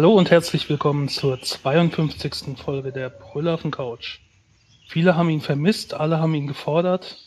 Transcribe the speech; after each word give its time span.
Hallo 0.00 0.14
und 0.14 0.30
herzlich 0.30 0.66
willkommen 0.70 1.10
zur 1.10 1.42
52. 1.42 2.58
Folge 2.58 2.90
der 2.90 3.10
Brüller 3.10 3.52
auf 3.52 3.70
Couch. 3.70 4.20
Viele 4.88 5.14
haben 5.14 5.28
ihn 5.28 5.42
vermisst, 5.42 5.92
alle 5.92 6.18
haben 6.20 6.34
ihn 6.34 6.46
gefordert. 6.46 7.18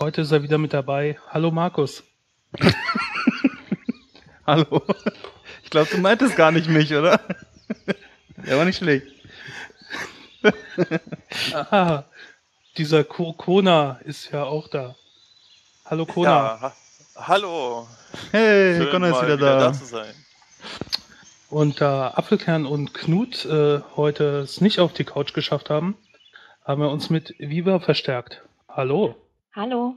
Heute 0.00 0.22
ist 0.22 0.32
er 0.32 0.42
wieder 0.42 0.58
mit 0.58 0.72
dabei. 0.72 1.16
Hallo 1.28 1.52
Markus. 1.52 2.02
Hallo. 4.48 4.82
Ich 5.62 5.70
glaube, 5.70 5.90
du 5.92 5.98
meintest 5.98 6.34
gar 6.34 6.50
nicht 6.50 6.68
mich, 6.68 6.92
oder? 6.92 7.20
Der 8.44 8.58
war 8.58 8.64
nicht 8.64 8.78
schlecht. 8.78 9.06
Aha, 11.52 12.04
dieser 12.76 13.04
Ko 13.04 13.32
Kona 13.32 14.00
ist 14.04 14.32
ja 14.32 14.42
auch 14.42 14.66
da. 14.66 14.96
Hallo 15.84 16.04
Kona. 16.04 16.28
Ja, 16.28 16.60
ha 16.62 16.76
hallo. 17.14 17.86
Hey, 18.32 18.76
Schön, 18.76 18.90
Connor 18.90 19.08
ist 19.10 19.14
mal 19.14 19.38
wieder 19.38 19.58
da. 19.60 19.72
zu 19.72 19.84
sein. 19.84 20.12
Und 21.50 21.80
da 21.80 22.10
Apfelkern 22.10 22.66
und 22.66 22.92
Knut 22.92 23.46
äh, 23.46 23.80
heute 23.96 24.40
es 24.40 24.60
nicht 24.60 24.80
auf 24.80 24.92
die 24.92 25.04
Couch 25.04 25.32
geschafft 25.32 25.70
haben, 25.70 25.96
haben 26.62 26.82
wir 26.82 26.90
uns 26.90 27.08
mit 27.08 27.34
Viva 27.38 27.80
verstärkt. 27.80 28.42
Hallo. 28.68 29.16
Hallo. 29.54 29.96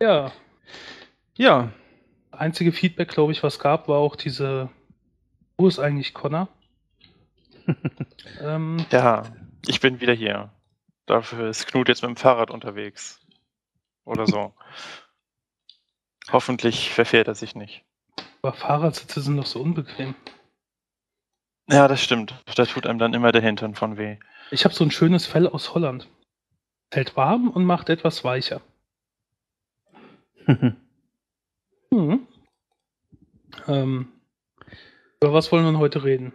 Ja, 0.00 0.32
Ja, 1.36 1.72
einzige 2.32 2.72
Feedback, 2.72 3.08
glaube 3.08 3.30
ich, 3.30 3.44
was 3.44 3.60
gab, 3.60 3.86
war 3.86 3.98
auch 3.98 4.16
diese, 4.16 4.68
wo 5.56 5.68
ist 5.68 5.78
eigentlich 5.78 6.12
Connor? 6.12 6.48
ähm, 8.40 8.84
Ja, 8.90 9.22
ich 9.66 9.80
bin 9.80 10.00
wieder 10.00 10.12
hier. 10.12 10.50
Dafür 11.06 11.48
ist 11.48 11.68
Knut 11.68 11.88
jetzt 11.88 12.02
mit 12.02 12.08
dem 12.08 12.16
Fahrrad 12.16 12.50
unterwegs. 12.50 13.20
Oder 14.04 14.26
so. 14.26 14.54
Hoffentlich 16.32 16.90
verfährt 16.90 17.28
er 17.28 17.34
sich 17.36 17.54
nicht. 17.54 17.84
Aber 18.44 18.52
Fahrradsitze 18.52 19.22
sind 19.22 19.38
doch 19.38 19.46
so 19.46 19.62
unbequem. 19.62 20.14
Ja, 21.70 21.88
das 21.88 22.02
stimmt. 22.02 22.34
Da 22.54 22.66
tut 22.66 22.86
einem 22.86 22.98
dann 22.98 23.14
immer 23.14 23.32
der 23.32 23.40
Hintern 23.40 23.74
von 23.74 23.96
weh. 23.96 24.18
Ich 24.50 24.64
habe 24.64 24.74
so 24.74 24.84
ein 24.84 24.90
schönes 24.90 25.26
Fell 25.26 25.46
aus 25.48 25.74
Holland. 25.74 26.08
Hält 26.92 27.16
warm 27.16 27.48
und 27.48 27.64
macht 27.64 27.88
etwas 27.88 28.22
weicher. 28.24 28.60
Mhm. 31.90 32.26
Ähm, 33.68 34.08
über 35.20 35.32
was 35.32 35.52
wollen 35.52 35.64
wir 35.64 35.78
heute 35.78 36.02
reden? 36.02 36.32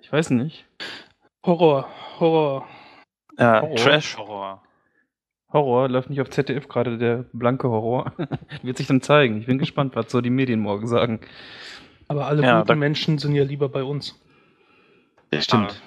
ich 0.00 0.10
weiß 0.10 0.30
nicht. 0.30 0.64
Horror, 1.44 1.90
Horror. 2.18 2.66
Ja, 3.38 3.60
Horror. 3.60 3.76
Trash-Horror. 3.76 4.62
Horror 5.52 5.88
läuft 5.88 6.10
nicht 6.10 6.20
auf 6.20 6.30
ZDF 6.30 6.68
gerade, 6.68 6.98
der 6.98 7.24
blanke 7.32 7.68
Horror. 7.68 8.12
Wird 8.62 8.76
sich 8.76 8.86
dann 8.86 9.00
zeigen. 9.00 9.38
Ich 9.38 9.46
bin 9.46 9.58
gespannt, 9.58 9.96
was 9.96 10.10
so 10.10 10.20
die 10.20 10.30
Medien 10.30 10.60
morgen 10.60 10.86
sagen. 10.86 11.20
Aber 12.06 12.26
alle 12.26 12.42
Ja, 12.42 12.60
guten 12.60 12.78
Menschen 12.78 13.18
sind 13.18 13.34
ja 13.34 13.44
lieber 13.44 13.68
bei 13.68 13.82
uns. 13.82 14.18
Stimmt. 15.38 15.80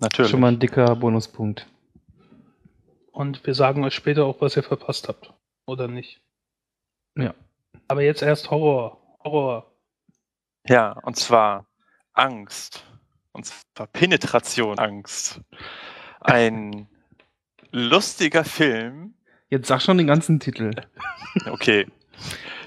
Natürlich. 0.00 0.30
Schon 0.30 0.40
mal 0.40 0.52
ein 0.52 0.58
dicker 0.58 0.96
Bonuspunkt. 0.96 1.66
Und 3.12 3.46
wir 3.46 3.54
sagen 3.54 3.84
euch 3.84 3.94
später 3.94 4.24
auch, 4.24 4.40
was 4.40 4.56
ihr 4.56 4.62
verpasst 4.62 5.08
habt. 5.08 5.32
Oder 5.66 5.86
nicht. 5.88 6.20
Ja. 7.16 7.34
Aber 7.88 8.02
jetzt 8.02 8.22
erst 8.22 8.50
Horror. 8.50 8.98
Horror. 9.22 9.70
Ja, 10.66 10.92
und 11.02 11.16
zwar 11.16 11.66
Angst. 12.14 12.84
Und 13.32 13.46
zwar 13.46 13.86
Penetration 13.86 14.78
Angst. 14.78 15.40
Ein 16.20 16.88
lustiger 17.72 18.44
Film. 18.44 19.14
Jetzt 19.48 19.68
sag 19.68 19.82
schon 19.82 19.98
den 19.98 20.06
ganzen 20.06 20.38
Titel. 20.38 20.70
Okay. 21.46 21.86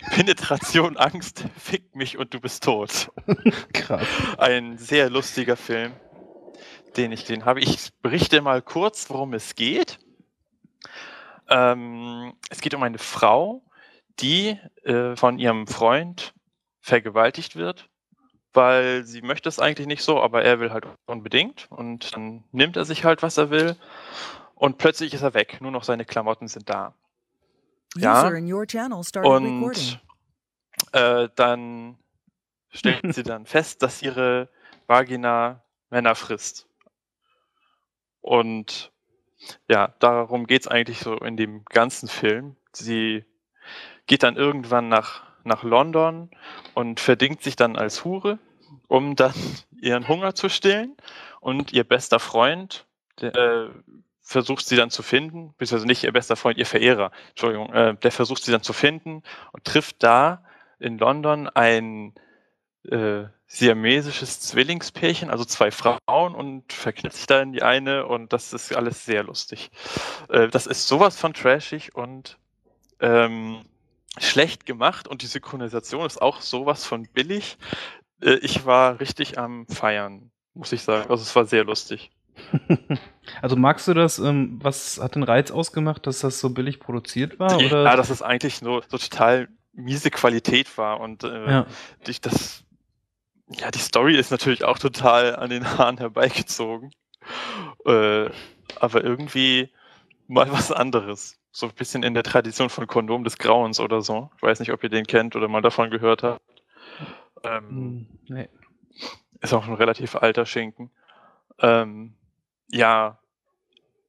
Penetration 0.09 0.97
Angst, 0.97 1.45
fick 1.55 1.95
mich 1.95 2.17
und 2.17 2.33
du 2.33 2.39
bist 2.39 2.63
tot. 2.63 3.11
Krass. 3.73 4.07
Ein 4.39 4.79
sehr 4.79 5.11
lustiger 5.11 5.55
Film, 5.55 5.91
den 6.97 7.11
ich 7.11 7.25
den 7.25 7.45
habe. 7.45 7.59
Ich 7.59 7.89
berichte 8.01 8.41
mal 8.41 8.63
kurz, 8.63 9.07
worum 9.11 9.33
es 9.33 9.53
geht. 9.53 9.99
Ähm, 11.47 12.33
es 12.49 12.59
geht 12.59 12.73
um 12.73 12.81
eine 12.81 12.97
Frau, 12.97 13.63
die 14.19 14.59
äh, 14.83 15.15
von 15.15 15.37
ihrem 15.37 15.67
Freund 15.67 16.33
vergewaltigt 16.81 17.55
wird, 17.55 17.87
weil 18.51 19.03
sie 19.03 19.21
möchte 19.21 19.47
es 19.47 19.59
eigentlich 19.59 19.85
nicht 19.85 20.01
so, 20.01 20.19
aber 20.21 20.43
er 20.43 20.59
will 20.59 20.71
halt 20.71 20.85
unbedingt. 21.05 21.67
Und 21.69 22.15
dann 22.15 22.43
nimmt 22.51 22.77
er 22.77 22.85
sich 22.85 23.03
halt, 23.05 23.21
was 23.21 23.37
er 23.37 23.51
will. 23.51 23.75
Und 24.55 24.77
plötzlich 24.77 25.13
ist 25.13 25.21
er 25.21 25.33
weg. 25.33 25.59
Nur 25.61 25.71
noch 25.71 25.83
seine 25.83 26.05
Klamotten 26.05 26.47
sind 26.47 26.69
da. 26.69 26.95
Ja. 27.95 28.21
Und 29.29 29.99
äh, 30.91 31.29
dann 31.35 31.97
stellt 32.71 33.13
sie 33.13 33.23
dann 33.23 33.45
fest, 33.45 33.81
dass 33.81 34.01
ihre 34.01 34.49
Vagina 34.87 35.61
Männer 35.89 36.15
frisst. 36.15 36.67
Und 38.21 38.91
ja, 39.69 39.93
darum 39.99 40.47
geht 40.47 40.61
es 40.61 40.67
eigentlich 40.67 40.99
so 40.99 41.15
in 41.17 41.37
dem 41.37 41.63
ganzen 41.65 42.09
Film. 42.09 42.55
Sie 42.71 43.23
geht 44.07 44.23
dann 44.23 44.35
irgendwann 44.35 44.89
nach, 44.89 45.23
nach 45.43 45.63
London 45.63 46.31
und 46.73 46.99
verdingt 46.99 47.43
sich 47.43 47.55
dann 47.55 47.75
als 47.75 48.03
Hure, 48.03 48.39
um 48.87 49.15
dann 49.15 49.33
ihren 49.81 50.07
Hunger 50.07 50.35
zu 50.35 50.49
stillen. 50.49 50.95
Und 51.39 51.73
ihr 51.73 51.83
bester 51.83 52.19
Freund, 52.19 52.87
der, 53.21 53.35
äh, 53.35 53.69
versucht 54.25 54.65
sie 54.65 54.75
dann 54.75 54.89
zu 54.89 55.03
finden, 55.03 55.53
beziehungsweise 55.57 55.87
nicht 55.87 56.03
ihr 56.03 56.11
bester 56.11 56.35
Freund, 56.35 56.57
ihr 56.57 56.65
Verehrer, 56.65 57.11
Entschuldigung, 57.29 57.71
äh, 57.71 57.95
der 57.95 58.11
versucht 58.11 58.43
sie 58.43 58.51
dann 58.51 58.63
zu 58.63 58.73
finden 58.73 59.21
und 59.53 59.63
trifft 59.63 60.01
da 60.03 60.43
in 60.79 60.97
London 60.97 61.47
ein 61.47 62.13
äh, 62.89 63.25
siamesisches 63.47 64.41
Zwillingspärchen, 64.41 65.29
also 65.29 65.45
zwei 65.45 65.69
Frauen 65.69 66.33
und 66.35 66.73
verknallt 66.73 67.13
sich 67.13 67.27
da 67.27 67.39
in 67.41 67.53
die 67.53 67.61
eine 67.61 68.07
und 68.07 68.33
das 68.33 68.51
ist 68.51 68.75
alles 68.75 69.05
sehr 69.05 69.23
lustig. 69.23 69.69
Äh, 70.29 70.47
das 70.47 70.65
ist 70.65 70.87
sowas 70.87 71.17
von 71.17 71.33
trashig 71.33 71.95
und 71.95 72.39
ähm, 72.99 73.63
schlecht 74.17 74.65
gemacht 74.65 75.07
und 75.07 75.21
die 75.21 75.27
Synchronisation 75.27 76.05
ist 76.05 76.19
auch 76.19 76.41
sowas 76.41 76.83
von 76.83 77.03
billig. 77.03 77.57
Äh, 78.21 78.37
ich 78.41 78.65
war 78.65 78.99
richtig 78.99 79.37
am 79.37 79.67
Feiern, 79.67 80.31
muss 80.55 80.71
ich 80.71 80.81
sagen. 80.81 81.11
Also 81.11 81.21
es 81.21 81.35
war 81.35 81.45
sehr 81.45 81.63
lustig. 81.63 82.09
Also 83.41 83.55
magst 83.55 83.87
du 83.87 83.95
das, 83.95 84.19
ähm, 84.19 84.59
was 84.61 84.99
hat 85.01 85.15
den 85.15 85.23
Reiz 85.23 85.49
ausgemacht, 85.49 86.05
dass 86.05 86.19
das 86.19 86.39
so 86.39 86.51
billig 86.51 86.79
produziert 86.79 87.39
war? 87.39 87.57
Oder? 87.57 87.83
Ja, 87.83 87.95
dass 87.95 88.11
es 88.11 88.21
eigentlich 88.21 88.61
nur 88.61 88.83
so 88.87 88.99
total 88.99 89.47
miese 89.73 90.11
Qualität 90.11 90.77
war 90.77 90.99
und 90.99 91.23
äh, 91.23 91.49
ja. 91.49 91.65
dich 92.05 92.21
das 92.21 92.65
ja, 93.47 93.69
die 93.71 93.79
Story 93.79 94.15
ist 94.17 94.31
natürlich 94.31 94.63
auch 94.63 94.79
total 94.79 95.35
an 95.35 95.49
den 95.49 95.65
Haaren 95.77 95.97
herbeigezogen. 95.97 96.91
Äh, 97.85 98.29
aber 98.79 99.03
irgendwie 99.03 99.71
mal 100.27 100.51
was 100.51 100.71
anderes. 100.71 101.39
So 101.51 101.67
ein 101.67 101.73
bisschen 101.73 102.03
in 102.03 102.13
der 102.13 102.23
Tradition 102.23 102.69
von 102.69 102.87
Kondom 102.87 103.23
des 103.23 103.37
Grauens 103.37 103.79
oder 103.79 104.01
so. 104.01 104.31
Ich 104.37 104.43
weiß 104.43 104.59
nicht, 104.59 104.71
ob 104.71 104.83
ihr 104.83 104.89
den 104.89 105.05
kennt 105.05 105.35
oder 105.35 105.47
mal 105.47 105.61
davon 105.61 105.89
gehört 105.89 106.23
habt. 106.23 106.41
Ähm, 107.43 107.69
Hm, 107.69 108.07
nee. 108.27 108.49
ist 109.41 109.53
auch 109.53 109.67
ein 109.67 109.75
relativ 109.75 110.15
alter 110.15 110.45
Schinken. 110.45 110.89
Ähm, 111.59 112.15
ja, 112.75 113.17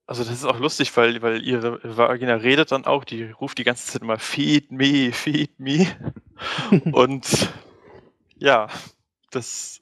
also 0.07 0.23
das 0.23 0.33
ist 0.33 0.45
auch 0.45 0.59
lustig, 0.59 0.97
weil, 0.97 1.21
weil 1.23 1.43
ihre 1.43 1.81
Vagina 1.83 2.35
redet 2.35 2.73
dann 2.73 2.85
auch, 2.85 3.05
die 3.05 3.25
ruft 3.25 3.59
die 3.59 3.65
ganze 3.65 3.87
Zeit 3.87 4.03
immer 4.03 4.19
Feed 4.19 4.71
me, 4.71 5.13
feed 5.13 5.59
me. 5.59 5.87
Und 6.93 7.53
ja, 8.39 8.69
das 9.31 9.81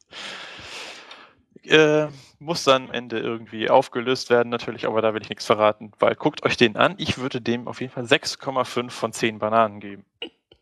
äh, 1.65 2.07
muss 2.39 2.65
dann 2.65 2.87
am 2.87 2.93
Ende 2.93 3.19
irgendwie 3.19 3.69
aufgelöst 3.71 4.31
werden, 4.31 4.49
natürlich, 4.51 4.87
aber 4.87 5.03
da 5.03 5.15
will 5.15 5.23
ich 5.23 5.29
nichts 5.29 5.47
verraten, 5.47 5.93
weil 5.99 6.15
guckt 6.15 6.45
euch 6.45 6.57
den 6.57 6.77
an. 6.77 6.95
Ich 6.99 7.19
würde 7.19 7.41
dem 7.41 7.69
auf 7.69 7.81
jeden 7.81 7.93
Fall 7.93 8.05
6,5 8.05 8.91
von 8.91 9.13
10 9.13 9.39
Bananen 9.39 9.81
geben. 9.81 10.05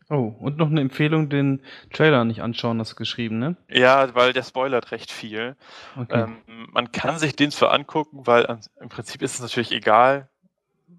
Oh, 0.09 0.33
und 0.39 0.57
noch 0.57 0.69
eine 0.69 0.81
Empfehlung, 0.81 1.29
den 1.29 1.61
Trailer 1.91 2.25
nicht 2.25 2.41
anschauen, 2.41 2.79
hast 2.79 2.91
du 2.91 2.95
geschrieben, 2.95 3.39
ne? 3.39 3.55
Ja, 3.69 4.13
weil 4.15 4.33
der 4.33 4.43
spoilert 4.43 4.91
recht 4.91 5.11
viel. 5.11 5.55
Okay. 5.97 6.23
Ähm, 6.23 6.37
man 6.71 6.91
kann 6.91 7.17
sich 7.17 7.35
den 7.35 7.51
zwar 7.51 7.71
angucken, 7.71 8.25
weil 8.27 8.45
an, 8.47 8.59
im 8.79 8.89
Prinzip 8.89 9.21
ist 9.21 9.35
es 9.35 9.39
natürlich 9.39 9.71
egal, 9.71 10.29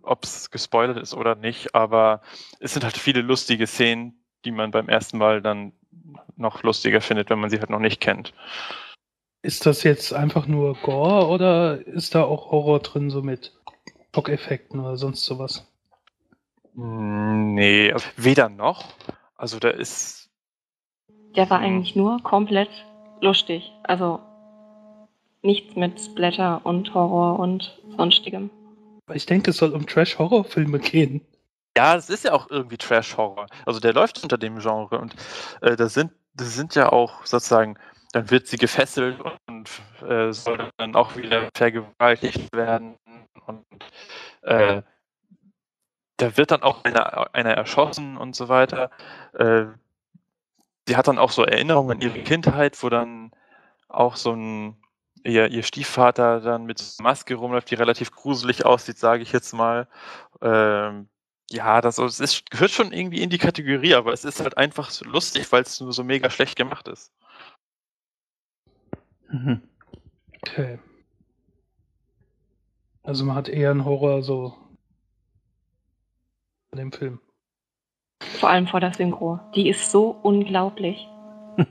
ob 0.02 0.24
es 0.24 0.50
gespoilert 0.50 0.98
ist 0.98 1.14
oder 1.14 1.34
nicht, 1.34 1.74
aber 1.74 2.22
es 2.60 2.72
sind 2.72 2.84
halt 2.84 2.96
viele 2.96 3.20
lustige 3.20 3.66
Szenen, 3.66 4.14
die 4.44 4.50
man 4.50 4.70
beim 4.70 4.88
ersten 4.88 5.18
Mal 5.18 5.42
dann 5.42 5.72
noch 6.36 6.62
lustiger 6.62 7.00
findet, 7.00 7.30
wenn 7.30 7.38
man 7.38 7.50
sie 7.50 7.60
halt 7.60 7.70
noch 7.70 7.78
nicht 7.78 8.00
kennt. 8.00 8.32
Ist 9.42 9.66
das 9.66 9.82
jetzt 9.82 10.12
einfach 10.14 10.46
nur 10.46 10.74
Gore 10.74 11.28
oder 11.28 11.86
ist 11.86 12.14
da 12.14 12.24
auch 12.24 12.50
Horror 12.50 12.80
drin, 12.80 13.10
so 13.10 13.22
mit 13.22 13.52
Schockeffekten 14.14 14.80
oder 14.80 14.96
sonst 14.96 15.24
sowas? 15.24 15.66
Mm, 16.74 17.54
Nee, 17.54 17.92
also 17.92 18.06
weder 18.16 18.48
noch. 18.48 18.84
Also 19.36 19.58
da 19.58 19.70
ist. 19.70 20.30
Der 21.36 21.48
war 21.50 21.60
eigentlich 21.60 21.94
nur 21.96 22.22
komplett 22.22 22.70
lustig. 23.20 23.72
Also 23.84 24.20
nichts 25.42 25.76
mit 25.76 26.00
Splatter 26.00 26.60
und 26.64 26.92
Horror 26.94 27.38
und 27.38 27.80
sonstigem. 27.96 28.50
Weil 29.06 29.16
Ich 29.16 29.26
denke, 29.26 29.50
es 29.50 29.58
soll 29.58 29.72
um 29.72 29.86
Trash-Horror-Filme 29.86 30.78
gehen. 30.78 31.20
Ja, 31.76 31.96
es 31.96 32.08
ist 32.08 32.24
ja 32.24 32.32
auch 32.32 32.50
irgendwie 32.50 32.76
Trash-Horror. 32.78 33.46
Also 33.66 33.80
der 33.80 33.92
läuft 33.92 34.22
unter 34.22 34.38
dem 34.38 34.58
Genre 34.58 34.98
und 34.98 35.14
äh, 35.60 35.76
da 35.76 35.88
sind 35.88 36.12
das 36.36 36.54
sind 36.54 36.74
ja 36.74 36.90
auch 36.90 37.24
sozusagen, 37.24 37.78
dann 38.12 38.30
wird 38.30 38.46
sie 38.46 38.56
gefesselt 38.56 39.18
und 39.46 39.70
äh, 40.08 40.32
soll 40.32 40.70
dann 40.76 40.94
auch 40.96 41.16
wieder 41.16 41.48
vergewaltigt 41.54 42.54
werden 42.54 42.96
und 43.46 43.64
äh, 44.42 44.82
da 46.16 46.36
wird 46.36 46.50
dann 46.50 46.62
auch 46.62 46.84
einer, 46.84 47.34
einer 47.34 47.52
erschossen 47.52 48.16
und 48.16 48.36
so 48.36 48.48
weiter. 48.48 48.90
Äh, 49.32 49.66
sie 50.86 50.96
hat 50.96 51.08
dann 51.08 51.18
auch 51.18 51.30
so 51.30 51.44
Erinnerungen 51.44 51.96
an 51.96 52.00
ihre 52.00 52.22
Kindheit, 52.22 52.82
wo 52.82 52.88
dann 52.88 53.32
auch 53.88 54.16
so 54.16 54.32
ein 54.32 54.76
ihr, 55.24 55.50
ihr 55.50 55.62
Stiefvater 55.62 56.40
dann 56.40 56.66
mit 56.66 56.82
Maske 57.00 57.34
rumläuft, 57.34 57.70
die 57.70 57.74
relativ 57.74 58.10
gruselig 58.12 58.64
aussieht, 58.64 58.98
sage 58.98 59.22
ich 59.22 59.32
jetzt 59.32 59.52
mal. 59.52 59.88
Ähm, 60.42 61.08
ja, 61.50 61.80
das, 61.80 61.96
das 61.96 62.20
ist, 62.20 62.50
gehört 62.50 62.70
schon 62.70 62.92
irgendwie 62.92 63.22
in 63.22 63.30
die 63.30 63.38
Kategorie, 63.38 63.94
aber 63.94 64.12
es 64.12 64.24
ist 64.24 64.40
halt 64.40 64.56
einfach 64.56 64.90
so 64.90 65.04
lustig, 65.04 65.50
weil 65.52 65.62
es 65.62 65.80
nur 65.80 65.92
so 65.92 66.04
mega 66.04 66.30
schlecht 66.30 66.56
gemacht 66.56 66.88
ist. 66.88 67.12
Mhm. 69.28 69.62
Okay. 70.42 70.78
Also 73.02 73.24
man 73.24 73.36
hat 73.36 73.48
eher 73.48 73.70
einen 73.70 73.84
Horror 73.84 74.22
so 74.22 74.54
in 76.74 76.78
dem 76.78 76.92
Film. 76.92 77.20
Vor 78.38 78.50
allem 78.50 78.66
vor 78.66 78.80
der 78.80 78.92
Synchro. 78.92 79.40
Die 79.54 79.68
ist 79.68 79.90
so 79.90 80.10
unglaublich. 80.22 81.08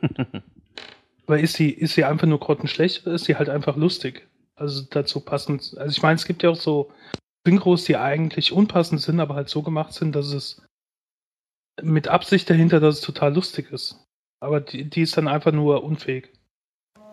Aber 1.26 1.40
ist 1.40 1.54
sie, 1.56 1.70
ist 1.70 1.96
sie 1.96 2.04
einfach 2.04 2.28
nur 2.28 2.40
grottenschlecht 2.40 3.06
oder 3.06 3.16
ist 3.16 3.26
sie 3.26 3.36
halt 3.36 3.50
einfach 3.50 3.76
lustig? 3.76 4.28
Also 4.56 4.84
dazu 4.90 5.22
passend. 5.22 5.76
Also 5.78 5.92
ich 5.92 6.02
meine, 6.02 6.16
es 6.16 6.26
gibt 6.26 6.44
ja 6.44 6.50
auch 6.50 6.56
so 6.56 6.92
Synchros, 7.46 7.86
die 7.86 7.98
eigentlich 7.98 8.52
unpassend 8.52 9.02
sind, 9.02 9.20
aber 9.20 9.36
halt 9.36 9.50
so 9.50 9.62
gemacht 9.62 9.94
sind, 9.94 10.16
dass 10.16 10.28
es 10.34 10.62
mit 11.82 12.08
Absicht 12.08 12.50
dahinter, 12.50 12.80
dass 12.80 12.96
es 12.96 13.02
total 13.02 13.34
lustig 13.34 13.72
ist. 13.72 14.06
Aber 14.40 14.60
die, 14.60 14.90
die 14.90 15.02
ist 15.02 15.18
dann 15.18 15.28
einfach 15.28 15.52
nur 15.52 15.84
unfähig. 15.84 16.30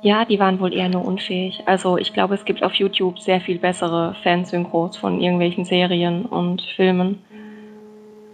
Ja, 0.02 0.24
die 0.24 0.38
waren 0.38 0.60
wohl 0.60 0.72
eher 0.72 0.88
nur 0.88 1.04
unfähig. 1.04 1.62
Also 1.66 1.98
ich 1.98 2.12
glaube, 2.12 2.34
es 2.34 2.44
gibt 2.44 2.62
auf 2.62 2.74
YouTube 2.74 3.18
sehr 3.18 3.40
viel 3.40 3.58
bessere 3.58 4.16
Fansynchros 4.22 4.96
von 4.96 5.20
irgendwelchen 5.20 5.64
Serien 5.64 6.24
und 6.24 6.62
Filmen. 6.76 7.22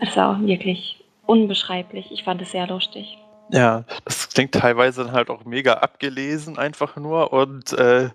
Es 0.00 0.16
war 0.16 0.40
wirklich 0.40 1.04
unbeschreiblich. 1.26 2.10
Ich 2.12 2.24
fand 2.24 2.42
es 2.42 2.52
sehr 2.52 2.66
lustig. 2.66 3.18
Ja, 3.50 3.84
das 4.04 4.28
klingt 4.28 4.52
teilweise 4.52 5.04
dann 5.04 5.12
halt 5.12 5.30
auch 5.30 5.44
mega 5.44 5.74
abgelesen 5.74 6.58
einfach 6.58 6.96
nur 6.96 7.32
und 7.32 7.72
äh, 7.72 8.10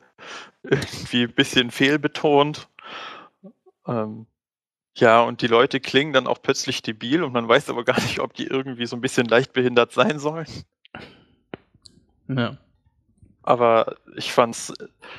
irgendwie 0.64 1.24
ein 1.24 1.34
bisschen 1.34 1.72
fehlbetont. 1.72 2.68
Ähm, 3.88 4.26
ja, 4.96 5.22
und 5.22 5.42
die 5.42 5.48
Leute 5.48 5.80
klingen 5.80 6.12
dann 6.12 6.28
auch 6.28 6.42
plötzlich 6.42 6.82
debil 6.82 7.24
und 7.24 7.32
man 7.32 7.48
weiß 7.48 7.70
aber 7.70 7.86
gar 7.86 8.00
nicht, 8.02 8.20
ob 8.20 8.34
die 8.34 8.46
irgendwie 8.46 8.86
so 8.86 8.96
ein 8.96 9.02
bisschen 9.02 9.28
leicht 9.28 9.54
behindert 9.54 9.94
sein 9.94 10.20
sollen. 10.20 10.48
Ja. 12.28 12.58
Aber 13.44 13.96
ich 14.16 14.32
fand's, 14.34 14.74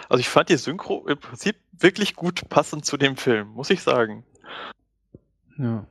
also 0.08 0.20
ich 0.20 0.28
fand 0.28 0.50
die 0.50 0.56
Synchro 0.56 1.06
im 1.08 1.18
Prinzip 1.18 1.56
wirklich 1.72 2.14
gut 2.14 2.48
passend 2.48 2.84
zu 2.84 2.96
dem 2.96 3.16
Film, 3.16 3.48
muss 3.48 3.70
ich 3.70 3.82
sagen. 3.82 4.24
Ja. 5.58 5.86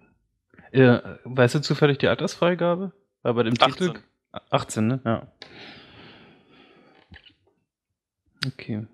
Äh, 0.71 0.99
weißt 1.25 1.55
du 1.55 1.61
zufällig 1.61 1.97
die 1.97 2.07
Altersfreigabe? 2.07 2.93
War 3.23 3.33
bei 3.33 3.43
dem 3.43 3.53
18. 3.59 3.73
Titel? 3.73 3.99
18, 4.49 4.87
ne? 4.87 5.01
Ja. 5.05 5.27
Okay. 8.47 8.87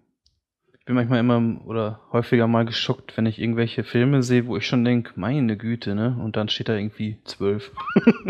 Ich 0.80 0.86
bin 0.86 0.96
manchmal 0.96 1.20
immer 1.20 1.66
oder 1.66 2.02
häufiger 2.12 2.48
mal 2.48 2.66
geschockt, 2.66 3.18
wenn 3.18 3.26
ich 3.26 3.40
irgendwelche 3.40 3.84
Filme 3.84 4.24
sehe, 4.24 4.48
wo 4.48 4.58
ich 4.58 4.66
schon 4.66 4.86
denke, 4.86 5.14
meine 5.16 5.58
Güte, 5.58 5.96
ne? 5.96 6.18
Und 6.22 6.36
dann 6.36 6.50
steht 6.50 6.70
da 6.70 6.76
irgendwie 6.76 7.20
12. 7.26 7.72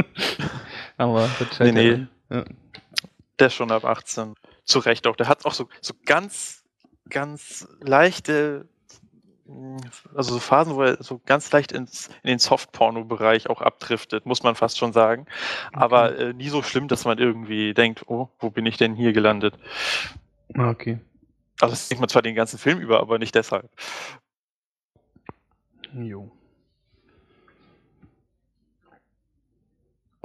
Aber 0.97 1.29
das 1.39 1.59
Nee, 1.59 1.71
nee. 1.71 2.07
Ja. 2.29 2.43
Der 3.39 3.47
ist 3.47 3.53
schon 3.53 3.71
ab 3.71 3.85
18. 3.85 4.33
Zu 4.63 4.79
Recht 4.79 5.07
auch. 5.07 5.15
Der 5.15 5.29
hat 5.29 5.45
auch 5.45 5.53
so, 5.53 5.69
so 5.81 5.93
ganz, 6.05 6.63
ganz 7.09 7.67
leichte, 7.79 8.67
also 10.15 10.33
so 10.33 10.39
Phasen, 10.39 10.75
wo 10.75 10.83
er 10.83 11.01
so 11.01 11.21
ganz 11.25 11.51
leicht 11.51 11.71
ins, 11.71 12.07
in 12.23 12.29
den 12.29 12.39
Soft-Porno-Bereich 12.39 13.49
auch 13.49 13.61
abdriftet, 13.61 14.25
muss 14.25 14.43
man 14.43 14.55
fast 14.55 14.77
schon 14.77 14.93
sagen. 14.93 15.25
Aber 15.73 16.17
äh, 16.17 16.33
nie 16.33 16.49
so 16.49 16.61
schlimm, 16.63 16.87
dass 16.87 17.05
man 17.05 17.17
irgendwie 17.17 17.73
denkt, 17.73 18.03
oh, 18.07 18.29
wo 18.39 18.49
bin 18.49 18.65
ich 18.65 18.77
denn 18.77 18.95
hier 18.95 19.13
gelandet? 19.13 19.55
Ah, 20.55 20.69
okay. 20.69 20.99
Also 21.59 21.73
das 21.73 21.87
denkt 21.87 22.01
man 22.01 22.09
zwar 22.09 22.21
den 22.21 22.35
ganzen 22.35 22.59
Film 22.59 22.79
über, 22.79 22.99
aber 22.99 23.19
nicht 23.19 23.35
deshalb. 23.35 23.69
Jo. 25.93 26.31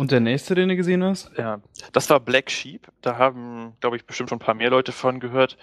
Und 0.02 0.10
der 0.10 0.19
nächste, 0.19 0.56
den 0.56 0.69
du 0.69 0.75
gesehen 0.75 1.04
hast? 1.04 1.31
Ja, 1.38 1.60
das 1.93 2.10
war 2.10 2.19
Black 2.19 2.50
Sheep. 2.50 2.88
Da 3.02 3.19
haben, 3.19 3.76
glaube 3.78 3.94
ich, 3.94 4.04
bestimmt 4.04 4.31
schon 4.31 4.38
ein 4.38 4.44
paar 4.44 4.56
mehr 4.56 4.69
Leute 4.69 4.90
von 4.90 5.20
gehört. 5.20 5.56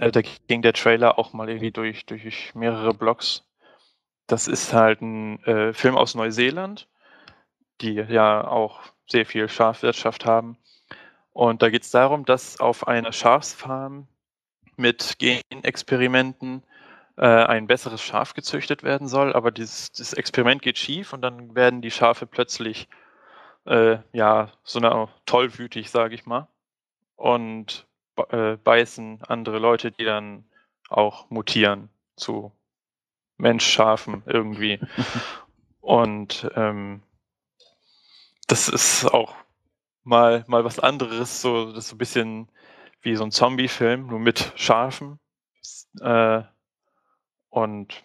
Äh, 0.00 0.10
da 0.10 0.22
ging 0.48 0.60
der 0.60 0.72
Trailer 0.72 1.20
auch 1.20 1.32
mal 1.32 1.48
irgendwie 1.48 1.70
durch, 1.70 2.04
durch 2.04 2.52
mehrere 2.56 2.92
Blogs. 2.94 3.44
Das 4.26 4.48
ist 4.48 4.72
halt 4.72 5.02
ein 5.02 5.40
äh, 5.44 5.72
Film 5.72 5.94
aus 5.94 6.16
Neuseeland, 6.16 6.88
die 7.80 7.94
ja 7.94 8.44
auch 8.44 8.80
sehr 9.06 9.24
viel 9.24 9.48
Schafwirtschaft 9.48 10.26
haben. 10.26 10.58
Und 11.32 11.62
da 11.62 11.70
geht 11.70 11.84
es 11.84 11.92
darum, 11.92 12.24
dass 12.24 12.58
auf 12.58 12.88
einer 12.88 13.12
Schafsfarm 13.12 14.08
mit 14.76 15.14
Genexperimenten 15.20 16.64
äh, 17.18 17.24
ein 17.24 17.68
besseres 17.68 18.02
Schaf 18.02 18.34
gezüchtet 18.34 18.82
werden 18.82 19.06
soll, 19.06 19.32
aber 19.32 19.52
dieses, 19.52 19.92
dieses 19.92 20.12
Experiment 20.12 20.60
geht 20.60 20.76
schief 20.76 21.12
und 21.12 21.22
dann 21.22 21.54
werden 21.54 21.82
die 21.82 21.92
Schafe 21.92 22.26
plötzlich 22.26 22.88
äh, 23.66 23.98
ja, 24.12 24.52
so 24.62 24.78
eine 24.78 25.08
tollwütig, 25.26 25.90
sage 25.90 26.14
ich 26.14 26.26
mal. 26.26 26.48
Und 27.16 27.86
äh, 28.30 28.56
beißen 28.56 29.22
andere 29.26 29.58
Leute, 29.58 29.90
die 29.90 30.04
dann 30.04 30.44
auch 30.88 31.28
mutieren 31.30 31.90
zu 32.16 32.52
Menschschafen 33.36 34.22
irgendwie. 34.26 34.80
Und 35.80 36.50
ähm, 36.56 37.02
das 38.48 38.68
ist 38.68 39.04
auch 39.04 39.34
mal, 40.02 40.44
mal 40.48 40.64
was 40.64 40.78
anderes, 40.78 41.40
so 41.40 41.66
das 41.66 41.84
ist 41.84 41.88
so 41.90 41.94
ein 41.94 41.98
bisschen 41.98 42.48
wie 43.02 43.14
so 43.14 43.24
ein 43.24 43.30
Zombie-Film, 43.30 44.08
nur 44.08 44.18
mit 44.18 44.52
Schafen. 44.56 45.20
Äh, 46.00 46.42
und 47.50 48.04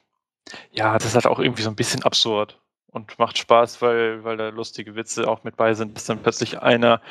ja, 0.71 0.93
das 0.93 1.05
ist 1.05 1.15
halt 1.15 1.27
auch 1.27 1.39
irgendwie 1.39 1.63
so 1.63 1.69
ein 1.69 1.75
bisschen 1.75 2.03
absurd 2.03 2.60
und 2.91 3.17
macht 3.19 3.37
Spaß, 3.37 3.81
weil, 3.81 4.23
weil 4.23 4.37
da 4.37 4.49
lustige 4.49 4.95
Witze 4.95 5.27
auch 5.27 5.43
mit 5.43 5.55
bei 5.55 5.73
sind, 5.73 5.95
dass 5.95 6.05
dann 6.05 6.21
plötzlich 6.21 6.61
einer 6.61 7.01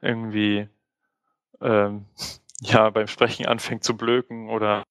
irgendwie 0.00 0.68
ähm, 1.60 2.06
ja 2.60 2.90
beim 2.90 3.06
Sprechen 3.06 3.46
anfängt 3.46 3.84
zu 3.84 3.96
blöken 3.96 4.48
oder 4.50 4.84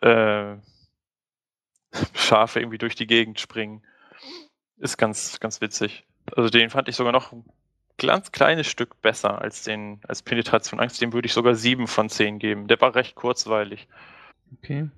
äh, 0.00 0.56
Schafe 2.14 2.60
irgendwie 2.60 2.78
durch 2.78 2.94
die 2.94 3.06
Gegend 3.06 3.40
springen. 3.40 3.82
Ist 4.78 4.98
ganz, 4.98 5.40
ganz 5.40 5.60
witzig. 5.60 6.04
Also 6.36 6.50
den 6.50 6.70
fand 6.70 6.88
ich 6.88 6.96
sogar 6.96 7.12
noch 7.12 7.32
ein 7.32 7.44
ganz 7.98 8.32
kleines 8.32 8.66
Stück 8.66 9.00
besser 9.00 9.40
als 9.40 9.62
den 9.62 10.00
als 10.06 10.22
Penetration 10.22 10.80
Angst. 10.80 11.00
Dem 11.00 11.12
würde 11.12 11.26
ich 11.26 11.32
sogar 11.32 11.54
sieben 11.54 11.86
von 11.86 12.10
zehn 12.10 12.38
geben. 12.38 12.66
Der 12.66 12.80
war 12.80 12.94
recht 12.94 13.14
kurzweilig. 13.14 13.88
Okay. 14.58 14.90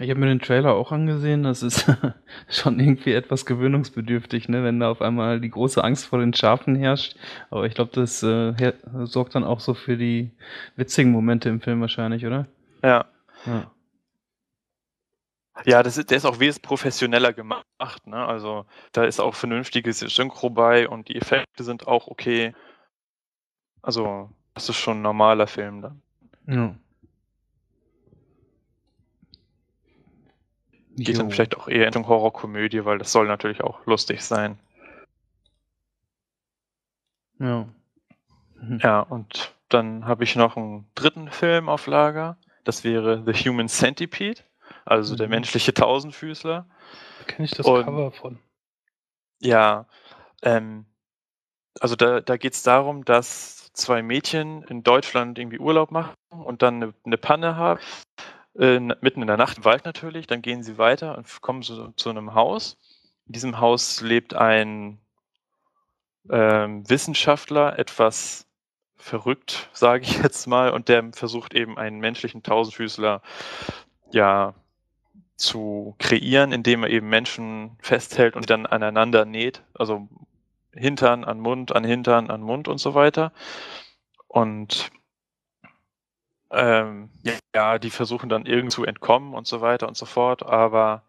Ich 0.00 0.08
habe 0.08 0.18
mir 0.18 0.26
den 0.26 0.40
Trailer 0.40 0.72
auch 0.72 0.92
angesehen. 0.92 1.42
Das 1.42 1.62
ist 1.62 1.84
schon 2.48 2.80
irgendwie 2.80 3.12
etwas 3.12 3.44
gewöhnungsbedürftig, 3.44 4.48
ne, 4.48 4.64
wenn 4.64 4.80
da 4.80 4.90
auf 4.90 5.02
einmal 5.02 5.40
die 5.40 5.50
große 5.50 5.84
Angst 5.84 6.06
vor 6.06 6.20
den 6.20 6.32
Schafen 6.32 6.74
herrscht. 6.74 7.16
Aber 7.50 7.66
ich 7.66 7.74
glaube, 7.74 7.90
das 7.92 8.22
äh, 8.22 8.72
sorgt 9.04 9.34
dann 9.34 9.44
auch 9.44 9.60
so 9.60 9.74
für 9.74 9.98
die 9.98 10.30
witzigen 10.76 11.12
Momente 11.12 11.50
im 11.50 11.60
Film 11.60 11.82
wahrscheinlich, 11.82 12.24
oder? 12.24 12.46
Ja. 12.82 13.04
Ja. 13.44 13.70
Ja, 15.66 15.82
das 15.82 15.98
ist, 15.98 16.10
der 16.10 16.16
ist 16.16 16.24
auch 16.24 16.40
wesentlich 16.40 16.62
professioneller 16.62 17.34
gemacht. 17.34 18.06
Ne? 18.06 18.16
Also 18.16 18.64
da 18.92 19.04
ist 19.04 19.20
auch 19.20 19.34
vernünftiges 19.34 19.98
Synchro 19.98 20.48
bei 20.48 20.88
und 20.88 21.08
die 21.08 21.16
Effekte 21.16 21.62
sind 21.62 21.86
auch 21.86 22.08
okay. 22.08 22.54
Also 23.82 24.30
das 24.54 24.70
ist 24.70 24.76
schon 24.76 25.00
ein 25.00 25.02
normaler 25.02 25.46
Film 25.46 25.82
dann. 25.82 26.02
ja. 26.46 26.74
Geht 31.04 31.18
dann 31.18 31.26
Jo. 31.26 31.30
vielleicht 31.32 31.56
auch 31.56 31.68
eher 31.68 31.76
in 31.78 31.82
Richtung 31.84 32.06
Horrorkomödie, 32.08 32.84
weil 32.84 32.98
das 32.98 33.12
soll 33.12 33.26
natürlich 33.26 33.62
auch 33.62 33.84
lustig 33.86 34.22
sein. 34.22 34.58
Ja. 37.38 37.68
Mhm. 38.60 38.78
Ja, 38.82 39.00
und 39.00 39.54
dann 39.70 40.04
habe 40.04 40.24
ich 40.24 40.36
noch 40.36 40.56
einen 40.56 40.86
dritten 40.94 41.30
Film 41.30 41.68
auf 41.70 41.86
Lager. 41.86 42.36
Das 42.64 42.84
wäre 42.84 43.22
The 43.24 43.32
Human 43.48 43.68
Centipede, 43.68 44.42
also 44.84 45.16
der 45.16 45.28
Mhm. 45.28 45.30
menschliche 45.30 45.72
Tausendfüßler. 45.72 46.66
Da 47.20 47.24
kenne 47.24 47.46
ich 47.46 47.52
das 47.52 47.64
Und- 47.66 47.84
Cover 47.84 48.12
von. 48.12 48.38
Ja, 49.40 49.86
ähm, 50.42 50.84
also 51.80 51.96
da, 51.96 52.20
da 52.20 52.36
geht 52.36 52.52
es 52.52 52.62
darum, 52.62 53.06
dass 53.06 53.72
zwei 53.72 54.02
Mädchen 54.02 54.62
in 54.64 54.82
Deutschland 54.82 55.38
irgendwie 55.38 55.58
Urlaub 55.58 55.90
machen 55.90 56.12
und 56.28 56.60
dann 56.60 56.82
eine, 56.82 56.94
eine 57.06 57.16
Panne 57.16 57.56
haben, 57.56 57.80
äh, 58.60 58.78
mitten 58.78 59.22
in 59.22 59.26
der 59.26 59.36
Nacht 59.36 59.58
im 59.58 59.64
Wald 59.64 59.84
natürlich. 59.84 60.26
Dann 60.26 60.42
gehen 60.42 60.62
sie 60.62 60.78
weiter 60.78 61.16
und 61.16 61.40
kommen 61.40 61.62
so, 61.62 61.88
zu 61.96 62.10
einem 62.10 62.34
Haus. 62.34 62.76
In 63.26 63.32
diesem 63.32 63.58
Haus 63.58 64.00
lebt 64.02 64.34
ein 64.34 65.00
ähm, 66.30 66.88
Wissenschaftler 66.88 67.78
etwas 67.78 68.46
verrückt, 68.96 69.70
sage 69.72 70.04
ich 70.04 70.18
jetzt 70.22 70.46
mal, 70.46 70.70
und 70.70 70.88
der 70.88 71.10
versucht 71.12 71.54
eben 71.54 71.78
einen 71.78 72.00
menschlichen 72.00 72.42
Tausendfüßler 72.42 73.22
ja 74.12 74.54
zu 75.36 75.94
kreieren, 75.98 76.52
indem 76.52 76.82
er 76.84 76.90
eben 76.90 77.08
Menschen 77.08 77.78
festhält 77.80 78.36
und 78.36 78.50
dann 78.50 78.66
aneinander 78.66 79.24
näht, 79.24 79.62
also 79.72 80.06
Hintern 80.72 81.24
an 81.24 81.40
Mund, 81.40 81.74
an 81.74 81.82
Hintern 81.82 82.30
an 82.30 82.42
Mund 82.42 82.68
und 82.68 82.78
so 82.78 82.94
weiter. 82.94 83.32
Und 84.28 84.90
ähm, 86.50 87.10
ja, 87.54 87.78
die 87.78 87.90
versuchen 87.90 88.28
dann 88.28 88.46
irgend 88.46 88.72
zu 88.72 88.84
entkommen 88.84 89.34
und 89.34 89.46
so 89.46 89.60
weiter 89.60 89.88
und 89.88 89.96
so 89.96 90.06
fort, 90.06 90.42
aber 90.44 91.02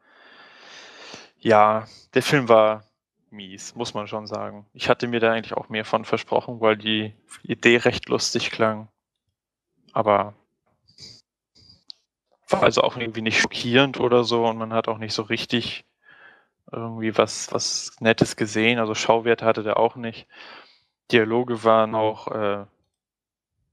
ja, 1.39 1.87
der 2.13 2.23
Film 2.23 2.49
war 2.49 2.83
mies, 3.31 3.75
muss 3.75 3.93
man 3.93 4.07
schon 4.07 4.27
sagen. 4.27 4.65
Ich 4.73 4.89
hatte 4.89 5.07
mir 5.07 5.19
da 5.19 5.31
eigentlich 5.31 5.53
auch 5.55 5.69
mehr 5.69 5.85
von 5.85 6.05
versprochen, 6.05 6.61
weil 6.61 6.77
die 6.77 7.15
Idee 7.43 7.77
recht 7.77 8.09
lustig 8.09 8.51
klang. 8.51 8.89
Aber 9.93 10.35
war 12.49 12.63
also 12.63 12.81
auch 12.81 12.97
irgendwie 12.97 13.21
nicht 13.21 13.39
schockierend 13.39 13.99
oder 13.99 14.23
so 14.23 14.45
und 14.45 14.57
man 14.57 14.73
hat 14.73 14.87
auch 14.87 14.97
nicht 14.97 15.13
so 15.13 15.23
richtig 15.23 15.85
irgendwie 16.71 17.17
was, 17.17 17.51
was 17.51 17.95
Nettes 17.99 18.35
gesehen. 18.35 18.79
Also 18.79 18.95
Schauwerte 18.95 19.45
hatte 19.45 19.63
der 19.63 19.77
auch 19.77 19.95
nicht. 19.95 20.27
Dialoge 21.11 21.63
waren 21.63 21.95
auch 21.95 22.27
äh, 22.27 22.65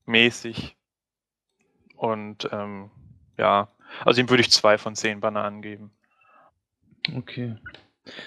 mäßig. 0.07 0.78
Und 1.99 2.49
ähm, 2.53 2.91
ja, 3.37 3.69
also 4.05 4.21
ihm 4.21 4.31
würde 4.31 4.43
ich 4.43 4.51
zwei 4.51 4.79
von 4.79 4.95
zehn 4.95 5.21
Bananen 5.21 5.63
geben. 5.63 5.91
Okay. 7.15 7.57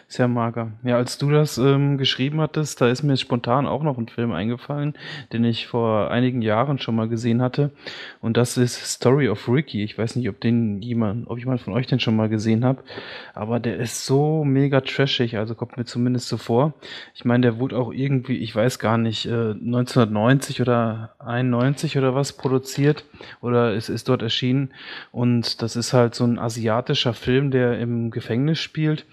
Sehr 0.08 0.28
mager. 0.28 0.72
Ja, 0.84 0.98
als 0.98 1.18
du 1.18 1.30
das 1.32 1.58
ähm, 1.58 1.98
geschrieben 1.98 2.42
hattest, 2.42 2.82
da 2.82 2.90
ist 2.90 3.04
mir 3.04 3.18
spontan 3.18 3.68
auch 3.68 3.84
noch 3.84 3.98
ein 3.98 4.08
Film 4.08 4.32
eingefallen, 4.32 4.96
den 5.32 5.44
ich 5.44 5.68
vor 5.68 6.12
einigen 6.12 6.42
Jahren 6.42 6.80
schon 6.80 6.96
mal 6.96 7.08
gesehen 7.08 7.42
hatte. 7.42 7.72
Und 8.20 8.38
das 8.38 8.58
ist 8.58 8.76
Story 8.86 9.30
of 9.30 9.48
Ricky. 9.48 9.84
Ich 9.84 9.98
weiß 9.98 10.16
nicht, 10.16 10.30
ob 10.30 10.40
den 10.42 10.82
jemand, 10.82 11.28
ob 11.28 11.40
jemand 11.40 11.62
von 11.62 11.74
euch 11.74 11.88
den 11.88 12.00
schon 12.00 12.16
mal 12.16 12.30
gesehen 12.30 12.66
hat, 12.66 12.80
aber 13.34 13.60
der 13.60 13.78
ist 13.78 14.06
so 14.06 14.44
mega 14.44 14.82
trashig, 14.82 15.38
also 15.38 15.56
kommt 15.56 15.78
mir 15.78 15.86
zumindest 15.86 16.28
so 16.28 16.38
vor. 16.38 16.74
Ich 17.14 17.26
meine, 17.26 17.42
der 17.42 17.60
wurde 17.60 17.78
auch 17.78 17.92
irgendwie, 17.94 18.38
ich 18.38 18.56
weiß 18.56 18.80
gar 18.80 18.98
nicht, 18.98 19.26
äh, 19.26 19.52
1990 19.52 20.62
oder 20.62 21.16
91 21.20 21.98
oder 21.98 22.16
was 22.16 22.34
produziert 22.34 23.06
oder 23.42 23.74
es 23.76 23.90
ist 23.90 24.10
dort 24.10 24.22
erschienen. 24.22 24.74
Und 25.12 25.62
das 25.62 25.76
ist 25.76 25.94
halt 25.94 26.16
so 26.16 26.26
ein 26.26 26.40
asiatischer 26.40 27.14
Film, 27.14 27.52
der 27.52 27.80
im 27.80 28.12
Gefängnis 28.12 28.60
spielt 28.60 29.06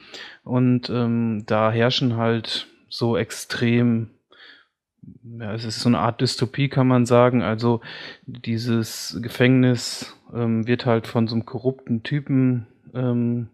und 0.48 0.88
ähm, 0.88 1.44
da 1.46 1.70
herrschen 1.70 2.16
halt 2.16 2.66
so 2.88 3.16
extrem, 3.18 4.08
ja, 5.38 5.52
es 5.52 5.64
ist 5.64 5.80
so 5.80 5.88
eine 5.88 5.98
Art 5.98 6.20
Dystopie, 6.22 6.68
kann 6.68 6.88
man 6.88 7.04
sagen. 7.04 7.42
Also 7.42 7.82
dieses 8.26 9.18
Gefängnis 9.20 10.16
ähm, 10.34 10.66
wird 10.66 10.86
halt 10.86 11.06
von 11.06 11.28
so 11.28 11.34
einem 11.34 11.44
korrupten 11.44 12.02
Typen 12.02 12.66
ähm, 12.94 13.48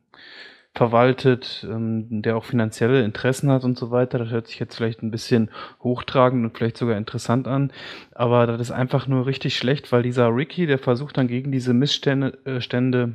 verwaltet, 0.72 1.66
ähm, 1.68 2.22
der 2.22 2.36
auch 2.36 2.44
finanzielle 2.44 3.04
Interessen 3.04 3.50
hat 3.50 3.64
und 3.64 3.76
so 3.76 3.90
weiter. 3.90 4.18
Das 4.18 4.30
hört 4.30 4.46
sich 4.46 4.60
jetzt 4.60 4.76
vielleicht 4.76 5.02
ein 5.02 5.10
bisschen 5.10 5.50
hochtragend 5.82 6.44
und 6.44 6.56
vielleicht 6.56 6.76
sogar 6.76 6.96
interessant 6.96 7.48
an, 7.48 7.72
aber 8.12 8.46
das 8.46 8.60
ist 8.60 8.70
einfach 8.70 9.08
nur 9.08 9.26
richtig 9.26 9.56
schlecht, 9.56 9.90
weil 9.90 10.02
dieser 10.02 10.34
Ricky, 10.34 10.66
der 10.66 10.78
versucht 10.78 11.16
dann 11.16 11.28
gegen 11.28 11.50
diese 11.50 11.74
Missstände 11.74 12.38
äh, 12.44 12.60
Stände 12.60 13.14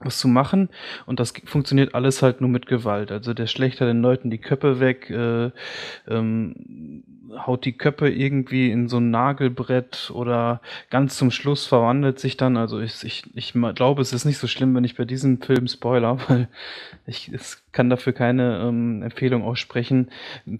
was 0.00 0.18
zu 0.18 0.28
machen. 0.28 0.68
Und 1.06 1.20
das 1.20 1.32
funktioniert 1.44 1.94
alles 1.94 2.22
halt 2.22 2.40
nur 2.40 2.50
mit 2.50 2.66
Gewalt. 2.66 3.10
Also 3.10 3.34
der 3.34 3.46
schlechter 3.46 3.86
den 3.86 4.02
Leuten 4.02 4.30
die 4.30 4.38
Köpfe 4.38 4.80
weg, 4.80 5.10
äh, 5.10 5.50
ähm, 6.08 7.04
haut 7.46 7.64
die 7.64 7.76
Köpfe 7.76 8.08
irgendwie 8.08 8.70
in 8.70 8.88
so 8.88 8.98
ein 8.98 9.10
Nagelbrett 9.10 10.10
oder 10.14 10.60
ganz 10.90 11.16
zum 11.16 11.30
Schluss 11.30 11.66
verwandelt 11.66 12.20
sich 12.20 12.36
dann, 12.36 12.56
also 12.56 12.80
ich, 12.80 13.02
ich, 13.02 13.24
ich 13.34 13.54
glaube, 13.74 14.02
es 14.02 14.12
ist 14.12 14.24
nicht 14.24 14.38
so 14.38 14.46
schlimm, 14.46 14.74
wenn 14.74 14.84
ich 14.84 14.96
bei 14.96 15.04
diesem 15.04 15.40
Film 15.40 15.66
spoiler, 15.66 16.18
weil 16.28 16.48
ich 17.06 17.30
es 17.32 17.62
kann 17.72 17.90
dafür 17.90 18.12
keine 18.12 18.60
ähm, 18.60 19.02
Empfehlung 19.02 19.42
aussprechen, 19.42 20.10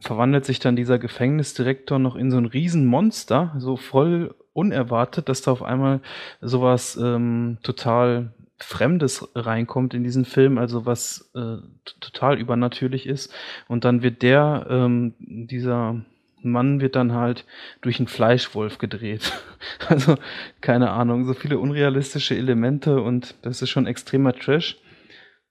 verwandelt 0.00 0.44
sich 0.44 0.58
dann 0.58 0.76
dieser 0.76 0.98
Gefängnisdirektor 0.98 1.98
noch 1.98 2.16
in 2.16 2.30
so 2.30 2.38
ein 2.38 2.46
Riesenmonster, 2.46 3.54
so 3.58 3.76
voll 3.76 4.34
unerwartet, 4.52 5.28
dass 5.28 5.42
da 5.42 5.52
auf 5.52 5.62
einmal 5.62 6.00
sowas 6.40 6.96
ähm, 7.00 7.58
total 7.62 8.32
Fremdes 8.58 9.28
reinkommt 9.34 9.94
in 9.94 10.04
diesen 10.04 10.24
Film, 10.24 10.58
also 10.58 10.86
was 10.86 11.30
äh, 11.34 11.56
total 12.00 12.38
übernatürlich 12.38 13.06
ist. 13.06 13.32
Und 13.68 13.84
dann 13.84 14.02
wird 14.02 14.22
der, 14.22 14.66
ähm, 14.70 15.14
dieser 15.18 16.00
Mann 16.44 16.80
wird 16.80 16.94
dann 16.94 17.12
halt 17.12 17.44
durch 17.80 17.98
einen 17.98 18.06
Fleischwolf 18.06 18.78
gedreht. 18.78 19.32
also 19.88 20.16
keine 20.60 20.90
Ahnung, 20.90 21.24
so 21.24 21.34
viele 21.34 21.58
unrealistische 21.58 22.36
Elemente 22.36 23.00
und 23.00 23.34
das 23.42 23.62
ist 23.62 23.70
schon 23.70 23.86
extremer 23.86 24.34
Trash. 24.34 24.76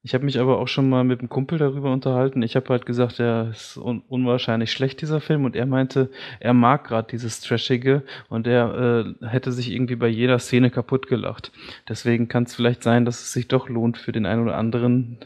Ich 0.05 0.13
habe 0.13 0.25
mich 0.25 0.37
aber 0.37 0.59
auch 0.59 0.67
schon 0.67 0.89
mal 0.89 1.05
mit 1.05 1.21
einem 1.21 1.29
Kumpel 1.29 1.57
darüber 1.57 1.93
unterhalten. 1.93 2.41
Ich 2.41 2.57
habe 2.57 2.67
halt 2.67 2.85
gesagt, 2.85 3.21
er 3.21 3.51
ist 3.51 3.77
un 3.77 4.01
unwahrscheinlich 4.01 4.69
schlecht, 4.69 5.01
dieser 5.01 5.21
Film. 5.21 5.45
Und 5.45 5.55
er 5.55 5.65
meinte, 5.65 6.11
er 6.41 6.53
mag 6.53 6.83
gerade 6.83 7.07
dieses 7.09 7.39
Trashige 7.39 8.03
und 8.27 8.45
er 8.45 9.15
äh, 9.21 9.25
hätte 9.25 9.53
sich 9.53 9.71
irgendwie 9.71 9.95
bei 9.95 10.09
jeder 10.09 10.39
Szene 10.39 10.71
kaputt 10.71 11.07
gelacht. 11.07 11.53
Deswegen 11.87 12.27
kann 12.27 12.43
es 12.43 12.53
vielleicht 12.53 12.83
sein, 12.83 13.05
dass 13.05 13.21
es 13.21 13.31
sich 13.31 13.47
doch 13.47 13.69
lohnt 13.69 13.97
für 13.97 14.11
den 14.11 14.25
einen 14.25 14.43
oder 14.43 14.57
anderen, 14.57 15.19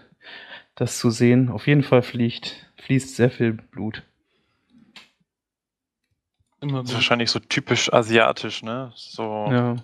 das 0.75 0.99
zu 0.99 1.09
sehen. 1.09 1.49
Auf 1.49 1.65
jeden 1.65 1.81
Fall 1.81 2.03
fliegt, 2.03 2.71
fließt 2.75 3.15
sehr 3.15 3.31
viel 3.31 3.53
Blut. 3.53 4.03
Immer 6.61 6.81
das 6.81 6.89
ist 6.89 6.95
wahrscheinlich 6.95 7.31
so 7.31 7.39
typisch 7.39 7.91
asiatisch, 7.91 8.61
ne? 8.61 8.91
So. 8.93 9.47
Ja. 9.49 9.75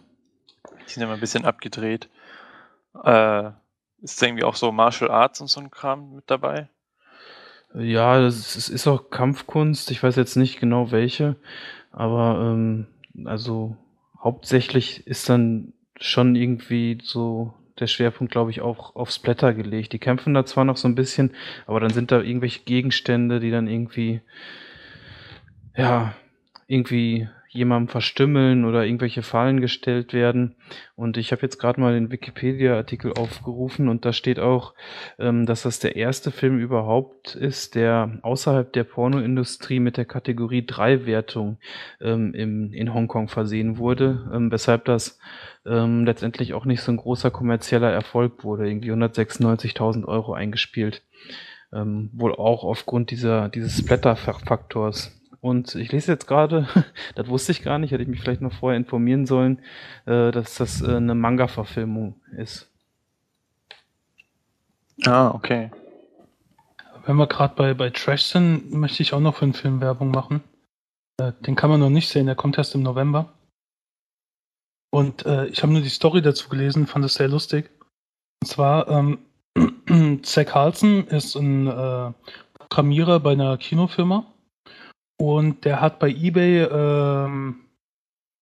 Die 0.85 0.91
sind 0.91 1.01
immer 1.01 1.13
ein 1.13 1.19
bisschen 1.19 1.45
abgedreht. 1.45 2.09
Äh, 3.03 3.51
ist 4.03 4.21
da 4.21 4.27
irgendwie 4.27 4.43
auch 4.43 4.55
so 4.55 4.71
Martial 4.71 5.09
Arts 5.09 5.41
und 5.41 5.47
so 5.47 5.59
ein 5.59 5.71
Kram 5.71 6.15
mit 6.15 6.25
dabei? 6.27 6.67
Ja, 7.73 8.19
es 8.19 8.69
ist 8.69 8.87
auch 8.87 9.09
Kampfkunst. 9.09 9.89
Ich 9.89 10.03
weiß 10.03 10.15
jetzt 10.15 10.35
nicht 10.35 10.59
genau 10.59 10.91
welche, 10.91 11.37
aber 11.91 12.39
ähm, 12.41 12.87
also 13.25 13.77
hauptsächlich 14.21 15.07
ist 15.07 15.27
dann 15.29 15.73
schon 15.99 16.35
irgendwie 16.35 16.99
so 17.01 17.53
der 17.79 17.87
Schwerpunkt, 17.87 18.31
glaube 18.31 18.51
ich, 18.51 18.61
auch 18.61 18.95
aufs 18.95 19.17
Blätter 19.17 19.53
gelegt. 19.53 19.93
Die 19.93 19.99
kämpfen 19.99 20.33
da 20.35 20.45
zwar 20.45 20.65
noch 20.65 20.77
so 20.77 20.87
ein 20.87 20.95
bisschen, 20.95 21.31
aber 21.65 21.79
dann 21.79 21.89
sind 21.89 22.11
da 22.11 22.21
irgendwelche 22.21 22.63
Gegenstände, 22.63 23.39
die 23.39 23.49
dann 23.49 23.67
irgendwie, 23.67 24.21
ja, 25.75 26.13
irgendwie 26.67 27.27
jemandem 27.53 27.87
verstümmeln 27.87 28.65
oder 28.65 28.83
irgendwelche 28.83 29.21
Fallen 29.21 29.61
gestellt 29.61 30.11
werden. 30.11 30.55
Und 30.95 31.17
ich 31.17 31.31
habe 31.31 31.43
jetzt 31.43 31.59
gerade 31.59 31.79
mal 31.79 31.93
den 31.93 32.11
Wikipedia-Artikel 32.11 33.13
aufgerufen 33.13 33.89
und 33.89 34.05
da 34.05 34.11
steht 34.11 34.39
auch, 34.39 34.73
ähm, 35.19 35.45
dass 35.45 35.63
das 35.63 35.79
der 35.79 35.95
erste 35.95 36.31
Film 36.31 36.59
überhaupt 36.59 37.35
ist, 37.35 37.75
der 37.75 38.17
außerhalb 38.23 38.73
der 38.73 38.83
Pornoindustrie 38.83 39.79
mit 39.79 39.97
der 39.97 40.05
Kategorie 40.05 40.65
3 40.65 41.05
Wertung 41.05 41.59
ähm, 42.01 42.33
im, 42.33 42.73
in 42.73 42.93
Hongkong 42.93 43.27
versehen 43.27 43.77
wurde, 43.77 44.29
ähm, 44.33 44.51
weshalb 44.51 44.85
das 44.85 45.19
ähm, 45.65 46.05
letztendlich 46.05 46.55
auch 46.55 46.65
nicht 46.65 46.81
so 46.81 46.91
ein 46.91 46.97
großer 46.97 47.29
kommerzieller 47.29 47.91
Erfolg 47.91 48.43
wurde, 48.43 48.67
irgendwie 48.67 48.91
196.000 48.91 50.05
Euro 50.05 50.33
eingespielt. 50.33 51.03
Ähm, 51.71 52.09
wohl 52.13 52.35
auch 52.35 52.63
aufgrund 52.63 53.11
dieser, 53.11 53.49
dieses 53.49 53.77
Splatter-Faktors. 53.77 55.19
Und 55.43 55.75
ich 55.75 55.91
lese 55.91 56.13
jetzt 56.13 56.25
gerade, 56.25 56.69
das 57.15 57.27
wusste 57.27 57.51
ich 57.51 57.63
gar 57.63 57.77
nicht, 57.77 57.91
hätte 57.91 58.01
ich 58.01 58.07
mich 58.07 58.21
vielleicht 58.21 58.39
noch 58.39 58.53
vorher 58.53 58.77
informieren 58.77 59.25
sollen, 59.25 59.59
äh, 60.05 60.31
dass 60.31 60.55
das 60.55 60.81
äh, 60.81 60.95
eine 60.95 61.15
Manga-Verfilmung 61.15 62.15
ist. 62.37 62.71
Ah, 65.05 65.31
okay. 65.31 65.69
Wenn 67.05 67.17
wir 67.17 67.27
gerade 67.27 67.55
bei, 67.55 67.73
bei 67.73 67.89
Trash 67.89 68.23
sind, 68.23 68.71
möchte 68.71 69.03
ich 69.03 69.11
auch 69.11 69.19
noch 69.19 69.35
für 69.35 69.43
einen 69.43 69.53
Film 69.53 69.81
Werbung 69.81 70.11
machen. 70.11 70.41
Äh, 71.17 71.33
den 71.45 71.57
kann 71.57 71.69
man 71.69 71.81
noch 71.81 71.89
nicht 71.89 72.07
sehen, 72.07 72.27
der 72.27 72.35
kommt 72.35 72.57
erst 72.57 72.73
im 72.73 72.83
November. 72.83 73.33
Und 74.91 75.25
äh, 75.25 75.47
ich 75.47 75.61
habe 75.61 75.73
nur 75.73 75.81
die 75.81 75.89
Story 75.89 76.21
dazu 76.21 76.47
gelesen, 76.47 76.87
fand 76.87 77.03
es 77.03 77.15
sehr 77.15 77.27
lustig. 77.27 77.69
Und 78.41 78.47
zwar, 78.47 78.87
ähm, 78.87 79.19
Zach 80.23 80.45
Carlson 80.45 81.05
ist 81.07 81.35
ein 81.35 81.67
äh, 81.67 82.13
Programmierer 82.53 83.19
bei 83.19 83.33
einer 83.33 83.57
Kinofirma 83.57 84.32
und 85.23 85.63
der 85.63 85.79
hat 85.79 85.99
bei 85.99 86.09
eBay 86.09 86.63
ähm, 86.63 87.61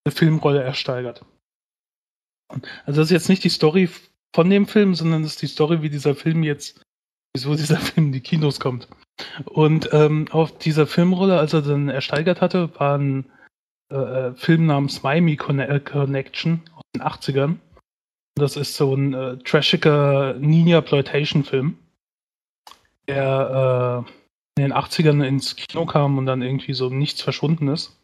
eine 0.03 0.11
Filmrolle 0.11 0.63
ersteigert. 0.63 1.23
Also 2.85 3.01
das 3.01 3.07
ist 3.07 3.11
jetzt 3.11 3.29
nicht 3.29 3.43
die 3.43 3.49
Story 3.49 3.87
von 4.33 4.49
dem 4.49 4.65
Film, 4.65 4.95
sondern 4.95 5.21
das 5.21 5.33
ist 5.33 5.43
die 5.43 5.47
Story, 5.47 5.83
wie 5.83 5.91
dieser 5.91 6.15
Film 6.15 6.41
jetzt, 6.41 6.81
wieso 7.35 7.53
dieser 7.53 7.77
Film 7.79 8.07
in 8.07 8.13
die 8.13 8.21
Kinos 8.21 8.59
kommt. 8.59 8.87
Und 9.45 9.89
ähm, 9.91 10.25
auf 10.31 10.57
dieser 10.57 10.87
Filmrolle, 10.87 11.37
als 11.37 11.53
er 11.53 11.61
dann 11.61 11.87
ersteigert 11.87 12.41
hatte, 12.41 12.73
war 12.79 12.97
ein 12.97 13.31
äh, 13.91 13.95
äh 13.95 14.33
Film 14.33 14.65
namens 14.65 15.03
Miami 15.03 15.33
äh, 15.33 15.79
Connection 15.81 16.61
aus 16.73 16.83
den 16.95 17.03
80ern. 17.03 17.55
Das 18.33 18.57
ist 18.57 18.75
so 18.75 18.95
ein 18.95 19.13
äh, 19.13 19.37
trashiger 19.37 20.33
Ninja-Ploitation-Film, 20.33 21.77
der 23.07 24.03
äh, 24.07 24.20
in 24.57 24.63
den 24.63 24.73
80ern 24.73 25.23
ins 25.23 25.55
Kino 25.55 25.85
kam 25.85 26.17
und 26.17 26.25
dann 26.25 26.41
irgendwie 26.41 26.73
so 26.73 26.89
nichts 26.89 27.21
verschwunden 27.21 27.67
ist. 27.67 27.97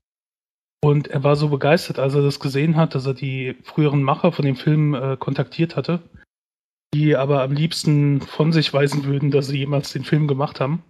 Und 0.84 1.08
er 1.08 1.24
war 1.24 1.36
so 1.36 1.50
begeistert, 1.50 2.00
als 2.00 2.14
er 2.14 2.22
das 2.22 2.40
gesehen 2.40 2.76
hat, 2.76 2.96
dass 2.96 3.06
er 3.06 3.14
die 3.14 3.56
früheren 3.64 4.04
Macher 4.04 4.32
von 4.32 4.46
dem 4.46 4.56
Film 4.56 4.94
äh, 4.94 5.18
kontaktiert 5.18 5.76
hatte, 5.76 6.02
die 6.94 7.16
aber 7.16 7.42
am 7.42 7.52
liebsten 7.52 8.22
von 8.22 8.54
sich 8.54 8.74
weisen 8.74 9.04
würden, 9.06 9.32
dass 9.32 9.48
sie 9.48 9.58
jemals 9.58 9.92
den 9.92 10.04
Film 10.04 10.28
gemacht 10.28 10.60
haben. 10.60 10.84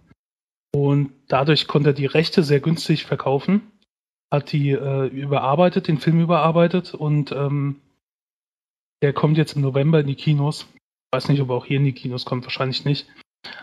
Und 0.74 1.12
dadurch 1.28 1.66
konnte 1.66 1.90
er 1.90 1.94
die 1.94 2.06
Rechte 2.06 2.42
sehr 2.42 2.60
günstig 2.60 3.06
verkaufen, 3.06 3.62
hat 4.30 4.52
die 4.52 4.70
äh, 4.70 5.06
überarbeitet, 5.06 5.88
den 5.88 5.98
Film 5.98 6.20
überarbeitet 6.20 6.94
und 6.94 7.32
ähm, 7.32 7.80
der 9.00 9.14
kommt 9.14 9.38
jetzt 9.38 9.56
im 9.56 9.62
November 9.62 10.00
in 10.00 10.06
die 10.06 10.14
Kinos. 10.14 10.66
Ich 10.74 11.16
weiß 11.16 11.28
nicht, 11.28 11.40
ob 11.40 11.48
er 11.48 11.56
auch 11.56 11.64
hier 11.64 11.78
in 11.78 11.84
die 11.84 11.94
Kinos 11.94 12.26
kommt, 12.26 12.44
wahrscheinlich 12.44 12.84
nicht. 12.84 13.06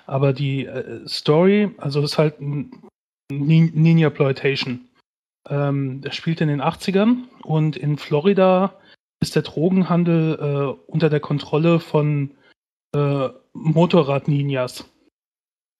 Aber 0.05 0.33
die 0.33 0.65
äh, 0.65 1.07
Story, 1.07 1.71
also 1.77 2.01
ist 2.01 2.17
halt 2.17 2.39
ein 2.39 2.71
Ninja 3.31 4.09
Ploitation. 4.09 4.87
Ähm, 5.49 6.01
das 6.01 6.15
spielt 6.15 6.41
in 6.41 6.47
den 6.47 6.61
80ern 6.61 7.23
und 7.43 7.77
in 7.77 7.97
Florida 7.97 8.79
ist 9.21 9.35
der 9.35 9.43
Drogenhandel 9.43 10.37
äh, 10.39 10.91
unter 10.91 11.09
der 11.09 11.19
Kontrolle 11.19 11.79
von 11.79 12.31
äh, 12.95 13.29
Motorrad-Ninjas. 13.53 14.85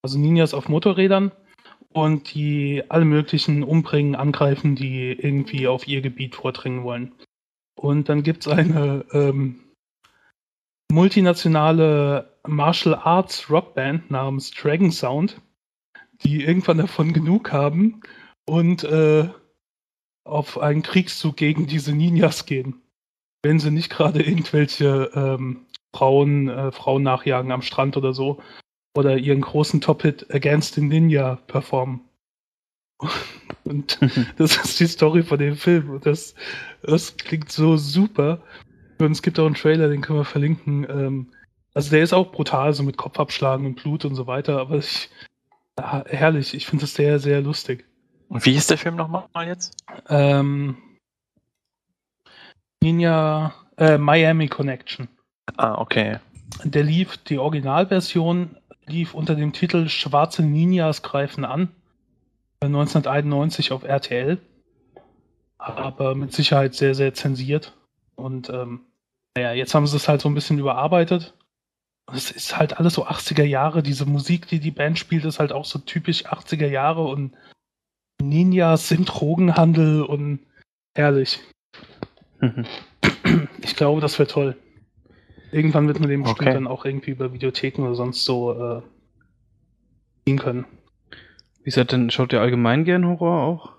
Also 0.03 0.19
Ninjas 0.19 0.53
auf 0.53 0.69
Motorrädern 0.69 1.31
und 1.93 2.33
die 2.33 2.83
alle 2.89 3.05
möglichen 3.05 3.63
umbringen, 3.63 4.15
angreifen, 4.15 4.75
die 4.75 5.11
irgendwie 5.11 5.67
auf 5.67 5.87
ihr 5.87 6.01
Gebiet 6.01 6.35
vordringen 6.35 6.83
wollen. 6.83 7.13
Und 7.75 8.09
dann 8.09 8.23
gibt 8.23 8.45
es 8.45 8.51
eine 8.51 9.05
ähm, 9.11 9.64
multinationale 10.91 12.31
Martial 12.47 12.95
Arts 12.95 13.49
Rockband 13.49 14.09
namens 14.11 14.51
Dragon 14.51 14.91
Sound, 14.91 15.41
die 16.23 16.43
irgendwann 16.43 16.77
davon 16.77 17.13
genug 17.13 17.51
haben 17.51 18.01
und 18.45 18.83
äh, 18.83 19.29
auf 20.23 20.57
einen 20.57 20.81
Kriegszug 20.81 21.37
gegen 21.37 21.67
diese 21.67 21.93
Ninjas 21.93 22.45
gehen. 22.45 22.81
Wenn 23.43 23.59
sie 23.59 23.71
nicht 23.71 23.91
gerade 23.91 24.23
irgendwelche 24.23 25.11
ähm, 25.13 25.65
Frauen, 25.95 26.49
äh, 26.49 26.71
Frauen 26.71 27.03
nachjagen 27.03 27.51
am 27.51 27.61
Strand 27.61 27.95
oder 27.95 28.13
so. 28.13 28.41
Oder 28.97 29.17
ihren 29.17 29.41
großen 29.41 29.81
Top-Hit 29.81 30.33
Against 30.33 30.75
the 30.75 30.81
Ninja 30.81 31.35
performen. 31.47 32.01
Und 33.63 33.99
das 34.37 34.57
ist 34.57 34.79
die 34.79 34.87
Story 34.87 35.23
von 35.23 35.37
dem 35.37 35.55
Film. 35.55 35.89
Und 35.89 36.05
das, 36.05 36.35
das 36.81 37.15
klingt 37.17 37.51
so 37.51 37.77
super. 37.77 38.41
Und 38.97 39.11
es 39.11 39.21
gibt 39.21 39.39
auch 39.39 39.45
einen 39.45 39.55
Trailer, 39.55 39.89
den 39.89 40.01
können 40.01 40.19
wir 40.19 40.25
verlinken. 40.25 40.85
Ähm, 40.89 41.31
also 41.73 41.89
der 41.91 42.03
ist 42.03 42.13
auch 42.13 42.31
brutal, 42.31 42.73
so 42.73 42.83
mit 42.83 42.97
Kopfabschlagen 42.97 43.65
und 43.65 43.75
Blut 43.75 44.05
und 44.05 44.15
so 44.15 44.27
weiter, 44.27 44.59
aber 44.59 44.77
ich, 44.77 45.09
ja, 45.77 46.05
herrlich, 46.07 46.53
ich 46.53 46.65
finde 46.65 46.83
das 46.83 46.95
sehr, 46.95 47.19
sehr 47.19 47.41
lustig. 47.41 47.85
Und 48.29 48.45
wie 48.45 48.55
ist 48.55 48.69
der 48.69 48.77
Film 48.77 48.95
nochmal 48.95 49.27
jetzt? 49.45 49.75
Ähm, 50.09 50.77
Ninja 52.81 53.53
äh, 53.77 53.97
Miami 53.97 54.47
Connection. 54.47 55.07
Ah, 55.57 55.75
okay. 55.75 56.19
Der 56.63 56.83
lief, 56.83 57.17
die 57.17 57.37
Originalversion 57.37 58.55
lief 58.85 59.13
unter 59.13 59.35
dem 59.35 59.53
Titel 59.53 59.89
Schwarze 59.89 60.43
Ninjas 60.43 61.01
greifen 61.01 61.43
an. 61.43 61.69
1991 62.61 63.71
auf 63.71 63.83
RTL. 63.83 64.39
Aber 65.57 66.15
mit 66.15 66.33
Sicherheit 66.33 66.73
sehr, 66.73 66.95
sehr 66.95 67.13
zensiert. 67.13 67.73
Und 68.15 68.49
ähm, 68.49 68.81
naja, 69.35 69.53
jetzt 69.53 69.75
haben 69.75 69.87
sie 69.87 69.97
es 69.97 70.07
halt 70.07 70.21
so 70.21 70.29
ein 70.29 70.35
bisschen 70.35 70.59
überarbeitet. 70.59 71.33
Es 72.13 72.31
ist 72.31 72.57
halt 72.57 72.77
alles 72.77 72.93
so 72.93 73.05
80er 73.05 73.43
Jahre. 73.43 73.83
Diese 73.83 74.05
Musik, 74.05 74.47
die 74.47 74.59
die 74.59 74.71
Band 74.71 74.99
spielt, 74.99 75.25
ist 75.25 75.39
halt 75.39 75.51
auch 75.51 75.65
so 75.65 75.79
typisch 75.79 76.25
80er 76.25 76.67
Jahre 76.67 77.03
und 77.03 77.35
Ninjas 78.21 78.87
sind 78.87 79.05
Drogenhandel 79.05 80.03
und 80.03 80.39
herrlich. 80.95 81.39
ich 83.61 83.75
glaube, 83.75 84.01
das 84.01 84.17
wäre 84.19 84.29
toll. 84.29 84.55
Irgendwann 85.51 85.87
wird 85.87 85.99
man 85.99 86.09
dem 86.09 86.23
okay. 86.23 86.31
Spiel 86.31 86.53
dann 86.53 86.67
auch 86.67 86.85
irgendwie 86.85 87.11
über 87.11 87.33
Videotheken 87.33 87.83
oder 87.83 87.95
sonst 87.95 88.23
so 88.23 88.53
äh, 88.53 88.81
ziehen 90.25 90.39
können. 90.39 90.65
Wie 91.63 91.71
seid 91.71 91.91
denn, 91.91 92.09
schaut 92.11 92.33
ihr 92.33 92.41
allgemein 92.41 92.83
gern 92.83 93.07
Horror 93.07 93.43
auch? 93.43 93.73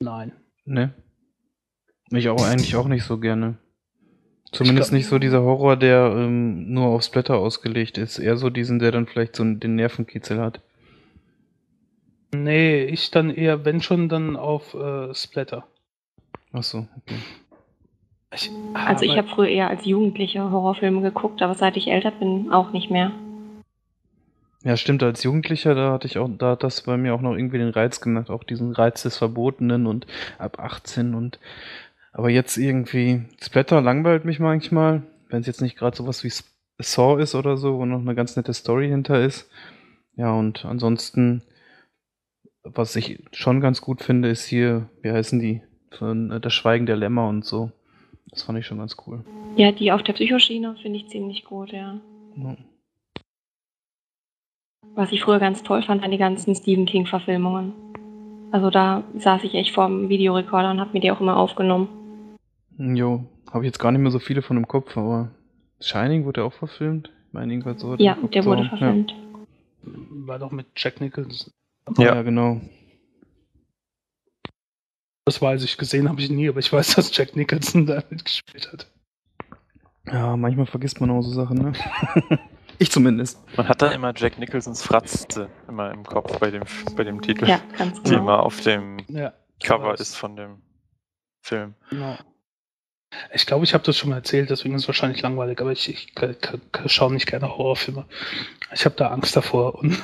Nein. 0.00 0.32
Ne? 0.64 0.92
Ich 2.14 2.28
auch 2.28 2.44
eigentlich 2.44 2.76
auch 2.76 2.88
nicht 2.88 3.04
so 3.04 3.18
gerne. 3.18 3.56
Zumindest 4.52 4.90
glaub, 4.90 4.98
nicht 4.98 5.08
so 5.08 5.18
dieser 5.18 5.42
Horror, 5.42 5.76
der 5.76 6.14
ähm, 6.16 6.72
nur 6.72 6.86
aufs 6.86 7.08
Blätter 7.08 7.36
ausgelegt 7.36 7.98
ist. 7.98 8.18
Eher 8.18 8.36
so 8.36 8.50
diesen, 8.50 8.78
der 8.78 8.92
dann 8.92 9.06
vielleicht 9.06 9.34
so 9.34 9.44
den 9.44 9.74
Nervenkitzel 9.74 10.40
hat. 10.40 10.60
Nee, 12.34 12.84
ich 12.84 13.10
dann 13.10 13.30
eher, 13.30 13.64
wenn 13.64 13.80
schon, 13.80 14.08
dann 14.08 14.36
auf 14.36 14.74
äh, 14.74 15.14
Splatter. 15.14 15.66
Ach 16.52 16.62
so, 16.62 16.86
okay. 16.98 17.18
Ich, 18.32 18.50
also 18.74 19.04
ich 19.04 19.16
habe 19.16 19.28
früher 19.28 19.48
eher 19.48 19.68
als 19.68 19.84
Jugendliche 19.84 20.50
Horrorfilme 20.50 21.02
geguckt, 21.02 21.40
aber 21.42 21.54
seit 21.54 21.76
ich 21.76 21.88
älter 21.88 22.10
bin, 22.10 22.52
auch 22.52 22.72
nicht 22.72 22.90
mehr. 22.90 23.12
Ja, 24.64 24.76
stimmt, 24.76 25.02
als 25.02 25.22
Jugendlicher, 25.22 25.74
da 25.74 25.92
hatte 25.92 26.06
ich 26.06 26.18
auch, 26.18 26.28
da 26.38 26.52
hat 26.52 26.62
das 26.62 26.82
bei 26.82 26.96
mir 26.96 27.14
auch 27.14 27.20
noch 27.20 27.34
irgendwie 27.36 27.58
den 27.58 27.68
Reiz 27.68 28.00
gemacht, 28.00 28.30
auch 28.30 28.44
diesen 28.44 28.72
Reiz 28.72 29.02
des 29.02 29.18
Verbotenen 29.18 29.86
und 29.86 30.06
ab 30.38 30.58
18 30.58 31.14
und 31.14 31.38
aber 32.14 32.30
jetzt 32.30 32.56
irgendwie, 32.56 33.22
Splatter 33.42 33.80
langweilt 33.80 34.24
mich 34.24 34.38
manchmal, 34.38 35.02
wenn 35.28 35.40
es 35.40 35.48
jetzt 35.48 35.60
nicht 35.60 35.76
gerade 35.76 35.96
sowas 35.96 36.22
wie 36.22 36.32
Saw 36.78 37.20
ist 37.20 37.34
oder 37.34 37.56
so, 37.56 37.78
wo 37.78 37.84
noch 37.84 38.00
eine 38.00 38.14
ganz 38.14 38.36
nette 38.36 38.54
Story 38.54 38.88
hinter 38.88 39.20
ist. 39.20 39.50
Ja, 40.16 40.32
und 40.32 40.64
ansonsten, 40.64 41.42
was 42.62 42.94
ich 42.94 43.20
schon 43.32 43.60
ganz 43.60 43.80
gut 43.80 44.00
finde, 44.00 44.28
ist 44.28 44.46
hier, 44.46 44.88
wie 45.02 45.10
heißen 45.10 45.40
die? 45.40 45.62
Von 45.90 46.30
äh, 46.30 46.40
Das 46.40 46.52
Schweigen 46.52 46.86
der 46.86 46.96
Lämmer 46.96 47.28
und 47.28 47.44
so. 47.44 47.72
Das 48.30 48.44
fand 48.44 48.60
ich 48.60 48.66
schon 48.66 48.78
ganz 48.78 48.96
cool. 49.06 49.24
Ja, 49.56 49.72
die 49.72 49.90
auf 49.90 50.04
der 50.04 50.12
Psychoschiene 50.12 50.76
finde 50.80 50.98
ich 50.98 51.08
ziemlich 51.08 51.44
gut, 51.44 51.72
ja. 51.72 52.00
ja. 52.36 52.56
Was 54.94 55.10
ich 55.10 55.22
früher 55.22 55.40
ganz 55.40 55.64
toll 55.64 55.82
fand, 55.82 56.02
waren 56.02 56.12
die 56.12 56.18
ganzen 56.18 56.54
Stephen 56.54 56.86
King-Verfilmungen. 56.86 57.72
Also 58.52 58.70
da 58.70 59.02
saß 59.18 59.42
ich 59.42 59.54
echt 59.54 59.74
vorm 59.74 60.08
Videorekorder 60.08 60.70
und 60.70 60.78
habe 60.78 60.92
mir 60.92 61.00
die 61.00 61.10
auch 61.10 61.20
immer 61.20 61.36
aufgenommen. 61.36 62.03
Jo, 62.78 63.26
habe 63.50 63.64
ich 63.64 63.68
jetzt 63.68 63.78
gar 63.78 63.92
nicht 63.92 64.00
mehr 64.00 64.10
so 64.10 64.18
viele 64.18 64.42
von 64.42 64.56
im 64.56 64.68
Kopf, 64.68 64.96
aber 64.96 65.30
Shining 65.80 66.24
wurde 66.24 66.44
auch 66.44 66.52
verfilmt. 66.52 67.10
Ich 67.28 67.32
meine, 67.32 67.52
irgendwas 67.52 67.80
so. 67.80 67.94
Ja, 67.96 68.16
der 68.16 68.44
wurde 68.44 68.68
verfilmt. 68.68 69.12
Ja. 69.12 69.92
War 70.26 70.38
doch 70.38 70.50
mit 70.50 70.66
Jack 70.76 71.00
Nicholson. 71.00 71.52
Ja, 71.98 72.14
ja 72.16 72.22
genau. 72.22 72.60
Das 75.26 75.40
weiß 75.40 75.64
ich, 75.64 75.78
gesehen 75.78 76.08
habe 76.08 76.20
ich 76.20 76.30
nie, 76.30 76.48
aber 76.48 76.58
ich 76.58 76.72
weiß, 76.72 76.94
dass 76.96 77.16
Jack 77.16 77.36
Nicholson 77.36 77.86
da 77.86 78.02
mitgespielt 78.10 78.72
hat. 78.72 78.90
Ja, 80.06 80.36
manchmal 80.36 80.66
vergisst 80.66 81.00
man 81.00 81.10
auch 81.10 81.22
so 81.22 81.30
Sachen, 81.30 81.58
ne? 81.58 81.72
Ich 82.78 82.90
zumindest. 82.90 83.38
Man 83.56 83.68
hat 83.68 83.82
da 83.82 83.92
immer 83.92 84.12
Jack 84.16 84.38
Nicholsons 84.38 84.82
Fratze 84.82 85.48
immer 85.68 85.92
im 85.92 86.02
Kopf 86.02 86.40
bei 86.40 86.50
dem, 86.50 86.64
bei 86.96 87.04
dem 87.04 87.22
Titel. 87.22 87.46
Ja, 87.48 87.60
ganz 87.78 88.02
genau. 88.02 88.08
Die 88.08 88.14
immer 88.14 88.42
auf 88.42 88.60
dem 88.62 88.98
ja, 89.08 89.32
Cover 89.62 89.94
ist 89.94 90.16
von 90.16 90.34
dem 90.34 90.60
Film. 91.40 91.74
Genau. 91.90 92.16
Ich 93.32 93.46
glaube, 93.46 93.64
ich 93.64 93.74
habe 93.74 93.84
das 93.84 93.96
schon 93.96 94.10
mal 94.10 94.16
erzählt, 94.16 94.50
deswegen 94.50 94.74
ist 94.74 94.82
es 94.82 94.88
wahrscheinlich 94.88 95.22
langweilig, 95.22 95.60
aber 95.60 95.72
ich, 95.72 95.88
ich, 95.88 96.12
schaue 96.86 97.12
nicht 97.12 97.26
gerne 97.26 97.56
Horrorfilme. 97.56 98.06
Ich 98.72 98.84
habe 98.84 98.96
da 98.96 99.08
Angst 99.08 99.36
davor. 99.36 99.76
Und 99.76 99.98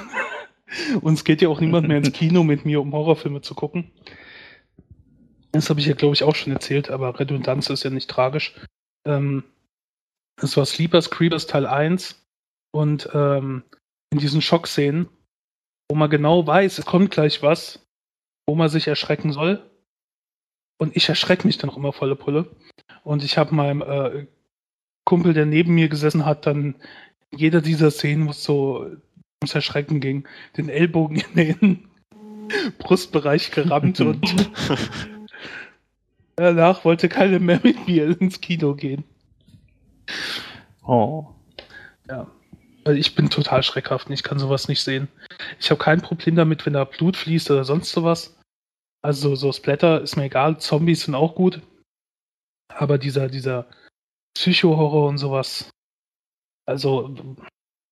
uns 1.00 1.24
geht 1.24 1.42
ja 1.42 1.48
auch 1.48 1.60
niemand 1.60 1.88
mehr 1.88 1.98
ins 1.98 2.12
Kino 2.12 2.42
mit 2.42 2.64
mir, 2.64 2.80
um 2.80 2.92
Horrorfilme 2.92 3.40
zu 3.42 3.54
gucken. 3.54 3.90
Das 5.52 5.68
habe 5.68 5.80
ich 5.80 5.86
ja, 5.86 5.94
glaube 5.94 6.14
ich, 6.14 6.22
auch 6.22 6.34
schon 6.34 6.52
erzählt, 6.52 6.90
aber 6.90 7.18
Redundanz 7.18 7.70
ist 7.70 7.82
ja 7.82 7.90
nicht 7.90 8.08
tragisch. 8.08 8.54
Ähm, 9.04 9.44
es 10.36 10.56
war 10.56 10.64
Sleepers 10.64 11.10
Creepers 11.10 11.46
Teil 11.46 11.66
1 11.66 12.24
und 12.72 13.08
ähm, 13.14 13.64
in 14.10 14.18
diesen 14.18 14.42
Schockszenen, 14.42 15.08
wo 15.88 15.96
man 15.96 16.10
genau 16.10 16.46
weiß, 16.46 16.78
es 16.78 16.86
kommt 16.86 17.10
gleich 17.10 17.42
was, 17.42 17.84
wo 18.46 18.54
man 18.54 18.68
sich 18.68 18.86
erschrecken 18.86 19.32
soll. 19.32 19.68
Und 20.78 20.96
ich 20.96 21.08
erschrecke 21.08 21.46
mich 21.46 21.58
dann 21.58 21.70
auch 21.70 21.76
immer 21.76 21.92
volle 21.92 22.16
Pulle. 22.16 22.50
Und 23.10 23.24
ich 23.24 23.36
habe 23.38 23.52
meinem 23.52 23.82
äh, 23.82 24.26
Kumpel, 25.04 25.34
der 25.34 25.44
neben 25.44 25.74
mir 25.74 25.88
gesessen 25.88 26.24
hat, 26.24 26.46
dann 26.46 26.76
jeder 27.34 27.60
dieser 27.60 27.90
Szenen, 27.90 28.28
wo 28.28 28.30
es 28.30 28.44
so 28.44 28.86
ums 29.42 29.52
Erschrecken 29.52 29.98
ging, 29.98 30.28
den 30.56 30.68
Ellbogen 30.68 31.16
in 31.16 31.34
den 31.34 31.88
Brustbereich 32.78 33.50
gerammt 33.50 33.98
und 34.00 34.48
danach 36.36 36.84
wollte 36.84 37.08
keiner 37.08 37.40
mehr 37.40 37.58
mit 37.64 37.88
mir 37.88 38.16
ins 38.20 38.40
Kino 38.40 38.76
gehen. 38.76 39.02
Oh. 40.86 41.26
Ja. 42.08 42.28
Weil 42.84 42.96
ich 42.96 43.16
bin 43.16 43.28
total 43.28 43.64
schreckhaft 43.64 44.06
und 44.06 44.12
ich 44.12 44.22
kann 44.22 44.38
sowas 44.38 44.68
nicht 44.68 44.82
sehen. 44.82 45.08
Ich 45.58 45.68
habe 45.72 45.82
kein 45.82 46.00
Problem 46.00 46.36
damit, 46.36 46.64
wenn 46.64 46.74
da 46.74 46.84
Blut 46.84 47.16
fließt 47.16 47.50
oder 47.50 47.64
sonst 47.64 47.90
sowas. 47.90 48.38
Also 49.02 49.34
so 49.34 49.50
Splatter 49.50 50.00
ist 50.00 50.14
mir 50.14 50.26
egal, 50.26 50.60
Zombies 50.60 51.02
sind 51.02 51.16
auch 51.16 51.34
gut. 51.34 51.60
Aber 52.76 52.98
dieser, 52.98 53.28
dieser 53.28 53.66
Psycho-Horror 54.34 55.08
und 55.08 55.18
sowas. 55.18 55.70
Also, 56.66 57.14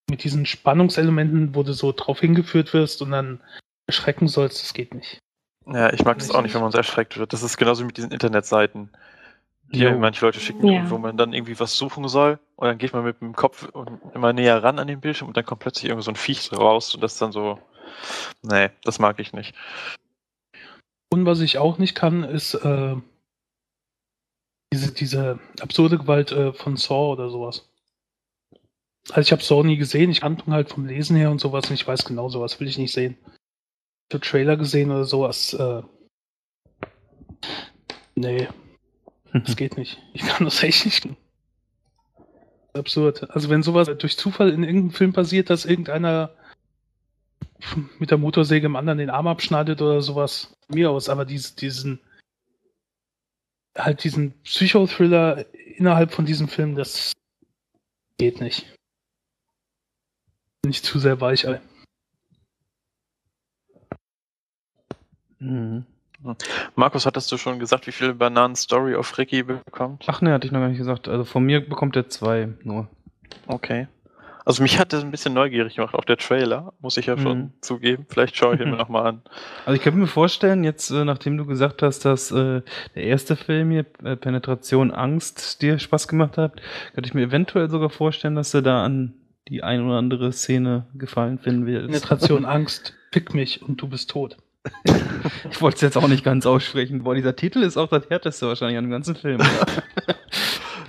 mit 0.08 0.24
diesen 0.24 0.46
Spannungselementen, 0.46 1.54
wo 1.54 1.62
du 1.62 1.72
so 1.72 1.92
drauf 1.92 2.20
hingeführt 2.20 2.72
wirst 2.72 3.02
und 3.02 3.10
dann 3.10 3.40
erschrecken 3.86 4.28
sollst, 4.28 4.62
das 4.62 4.72
geht 4.74 4.94
nicht. 4.94 5.18
Ja, 5.66 5.92
ich 5.92 6.04
mag 6.04 6.18
das 6.18 6.30
auch 6.30 6.40
nicht, 6.42 6.54
wenn 6.54 6.62
man 6.62 6.72
so 6.72 6.78
erschreckt 6.78 7.18
wird. 7.18 7.32
Das 7.32 7.42
ist 7.42 7.58
genauso 7.58 7.84
mit 7.84 7.96
diesen 7.98 8.10
Internetseiten, 8.10 8.90
die 9.70 9.80
Jo. 9.80 9.98
manche 9.98 10.24
Leute 10.24 10.40
schicken, 10.40 10.66
Ja. 10.66 10.88
wo 10.88 10.96
man 10.96 11.18
dann 11.18 11.34
irgendwie 11.34 11.60
was 11.60 11.76
suchen 11.76 12.08
soll 12.08 12.38
und 12.56 12.66
dann 12.66 12.78
geht 12.78 12.94
man 12.94 13.04
mit 13.04 13.20
dem 13.20 13.34
Kopf 13.34 13.68
immer 14.14 14.32
näher 14.32 14.62
ran 14.62 14.78
an 14.78 14.86
den 14.86 15.00
Bildschirm 15.00 15.28
und 15.28 15.36
dann 15.36 15.44
kommt 15.44 15.60
plötzlich 15.60 15.90
irgend 15.90 16.04
so 16.04 16.10
ein 16.10 16.16
Viech 16.16 16.50
raus 16.52 16.94
und 16.94 17.02
das 17.02 17.14
ist 17.14 17.22
dann 17.22 17.32
so. 17.32 17.58
Nee, 18.42 18.70
das 18.84 18.98
mag 18.98 19.18
ich 19.18 19.32
nicht. 19.34 19.54
Und 21.10 21.26
was 21.26 21.40
ich 21.40 21.58
auch 21.58 21.78
nicht 21.78 21.94
kann, 21.94 22.24
ist 22.24 22.54
äh, 22.54 22.96
diese, 24.72 24.92
diese 24.92 25.38
absurde 25.60 25.98
Gewalt 25.98 26.32
äh, 26.32 26.52
von 26.52 26.76
Saw 26.76 27.12
oder 27.12 27.30
sowas. 27.30 27.68
Also 29.10 29.20
ich 29.20 29.32
habe 29.32 29.42
Saw 29.42 29.62
nie 29.64 29.76
gesehen, 29.76 30.10
ich 30.10 30.20
kannte 30.20 30.50
halt 30.50 30.70
vom 30.70 30.86
Lesen 30.86 31.16
her 31.16 31.30
und 31.30 31.40
sowas 31.40 31.68
und 31.68 31.74
ich 31.74 31.86
weiß 31.86 32.04
genau, 32.04 32.28
sowas 32.28 32.60
will 32.60 32.68
ich 32.68 32.78
nicht 32.78 32.92
sehen. 32.92 33.16
Ich 34.08 34.14
habe 34.14 34.24
Trailer 34.24 34.56
gesehen 34.56 34.90
oder 34.90 35.04
sowas. 35.04 35.54
Äh, 35.54 35.82
nee, 38.14 38.48
das 39.32 39.56
geht 39.56 39.76
nicht. 39.76 39.98
Ich 40.12 40.22
kann 40.22 40.44
das 40.44 40.62
echt 40.62 40.84
nicht. 40.84 41.08
Absurd. 42.74 43.30
Also 43.30 43.48
wenn 43.48 43.62
sowas 43.62 43.88
durch 43.98 44.16
Zufall 44.16 44.50
in 44.50 44.62
irgendeinem 44.62 44.92
Film 44.92 45.12
passiert, 45.12 45.50
dass 45.50 45.64
irgendeiner 45.64 46.30
mit 47.98 48.10
der 48.10 48.18
Motorsäge 48.18 48.66
im 48.66 48.76
anderen 48.76 48.98
den 48.98 49.10
Arm 49.10 49.26
abschneidet 49.26 49.82
oder 49.82 50.00
sowas, 50.00 50.56
von 50.66 50.76
mir 50.76 50.90
aus, 50.90 51.08
aber 51.08 51.24
dies, 51.24 51.54
diesen 51.54 52.00
halt 53.78 54.04
diesen 54.04 54.32
Psychothriller 54.42 55.46
innerhalb 55.76 56.12
von 56.12 56.26
diesem 56.26 56.48
Film, 56.48 56.74
das 56.74 57.12
geht 58.18 58.40
nicht. 58.40 58.66
Bin 60.62 60.70
ich 60.70 60.82
zu 60.82 60.98
sehr 60.98 61.20
weich, 61.20 61.44
ey. 61.44 61.58
Mhm. 65.38 65.86
Markus, 66.74 67.06
hattest 67.06 67.30
du 67.30 67.36
schon 67.36 67.60
gesagt, 67.60 67.86
wie 67.86 67.92
viele 67.92 68.14
Bananen 68.14 68.56
Story 68.56 68.96
auf 68.96 69.16
Ricky 69.18 69.44
bekommt? 69.44 70.04
Ach 70.08 70.20
ne, 70.20 70.32
hatte 70.32 70.46
ich 70.46 70.52
noch 70.52 70.60
gar 70.60 70.68
nicht 70.68 70.78
gesagt. 70.78 71.06
Also 71.06 71.24
von 71.24 71.44
mir 71.44 71.66
bekommt 71.66 71.94
er 71.94 72.08
zwei 72.08 72.48
nur. 72.64 72.88
Okay. 73.46 73.86
Also 74.48 74.62
mich 74.62 74.78
hat 74.78 74.94
das 74.94 75.04
ein 75.04 75.10
bisschen 75.10 75.34
neugierig 75.34 75.76
gemacht, 75.76 75.94
auch 75.94 76.06
der 76.06 76.16
Trailer, 76.16 76.72
muss 76.80 76.96
ich 76.96 77.04
ja 77.04 77.18
schon 77.18 77.38
Mhm. 77.38 77.52
zugeben. 77.60 78.06
Vielleicht 78.08 78.34
schaue 78.34 78.54
ich 78.54 78.60
ihn 78.62 78.70
mir 78.70 78.76
nochmal 78.78 79.06
an. 79.06 79.22
Also 79.66 79.76
ich 79.76 79.82
könnte 79.82 79.98
mir 79.98 80.06
vorstellen, 80.06 80.64
jetzt 80.64 80.90
äh, 80.90 81.04
nachdem 81.04 81.36
du 81.36 81.44
gesagt 81.44 81.82
hast, 81.82 82.06
dass 82.06 82.30
äh, 82.30 82.62
der 82.94 83.02
erste 83.02 83.36
Film 83.36 83.70
hier, 83.70 83.84
äh, 84.02 84.16
Penetration 84.16 84.90
Angst, 84.90 85.60
dir 85.60 85.78
Spaß 85.78 86.08
gemacht 86.08 86.38
hat, 86.38 86.62
könnte 86.94 87.06
ich 87.08 87.12
mir 87.12 87.24
eventuell 87.24 87.68
sogar 87.68 87.90
vorstellen, 87.90 88.36
dass 88.36 88.50
du 88.52 88.62
da 88.62 88.84
an 88.84 89.12
die 89.48 89.62
ein 89.62 89.84
oder 89.86 89.98
andere 89.98 90.32
Szene 90.32 90.86
gefallen 90.94 91.38
finden 91.38 91.66
willst. 91.66 91.88
Penetration, 91.88 92.44
Angst, 92.46 92.94
fick 93.12 93.34
mich 93.34 93.60
und 93.60 93.82
du 93.82 93.86
bist 93.88 94.08
tot. 94.08 94.38
Ich 95.50 95.60
wollte 95.60 95.76
es 95.76 95.80
jetzt 95.82 95.96
auch 95.98 96.08
nicht 96.08 96.24
ganz 96.24 96.46
aussprechen. 96.46 97.02
Boah, 97.04 97.14
dieser 97.14 97.36
Titel 97.36 97.58
ist 97.62 97.76
auch 97.76 97.88
das 97.88 98.08
härteste 98.08 98.46
wahrscheinlich 98.48 98.78
an 98.78 98.84
dem 98.84 98.90
ganzen 98.90 99.14
Film. 99.14 99.40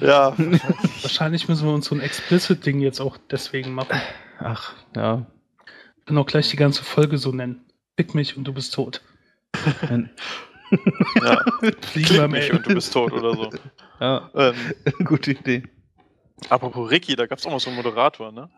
Ja, 0.02 0.34
Wahrscheinlich 1.02 1.48
müssen 1.50 1.68
wir 1.68 1.74
uns 1.74 1.86
so 1.88 1.96
ein 1.96 2.02
Explicit-Ding 2.02 2.80
jetzt 2.80 3.00
auch 3.02 3.18
deswegen 3.30 3.74
machen. 3.74 4.00
Ach, 4.40 4.74
ja. 4.96 5.26
Wir 5.96 6.06
können 6.06 6.18
auch 6.20 6.26
gleich 6.26 6.50
die 6.50 6.56
ganze 6.58 6.84
Folge 6.84 7.18
so 7.18 7.32
nennen. 7.32 7.66
Fick 7.98 8.16
mich 8.16 8.38
und 8.38 8.46
du 8.46 8.54
bist 8.54 8.74
tot. 8.74 9.02
Ein- 9.90 10.10
ja. 11.24 11.44
Fliegen 11.82 12.08
Klick 12.08 12.30
mich 12.32 12.54
und 12.54 12.66
du 12.66 12.74
bist 12.76 12.94
tot 12.94 13.12
oder 13.12 13.34
so. 13.34 13.50
ja, 14.00 14.30
Ähm, 14.36 14.56
gute 15.06 15.32
Idee. 15.32 15.64
apropos 16.50 16.90
Ricky, 16.90 17.16
da 17.16 17.26
gab 17.26 17.40
es 17.40 17.46
auch 17.46 17.52
mal 17.52 17.60
so 17.60 17.70
einen 17.70 17.78
Moderator, 17.78 18.32
ne? 18.32 18.50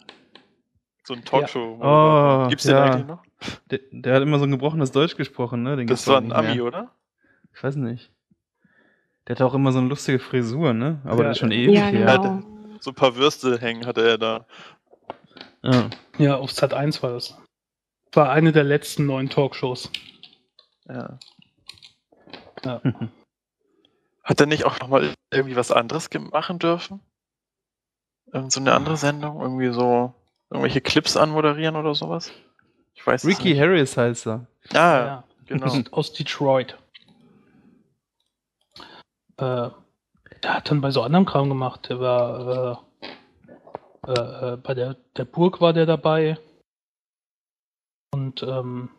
So 1.04 1.14
einen 1.16 1.26
talkshow 1.26 1.80
Oh, 1.82 2.48
Gibt's 2.50 2.66
den 2.66 2.76
ja. 2.76 2.84
eigentlich 2.84 3.08
noch? 3.08 3.24
Der, 3.72 3.80
der 3.92 4.16
hat 4.16 4.22
immer 4.22 4.38
so 4.38 4.44
ein 4.46 4.52
gebrochenes 4.52 4.92
Deutsch 4.92 5.16
gesprochen, 5.16 5.64
ne? 5.64 5.76
Den 5.78 5.88
Das 5.88 6.06
war 6.08 6.18
ein 6.18 6.32
Ami, 6.32 6.56
mehr. 6.56 6.66
oder? 6.66 6.92
Ich 7.56 7.64
weiß 7.64 7.76
nicht. 7.78 8.12
Der 9.28 9.36
hatte 9.36 9.46
auch 9.46 9.54
immer 9.54 9.72
so 9.72 9.80
eine 9.80 9.88
lustige 9.88 10.20
Frisur, 10.20 10.74
ne? 10.74 11.00
Aber 11.04 11.18
Ja, 11.24 11.30
das 11.30 11.38
ist 11.38 11.40
schon 11.40 11.52
ja. 11.52 11.58
ewig 11.58 11.76
Ja, 11.76 11.86
her. 11.86 12.18
genau. 12.18 12.42
So 12.80 12.92
ein 12.92 12.96
paar 12.96 13.16
Würste 13.16 13.60
hängen 13.60 13.86
hatte 13.86 14.08
er 14.08 14.18
da. 14.18 14.46
Ja. 15.64 15.90
Ja, 16.18 16.38
auf 16.38 16.52
Sat 16.52 16.74
1 16.74 17.04
war 17.04 17.12
das. 17.12 17.38
War 18.14 18.32
eine 18.32 18.52
der 18.52 18.64
letzten 18.64 19.06
neuen 19.06 19.30
Talkshows. 19.30 19.92
Ja. 20.88 21.20
Ja. 22.66 22.82
Hat 24.24 24.40
er 24.40 24.46
nicht 24.48 24.66
auch 24.66 24.80
nochmal 24.80 25.14
irgendwie 25.32 25.56
was 25.56 25.72
anderes 25.72 26.10
machen 26.32 26.60
dürfen? 26.60 27.00
Irgend 28.34 28.52
so 28.52 28.60
eine 28.60 28.74
andere 28.74 28.98
Sendung? 28.98 29.42
Irgendwie 29.42 29.72
so 29.72 30.14
irgendwelche 30.50 30.82
Clips 30.82 31.18
anmoderieren 31.18 31.76
oder 31.76 31.96
sowas? 31.96 32.32
Ich 32.94 33.06
weiß 33.06 33.24
es 33.24 33.30
Ricky 33.30 33.50
nicht. 33.50 33.60
Harris 33.62 33.98
heißt 33.98 34.28
er. 34.28 34.48
Ah, 34.74 35.24
genau. 35.46 35.74
Aus 35.92 36.14
Detroit. 36.14 36.78
Äh, 39.42 39.72
der 40.44 40.54
hat 40.54 40.70
dann 40.70 40.82
bei 40.82 40.92
so 40.92 41.02
anderem 41.02 41.26
Kram 41.26 41.50
gemacht. 41.50 41.90
Der 41.90 42.00
war 42.00 42.82
äh, 44.06 44.12
äh, 44.12 44.54
äh, 44.54 44.58
bei 44.58 44.74
der, 44.74 44.96
der 45.18 45.26
Burg 45.26 45.62
war 45.62 45.74
der 45.74 45.86
dabei. 45.86 46.38
Und 48.14 48.44
ähm, 48.44 48.90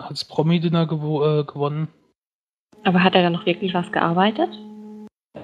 hat 0.00 0.12
das 0.12 0.24
Promi-Dinner 0.24 0.86
gewo 0.86 1.24
äh, 1.24 1.44
gewonnen. 1.44 1.88
Aber 2.84 3.02
hat 3.02 3.14
er 3.14 3.22
dann 3.22 3.32
noch 3.32 3.46
wirklich 3.46 3.74
was 3.74 3.90
gearbeitet? 3.92 4.50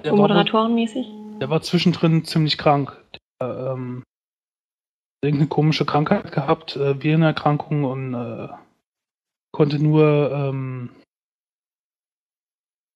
Der 0.03 0.13
moderatorenmäßig? 0.13 1.07
der 1.39 1.49
war 1.49 1.61
zwischendrin 1.61 2.25
ziemlich 2.25 2.57
krank. 2.57 3.01
Der, 3.41 3.71
ähm, 3.73 3.99
hat 3.99 5.27
irgendeine 5.27 5.49
komische 5.49 5.85
Krankheit 5.85 6.31
gehabt, 6.31 6.75
äh, 6.75 7.01
Virenerkrankung 7.01 7.85
und 7.85 8.13
äh, 8.13 8.49
konnte 9.51 9.81
nur 9.81 10.31
ähm, 10.31 10.89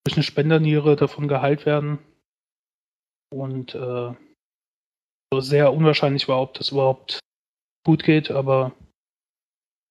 durch 0.04 0.16
eine 0.16 0.22
Spenderniere 0.22 0.96
davon 0.96 1.28
geheilt 1.28 1.66
werden. 1.66 1.98
Und 3.30 3.74
äh, 3.74 4.14
so 5.32 5.40
sehr 5.40 5.72
unwahrscheinlich 5.72 6.28
war, 6.28 6.40
ob 6.40 6.54
das 6.54 6.70
überhaupt 6.70 7.20
gut 7.84 8.04
geht, 8.04 8.30
aber 8.30 8.72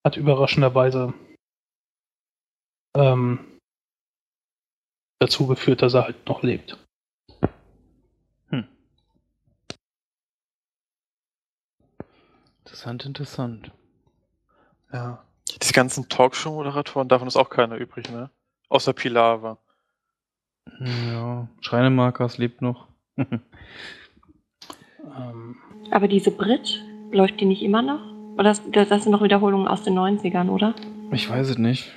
hat 0.06 0.18
überraschenderweise 0.18 1.14
ähm, 2.96 3.60
dazu 5.20 5.48
geführt, 5.48 5.82
dass 5.82 5.94
er 5.94 6.04
halt 6.04 6.28
noch 6.28 6.44
lebt. 6.44 6.78
Hm. 8.50 8.68
Interessant, 12.60 13.06
interessant. 13.06 13.72
Ja. 14.92 15.26
Diese 15.62 15.74
ganzen 15.74 16.10
Talkshow-Moderatoren, 16.10 17.08
davon 17.08 17.28
ist 17.28 17.38
auch 17.38 17.50
keiner 17.50 17.76
übrig, 17.78 18.10
ne? 18.10 18.30
Außer 18.70 18.94
Pilava. 18.94 19.58
Ja, 20.80 21.48
Schreinemarkers 21.62 22.38
lebt 22.38 22.62
noch. 22.62 22.88
Ähm, 23.18 23.42
Aber 25.92 26.08
diese 26.08 26.32
Brit, 26.32 26.84
läuft 27.12 27.40
die 27.40 27.46
nicht 27.46 27.62
immer 27.62 27.82
noch? 27.82 28.02
Oder 28.36 28.46
das, 28.46 28.62
das 28.72 29.04
sind 29.04 29.12
noch 29.12 29.22
Wiederholungen 29.22 29.68
aus 29.68 29.84
den 29.84 29.98
90ern, 29.98 30.50
oder? 30.50 30.74
ich 31.12 31.30
weiß 31.30 31.50
es 31.50 31.58
nicht. 31.60 31.92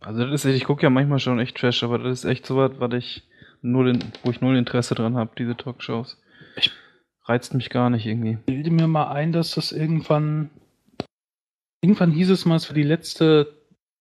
Also 0.00 0.26
das 0.26 0.44
ist, 0.44 0.54
ich 0.54 0.64
gucke 0.64 0.82
ja 0.82 0.90
manchmal 0.90 1.18
schon 1.18 1.38
echt 1.38 1.56
Trash, 1.56 1.82
aber 1.82 1.98
das 1.98 2.20
ist 2.20 2.24
echt 2.26 2.46
so 2.46 2.56
was, 2.56 2.72
was 2.78 2.92
ich 2.94 3.22
null, 3.62 3.88
in, 3.88 4.04
wo 4.22 4.30
ich 4.30 4.40
null 4.40 4.56
Interesse 4.56 4.94
dran 4.94 5.16
habe, 5.16 5.30
diese 5.38 5.56
Talkshows. 5.56 6.20
Ich- 6.56 6.70
reizt 7.24 7.54
mich 7.54 7.70
gar 7.70 7.90
nicht 7.90 8.06
irgendwie. 8.06 8.38
bilde 8.46 8.70
mir 8.70 8.88
mal 8.88 9.08
ein, 9.12 9.32
dass 9.32 9.54
das 9.54 9.72
irgendwann. 9.72 10.50
Irgendwann 11.82 12.10
hieß 12.10 12.30
es 12.30 12.44
mal, 12.44 12.56
es 12.56 12.68
war 12.68 12.74
die 12.74 12.82
letzte 12.82 13.54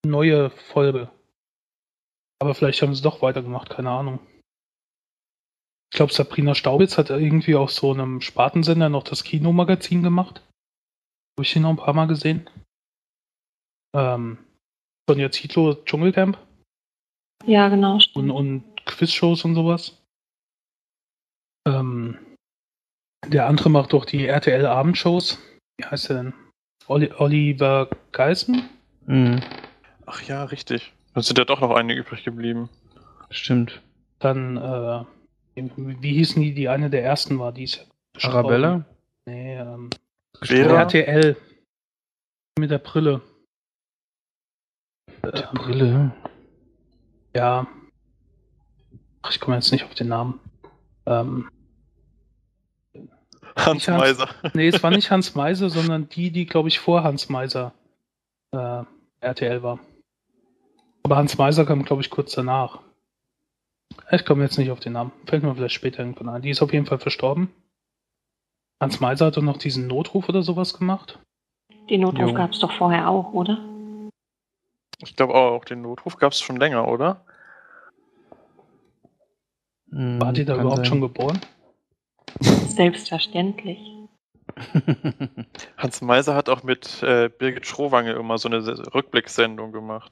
neue 0.06 0.50
Folge. 0.50 1.10
Aber 2.40 2.56
vielleicht 2.56 2.82
haben 2.82 2.96
sie 2.96 3.02
doch 3.04 3.22
weitergemacht, 3.22 3.70
keine 3.70 3.92
Ahnung. 3.92 4.20
Ich 5.92 5.98
glaube, 5.98 6.14
Sabrina 6.14 6.56
Staubitz 6.56 6.98
hat 6.98 7.10
irgendwie 7.10 7.56
auf 7.56 7.72
so 7.72 7.92
einem 7.92 8.22
Spartensender 8.22 8.90
noch 8.90 9.04
das 9.04 9.24
Kinomagazin 9.24 10.04
gemacht. 10.04 10.42
Habe 11.38 11.44
ich 11.44 11.56
ihn 11.56 11.64
noch 11.64 11.72
ein 11.72 11.78
paar 11.78 11.94
Mal 11.94 12.06
gesehen. 12.06 12.50
Ähm, 13.96 14.38
Sonja 15.10 15.32
Zietlow, 15.32 15.74
Dschungelcamp 15.86 16.38
Ja, 17.46 17.70
genau. 17.70 18.00
und, 18.14 18.30
und 18.30 18.86
Quizshows 18.86 19.44
und 19.44 19.56
sowas. 19.56 19.98
Ähm, 21.68 22.18
der 23.28 23.48
andere 23.48 23.70
macht 23.70 23.94
doch 23.94 24.06
die 24.06 24.28
RTL-Abendshows. 24.28 25.40
Wie 25.78 25.86
heißt 25.86 26.10
der 26.10 26.24
denn? 26.24 26.34
Oli 26.88 27.12
Oliver 27.14 27.90
Geißen? 28.12 28.70
Mhm, 29.08 29.42
Ach 30.06 30.22
ja, 30.24 30.44
richtig. 30.46 30.94
Dann 31.14 31.24
sind 31.24 31.38
ja 31.38 31.46
doch 31.46 31.60
noch 31.62 31.72
eine 31.72 31.94
übrig 31.94 32.24
geblieben. 32.24 32.70
stimmt. 33.30 33.82
Dann, 34.20 34.58
äh, 34.58 35.04
wie 35.56 36.14
hießen 36.14 36.42
die, 36.42 36.54
die 36.54 36.68
eine 36.70 36.90
der 36.90 37.04
ersten 37.04 37.40
war, 37.40 37.52
die 37.52 37.64
ist. 37.64 37.88
Arabella? 38.24 38.84
Nee, 39.26 39.58
ähm, 39.58 39.90
Vera? 40.42 40.80
RTL. 40.82 41.38
Mit 42.58 42.72
der 42.72 42.80
Brille. 42.80 43.22
Die 45.08 45.28
Ähm, 45.28 45.54
Brille. 45.54 46.12
Ja. 47.36 47.68
Ach, 49.22 49.32
ich 49.32 49.40
komme 49.40 49.56
jetzt 49.58 49.72
nicht 49.72 49.86
auf 49.86 49.94
den 49.96 50.08
Namen. 50.10 50.40
Ähm, 51.06 51.50
Hans- 53.56 53.88
Meiser. 53.88 54.30
Nee, 54.54 54.68
es 54.68 54.82
war 54.84 54.92
nicht 54.92 55.12
Hans 55.12 55.36
Meiser, 55.36 55.70
sondern 55.70 56.08
die, 56.10 56.32
die, 56.32 56.46
glaube 56.46 56.70
ich, 56.70 56.80
vor 56.80 57.04
Hans 57.04 57.30
Meiser 57.30 57.74
äh, 58.52 58.84
RTL 59.22 59.64
war. 59.64 59.80
Aber 61.10 61.18
Hans 61.18 61.40
Meiser 61.40 61.66
kam, 61.66 61.84
glaube 61.86 62.04
ich, 62.04 62.12
kurz 62.12 62.34
danach. 62.34 62.82
Ich 64.12 64.26
komme 64.26 64.44
jetzt 64.44 64.60
nicht 64.60 64.70
auf 64.70 64.80
den 64.80 64.94
Namen. 64.94 65.12
Fällt 65.26 65.42
mir 65.42 65.56
vielleicht 65.56 65.74
später 65.74 66.02
irgendwann 66.04 66.30
ein. 66.30 66.44
Die 66.44 66.52
ist 66.52 66.62
auf 66.62 66.72
jeden 66.72 66.86
Fall 66.86 67.00
verstorben. 67.00 67.52
Hans 68.80 69.00
Meiser 69.00 69.26
hat 69.26 69.36
doch 69.36 69.42
noch 69.42 69.58
diesen 69.58 69.88
Notruf 69.88 70.30
oder 70.30 70.44
sowas 70.44 70.78
gemacht. 70.78 71.18
Den 71.90 72.02
Notruf 72.02 72.36
gab 72.36 72.52
es 72.52 72.60
doch 72.60 72.72
vorher 72.72 73.10
auch, 73.10 73.34
oder? 73.34 73.58
Ich 75.00 75.16
glaube 75.16 75.34
auch, 75.34 75.66
den 75.66 75.82
Notruf 75.82 76.18
gab 76.18 76.32
es 76.34 76.42
schon 76.42 76.58
länger, 76.58 76.88
oder? 76.88 77.26
Hm, 79.90 80.22
War 80.22 80.32
die 80.32 80.46
da 80.46 80.54
kann 80.54 80.62
überhaupt 80.62 80.78
sein. 80.78 80.86
schon 80.86 81.02
geboren? 81.02 81.40
Selbstverständlich. 82.40 83.80
Hans 85.76 86.02
Meiser 86.02 86.36
hat 86.36 86.50
auch 86.50 86.62
mit 86.62 87.02
äh, 87.02 87.30
Birgit 87.30 87.66
Schrowange 87.66 88.12
immer 88.12 88.38
so 88.38 88.48
eine 88.48 88.62
Se- 88.62 88.94
Rückblickssendung 88.94 89.72
gemacht. 89.72 90.12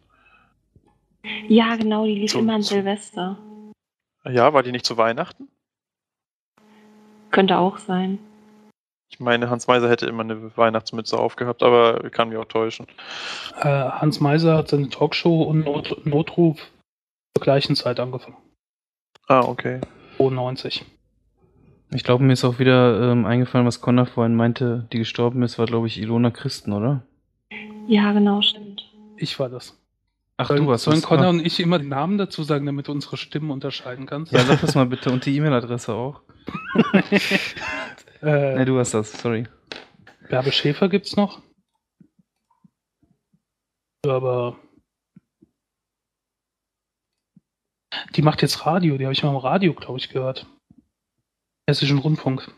Ja, 1.47 1.75
genau, 1.75 2.05
die 2.05 2.15
lief 2.15 2.31
So- 2.31 2.39
immer 2.39 2.55
an 2.55 2.61
so- 2.61 2.75
Silvester. 2.75 3.37
Ja, 4.25 4.53
war 4.53 4.63
die 4.63 4.71
nicht 4.71 4.85
zu 4.85 4.97
Weihnachten? 4.97 5.47
Könnte 7.31 7.57
auch 7.57 7.77
sein. 7.77 8.19
Ich 9.09 9.19
meine, 9.19 9.49
Hans 9.49 9.67
Meiser 9.67 9.89
hätte 9.89 10.05
immer 10.05 10.23
eine 10.23 10.55
Weihnachtsmütze 10.57 11.17
aufgehabt, 11.17 11.63
aber 11.63 12.09
kann 12.09 12.29
mich 12.29 12.37
auch 12.37 12.45
täuschen. 12.45 12.87
Äh, 13.61 13.63
Hans 13.67 14.19
Meiser 14.19 14.57
hat 14.57 14.67
seine 14.67 14.89
Talkshow 14.89 15.43
und 15.43 15.63
Not 15.63 16.05
Notruf 16.05 16.59
zur 17.35 17.43
gleichen 17.43 17.75
Zeit 17.75 17.99
angefangen. 17.99 18.35
Ah, 19.27 19.41
okay. 19.41 19.79
92. 20.17 20.83
Ich 21.93 22.03
glaube, 22.03 22.23
mir 22.23 22.33
ist 22.33 22.43
auch 22.43 22.59
wieder 22.59 23.11
ähm, 23.11 23.25
eingefallen, 23.25 23.65
was 23.65 23.79
Connor 23.79 24.07
vorhin 24.07 24.35
meinte, 24.35 24.87
die 24.91 24.97
gestorben 24.97 25.41
ist, 25.43 25.57
war, 25.57 25.67
glaube 25.67 25.87
ich, 25.87 25.97
Ilona 26.01 26.31
Christen, 26.31 26.73
oder? 26.73 27.03
Ja, 27.87 28.11
genau, 28.11 28.41
stimmt. 28.41 28.91
Ich 29.15 29.39
war 29.39 29.47
das. 29.47 29.79
Ach, 30.39 30.47
Sollen, 30.47 30.65
du 30.65 30.71
hast 30.71 30.84
sollen. 30.84 31.02
Connor 31.02 31.26
Ah. 31.26 31.30
und 31.30 31.39
ich 31.45 31.60
immer 31.60 31.80
den 31.80 31.89
Namen 31.89 32.17
dazu 32.19 32.43
sagen, 32.43 32.65
damit 32.67 32.88
du 32.88 32.91
unsere 32.91 33.17
Stimmen 33.17 33.50
unterscheiden 33.50 34.06
kannst? 34.06 34.32
Ja, 34.32 34.41
sag 34.45 34.62
das 34.62 34.76
mal 34.76 34.86
bitte 34.86 35.12
und 35.12 35.26
die 35.26 35.36
E-Mail-Adresse 35.36 35.93
auch. 35.93 36.21
äh, 38.21 38.56
Ne, 38.56 38.65
du 38.65 38.78
hast 38.78 38.93
das, 38.93 39.12
sorry. 39.19 39.47
Bärbe 40.30 40.52
Schäfer 40.52 40.89
gibt's 40.89 41.15
noch. 41.15 41.41
Aber 44.06 44.60
die 48.15 48.21
macht 48.21 48.41
jetzt 48.43 48.65
Radio, 48.65 48.97
die 48.97 49.06
habe 49.06 49.13
ich 49.13 49.23
mal 49.23 49.32
im 49.32 49.38
Radio, 49.38 49.73
glaube 49.73 49.97
ich, 49.97 50.10
gehört. 50.10 50.45
Hessischen 51.67 51.97
Rundfunk. 51.97 52.52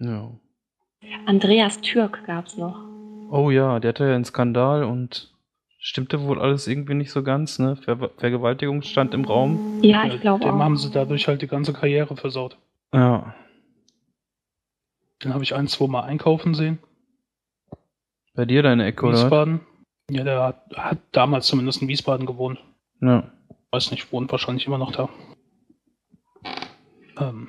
Ja. 0.00 0.38
Andreas 1.26 1.80
Türk 1.80 2.24
gab's 2.26 2.56
noch. 2.56 2.80
Oh 3.30 3.50
ja, 3.50 3.78
der 3.80 3.90
hatte 3.90 4.08
ja 4.08 4.14
einen 4.14 4.24
Skandal 4.24 4.84
und 4.84 5.34
stimmte 5.78 6.22
wohl 6.22 6.40
alles 6.40 6.66
irgendwie 6.66 6.94
nicht 6.94 7.10
so 7.10 7.22
ganz, 7.22 7.58
ne? 7.58 7.76
Ver 7.76 8.10
Vergewaltigung 8.16 8.82
stand 8.82 9.14
im 9.14 9.24
Raum. 9.24 9.80
Ja, 9.82 10.04
ich 10.06 10.20
glaube 10.20 10.44
Dem 10.44 10.54
auch. 10.54 10.58
haben 10.60 10.76
sie 10.76 10.90
dadurch 10.90 11.28
halt 11.28 11.42
die 11.42 11.46
ganze 11.46 11.72
Karriere 11.72 12.16
versaut. 12.16 12.58
Ja. 12.92 13.34
Den 15.22 15.34
habe 15.34 15.44
ich 15.44 15.54
ein, 15.54 15.66
zwei 15.68 15.86
Mal 15.88 16.02
einkaufen 16.02 16.54
sehen. 16.54 16.78
Bei 18.34 18.44
dir 18.44 18.62
deine 18.62 18.86
Ecke, 18.86 19.06
oder? 19.06 19.14
Wiesbaden. 19.24 19.60
Ja, 20.10 20.24
der 20.24 20.42
hat, 20.42 20.62
hat 20.74 20.98
damals 21.12 21.46
zumindest 21.46 21.82
in 21.82 21.88
Wiesbaden 21.88 22.24
gewohnt. 22.24 22.58
Ja. 23.00 23.24
Weiß 23.70 23.90
nicht, 23.90 24.12
wohnt 24.12 24.30
wahrscheinlich 24.32 24.66
immer 24.66 24.78
noch 24.78 24.92
da. 24.92 25.08
Ähm, 27.18 27.48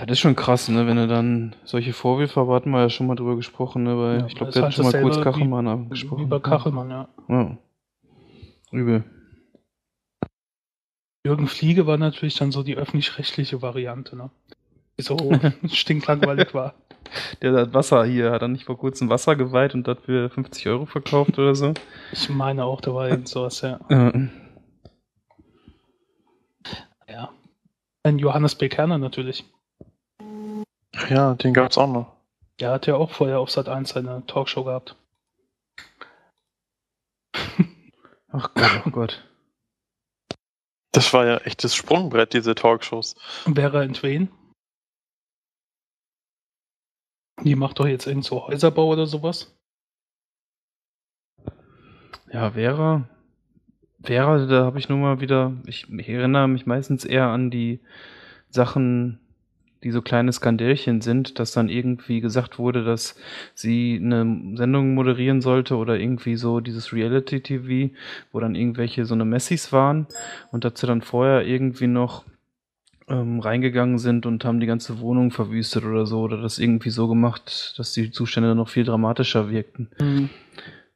Das 0.00 0.12
ist 0.12 0.20
schon 0.20 0.36
krass, 0.36 0.68
ne? 0.68 0.86
Wenn 0.86 0.96
du 0.96 1.08
dann 1.08 1.56
solche 1.64 1.92
Vorwürfe, 1.92 2.40
aber 2.40 2.54
hatten 2.54 2.70
wir 2.70 2.80
ja 2.80 2.90
schon 2.90 3.06
mal 3.06 3.16
drüber 3.16 3.36
gesprochen, 3.36 3.82
ne? 3.82 3.98
Weil 3.98 4.20
Ja, 4.20 4.26
ich 4.26 4.34
glaube, 4.36 4.52
der 4.52 4.62
halt 4.62 4.76
hat 4.76 4.84
schon 4.84 4.92
mal 4.92 5.02
kurz 5.02 5.20
Kachelmann 5.20 5.66
wie 5.66 5.70
angesprochen. 5.70 6.28
bei 6.28 6.38
Kachelmann, 6.38 6.90
ja. 6.90 7.08
Ja. 7.28 7.58
Übel. 8.70 9.04
Jürgen 11.24 11.48
Fliege 11.48 11.86
war 11.86 11.98
natürlich 11.98 12.36
dann 12.36 12.52
so 12.52 12.62
die 12.62 12.76
öffentlich-rechtliche 12.76 13.60
Variante, 13.60 14.16
ne? 14.16 14.30
Die 14.98 15.02
so 15.02 15.16
stinklangweilig 15.68 16.54
war. 16.54 16.74
Der 17.42 17.52
hat 17.54 17.74
Wasser 17.74 18.04
hier, 18.04 18.30
hat 18.30 18.42
er 18.42 18.48
nicht 18.48 18.64
vor 18.64 18.78
kurzem 18.78 19.08
Wasser 19.08 19.34
geweiht 19.34 19.74
und 19.74 19.88
hat 19.88 20.02
für 20.02 20.30
50 20.30 20.68
Euro 20.68 20.86
verkauft 20.86 21.38
oder 21.38 21.54
so? 21.54 21.74
Ich 22.12 22.28
meine 22.28 22.64
auch, 22.64 22.80
da 22.80 22.94
war 22.94 23.08
irgend 23.10 23.28
sowas, 23.28 23.62
ja. 23.62 23.80
Ja. 23.90 24.12
ja. 27.08 27.30
Ein 28.04 28.18
Johannes 28.18 28.54
B. 28.54 28.68
Kerner 28.68 28.98
natürlich. 28.98 29.44
Ach 30.98 31.10
ja, 31.10 31.34
den 31.34 31.54
gab 31.54 31.70
es 31.70 31.78
auch 31.78 31.86
noch. 31.86 32.16
Der 32.58 32.72
hat 32.72 32.88
ja 32.88 32.96
auch 32.96 33.12
vorher 33.12 33.38
auf 33.38 33.50
Sat 33.50 33.68
1 33.68 33.90
seine 33.90 34.26
Talkshow 34.26 34.64
gehabt. 34.64 34.96
Ach 38.28 38.52
Gott, 38.54 38.82
oh 38.84 38.90
Gott. 38.90 39.24
Das 40.90 41.12
war 41.12 41.24
ja 41.24 41.36
echt 41.38 41.62
das 41.62 41.76
Sprungbrett, 41.76 42.32
diese 42.32 42.56
Talkshows. 42.56 43.14
Vera 43.44 43.84
Entwen. 43.84 44.28
Die 47.44 47.54
macht 47.54 47.78
doch 47.78 47.86
jetzt 47.86 48.08
irgend 48.08 48.24
so 48.24 48.48
Häuserbau 48.48 48.88
oder 48.88 49.06
sowas. 49.06 49.56
Ja, 52.32 52.50
Vera. 52.50 53.08
Vera, 54.02 54.46
da 54.46 54.64
habe 54.64 54.80
ich 54.80 54.88
nur 54.88 54.98
mal 54.98 55.20
wieder, 55.20 55.52
ich, 55.66 55.88
ich 55.88 56.08
erinnere 56.08 56.48
mich 56.48 56.66
meistens 56.66 57.04
eher 57.04 57.28
an 57.28 57.52
die 57.52 57.80
Sachen, 58.48 59.20
die 59.84 59.90
so 59.90 60.02
kleine 60.02 60.32
Skandälchen 60.32 61.00
sind, 61.00 61.38
dass 61.38 61.52
dann 61.52 61.68
irgendwie 61.68 62.20
gesagt 62.20 62.58
wurde, 62.58 62.84
dass 62.84 63.16
sie 63.54 64.00
eine 64.02 64.56
Sendung 64.56 64.94
moderieren 64.94 65.40
sollte 65.40 65.76
oder 65.76 65.98
irgendwie 65.98 66.36
so 66.36 66.60
dieses 66.60 66.92
Reality-TV, 66.92 67.94
wo 68.32 68.40
dann 68.40 68.54
irgendwelche 68.54 69.04
so 69.04 69.14
eine 69.14 69.24
Messis 69.24 69.72
waren 69.72 70.06
und 70.50 70.64
dass 70.64 70.80
sie 70.80 70.86
dann 70.86 71.02
vorher 71.02 71.46
irgendwie 71.46 71.86
noch 71.86 72.24
ähm, 73.08 73.40
reingegangen 73.40 73.98
sind 73.98 74.26
und 74.26 74.44
haben 74.44 74.60
die 74.60 74.66
ganze 74.66 75.00
Wohnung 75.00 75.30
verwüstet 75.30 75.84
oder 75.84 76.06
so 76.06 76.20
oder 76.20 76.40
das 76.40 76.58
irgendwie 76.58 76.90
so 76.90 77.08
gemacht, 77.08 77.74
dass 77.78 77.92
die 77.92 78.10
Zustände 78.10 78.54
noch 78.54 78.68
viel 78.68 78.84
dramatischer 78.84 79.50
wirkten. 79.50 79.90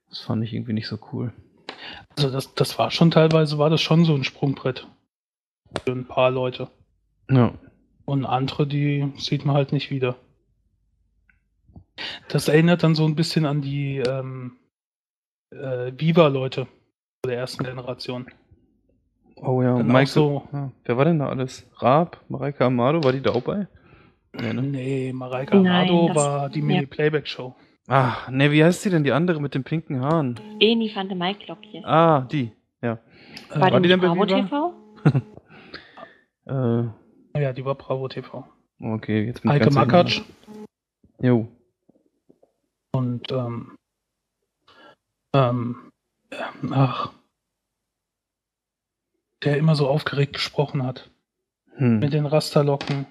Das 0.08 0.20
fand 0.20 0.44
ich 0.44 0.52
irgendwie 0.52 0.74
nicht 0.74 0.88
so 0.88 0.98
cool. 1.12 1.32
Also 2.16 2.30
das, 2.30 2.54
das 2.54 2.78
war 2.78 2.90
schon 2.90 3.10
teilweise, 3.10 3.58
war 3.58 3.70
das 3.70 3.80
schon 3.80 4.04
so 4.04 4.14
ein 4.14 4.24
Sprungbrett. 4.24 4.86
Für 5.84 5.92
ein 5.92 6.06
paar 6.06 6.30
Leute. 6.30 6.68
Ja. 7.30 7.54
Und 8.12 8.26
andere, 8.26 8.66
die 8.66 9.10
sieht 9.16 9.46
man 9.46 9.56
halt 9.56 9.72
nicht 9.72 9.90
wieder. 9.90 10.16
Das 12.28 12.46
erinnert 12.46 12.82
dann 12.82 12.94
so 12.94 13.06
ein 13.06 13.14
bisschen 13.14 13.46
an 13.46 13.62
die 13.62 14.00
ähm, 14.06 14.58
äh, 15.50 15.92
Viva-Leute 15.96 16.66
der 17.24 17.38
ersten 17.38 17.64
Generation. 17.64 18.26
Oh 19.36 19.62
ja, 19.62 19.78
Dann 19.78 19.86
Mike 19.86 20.10
so- 20.10 20.46
Ja. 20.52 20.70
Wer 20.84 20.96
war 20.98 21.06
denn 21.06 21.20
da 21.20 21.28
alles? 21.30 21.66
Raab, 21.76 22.20
Mareike 22.28 22.66
Amado, 22.66 23.02
war 23.02 23.12
die 23.12 23.22
da 23.22 23.30
auch 23.30 23.40
bei? 23.44 23.66
Nee, 24.34 24.52
ne? 24.52 24.60
Nee, 24.62 25.12
Mareike 25.14 25.56
Nein, 25.56 25.88
Amado 25.88 26.08
das- 26.08 26.16
war 26.16 26.50
die 26.50 26.58
ja. 26.60 26.64
Mini-Playback-Show. 26.66 27.54
Ah, 27.88 28.30
ne, 28.30 28.50
wie 28.52 28.62
heißt 28.62 28.84
die 28.84 28.90
denn, 28.90 29.04
die 29.04 29.12
andere 29.12 29.40
mit 29.40 29.54
den 29.54 29.64
pinken 29.64 30.02
Haaren? 30.02 30.38
Eni 30.60 30.92
van 30.94 31.08
de 31.08 31.16
Maiklokjes. 31.16 31.82
Ah, 31.86 32.20
die. 32.30 32.52
Ja. 32.82 32.98
War, 33.48 33.60
war 33.62 33.70
die 33.80 33.84
die 33.84 33.88
denn 33.88 34.00
bei 34.00 34.08
Bravo 34.08 34.26
Viva? 34.26 34.42
TV? 34.42 34.74
Äh, 36.44 36.84
ja, 37.34 37.52
die 37.52 37.64
war 37.64 37.74
Bravo 37.74 38.08
TV. 38.08 38.44
okay, 38.80 39.24
jetzt 39.26 39.42
bin 39.42 39.50
ich 39.50 39.54
Heike 39.54 39.64
ganz 39.64 39.74
Makatsch. 39.76 40.20
Jo. 41.20 41.46
und 42.92 43.30
ähm, 43.32 43.76
ähm, 45.34 45.76
ach, 46.70 47.12
der 49.44 49.56
immer 49.58 49.74
so 49.76 49.88
aufgeregt 49.88 50.34
gesprochen 50.34 50.82
hat. 50.84 51.10
Mit 51.78 52.02
Hm. 52.04 52.10
den 52.10 52.26
Rasterlocken. 52.26 53.06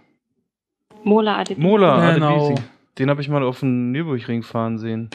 Mola 1.03 1.37
Adebisi. 1.39 1.61
Mola 1.67 2.13
Genau. 2.13 2.45
Adebisi. 2.47 2.63
Den 2.99 3.09
habe 3.09 3.21
ich 3.21 3.29
mal 3.29 3.43
auf 3.43 3.59
dem 3.61 3.91
Nürburgring 3.91 4.43
fahren 4.43 4.77
sehen. 4.77 5.09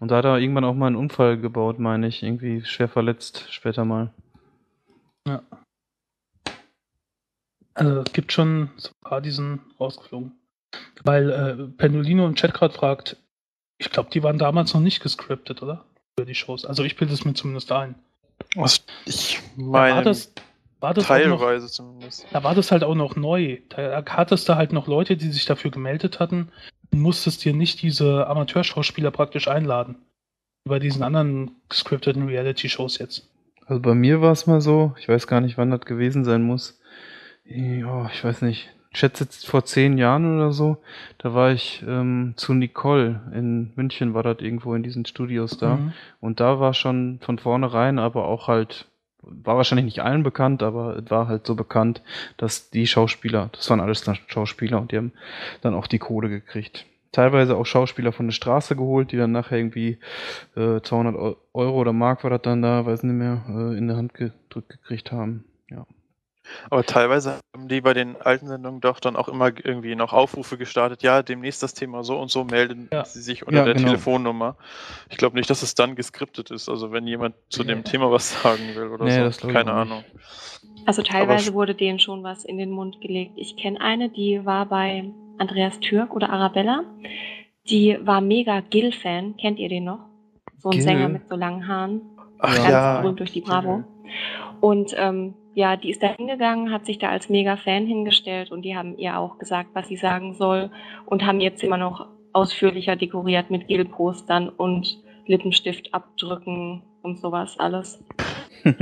Und 0.00 0.10
da 0.10 0.16
hat 0.18 0.24
er 0.24 0.38
irgendwann 0.38 0.64
auch 0.64 0.74
mal 0.74 0.86
einen 0.86 0.96
Unfall 0.96 1.36
gebaut, 1.38 1.78
meine 1.78 2.06
ich. 2.06 2.22
Irgendwie 2.22 2.64
schwer 2.64 2.88
verletzt 2.88 3.52
später 3.52 3.84
mal. 3.84 4.10
Also 5.26 5.42
es 7.86 8.12
gibt 8.12 8.32
schon 8.32 8.70
so 8.76 8.88
ein 8.90 9.08
paar, 9.08 9.20
die 9.20 9.30
sind 9.30 9.60
rausgeflogen. 9.78 10.32
Weil 11.04 11.30
äh, 11.30 11.76
Pendolino 11.76 12.26
im 12.26 12.34
Chat 12.34 12.54
gerade 12.54 12.74
fragt, 12.74 13.16
ich 13.78 13.90
glaube, 13.90 14.10
die 14.10 14.22
waren 14.22 14.38
damals 14.38 14.74
noch 14.74 14.80
nicht 14.80 15.00
gescriptet, 15.02 15.62
oder? 15.62 15.84
Für 16.18 16.26
die 16.26 16.34
Shows. 16.34 16.64
Also 16.64 16.82
ich 16.84 16.96
bilde 16.96 17.14
es 17.14 17.24
mir 17.24 17.34
zumindest 17.34 17.70
ein. 17.72 17.94
Was, 18.56 18.84
ich 19.06 19.40
Da 19.56 19.62
meine, 19.62 19.94
war 19.96 20.02
das, 20.02 20.32
war 20.80 20.94
das 20.94 21.04
auch 21.10 21.18
noch, 21.26 21.38
teilweise 21.38 21.68
zumindest. 21.68 22.26
da 22.30 22.42
war 22.44 22.54
das 22.54 22.70
halt 22.70 22.84
auch 22.84 22.94
noch 22.94 23.16
neu. 23.16 23.58
Da 23.70 24.04
hattest 24.08 24.48
du 24.48 24.56
halt 24.56 24.72
noch 24.72 24.86
Leute, 24.86 25.16
die 25.16 25.30
sich 25.30 25.44
dafür 25.44 25.70
gemeldet 25.70 26.20
hatten 26.20 26.50
und 26.92 27.00
musstest 27.00 27.44
dir 27.44 27.54
nicht 27.54 27.82
diese 27.82 28.26
Amateurschauspieler 28.26 29.10
praktisch 29.10 29.48
einladen. 29.48 29.96
Bei 30.64 30.78
diesen 30.78 31.02
anderen 31.02 31.52
gescripteten 31.68 32.26
Reality-Shows 32.26 32.98
jetzt. 32.98 33.28
Also 33.66 33.80
bei 33.80 33.94
mir 33.94 34.20
war 34.20 34.32
es 34.32 34.46
mal 34.46 34.60
so, 34.60 34.94
ich 34.98 35.08
weiß 35.08 35.26
gar 35.26 35.40
nicht, 35.40 35.56
wann 35.58 35.70
das 35.70 35.80
gewesen 35.82 36.24
sein 36.24 36.42
muss. 36.42 36.77
Ja, 37.48 38.10
ich 38.12 38.22
weiß 38.22 38.42
nicht. 38.42 38.68
Ich 38.90 39.00
schätze 39.00 39.24
jetzt 39.24 39.46
vor 39.46 39.64
zehn 39.64 39.98
Jahren 39.98 40.36
oder 40.36 40.50
so, 40.52 40.78
da 41.18 41.34
war 41.34 41.52
ich 41.52 41.84
ähm, 41.86 42.32
zu 42.36 42.54
Nicole 42.54 43.20
in 43.34 43.70
München, 43.76 44.14
war 44.14 44.22
das 44.22 44.38
irgendwo 44.40 44.74
in 44.74 44.82
diesen 44.82 45.04
Studios 45.04 45.58
da. 45.58 45.76
Mhm. 45.76 45.92
Und 46.20 46.40
da 46.40 46.58
war 46.58 46.72
schon 46.74 47.18
von 47.20 47.38
vornherein, 47.38 47.98
aber 47.98 48.24
auch 48.26 48.48
halt, 48.48 48.86
war 49.22 49.56
wahrscheinlich 49.56 49.84
nicht 49.84 50.00
allen 50.02 50.22
bekannt, 50.22 50.62
aber 50.62 50.96
es 50.96 51.10
war 51.10 51.28
halt 51.28 51.46
so 51.46 51.54
bekannt, 51.54 52.02
dass 52.38 52.70
die 52.70 52.86
Schauspieler, 52.86 53.50
das 53.52 53.68
waren 53.68 53.80
alles 53.80 54.04
Schauspieler 54.26 54.80
und 54.80 54.90
die 54.90 54.96
haben 54.96 55.12
dann 55.60 55.74
auch 55.74 55.86
die 55.86 55.98
Kohle 55.98 56.28
gekriegt. 56.30 56.86
Teilweise 57.12 57.56
auch 57.56 57.66
Schauspieler 57.66 58.12
von 58.12 58.26
der 58.26 58.32
Straße 58.32 58.74
geholt, 58.74 59.12
die 59.12 59.16
dann 59.16 59.32
nachher 59.32 59.58
irgendwie 59.58 59.98
äh, 60.56 60.80
200 60.80 61.14
Eu- 61.14 61.36
Euro 61.52 61.78
oder 61.80 61.92
Mark 61.92 62.24
war 62.24 62.30
das 62.30 62.42
dann 62.42 62.62
da, 62.62 62.84
weiß 62.86 63.02
nicht 63.02 63.14
mehr, 63.14 63.42
äh, 63.48 63.76
in 63.76 63.86
der 63.88 63.96
Hand 63.96 64.14
gedrückt 64.14 64.68
gekriegt 64.70 65.12
haben. 65.12 65.44
Ja. 65.70 65.86
Aber 66.70 66.84
teilweise 66.84 67.38
haben 67.54 67.68
die 67.68 67.80
bei 67.80 67.94
den 67.94 68.16
alten 68.20 68.46
Sendungen 68.48 68.80
doch 68.80 69.00
dann 69.00 69.16
auch 69.16 69.28
immer 69.28 69.46
irgendwie 69.48 69.94
noch 69.96 70.12
Aufrufe 70.12 70.56
gestartet, 70.58 71.02
ja, 71.02 71.22
demnächst 71.22 71.62
das 71.62 71.74
Thema 71.74 72.02
so 72.04 72.18
und 72.18 72.30
so, 72.30 72.44
melden 72.44 72.88
Ja. 72.92 73.04
Sie 73.04 73.20
sich 73.20 73.46
unter 73.46 73.60
Ja, 73.60 73.64
der 73.64 73.74
genau. 73.74 73.88
Telefonnummer. 73.88 74.56
Ich 75.10 75.16
glaube 75.16 75.36
nicht, 75.36 75.48
dass 75.50 75.62
es 75.62 75.74
dann 75.74 75.94
geskriptet 75.96 76.50
ist, 76.50 76.68
also 76.68 76.92
wenn 76.92 77.06
jemand 77.06 77.34
zu 77.50 77.64
dem. 77.64 77.84
Thema 77.84 78.10
was 78.10 78.42
sagen 78.42 78.74
will 78.74 78.88
oder 78.88 79.04
Nee, 79.04 79.30
so. 79.30 79.48
Keine. 79.48 79.72
Ahnung. 79.72 80.04
Also 80.86 81.02
Aber 81.02 81.08
teilweise 81.10 81.50
sch- 81.50 81.54
wurde 81.54 81.74
denen 81.74 81.98
schon 81.98 82.22
was 82.22 82.44
in 82.44 82.58
den 82.58 82.70
Mund 82.70 83.00
gelegt. 83.00 83.32
Ich 83.36 83.56
kenne 83.56 83.80
eine, 83.80 84.08
die 84.08 84.44
war 84.44 84.66
bei 84.66 85.04
Andreas 85.38 85.78
Türk 85.80 86.14
oder 86.14 86.30
Arabella. 86.30 86.82
Die 87.68 87.98
war 88.02 88.20
mega 88.20 88.60
Gill-Fan. 88.60 89.36
Kennt 89.36 89.58
ihr 89.58 89.68
den 89.68 89.84
noch? 89.84 90.00
So 90.58 90.70
ein 90.70 90.72
Gill? 90.72 90.82
Sänger 90.82 91.08
mit 91.08 91.28
so 91.28 91.36
langen 91.36 91.68
Haaren. 91.68 92.00
Ach 92.40 92.54
Ganz 92.54 92.68
ja. 92.68 93.00
berühmt 93.00 93.20
durch 93.20 93.32
die 93.32 93.40
Bravo. 93.42 93.84
Und 94.60 94.94
ähm, 94.96 95.34
ja, 95.58 95.76
die 95.76 95.90
ist 95.90 96.04
da 96.04 96.06
hingegangen, 96.06 96.70
hat 96.70 96.86
sich 96.86 96.98
da 96.98 97.08
als 97.08 97.28
mega 97.28 97.56
Fan 97.56 97.84
hingestellt 97.84 98.52
und 98.52 98.62
die 98.62 98.76
haben 98.76 98.96
ihr 98.96 99.18
auch 99.18 99.38
gesagt, 99.38 99.70
was 99.72 99.88
sie 99.88 99.96
sagen 99.96 100.34
soll 100.34 100.70
und 101.04 101.26
haben 101.26 101.40
jetzt 101.40 101.64
immer 101.64 101.76
noch 101.76 102.06
ausführlicher 102.32 102.94
dekoriert 102.94 103.50
mit 103.50 103.66
Gel-Postern 103.66 104.50
und 104.50 105.02
Lippenstift 105.26 105.92
abdrücken 105.92 106.84
und 107.02 107.18
sowas 107.18 107.58
alles. 107.58 108.02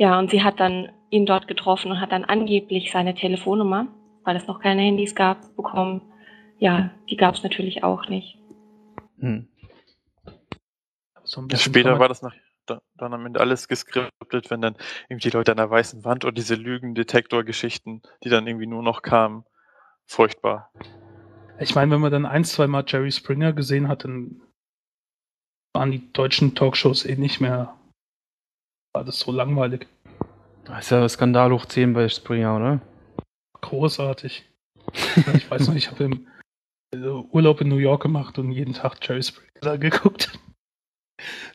Ja, 0.00 0.16
und 0.20 0.30
sie 0.30 0.44
hat 0.44 0.60
dann 0.60 0.90
ihn 1.10 1.26
dort 1.26 1.48
getroffen 1.48 1.90
und 1.90 2.00
hat 2.00 2.12
dann 2.12 2.22
angeblich 2.22 2.92
seine 2.92 3.16
Telefonnummer, 3.16 3.88
weil 4.22 4.36
es 4.36 4.46
noch 4.46 4.60
keine 4.60 4.82
Handys 4.82 5.16
gab, 5.16 5.56
bekommen. 5.56 6.02
Ja, 6.60 6.90
die 7.10 7.16
gab 7.16 7.34
es 7.34 7.42
natürlich 7.42 7.82
auch 7.82 8.08
nicht. 8.08 8.38
Hm. 9.18 9.48
So 11.24 11.40
ein 11.40 11.46
Ja, 11.46 11.48
bisschen 11.48 11.72
später 11.72 11.98
war 11.98 12.06
das 12.06 12.22
nach, 12.22 12.32
dann 12.96 13.14
am 13.14 13.26
Ende 13.26 13.40
alles 13.40 13.68
geskriptet, 13.68 14.50
wenn 14.50 14.60
dann 14.60 14.76
irgendwie 15.08 15.30
die 15.30 15.36
Leute 15.36 15.52
an 15.52 15.56
der 15.58 15.70
weißen 15.70 16.04
Wand 16.04 16.24
und 16.24 16.36
diese 16.36 16.54
Lügendetektor-Geschichten, 16.54 18.02
die 18.24 18.28
dann 18.28 18.46
irgendwie 18.46 18.66
nur 18.66 18.82
noch 18.82 19.02
kamen. 19.02 19.44
Furchtbar. 20.06 20.70
Ich 21.60 21.74
meine, 21.74 21.90
wenn 21.92 22.00
man 22.00 22.12
dann 22.12 22.26
ein, 22.26 22.44
zwei 22.44 22.66
Mal 22.66 22.84
Jerry 22.86 23.12
Springer 23.12 23.52
gesehen 23.52 23.88
hat, 23.88 24.04
dann 24.04 24.40
waren 25.74 25.90
die 25.90 26.12
deutschen 26.12 26.54
Talkshows 26.54 27.04
eh 27.04 27.16
nicht 27.16 27.40
mehr. 27.40 27.74
War 28.94 29.04
das 29.04 29.20
so 29.20 29.32
langweilig. 29.32 29.86
Das 30.64 30.84
ist 30.84 30.90
ja 30.90 31.08
Skandal 31.08 31.52
hoch 31.52 31.66
10 31.66 31.94
bei 31.94 32.08
Springer, 32.08 32.56
oder? 32.56 32.80
Großartig. 33.60 34.44
ich 35.34 35.50
weiß 35.50 35.68
noch, 35.68 35.74
ich 35.74 35.90
habe 35.90 36.04
im 36.04 36.26
äh, 36.92 37.06
Urlaub 37.06 37.60
in 37.60 37.68
New 37.68 37.76
York 37.76 38.02
gemacht 38.02 38.38
und 38.38 38.52
jeden 38.52 38.74
Tag 38.74 38.98
Jerry 39.02 39.22
Springer 39.22 39.78
geguckt. 39.78 40.38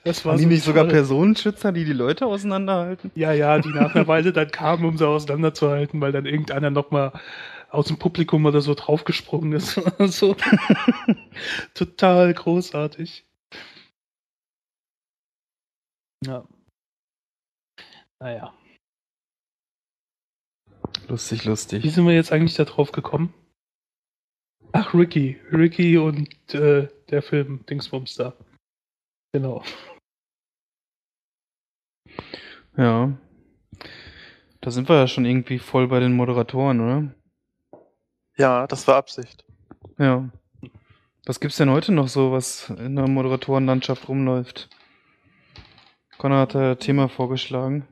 Das 0.04 0.26
Waren 0.26 0.38
die 0.38 0.44
so 0.44 0.50
nicht 0.50 0.63
sogar. 0.63 0.86
Personenschützer, 0.86 1.72
die 1.72 1.86
die 1.86 1.94
Leute 1.94 2.26
auseinanderhalten? 2.26 3.12
Ja, 3.16 3.32
ja, 3.32 3.58
die 3.60 3.70
nach 3.70 3.96
einer 3.96 4.08
Weile 4.08 4.34
dann 4.34 4.52
kamen, 4.52 4.84
um 4.86 4.98
sie 4.98 5.08
auseinanderzuhalten, 5.08 6.02
weil 6.02 6.12
dann 6.12 6.26
irgendeiner 6.26 6.70
nochmal 6.70 7.13
aus 7.70 7.88
dem 7.88 7.98
Publikum 7.98 8.46
oder 8.46 8.60
so 8.60 8.74
draufgesprungen 8.74 9.54
ist. 9.54 9.74
so. 10.00 10.36
Total 11.74 12.34
großartig. 12.34 13.26
Ja. 16.26 16.46
Naja. 18.20 18.54
Lustig, 21.08 21.46
Wie 21.46 21.50
lustig. 21.50 21.94
sind 21.94 22.06
wir 22.06 22.13
jetzt 22.13 22.32
eigentlich 22.32 22.56
da 22.56 22.66
drauf 22.66 22.92
gekommen? 22.92 23.34
Ach, 24.74 24.94
Ricky. 24.94 25.39
Ricky 25.52 25.98
und 25.98 26.54
äh, 26.54 26.88
der 27.10 27.22
Film 27.22 27.66
Dingsbums 27.66 28.16
da. 28.16 28.34
Genau. 29.34 29.63
Ja. 32.78 33.12
Da 34.62 34.71
sind 34.71 34.88
wir 34.89 34.95
ja 34.95 35.08
schon 35.08 35.26
irgendwie 35.26 35.60
voll 35.60 35.88
bei 35.88 35.99
den 35.99 36.13
Moderatoren, 36.13 36.80
oder? 36.80 37.13
Ja, 38.38 38.65
das 38.67 38.88
war 38.88 38.95
Absicht. 38.95 39.43
Ja. 39.97 40.30
Was 41.26 41.39
gibt's 41.39 41.58
denn 41.58 41.69
heute 41.69 41.91
noch 41.91 42.08
so, 42.08 42.32
was 42.32 42.69
in 42.69 42.95
der 42.95 43.08
Moderatorenlandschaft 43.08 44.08
rumläuft? 44.08 44.69
Connor 46.17 46.39
hat 46.39 46.56
ein 46.56 46.80
Thema 46.80 47.10
vorgeschlagen. 47.10 47.88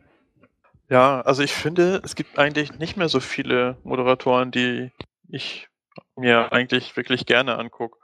Ja, 0.89 1.21
also 1.21 1.41
ich 1.43 1.53
finde, 1.53 2.01
es 2.03 2.15
gibt 2.15 2.37
eigentlich 2.37 2.77
nicht 2.79 2.97
mehr 2.97 3.07
so 3.07 3.19
viele 3.19 3.77
Moderatoren, 3.83 4.51
die 4.51 4.91
ich 5.29 5.69
mir 6.15 6.51
eigentlich 6.51 6.97
wirklich 6.97 7.25
gerne 7.25 7.57
angucke. 7.57 7.97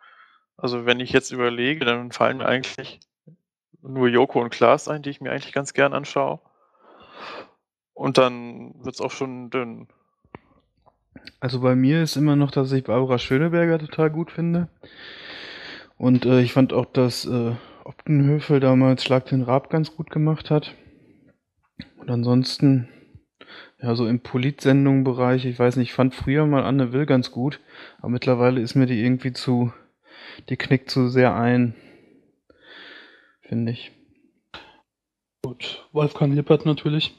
Also 0.55 0.85
wenn 0.85 0.99
ich 0.99 1.11
jetzt 1.11 1.31
überlege, 1.31 1.85
dann 1.85 2.11
fallen 2.11 2.37
mir 2.37 2.45
eigentlich 2.45 2.99
nur 3.87 4.07
Joko 4.07 4.41
und 4.41 4.49
Klaas 4.49 4.87
ein, 4.87 5.01
die 5.01 5.09
ich 5.09 5.21
mir 5.21 5.31
eigentlich 5.31 5.53
ganz 5.53 5.73
gern 5.73 5.93
anschaue. 5.93 6.39
Und 7.93 8.17
dann 8.17 8.75
wird's 8.83 9.01
auch 9.01 9.11
schon 9.11 9.49
dünn. 9.49 9.87
Also 11.39 11.61
bei 11.61 11.75
mir 11.75 12.03
ist 12.03 12.15
immer 12.15 12.35
noch, 12.35 12.51
dass 12.51 12.71
ich 12.71 12.83
Barbara 12.83 13.17
Schöneberger 13.17 13.79
total 13.79 14.09
gut 14.09 14.31
finde. 14.31 14.69
Und 15.97 16.25
äh, 16.25 16.41
ich 16.41 16.53
fand 16.53 16.73
auch, 16.73 16.85
dass 16.85 17.25
äh, 17.25 17.53
Optenhöfel 17.83 18.59
damals 18.59 19.03
Schlag 19.03 19.25
den 19.25 19.41
Raab 19.41 19.69
ganz 19.69 19.95
gut 19.95 20.11
gemacht 20.11 20.49
hat. 20.49 20.75
Und 21.97 22.09
ansonsten, 22.09 22.89
ja, 23.81 23.95
so 23.95 24.07
im 24.07 24.19
Politsendung-Bereich, 24.19 25.45
ich 25.45 25.57
weiß 25.57 25.77
nicht, 25.77 25.89
ich 25.89 25.95
fand 25.95 26.13
früher 26.13 26.45
mal 26.45 26.63
Anne 26.63 26.93
Will 26.93 27.05
ganz 27.05 27.31
gut, 27.31 27.59
aber 27.99 28.09
mittlerweile 28.09 28.61
ist 28.61 28.75
mir 28.75 28.85
die 28.85 29.03
irgendwie 29.03 29.33
zu, 29.33 29.73
die 30.49 30.57
knickt 30.57 30.89
zu 30.89 31.07
sehr 31.07 31.35
ein. 31.35 31.75
Finde 33.47 33.71
ich. 33.71 33.91
Gut. 35.41 35.87
Wolfgang 35.93 36.33
Lippert 36.35 36.65
natürlich. 36.65 37.15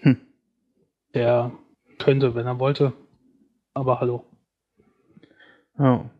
Hm. 0.00 0.20
Der 1.14 1.52
könnte, 1.98 2.34
wenn 2.34 2.46
er 2.46 2.58
wollte. 2.58 2.92
Aber 3.74 4.00
hallo. 4.00 4.24
Ja. 5.78 6.10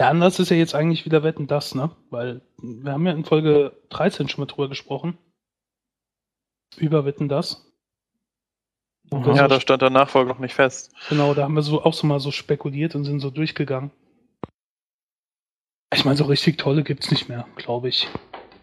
Der 0.00 0.08
Anlass 0.08 0.40
ist 0.40 0.50
ja 0.50 0.56
jetzt 0.56 0.74
eigentlich 0.74 1.04
wieder 1.04 1.22
Wetten 1.22 1.46
das, 1.46 1.74
ne? 1.74 1.90
Weil 2.08 2.40
wir 2.58 2.92
haben 2.92 3.06
ja 3.06 3.12
in 3.12 3.24
Folge 3.24 3.76
13 3.90 4.28
schon 4.28 4.40
mal 4.40 4.46
drüber 4.46 4.68
gesprochen. 4.68 5.16
Über 6.76 7.04
Wetten 7.04 7.28
das. 7.28 7.70
Und 9.10 9.26
Ja, 9.26 9.46
da 9.46 9.60
stand 9.60 9.82
der 9.82 9.90
Nachfolger 9.90 10.30
noch 10.32 10.38
nicht 10.38 10.54
fest. 10.54 10.92
Genau, 11.08 11.34
da 11.34 11.44
haben 11.44 11.54
wir 11.54 11.62
so 11.62 11.82
auch 11.82 11.94
so 11.94 12.06
mal 12.06 12.20
so 12.20 12.30
spekuliert 12.30 12.94
und 12.94 13.04
sind 13.04 13.20
so 13.20 13.30
durchgegangen. 13.30 13.92
Ich 15.92 16.04
meine, 16.04 16.16
so 16.16 16.24
richtig 16.24 16.58
tolle 16.58 16.84
gibt's 16.84 17.10
nicht 17.10 17.28
mehr, 17.28 17.46
glaube 17.56 17.88
ich. 17.88 18.08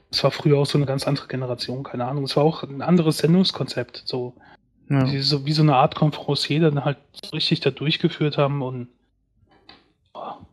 Es 0.10 0.24
war 0.24 0.32
früher 0.32 0.58
auch 0.58 0.66
so 0.66 0.78
eine 0.78 0.86
ganz 0.86 1.06
andere 1.06 1.28
Generation, 1.28 1.84
keine 1.84 2.06
Ahnung. 2.06 2.24
Es 2.24 2.38
war 2.38 2.44
auch 2.44 2.64
ein 2.64 2.82
anderes 2.82 3.18
Sendungskonzept, 3.18 4.04
so 4.06 4.34
ja. 4.90 5.04
die 5.04 5.20
so 5.20 5.46
wie 5.46 5.52
so 5.52 5.62
eine 5.62 5.76
Art 5.76 5.96
Konferencier 5.96 6.62
dann 6.62 6.86
halt 6.86 6.98
so 7.24 7.32
richtig 7.32 7.60
da 7.60 7.72
durchgeführt 7.72 8.38
haben 8.38 8.62
und 8.62 8.88
boah. 10.14 10.46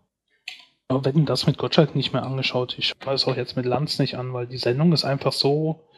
aber 0.89 1.05
wenn 1.05 1.27
das 1.27 1.47
mit 1.47 1.59
Gottschalk 1.59 1.95
nicht 1.95 2.13
mehr 2.13 2.25
angeschaut, 2.25 2.77
ich 2.79 2.93
schaue 3.03 3.15
es 3.15 3.27
auch 3.27 3.37
jetzt 3.37 3.57
mit 3.57 3.67
Lanz 3.67 3.99
nicht 3.99 4.17
an, 4.17 4.33
weil 4.33 4.47
die 4.47 4.59
Sendung 4.59 4.93
ist 4.93 5.05
einfach 5.05 5.33
so 5.33 5.89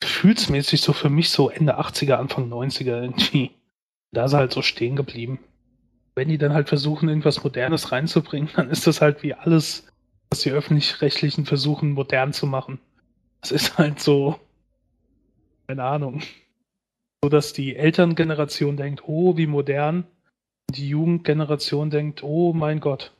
gefühlsmäßig 0.00 0.80
so 0.80 0.92
für 0.92 1.10
mich 1.10 1.30
so 1.30 1.50
Ende 1.50 1.78
80er, 1.78 2.14
Anfang 2.14 2.52
90er 2.52 3.02
irgendwie. 3.02 3.50
Da 4.12 4.24
ist 4.24 4.32
er 4.32 4.40
halt 4.40 4.52
so 4.52 4.62
stehen 4.62 4.96
geblieben. 4.96 5.40
Wenn 6.18 6.28
die 6.28 6.38
dann 6.38 6.52
halt 6.52 6.68
versuchen, 6.68 7.08
irgendwas 7.08 7.42
Modernes 7.42 7.92
reinzubringen, 7.92 8.50
dann 8.56 8.68
ist 8.68 8.86
das 8.86 9.00
halt 9.00 9.22
wie 9.22 9.34
alles, 9.34 9.86
was 10.30 10.40
die 10.40 10.50
Öffentlich-Rechtlichen 10.50 11.46
versuchen, 11.46 11.92
modern 11.92 12.32
zu 12.32 12.46
machen. 12.46 12.78
Das 13.40 13.52
ist 13.52 13.78
halt 13.78 14.00
so, 14.00 14.38
keine 15.66 15.84
Ahnung 15.84 16.22
so 17.22 17.28
dass 17.28 17.52
die 17.52 17.76
Elterngeneration 17.76 18.76
denkt, 18.76 19.02
oh, 19.06 19.36
wie 19.36 19.46
modern. 19.46 20.06
Die 20.70 20.88
Jugendgeneration 20.88 21.90
denkt, 21.90 22.22
oh 22.22 22.52
mein 22.52 22.80
Gott. 22.80 23.12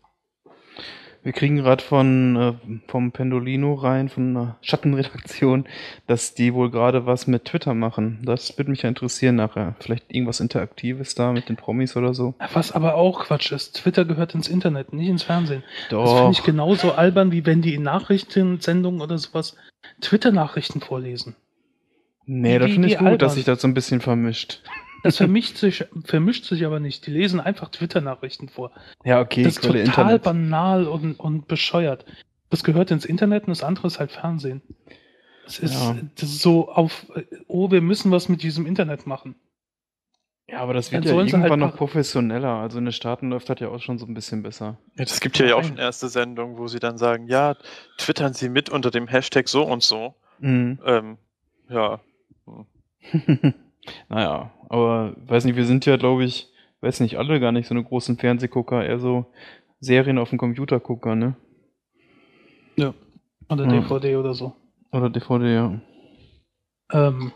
Wir 1.25 1.33
kriegen 1.33 1.57
gerade 1.57 1.83
von 1.83 2.37
äh, 2.37 2.55
vom 2.87 3.12
Pendolino 3.12 3.75
rein, 3.75 4.09
von 4.09 4.37
einer 4.37 4.57
Schattenredaktion, 4.62 5.66
dass 6.07 6.35
die 6.35 6.55
wohl 6.55 6.71
gerade 6.71 7.07
was 7.07 7.27
mit 7.27 7.45
Twitter 7.45 7.75
machen. 7.75 8.21
Das 8.25 8.57
würde 8.57 8.71
mich 8.71 8.83
ja 8.83 8.89
interessieren 8.89 9.35
nachher. 9.37 9.75
Vielleicht 9.81 10.12
irgendwas 10.14 10.41
Interaktives 10.41 11.14
da 11.14 11.33
mit 11.33 11.49
den 11.49 11.57
Promis 11.57 11.97
oder 11.97 12.14
so. 12.14 12.35
Was 12.53 12.73
aber 12.73 12.95
auch 12.95 13.25
Quatsch 13.27 13.53
ist. 13.53 13.77
Twitter 13.77 14.05
gehört 14.05 14.35
ins 14.35 14.49
Internet, 14.49 14.93
nicht 14.93 15.09
ins 15.09 15.25
Fernsehen. 15.25 15.64
Das 15.91 15.91
Doch. 15.91 16.16
finde 16.19 16.33
ich 16.33 16.43
genauso 16.45 16.93
albern, 16.93 17.33
wie 17.33 17.45
wenn 17.45 17.62
die 17.62 17.75
in 17.75 17.83
Nachrichtensendungen 17.83 19.01
oder 19.01 19.19
sowas 19.19 19.57
Twitter-Nachrichten 20.01 20.81
vorlesen. 20.81 21.35
Nee, 22.27 22.59
da 22.59 22.66
Wie- 22.66 22.73
finde 22.73 22.89
ich 22.89 22.99
gut, 22.99 23.07
dass 23.07 23.12
albern. 23.12 23.31
sich 23.31 23.45
das 23.45 23.61
so 23.61 23.69
ein 23.69 23.75
bisschen 23.75 24.01
vermischt. 24.01 24.62
Das 25.03 25.16
vermischt 25.16 25.57
sich, 25.57 25.84
vermischt 26.05 26.44
sich 26.44 26.64
aber 26.66 26.80
nicht. 26.80 27.07
Die 27.07 27.11
lesen 27.12 27.38
einfach 27.40 27.68
Twitter-Nachrichten 27.70 28.49
vor. 28.49 28.72
Ja, 29.05 29.20
okay, 29.20 29.42
das 29.44 29.55
ist 29.57 29.62
total 29.64 29.80
Internet. 29.80 30.22
banal 30.22 30.86
und, 30.86 31.18
und 31.20 31.46
bescheuert. 31.49 32.05
Das 32.51 32.64
gehört 32.64 32.90
ins 32.90 33.05
Internet 33.05 33.44
und 33.44 33.51
das 33.51 33.62
andere 33.62 33.86
ist 33.86 34.01
halt 34.01 34.11
Fernsehen. 34.11 34.62
Es 35.46 35.59
ist, 35.59 35.74
Ja. 35.74 35.96
das 36.16 36.28
ist 36.30 36.40
so 36.40 36.68
auf, 36.70 37.07
oh, 37.46 37.70
wir 37.70 37.80
müssen 37.80 38.11
was 38.11 38.28
mit 38.28 38.42
diesem 38.42 38.66
Internet 38.66 39.07
machen. 39.07 39.36
Ja, 40.51 40.61
aber 40.61 40.72
das 40.72 40.90
wird 40.92 41.05
ja 41.05 41.14
halt 41.14 41.28
irgendwann 41.30 41.61
noch 41.61 41.68
machen. 41.68 41.76
professioneller. 41.76 42.55
Also 42.55 42.78
in 42.78 42.86
den 42.86 42.92
Staaten 42.92 43.28
läuft 43.28 43.51
das 43.51 43.61
ja 43.61 43.68
auch 43.68 43.80
schon 43.80 43.99
so 43.99 44.07
ein 44.07 44.14
bisschen 44.14 44.42
besser. 44.42 44.78
Ja, 44.96 45.05
das 45.05 45.20
gibt 45.20 45.36
hier 45.36 45.46
ja 45.49 45.55
auch 45.57 45.62
schon 45.64 45.76
erste 45.76 46.09
Sendungen, 46.09 46.57
wo 46.57 46.68
sie 46.68 46.80
dann 46.80 46.96
sagen, 46.96 47.26
ja, 47.26 47.55
twittern 47.99 48.32
Sie 48.32 48.49
mit 48.49 48.70
unter 48.70 48.90
dem 48.90 49.07
Hashtag 49.09 49.46
so 49.49 49.62
und 49.62 49.82
so. 49.82 50.14
Mhm. 50.40 50.80
Ähm, 50.86 51.18
ja. 51.68 52.01
naja, 54.09 54.51
aber 54.68 55.14
weiß 55.26 55.45
nicht, 55.45 55.57
wir 55.57 55.64
sind 55.64 55.86
ja, 55.86 55.97
glaube 55.97 56.24
ich, 56.24 56.49
weiß 56.80 57.01
nicht, 57.01 57.16
alle 57.18 57.41
gar 57.41 57.53
nicht 57.53 57.66
so 57.66 57.74
eine 57.74 57.84
großen 57.84 58.16
Fernsehgucker, 58.18 58.84
eher 58.84 58.99
so 58.99 59.26
Serien 59.80 60.18
auf 60.18 60.30
dem 60.30 60.39
Computergucker, 60.39 61.14
ne? 61.14 61.36
Oder 63.51 63.64
Ja. 63.64 63.80
DVD 63.80 64.16
oder 64.16 64.34
so. 64.34 64.55
Oder 64.93 65.11
DVD, 65.11 65.55
ja. 65.55 65.80
Ähm, 66.93 67.32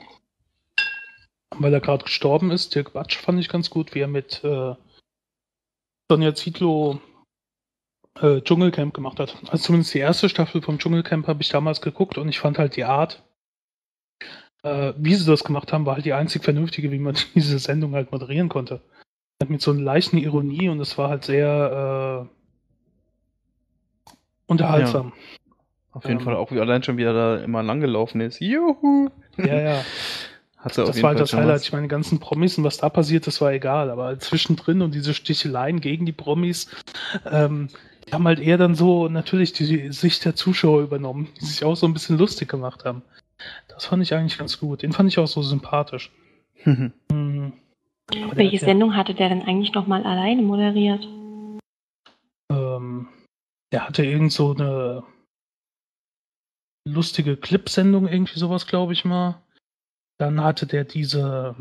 weil 1.50 1.72
er 1.74 1.80
gerade 1.80 2.05
gestorben 2.05 2.50
ist, 2.50 2.74
Dirk 2.74 2.92
Batsch 2.92 3.16
fand 3.16 3.38
ich 3.40 3.48
ganz 3.48 3.70
gut, 3.70 3.94
wie 3.94 4.00
er 4.00 4.09
mit 4.09 4.42
äh, 4.44 4.74
Sonja 6.11 6.34
Zietlow 6.34 7.00
äh, 8.20 8.40
Dschungelcamp 8.40 8.94
gemacht 8.94 9.18
hat. 9.20 9.36
Also 9.50 9.64
zumindest 9.64 9.94
die 9.94 9.98
erste 9.98 10.28
Staffel 10.28 10.62
vom 10.62 10.78
Dschungelcamp 10.78 11.26
habe 11.26 11.42
ich 11.42 11.48
damals 11.48 11.80
geguckt 11.80 12.18
und 12.18 12.28
ich 12.28 12.38
fand 12.38 12.59
halt 12.59 12.76
die 12.76 12.84
Art, 12.84 13.22
äh, 14.62 14.92
wie 14.96 15.14
sie 15.14 15.26
das 15.26 15.44
gemacht 15.44 15.72
haben, 15.72 15.86
war 15.86 15.96
halt 15.96 16.04
die 16.04 16.12
einzig 16.12 16.44
vernünftige, 16.44 16.90
wie 16.92 16.98
man 16.98 17.16
diese 17.34 17.58
Sendung 17.58 17.94
halt 17.94 18.12
moderieren 18.12 18.48
konnte. 18.48 18.80
Mit 19.48 19.60
so 19.60 19.72
einer 19.72 19.80
leichten 19.80 20.18
Ironie 20.18 20.68
und 20.68 20.80
es 20.80 20.96
war 20.98 21.08
halt 21.08 21.24
sehr 21.24 22.28
äh, 22.28 24.12
unterhaltsam. 24.46 25.12
Auf 25.92 26.04
jeden 26.04 26.20
Ähm. 26.20 26.24
Fall 26.24 26.36
auch, 26.36 26.50
wie 26.52 26.60
allein 26.60 26.82
schon 26.82 26.96
wieder 26.96 27.12
da 27.12 27.42
immer 27.42 27.62
langgelaufen 27.62 28.20
ist. 28.20 28.40
Juhu! 28.40 29.10
Ja, 29.36 29.60
ja. 29.60 29.84
Hat 30.58 30.78
auf 30.78 30.86
Das 30.86 30.96
jeden 30.96 31.02
war 31.02 31.08
halt 31.10 31.20
das 31.20 31.32
Highlight. 31.32 31.56
was. 31.56 31.62
Ich 31.64 31.72
meine, 31.72 31.86
die 31.86 31.90
ganzen 31.90 32.20
Promis 32.20 32.56
und 32.56 32.62
was 32.62 32.76
da 32.76 32.88
passiert, 32.88 33.26
das 33.26 33.40
war 33.40 33.52
egal. 33.52 33.90
Aber 33.90 34.04
halt 34.04 34.22
zwischendrin 34.22 34.80
und 34.80 34.94
diese 34.94 35.12
Sticheleien 35.12 35.80
gegen 35.80 36.06
die 36.06 36.12
Promis, 36.12 36.68
ähm, 37.28 37.68
die 38.06 38.12
haben 38.12 38.24
halt 38.28 38.38
eher 38.38 38.58
dann 38.58 38.76
so 38.76 39.08
natürlich 39.08 39.52
die 39.52 39.90
Sicht 39.92 40.24
der 40.24 40.36
Zuschauer 40.36 40.82
übernommen, 40.82 41.28
die 41.40 41.46
sich 41.46 41.64
auch 41.64 41.74
so 41.74 41.86
ein 41.86 41.92
bisschen 41.92 42.16
lustig 42.16 42.48
gemacht 42.48 42.84
haben. 42.84 43.02
Das 43.68 43.86
fand 43.86 44.03
ich 44.03 44.14
eigentlich 44.14 44.38
ganz 44.38 44.59
gut. 44.59 44.82
Den 44.82 44.93
fand 44.93 45.09
ich 45.09 45.18
auch 45.18 45.26
so 45.26 45.43
sympathisch. 45.43 46.11
Hm. 46.64 46.93
Der 48.12 48.36
Welche 48.36 48.57
hat 48.57 48.62
ja- 48.62 48.66
Sendung 48.68 48.95
hatte 48.97 49.14
der 49.14 49.28
denn 49.30 49.43
eigentlich 49.43 49.72
nochmal 49.72 50.05
alleine 50.05 50.43
moderiert? 50.43 51.07
Ähm, 52.51 53.09
der 53.72 53.88
hatte 53.88 54.05
irgend 54.05 54.32
so 54.32 54.55
eine 54.55 55.03
lustige 56.86 57.36
Clipsendung, 57.36 58.09
irgendwie 58.09 58.38
sowas, 58.38 58.66
glaube 58.66 58.93
ich 58.93 59.05
mal. 59.05 59.40
Dann 60.18 60.43
hatte 60.43 60.66
der 60.66 60.84
diese. 60.84 61.57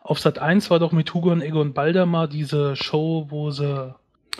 Auf 0.00 0.20
Sat 0.20 0.38
1 0.38 0.70
war 0.70 0.78
doch 0.78 0.92
mit 0.92 1.12
Hugo 1.12 1.32
und 1.32 1.42
Egon 1.42 1.74
Balder 1.74 2.06
mal 2.06 2.28
diese 2.28 2.76
Show, 2.76 3.26
wo 3.28 3.50
sie. 3.50 3.94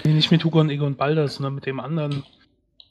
Nee, 0.05 0.13
nicht 0.13 0.31
mit 0.31 0.45
Hugo 0.45 0.61
und 0.61 0.71
Egon 0.71 0.97
Balder, 0.97 1.27
sondern 1.27 1.55
mit 1.55 1.67
dem 1.67 1.81
anderen. 1.81 2.23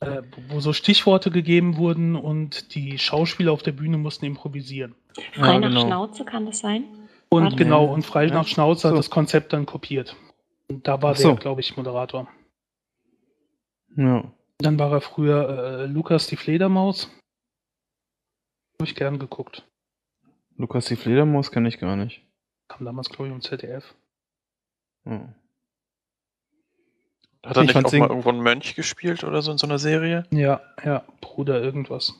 Äh, 0.02 0.22
wo 0.50 0.60
so 0.60 0.74
Stichworte 0.74 1.32
gegeben 1.32 1.78
wurden 1.78 2.16
und 2.16 2.76
die 2.76 3.00
Schauspieler 3.00 3.52
auf 3.54 3.64
der 3.64 3.72
Bühne 3.72 3.98
mussten 3.98 4.26
improvisieren. 4.26 4.94
Frei 5.34 5.54
Ja, 5.54 5.60
nach 5.60 5.70
genau. 5.70 5.82
Schnauze 5.82 6.26
kann 6.26 6.46
das 6.46 6.60
sein? 6.60 6.84
Und 7.30 7.44
Warte. 7.44 7.56
genau, 7.56 7.86
und 7.86 8.06
frei 8.06 8.26
Ja. 8.26 8.34
nach 8.34 8.48
Schnauze 8.48 8.88
hat 8.90 8.94
So. 8.94 8.98
das 8.98 9.10
Konzept 9.10 9.54
dann 9.54 9.66
kopiert. 9.66 10.16
Und 10.68 10.88
da 10.88 11.02
war 11.02 11.16
so. 11.16 11.30
der, 11.30 11.38
glaube 11.38 11.62
ich, 11.62 11.76
Moderator. 11.78 12.28
Ja. 13.96 14.32
Dann 14.58 14.78
war 14.80 14.92
er 14.92 15.02
früher 15.02 15.50
äh, 15.50 15.86
Lukas 15.86 16.28
die 16.28 16.36
Fledermaus. 16.38 17.10
Habe 18.80 18.90
ich 18.90 18.96
gern 18.96 19.20
geguckt. 19.20 19.66
Lukas 20.58 20.86
die 20.86 20.96
Fledermaus 20.96 21.52
kenne 21.52 21.68
ich 21.70 21.80
gar 21.80 21.96
nicht. 21.96 22.22
Kam 22.68 22.86
damals, 22.86 23.10
glaube 23.10 23.28
ich, 23.28 23.34
im 23.34 23.42
ZDF. 23.42 23.96
Ja. 25.06 25.34
Hat 27.46 27.58
er 27.58 27.64
Ich 27.64 27.76
nicht 27.76 27.86
auch 27.86 27.92
mal 27.94 28.06
irg- 28.06 28.10
irgendwo 28.10 28.30
einen 28.30 28.42
Mönch 28.42 28.76
gespielt 28.76 29.24
oder 29.24 29.42
so 29.42 29.52
in 29.52 29.58
so 29.58 29.68
einer 29.68 29.80
Serie? 29.80 30.26
Ja, 30.32 30.62
ja, 30.84 31.04
Bruder 31.22 31.62
irgendwas. 31.62 32.14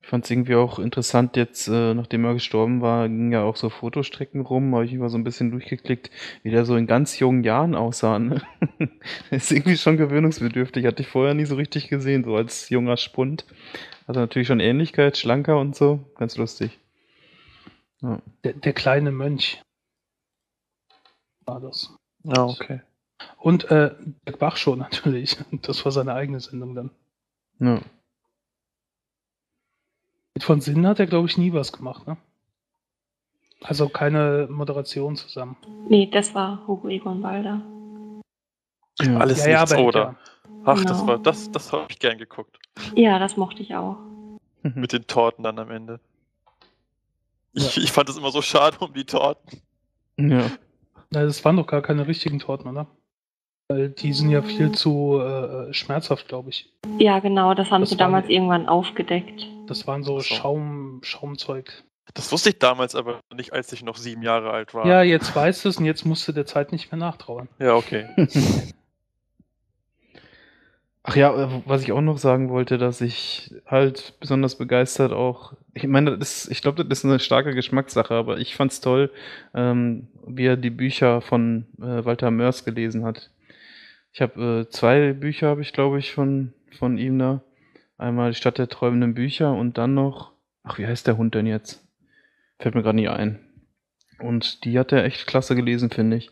Ich 0.00 0.08
fand 0.10 0.24
es 0.24 0.30
irgendwie 0.30 0.54
auch 0.54 0.78
interessant, 0.78 1.36
jetzt, 1.36 1.68
äh, 1.68 1.92
nachdem 1.92 2.24
er 2.24 2.32
gestorben 2.32 2.80
war, 2.80 3.08
gingen 3.08 3.30
ja 3.30 3.42
auch 3.42 3.56
so 3.56 3.68
Fotostrecken 3.68 4.40
rum, 4.40 4.74
habe 4.74 4.86
ich 4.86 4.92
immer 4.94 5.10
so 5.10 5.18
ein 5.18 5.24
bisschen 5.24 5.50
durchgeklickt, 5.50 6.10
wie 6.42 6.50
der 6.50 6.64
so 6.64 6.76
in 6.76 6.86
ganz 6.86 7.18
jungen 7.18 7.44
Jahren 7.44 7.74
aussah. 7.74 8.18
Ne? 8.18 8.40
ist 9.30 9.52
irgendwie 9.52 9.76
schon 9.76 9.98
gewöhnungsbedürftig, 9.98 10.86
hatte 10.86 11.02
ich 11.02 11.08
vorher 11.08 11.34
nie 11.34 11.44
so 11.44 11.56
richtig 11.56 11.88
gesehen, 11.88 12.24
so 12.24 12.36
als 12.36 12.70
junger 12.70 12.96
Spund. 12.96 13.44
Hatte 14.06 14.20
natürlich 14.20 14.48
schon 14.48 14.60
Ähnlichkeit, 14.60 15.18
schlanker 15.18 15.58
und 15.60 15.76
so, 15.76 16.00
ganz 16.16 16.38
lustig. 16.38 16.78
Ja. 18.00 18.22
Der, 18.44 18.54
der 18.54 18.72
kleine 18.72 19.10
Mönch 19.10 19.60
war 21.44 21.60
das. 21.60 21.94
Ja, 22.24 22.44
okay. 22.44 22.80
Und 23.38 23.64
äh, 23.70 23.94
Dirk 24.26 24.38
Bach 24.38 24.56
schon 24.56 24.78
natürlich. 24.80 25.36
Das 25.62 25.84
war 25.84 25.92
seine 25.92 26.14
eigene 26.14 26.40
Sendung 26.40 26.74
dann. 26.74 26.90
Ja. 27.60 27.80
Mit 30.34 30.44
von 30.44 30.60
Sinn 30.60 30.86
hat 30.86 31.00
er, 31.00 31.06
glaube 31.06 31.26
ich, 31.28 31.36
nie 31.36 31.52
was 31.52 31.72
gemacht, 31.72 32.06
ne? 32.06 32.16
Also 33.62 33.88
keine 33.88 34.46
Moderation 34.50 35.16
zusammen. 35.16 35.56
Nee, 35.88 36.08
das 36.12 36.32
war 36.34 36.64
Hugo 36.66 36.88
Egon 36.88 37.20
Balder. 37.22 37.60
Ja. 39.00 39.16
Alles 39.18 39.44
nichts 39.44 39.72
aber 39.72 39.82
oder. 39.84 40.16
Ach, 40.64 40.84
das 40.84 40.98
Genau. 41.00 41.06
war 41.08 41.18
das, 41.18 41.50
das 41.50 41.72
habe 41.72 41.86
ich 41.88 41.98
gern 41.98 42.18
geguckt. 42.18 42.58
Ja, 42.94 43.18
das 43.18 43.36
mochte 43.36 43.62
ich 43.62 43.74
auch. 43.74 43.96
Mit 44.62 44.92
den 44.92 45.06
Torten 45.08 45.42
dann 45.42 45.58
am 45.58 45.70
Ende. 45.70 45.98
Ich, 47.52 47.76
ich 47.78 47.90
fand 47.90 48.08
es 48.08 48.16
immer 48.16 48.30
so 48.30 48.42
schade 48.42 48.76
um 48.78 48.92
die 48.92 49.04
Torten. 49.04 49.60
Ja. 50.18 50.50
Na, 51.10 51.22
das 51.24 51.44
waren 51.44 51.56
doch 51.56 51.66
gar 51.66 51.82
keine 51.82 52.06
richtigen 52.06 52.38
Torten, 52.38 52.68
oder? 52.70 52.86
Weil 53.70 53.90
die 53.90 54.14
sind 54.14 54.30
ja 54.30 54.40
viel 54.40 54.72
zu 54.72 55.20
äh, 55.20 55.72
schmerzhaft, 55.74 56.26
glaube 56.26 56.48
ich. 56.48 56.72
Ja, 56.98 57.18
genau, 57.18 57.52
das 57.52 57.70
haben 57.70 57.82
Das 57.82 57.90
sie 57.90 57.98
war- 57.98 58.06
damals 58.06 58.30
irgendwann 58.30 58.66
aufgedeckt. 58.66 59.46
Das 59.66 59.86
waren 59.86 60.02
so, 60.02 60.20
so. 60.20 60.34
Schaum, 60.34 61.00
Schaumzeug. 61.02 61.84
Das 62.14 62.32
wusste 62.32 62.48
ich 62.48 62.58
damals 62.58 62.94
aber 62.94 63.20
nicht, 63.34 63.52
als 63.52 63.70
ich 63.74 63.84
noch 63.84 63.98
sieben 63.98 64.22
Jahre 64.22 64.50
alt 64.52 64.72
war. 64.72 64.86
Ja, 64.86 65.02
jetzt 65.02 65.36
weißt 65.36 65.66
du 65.66 65.68
es 65.68 65.76
und 65.76 65.84
jetzt 65.84 66.06
musst 66.06 66.26
du 66.26 66.32
der 66.32 66.46
Zeit 66.46 66.72
nicht 66.72 66.90
mehr 66.90 66.98
nachtrauern. 66.98 67.48
Ja, 67.58 67.74
okay. 67.74 68.06
Ach 71.02 71.16
ja, 71.16 71.34
äh, 71.44 71.48
was 71.66 71.82
ich 71.82 71.92
auch 71.92 72.00
noch 72.00 72.16
sagen 72.16 72.48
wollte, 72.48 72.78
dass 72.78 73.02
ich 73.02 73.54
halt 73.66 74.14
besonders 74.20 74.56
begeistert 74.56 75.12
auch, 75.12 75.52
ich 75.74 75.86
meine, 75.86 76.16
das, 76.18 76.48
ich 76.48 76.62
glaube, 76.62 76.84
das 76.84 76.98
ist 77.00 77.04
eine 77.04 77.18
starke 77.18 77.54
Geschmackssache, 77.54 78.14
aber 78.14 78.38
ich 78.38 78.56
fand's 78.56 78.80
toll, 78.80 79.10
ähm, 79.54 80.08
wie 80.26 80.46
er 80.46 80.56
die 80.56 80.70
Bücher 80.70 81.20
von 81.20 81.66
äh, 81.80 82.04
Walter 82.06 82.30
Mörs 82.30 82.64
gelesen 82.64 83.04
hat. 83.04 83.30
Ich 84.12 84.20
habe 84.20 84.66
äh, 84.66 84.70
zwei 84.70 85.12
Bücher, 85.12 85.48
habe 85.48 85.62
ich 85.62 85.72
glaube 85.72 85.98
ich 85.98 86.12
von 86.12 86.54
von 86.76 86.98
ihm 86.98 87.18
da. 87.18 87.42
Einmal 87.96 88.30
die 88.30 88.36
Stadt 88.36 88.58
der 88.58 88.68
träumenden 88.68 89.14
Bücher 89.14 89.52
und 89.52 89.76
dann 89.78 89.94
noch, 89.94 90.32
ach 90.62 90.78
wie 90.78 90.86
heißt 90.86 91.06
der 91.06 91.16
Hund 91.16 91.34
denn 91.34 91.46
jetzt? 91.46 91.86
Fällt 92.58 92.74
mir 92.74 92.82
gerade 92.82 92.96
nicht 92.96 93.10
ein. 93.10 93.40
Und 94.20 94.64
die 94.64 94.78
hat 94.78 94.92
er 94.92 95.04
echt 95.04 95.26
klasse 95.26 95.54
gelesen, 95.54 95.90
finde 95.90 96.16
ich. 96.16 96.30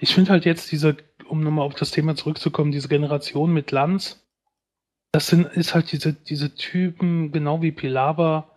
Ich 0.00 0.14
finde 0.14 0.32
halt 0.32 0.44
jetzt 0.44 0.70
diese, 0.72 0.96
um 1.28 1.40
nochmal 1.40 1.66
auf 1.66 1.74
das 1.74 1.90
Thema 1.90 2.14
zurückzukommen, 2.16 2.72
diese 2.72 2.88
Generation 2.88 3.52
mit 3.52 3.70
Lanz, 3.70 4.26
das 5.12 5.28
sind, 5.28 5.46
ist 5.46 5.74
halt 5.74 5.92
diese, 5.92 6.12
diese 6.12 6.54
Typen, 6.54 7.30
genau 7.30 7.62
wie 7.62 7.72
Pilawa, 7.72 8.53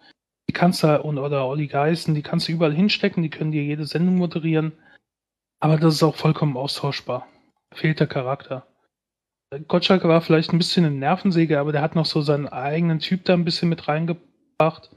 die 0.48 0.54
kannst 0.54 0.84
du, 0.84 1.02
und, 1.02 1.18
oder 1.18 1.46
Olli 1.46 1.68
Geißen, 1.68 2.16
die 2.16 2.22
kannst 2.22 2.48
du 2.48 2.52
überall 2.52 2.74
hinstecken, 2.74 3.24
die 3.24 3.30
können 3.30 3.52
dir 3.52 3.64
jede 3.64 3.86
Sendung 3.86 4.16
moderieren, 4.16 4.74
aber 5.60 5.78
das 5.78 5.96
ist 5.96 6.04
auch 6.04 6.16
vollkommen 6.16 6.58
austauschbar. 6.58 7.28
Fehlt 7.74 8.00
der 8.00 8.08
Charakter. 8.08 8.66
Gottschalk 9.68 10.04
war 10.04 10.22
vielleicht 10.22 10.52
ein 10.52 10.58
bisschen 10.58 10.86
eine 10.86 10.96
Nervensäge, 10.96 11.60
aber 11.60 11.72
der 11.72 11.82
hat 11.82 11.96
noch 11.96 12.06
so 12.06 12.22
seinen 12.22 12.48
eigenen 12.48 13.00
Typ 13.00 13.26
da 13.26 13.34
ein 13.34 13.46
bisschen 13.46 13.70
mit 13.70 13.88
reingebracht. 13.88 14.92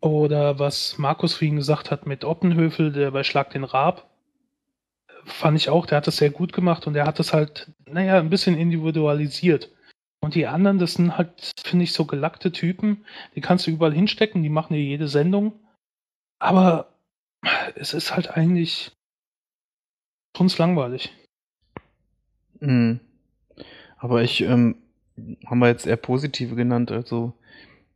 Oder 0.00 0.58
was 0.58 0.96
Markus 0.96 1.34
vorhin 1.34 1.56
gesagt 1.56 1.90
hat 1.90 2.06
mit 2.06 2.24
Oppenhöfel, 2.24 2.92
der 2.92 3.10
bei 3.10 3.24
Schlag 3.24 3.50
den 3.50 3.64
Raab 3.64 4.08
fand 5.28 5.56
ich 5.56 5.68
auch, 5.68 5.86
der 5.86 5.98
hat 5.98 6.06
das 6.06 6.16
sehr 6.16 6.30
gut 6.30 6.52
gemacht 6.52 6.86
und 6.86 6.94
der 6.94 7.06
hat 7.06 7.18
das 7.18 7.32
halt, 7.32 7.70
naja, 7.86 8.18
ein 8.18 8.30
bisschen 8.30 8.56
individualisiert. 8.56 9.70
Und 10.20 10.34
die 10.34 10.46
anderen, 10.46 10.78
das 10.78 10.94
sind 10.94 11.16
halt, 11.16 11.52
finde 11.62 11.84
ich, 11.84 11.92
so 11.92 12.04
gelackte 12.04 12.52
Typen, 12.52 13.04
die 13.34 13.40
kannst 13.40 13.66
du 13.66 13.70
überall 13.70 13.94
hinstecken, 13.94 14.42
die 14.42 14.48
machen 14.48 14.74
dir 14.74 14.82
jede 14.82 15.08
Sendung. 15.08 15.52
Aber 16.40 16.92
es 17.76 17.94
ist 17.94 18.14
halt 18.14 18.30
eigentlich 18.30 18.92
strunzlangweilig. 20.34 21.12
Mhm. 22.60 23.00
Aber 23.96 24.22
ich, 24.22 24.40
ähm, 24.42 24.76
haben 25.46 25.58
wir 25.58 25.68
jetzt 25.68 25.86
eher 25.86 25.96
positive 25.96 26.54
genannt. 26.54 26.90
Also 26.92 27.34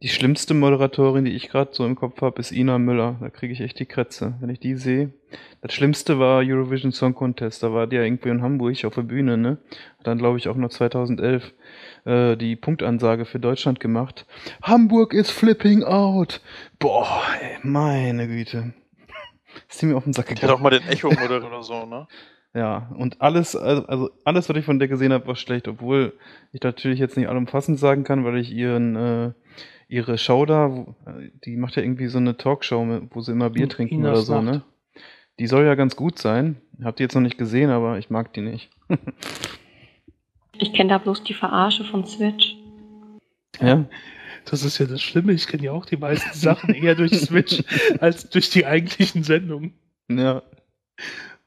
die 0.03 0.09
schlimmste 0.09 0.53
Moderatorin, 0.53 1.25
die 1.25 1.31
ich 1.33 1.49
gerade 1.49 1.71
so 1.73 1.87
im 1.87 1.95
Kopf 1.95 2.21
habe, 2.23 2.41
ist 2.41 2.51
Ina 2.51 2.79
Müller. 2.79 3.17
Da 3.21 3.31
kriege 3.31 3.53
ich 3.53 3.61
echt 3.61 3.79
die 3.79 3.87
Krätze, 3.87 4.35
wenn 4.41 4.51
ich 4.51 4.59
die 4.59 4.75
sehe. 4.75 5.13
Das 5.61 5.73
Schlimmste 5.73 6.19
war 6.19 6.43
Eurovision 6.45 6.91
Song 6.91 7.15
Contest. 7.15 7.63
Da 7.63 7.73
war 7.73 7.87
die 7.87 7.97
ja 7.97 8.03
irgendwie 8.03 8.31
in 8.31 8.43
Hamburg 8.43 8.85
auf 8.85 8.95
der 8.95 9.03
Bühne, 9.03 9.37
ne? 9.39 9.59
Hat 9.99 10.07
dann, 10.09 10.19
glaube 10.19 10.39
ich, 10.39 10.49
auch 10.49 10.57
noch 10.57 10.71
2011 10.71 11.55
äh, 12.05 12.37
die 12.37 12.57
Punktansage 12.57 13.25
für 13.25 13.39
Deutschland 13.39 13.79
gemacht. 13.79 14.27
Hamburg 14.63 15.15
is 15.15 15.31
flipping 15.31 15.85
out. 15.85 16.41
Boah, 16.81 17.23
ey, 17.41 17.59
meine 17.63 18.27
Güte. 18.27 18.75
Ist 19.69 19.83
die 19.83 19.87
mir 19.87 19.97
auf 19.97 20.05
den 20.05 20.13
Sack 20.13 20.27
Die 20.27 20.33
hat 20.33 20.41
gegangen. 20.41 20.59
auch 20.59 20.63
mal 20.63 20.71
den 20.71 20.83
Echo 20.89 21.11
moderiert 21.11 21.45
oder 21.45 21.63
so, 21.63 21.87
ne? 21.87 22.09
Ja, 22.55 22.91
und 22.99 23.23
alles, 23.23 23.57
also, 23.57 23.87
also 23.87 24.11
alles, 24.25 24.47
was 24.47 24.57
ich 24.59 24.67
von 24.67 24.79
der 24.79 24.87
gesehen 24.87 25.11
habe, 25.11 25.27
war 25.27 25.37
schlecht, 25.37 25.69
obwohl 25.69 26.13
ich 26.53 26.61
natürlich 26.61 26.99
jetzt 26.99 27.17
nicht 27.17 27.29
allumfassend 27.29 27.79
sagen 27.79 28.05
kann, 28.05 28.27
weil 28.27 28.37
ich 28.37 28.53
ihren, 28.53 28.95
äh, 28.95 29.33
ihre 29.93 30.17
Show 30.17 30.47
da, 30.47 30.87
äh, 31.07 31.31
die 31.45 31.57
macht 31.57 31.77
ja 31.77 31.83
irgendwie 31.83 32.07
so 32.09 32.19
eine 32.19 32.37
Talkshow, 32.37 33.03
wo 33.11 33.21
sie 33.21 33.33
immer 33.33 33.51
Bier 33.51 33.69
trinken 33.69 33.97
Inas 33.97 34.11
oder 34.11 34.23
so, 34.23 34.41
Nacht. 34.41 34.45
ne? 34.45 35.03
Die 35.39 35.47
soll 35.47 35.65
ja 35.65 35.75
ganz 35.75 35.97
gut 35.97 36.19
sein. 36.19 36.57
Hab 36.83 36.97
die 36.97 37.03
jetzt 37.03 37.15
noch 37.15 37.23
nicht 37.23 37.39
gesehen, 37.39 37.71
aber 37.71 37.99
ich 37.99 38.11
mag 38.11 38.33
die 38.33 38.41
nicht. 38.41 38.71
Ich 40.57 40.73
kenne 40.73 40.91
da 40.91 40.99
bloß 40.99 41.25
die 41.25 41.35
Verarsche 41.35 41.85
von 41.85 42.07
Switch. 42.07 42.57
Ja, 43.61 43.85
Das 44.47 44.65
ist 44.65 44.79
ja 44.79 44.87
das 44.87 45.03
Schlimme. 45.03 45.33
Ich 45.33 45.47
kenne 45.47 45.65
ja 45.65 45.73
auch 45.73 45.87
die 45.87 45.97
meisten 45.97 46.33
Sachen 46.37 46.75
eher 46.75 46.95
durch 46.95 47.13
Switch 47.21 47.63
als 48.01 48.29
durch 48.31 48.51
die 48.51 48.67
eigentlichen 48.67 49.23
Sendungen. 49.25 49.75
ja, 50.09 50.43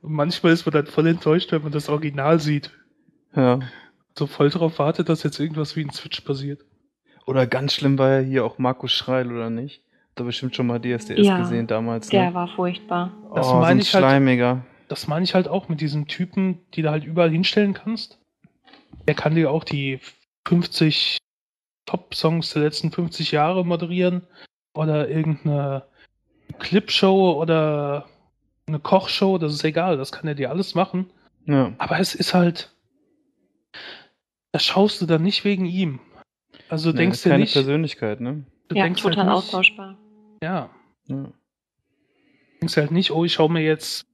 Und 0.01 0.13
manchmal 0.13 0.53
ist 0.53 0.65
man 0.65 0.73
dann 0.73 0.85
voll 0.87 1.07
enttäuscht, 1.07 1.51
wenn 1.51 1.63
man 1.63 1.71
das 1.71 1.89
Original 1.89 2.39
sieht. 2.39 2.71
ja. 3.35 3.59
So 4.17 4.27
voll 4.27 4.49
darauf 4.49 4.79
wartet, 4.79 5.09
dass 5.09 5.23
jetzt 5.23 5.39
irgendwas 5.41 5.75
wie 5.75 5.81
in 5.81 5.89
Switch 5.89 6.21
passiert. 6.21 6.63
Oder 7.25 7.47
ganz 7.47 7.73
schlimm 7.73 7.97
war 7.97 8.19
ja 8.19 8.19
hier 8.19 8.45
auch 8.45 8.57
Markus 8.57 8.91
Schreil, 8.91 9.31
oder 9.31 9.49
nicht? 9.49 9.81
Hat 10.11 10.19
er 10.19 10.25
bestimmt 10.25 10.55
schon 10.55 10.67
mal 10.67 10.79
DSDS 10.79 11.25
Ja, 11.25 11.39
gesehen 11.39 11.67
damals, 11.67 12.09
Der 12.09 12.29
ne? 12.29 12.33
war 12.33 12.47
furchtbar. 12.47 13.11
Das 13.33 13.47
oh, 13.47 13.49
so 13.49 13.55
ein 13.55 13.61
meine 13.61 13.81
ich 13.81 13.93
halt- 13.93 14.03
Schleimiger. 14.03 14.65
Das 14.87 15.07
meine 15.07 15.23
ich 15.23 15.33
halt 15.33 15.47
auch 15.47 15.67
mit 15.67 15.81
diesen 15.81 16.07
Typen, 16.07 16.59
die 16.75 16.83
du 16.83 16.91
halt 16.91 17.03
überall 17.03 17.31
hinstellen 17.31 17.73
kannst. 17.73 18.19
Der 19.07 19.15
kann 19.15 19.33
dir 19.33 19.49
auch 19.49 19.63
die 19.63 19.99
50 20.47 21.17
Top-Songs 21.87 22.51
der 22.53 22.61
letzten 22.63 22.91
50 22.91 23.31
Jahre 23.31 23.65
moderieren 23.65 24.21
oder 24.75 25.09
irgendeine 25.09 25.83
Clipshow 26.59 27.33
oder 27.41 28.05
eine 28.67 28.79
Kochshow, 28.79 29.37
das 29.39 29.53
ist 29.53 29.63
egal, 29.63 29.97
das 29.97 30.11
kann 30.11 30.27
er 30.27 30.35
dir 30.35 30.49
alles 30.51 30.75
machen. 30.75 31.09
Ja. 31.45 31.73
Aber 31.79 31.99
es 31.99 32.13
ist 32.15 32.33
halt, 32.33 32.71
da 34.51 34.59
schaust 34.59 35.01
du 35.01 35.05
dann 35.05 35.23
nicht 35.23 35.43
wegen 35.45 35.65
ihm. 35.65 35.99
Also 36.69 36.91
du 36.91 36.97
Nee, 36.97 37.03
denkst 37.03 37.23
dir 37.23 37.29
keine 37.29 37.43
nicht, 37.43 37.53
Persönlichkeit, 37.53 38.21
ne? 38.21 38.43
du 38.67 38.75
ja, 38.75 38.83
denkst 38.83 39.01
total 39.01 39.17
halt 39.17 39.27
nicht, 39.27 39.35
austauschbar. 39.35 39.97
ja, 40.43 40.69
Ja. 41.07 41.31
denkst 42.61 42.77
halt 42.77 42.91
nicht, 42.91 43.11
oh, 43.11 43.23
ich 43.25 43.33
schaue 43.33 43.51
mir 43.51 43.61
jetzt 43.61 44.05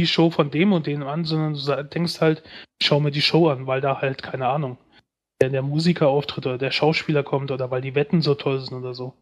die 0.00 0.06
Show 0.06 0.30
von 0.30 0.50
dem 0.50 0.72
und 0.72 0.86
dem 0.86 1.02
an, 1.02 1.24
sondern 1.24 1.54
du 1.54 1.84
denkst 1.84 2.20
halt, 2.20 2.42
ich 2.80 2.86
schaue 2.86 3.02
mir 3.02 3.10
die 3.10 3.20
Show 3.22 3.48
an, 3.48 3.66
weil 3.66 3.80
da 3.80 4.00
halt, 4.00 4.22
keine 4.22 4.46
Ahnung, 4.48 4.78
der, 5.40 5.50
der 5.50 5.62
Musiker 5.62 6.08
auftritt 6.08 6.46
oder 6.46 6.58
der 6.58 6.70
Schauspieler 6.70 7.22
kommt 7.22 7.50
oder 7.50 7.70
weil 7.70 7.82
die 7.82 7.94
Wetten 7.94 8.22
so 8.22 8.34
toll 8.34 8.60
sind 8.60 8.76
oder 8.78 8.94
so. 8.94 9.14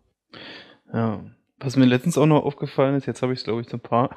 Ja. 0.92 1.24
Was 1.59 1.74
mir 1.74 1.86
letztens 1.86 2.18
auch 2.18 2.26
noch 2.26 2.44
aufgefallen 2.44 2.96
ist, 2.96 3.07
jetzt 3.07 3.22
habe 3.22 3.32
ich 3.32 3.38
es 3.38 3.44
glaube 3.44 3.62
ich 3.62 3.68
so 3.70 3.78
ein 3.78 3.80
paar. 3.80 4.11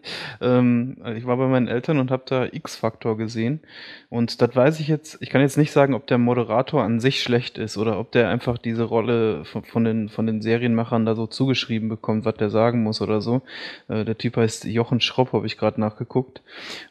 ähm, 0.40 0.96
ich 1.14 1.26
war 1.26 1.36
bei 1.36 1.46
meinen 1.46 1.68
Eltern 1.68 1.98
und 1.98 2.10
habe 2.10 2.22
da 2.24 2.46
X-Faktor 2.46 3.18
gesehen. 3.18 3.60
Und 4.08 4.40
das 4.40 4.56
weiß 4.56 4.80
ich 4.80 4.88
jetzt, 4.88 5.18
ich 5.20 5.28
kann 5.28 5.42
jetzt 5.42 5.58
nicht 5.58 5.72
sagen, 5.72 5.92
ob 5.92 6.06
der 6.06 6.16
Moderator 6.16 6.82
an 6.82 6.98
sich 6.98 7.22
schlecht 7.22 7.58
ist 7.58 7.76
oder 7.76 7.98
ob 7.98 8.12
der 8.12 8.30
einfach 8.30 8.56
diese 8.56 8.84
Rolle 8.84 9.44
von, 9.44 9.62
von, 9.64 9.84
den, 9.84 10.08
von 10.08 10.26
den 10.26 10.40
Serienmachern 10.40 11.04
da 11.04 11.14
so 11.14 11.26
zugeschrieben 11.26 11.90
bekommt, 11.90 12.24
was 12.24 12.36
der 12.36 12.48
sagen 12.48 12.82
muss 12.82 13.02
oder 13.02 13.20
so. 13.20 13.42
Äh, 13.88 14.06
der 14.06 14.16
Typ 14.16 14.38
heißt 14.38 14.64
Jochen 14.64 15.02
Schropp, 15.02 15.34
habe 15.34 15.46
ich 15.46 15.58
gerade 15.58 15.78
nachgeguckt. 15.78 16.40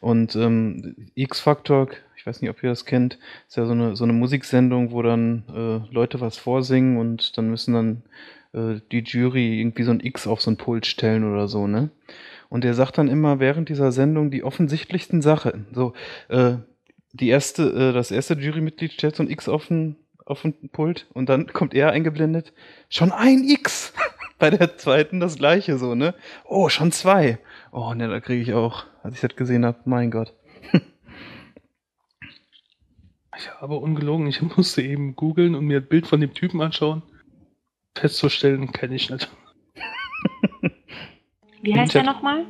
Und 0.00 0.36
ähm, 0.36 0.94
X-Faktor, 1.16 1.88
ich 2.16 2.24
weiß 2.24 2.42
nicht, 2.42 2.50
ob 2.50 2.62
ihr 2.62 2.70
das 2.70 2.84
kennt, 2.84 3.18
ist 3.48 3.56
ja 3.56 3.66
so 3.66 3.72
eine, 3.72 3.96
so 3.96 4.04
eine 4.04 4.12
Musiksendung, 4.12 4.92
wo 4.92 5.02
dann 5.02 5.42
äh, 5.48 5.92
Leute 5.92 6.20
was 6.20 6.36
vorsingen 6.36 6.96
und 6.96 7.36
dann 7.36 7.50
müssen 7.50 7.74
dann 7.74 8.02
äh, 8.56 8.80
die 8.90 9.04
Jury 9.04 9.60
irgendwie 9.60 9.84
so 9.84 9.90
ein 9.92 10.00
X 10.00 10.26
auf 10.26 10.40
so 10.40 10.50
ein 10.50 10.56
Pult 10.56 10.86
stellen 10.86 11.30
oder 11.30 11.46
so, 11.46 11.66
ne? 11.66 11.90
Und 12.48 12.64
er 12.64 12.74
sagt 12.74 12.96
dann 12.98 13.08
immer 13.08 13.38
während 13.40 13.68
dieser 13.68 13.92
Sendung 13.92 14.30
die 14.30 14.44
offensichtlichsten 14.44 15.20
Sachen. 15.20 15.66
So, 15.72 15.92
äh, 16.28 16.56
die 17.12 17.28
erste, 17.28 17.64
äh, 17.64 17.92
das 17.92 18.10
erste 18.10 18.34
Jurymitglied 18.34 18.92
stellt 18.92 19.16
so 19.16 19.22
ein 19.22 19.30
X 19.30 19.48
auf 19.48 19.66
den, 19.66 19.96
auf 20.24 20.42
den 20.42 20.70
Pult 20.70 21.06
und 21.12 21.28
dann 21.28 21.52
kommt 21.52 21.74
er 21.74 21.90
eingeblendet, 21.90 22.52
schon 22.88 23.12
ein 23.12 23.44
X! 23.44 23.92
Bei 24.38 24.50
der 24.50 24.76
zweiten 24.76 25.18
das 25.18 25.36
gleiche 25.36 25.78
so, 25.78 25.94
ne? 25.94 26.14
Oh, 26.44 26.68
schon 26.68 26.92
zwei. 26.92 27.38
Oh, 27.72 27.94
ne, 27.94 28.08
da 28.08 28.20
kriege 28.20 28.42
ich 28.42 28.52
auch, 28.52 28.84
als 29.02 29.14
ich 29.14 29.22
das 29.22 29.34
gesehen 29.34 29.64
habe, 29.64 29.78
mein 29.84 30.10
Gott. 30.10 30.34
Ja, 33.44 33.52
aber 33.60 33.82
ungelogen, 33.82 34.26
ich 34.28 34.40
musste 34.40 34.80
eben 34.80 35.14
googeln 35.14 35.54
und 35.54 35.66
mir 35.66 35.80
ein 35.80 35.86
Bild 35.86 36.06
von 36.06 36.22
dem 36.22 36.32
Typen 36.32 36.62
anschauen. 36.62 37.02
Festzustellen, 37.98 38.72
kenne 38.72 38.94
ich 38.94 39.10
nicht. 39.10 39.30
Wie 41.62 41.74
heißt 41.74 41.94
der 41.94 42.02
nochmal? 42.02 42.44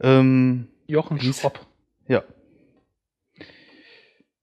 Ähm, 0.00 0.68
Jochen 0.86 1.20
Schropp. 1.20 1.66
Ja. 2.06 2.22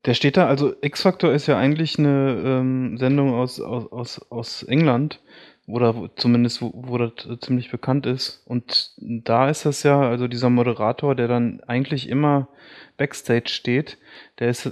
Der 0.06 0.14
steht 0.14 0.38
da, 0.38 0.47
also 0.47 0.76
X-Factor 0.82 1.34
ist 1.34 1.47
ja 1.47 1.58
eigentlich 1.58 1.97
eine 1.97 2.41
ähm, 2.45 2.97
Sendung 2.97 3.34
aus, 3.34 3.60
aus, 3.60 3.91
aus, 3.91 4.32
aus 4.32 4.64
England, 4.64 5.22
oder 5.68 5.95
wo, 5.95 6.07
zumindest 6.07 6.61
wo, 6.61 6.72
wo 6.76 6.97
das 6.97 7.26
äh, 7.26 7.39
ziemlich 7.39 7.72
bekannt 7.72 8.05
ist. 8.05 8.43
Und 8.45 8.93
da 8.97 9.49
ist 9.49 9.66
das 9.66 9.84
ja, 9.84 9.99
also 9.99 10.28
dieser 10.28 10.49
Moderator, 10.49 11.16
der 11.16 11.28
dann 11.28 11.61
eigentlich 11.61 12.09
immer 12.09 12.47
Backstage 12.97 13.49
steht, 13.49 13.97
der 14.39 14.49
ist 14.49 14.66
äh, 14.68 14.72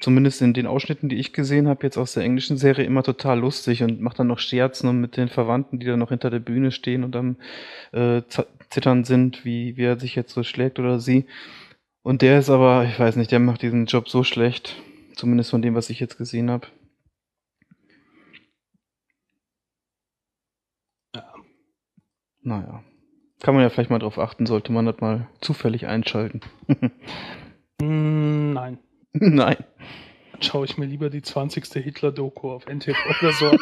zumindest 0.00 0.42
in 0.42 0.54
den 0.54 0.66
Ausschnitten, 0.66 1.08
die 1.08 1.16
ich 1.16 1.32
gesehen 1.32 1.68
habe, 1.68 1.84
jetzt 1.84 1.98
aus 1.98 2.14
der 2.14 2.24
englischen 2.24 2.56
Serie 2.56 2.84
immer 2.84 3.02
total 3.02 3.38
lustig 3.38 3.82
und 3.82 4.00
macht 4.00 4.18
dann 4.18 4.26
noch 4.26 4.38
Scherzen 4.38 4.88
und 4.88 5.00
mit 5.00 5.16
den 5.16 5.28
Verwandten, 5.28 5.78
die 5.78 5.86
dann 5.86 5.98
noch 5.98 6.10
hinter 6.10 6.30
der 6.30 6.40
Bühne 6.40 6.72
stehen 6.72 7.04
und 7.04 7.16
am 7.16 7.36
äh, 7.92 8.22
zittern 8.70 9.04
sind, 9.04 9.44
wie, 9.44 9.76
wie 9.76 9.84
er 9.84 9.98
sich 9.98 10.14
jetzt 10.14 10.32
so 10.32 10.42
schlägt 10.42 10.78
oder 10.78 11.00
sie. 11.00 11.26
Und 12.02 12.22
der 12.22 12.38
ist 12.38 12.50
aber, 12.50 12.84
ich 12.84 12.98
weiß 12.98 13.16
nicht, 13.16 13.30
der 13.30 13.40
macht 13.40 13.62
diesen 13.62 13.86
Job 13.86 14.08
so 14.08 14.24
schlecht. 14.24 14.76
Zumindest 15.14 15.50
von 15.50 15.62
dem, 15.62 15.74
was 15.74 15.90
ich 15.90 16.00
jetzt 16.00 16.16
gesehen 16.18 16.50
habe. 16.50 16.66
Ja. 21.14 21.24
Naja. 22.42 22.82
Kann 23.40 23.54
man 23.54 23.62
ja 23.62 23.70
vielleicht 23.70 23.90
mal 23.90 23.98
drauf 23.98 24.18
achten, 24.18 24.44
sollte 24.46 24.70
man 24.72 24.86
das 24.86 25.00
mal 25.00 25.28
zufällig 25.40 25.86
einschalten. 25.86 26.40
Mm, 27.82 28.52
nein. 28.52 28.78
Nein. 29.14 29.56
Dann 30.32 30.42
schaue 30.42 30.66
ich 30.66 30.76
mir 30.76 30.84
lieber 30.84 31.08
die 31.08 31.22
20. 31.22 31.64
Hitler-Doku 31.82 32.50
auf 32.50 32.66
NTV 32.66 32.94
oder 33.22 33.32
so. 33.32 33.46
an. 33.48 33.58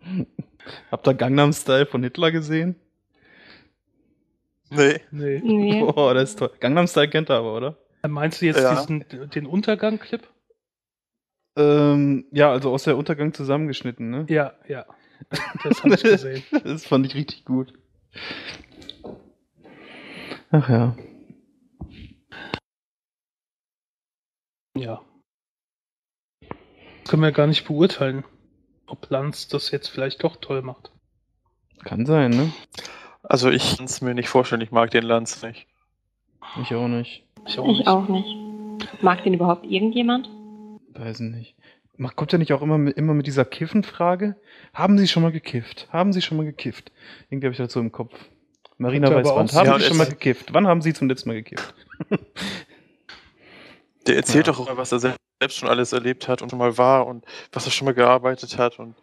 Habt 0.90 1.06
ihr 1.06 1.12
Gangnam 1.12 1.52
Style 1.52 1.84
von 1.84 2.02
Hitler 2.02 2.32
gesehen? 2.32 2.76
Nee. 4.70 5.00
Nee. 5.10 5.40
Nee. 5.44 5.80
Boah, 5.84 6.14
das 6.14 6.30
ist 6.30 6.38
toll. 6.38 6.50
Gangnam 6.60 6.86
Style 6.86 7.10
kennt 7.10 7.30
ihr 7.30 7.34
aber, 7.34 7.54
oder? 7.54 7.76
Meinst 8.08 8.40
du 8.40 8.46
jetzt 8.46 8.62
Ja. 8.62 8.74
diesen, 8.74 9.04
den 9.34 9.44
Untergang-Clip? 9.44 10.26
Ähm, 11.56 12.24
ja, 12.32 12.50
also 12.50 12.72
aus 12.72 12.84
der 12.84 12.96
Untergang 12.96 13.34
zusammengeschnitten, 13.34 14.08
ne? 14.08 14.24
Ja, 14.30 14.54
ja. 14.66 14.86
Das 15.64 15.82
habe 15.82 15.94
ich 15.94 16.02
gesehen. 16.02 16.42
Das 16.64 16.86
fand 16.86 17.06
ich 17.06 17.14
richtig 17.14 17.44
gut. 17.44 17.72
Ach 20.50 20.68
ja. 20.68 20.96
Ja. 24.76 25.02
Das 26.40 27.10
können 27.10 27.22
wir 27.22 27.32
gar 27.32 27.46
nicht 27.46 27.66
beurteilen, 27.66 28.24
ob 28.86 29.08
Lanz 29.10 29.48
das 29.48 29.70
jetzt 29.70 29.88
vielleicht 29.88 30.22
doch 30.24 30.36
toll 30.36 30.62
macht. 30.62 30.90
Kann 31.84 32.06
sein, 32.06 32.30
ne? 32.30 32.52
Also 33.22 33.50
ich 33.50 33.76
kann 33.76 33.86
es 33.86 34.00
mir 34.00 34.14
nicht 34.14 34.28
vorstellen, 34.28 34.60
ich 34.62 34.70
mag 34.70 34.90
den 34.90 35.04
Lanz 35.04 35.42
nicht. 35.42 35.66
Ich 36.60 36.74
auch 36.74 36.88
nicht. 36.88 37.24
Ich 37.46 37.58
auch 37.58 37.66
Ich 37.68 37.78
nicht. 37.78 37.88
auch 37.88 38.08
nicht. 38.08 39.02
Mag 39.02 39.22
den 39.24 39.34
überhaupt 39.34 39.64
irgendjemand? 39.64 40.28
Weiß 40.94 41.20
nicht. 41.20 41.54
Kommt 42.10 42.32
er 42.32 42.38
nicht 42.38 42.52
auch 42.52 42.62
immer 42.62 42.78
mit, 42.78 42.96
immer 42.96 43.14
mit 43.14 43.26
dieser 43.26 43.44
Kiffen-Frage? 43.44 44.36
Haben 44.74 44.98
Sie 44.98 45.08
schon 45.08 45.22
mal 45.22 45.32
gekifft? 45.32 45.88
Haben 45.90 46.12
Sie 46.12 46.22
schon 46.22 46.36
mal 46.38 46.44
gekifft? 46.46 46.90
Irgendwie 47.30 47.46
habe 47.46 47.52
ich 47.52 47.58
das 47.58 47.72
so 47.72 47.80
im 47.80 47.92
Kopf. 47.92 48.14
Marina 48.78 49.10
Weißband, 49.14 49.52
haben. 49.52 49.66
Sie 49.66 49.70
Ja, 49.72 49.80
schon 49.80 49.96
mal 49.98 50.06
gekifft? 50.08 50.52
Wann 50.52 50.66
haben 50.66 50.82
Sie 50.82 50.92
zum 50.92 51.08
letzten 51.08 51.28
Mal 51.28 51.42
gekifft? 51.42 51.74
Der 54.06 54.16
erzählt 54.16 54.46
Ja. 54.46 54.52
doch 54.52 54.60
auch, 54.68 54.76
was 54.76 54.92
er 54.92 54.98
selbst 54.98 55.58
schon 55.58 55.68
alles 55.68 55.92
erlebt 55.92 56.26
hat 56.28 56.42
und 56.42 56.50
schon 56.50 56.58
mal 56.58 56.76
war 56.78 57.06
und 57.06 57.24
was 57.52 57.66
er 57.66 57.70
schon 57.70 57.84
mal 57.86 57.94
gearbeitet 57.94 58.58
hat 58.58 58.78
und 58.78 58.96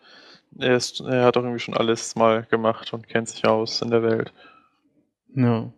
er, 0.57 0.75
ist, 0.75 0.99
er 1.01 1.23
hat 1.25 1.37
auch 1.37 1.43
irgendwie 1.43 1.59
schon 1.59 1.75
alles 1.77 2.15
mal 2.15 2.43
gemacht 2.49 2.91
und 2.91 3.07
kennt 3.07 3.29
sich 3.29 3.45
aus 3.45 3.81
in 3.81 3.91
der 3.91 4.03
Welt. 4.03 4.33
Ja. 5.35 5.71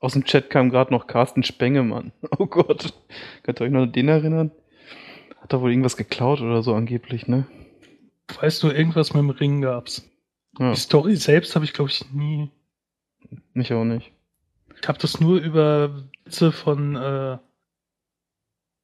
Aus 0.00 0.14
dem 0.14 0.24
Chat 0.24 0.48
kam 0.50 0.70
gerade 0.70 0.92
noch 0.92 1.06
Carsten 1.06 1.42
Spengemann. 1.42 2.12
Oh 2.38 2.46
Gott. 2.46 2.94
Könnt 3.42 3.60
ihr 3.60 3.64
euch 3.66 3.70
noch 3.70 3.82
an 3.82 3.92
den 3.92 4.08
erinnern? 4.08 4.50
Hat 5.40 5.52
da 5.52 5.60
wohl 5.60 5.70
irgendwas 5.70 5.96
geklaut 5.96 6.40
oder 6.40 6.62
so 6.62 6.74
angeblich, 6.74 7.26
ne? 7.26 7.46
Weißt 8.40 8.62
du, 8.62 8.68
irgendwas 8.68 9.12
mit 9.14 9.22
dem 9.22 9.30
Ring 9.30 9.60
gab's. 9.62 10.08
Ja, 10.58 10.72
Die 10.72 10.78
Story 10.80 11.16
selbst 11.16 11.54
habe 11.54 11.64
ich, 11.64 11.72
glaube 11.72 11.90
ich, 11.90 12.10
nie. 12.12 12.50
mich 13.54 13.72
auch 13.72 13.84
nicht. 13.84 14.12
Ich 14.80 14.88
habe 14.88 14.98
das 14.98 15.20
nur 15.20 15.40
über 15.40 16.04
Witze 16.24 16.52
von 16.52 16.96
äh, 16.96 17.38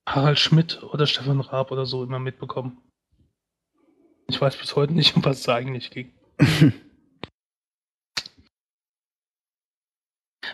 Harald 0.07 0.39
Schmidt 0.39 0.83
oder 0.83 1.07
Stefan 1.07 1.41
Raab 1.41 1.71
oder 1.71 1.87
so 1.87 2.03
immer 2.03 2.19
mitbekommen. 2.19 2.79
Ich 4.29 4.41
weiß 4.41 4.57
bis 4.57 4.75
heute 4.77 4.93
nicht, 4.93 5.17
um 5.17 5.25
was 5.25 5.41
es 5.41 5.49
eigentlich 5.49 5.91
ging. 5.91 6.13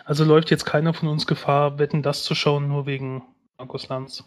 Also 0.05 0.25
läuft 0.25 0.51
jetzt 0.51 0.65
keiner 0.65 0.93
von 0.93 1.07
uns 1.07 1.27
Gefahr, 1.27 1.79
Wetten 1.79 2.03
das 2.03 2.23
zu 2.23 2.35
schauen, 2.35 2.67
nur 2.67 2.85
wegen 2.85 3.23
Markus 3.57 3.87
Lanz. 3.87 4.23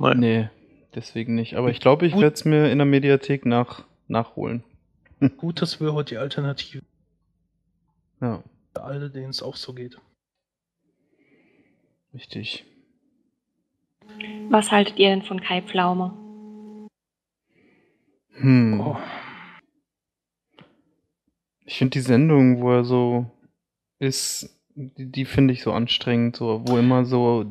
Nein. 0.00 0.18
Nee, 0.20 0.48
deswegen 0.94 1.34
nicht. 1.34 1.54
Aber 1.56 1.70
ich 1.70 1.80
glaube, 1.80 2.06
ich 2.06 2.14
werde 2.14 2.34
es 2.34 2.44
mir 2.44 2.70
in 2.70 2.78
der 2.78 2.86
Mediathek 2.86 3.44
nach, 3.46 3.84
nachholen. 4.08 4.64
Gut, 5.36 5.60
dass 5.60 5.80
wir 5.80 5.92
heute 5.92 6.14
die 6.14 6.18
Alternative 6.18 6.82
Ja, 8.20 8.42
für 8.74 8.82
alle, 8.82 9.10
denen 9.10 9.30
es 9.30 9.42
auch 9.42 9.56
so 9.56 9.74
geht. 9.74 9.98
richtig. 12.14 12.64
Was 14.48 14.70
haltet 14.72 14.98
ihr 14.98 15.10
denn 15.10 15.22
von 15.22 15.40
Kai 15.40 15.62
Pflaume? 15.62 16.16
Hm. 18.32 18.80
Oh, 18.80 18.96
Ich 21.64 21.78
finde 21.78 21.92
die 21.92 22.00
Sendung, 22.00 22.60
wo 22.62 22.72
er 22.72 22.84
so 22.84 23.26
ist, 23.98 24.59
die, 24.74 25.06
die 25.10 25.24
finde 25.24 25.52
ich 25.52 25.62
so 25.62 25.72
anstrengend, 25.72 26.36
so, 26.36 26.62
wo 26.64 26.78
immer 26.78 27.04
so 27.04 27.44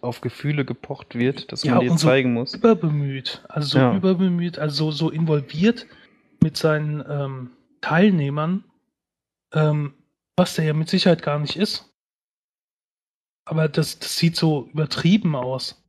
auf 0.00 0.20
Gefühle 0.20 0.64
gepocht 0.64 1.14
wird, 1.14 1.52
dass 1.52 1.64
Ja, 1.64 1.72
man 1.74 1.80
die 1.80 1.90
und 1.90 1.98
so 1.98 2.08
zeigen 2.08 2.32
muss. 2.32 2.54
überbemüht, 2.54 3.42
also 3.48 3.68
so 3.68 3.78
Ja. 3.78 3.96
überbemüht, 3.96 4.58
also 4.58 4.90
so, 4.90 5.06
so 5.06 5.10
involviert 5.10 5.86
mit 6.42 6.56
seinen 6.56 7.02
ähm, 7.08 7.50
Teilnehmern, 7.80 8.64
ähm, 9.52 9.94
was 10.36 10.56
der 10.56 10.64
ja 10.64 10.74
mit 10.74 10.88
Sicherheit 10.88 11.22
gar 11.22 11.38
nicht 11.38 11.56
ist. 11.56 11.90
Aber 13.46 13.68
das, 13.68 13.98
das 13.98 14.16
sieht 14.16 14.36
so 14.36 14.68
übertrieben 14.72 15.36
aus. 15.36 15.80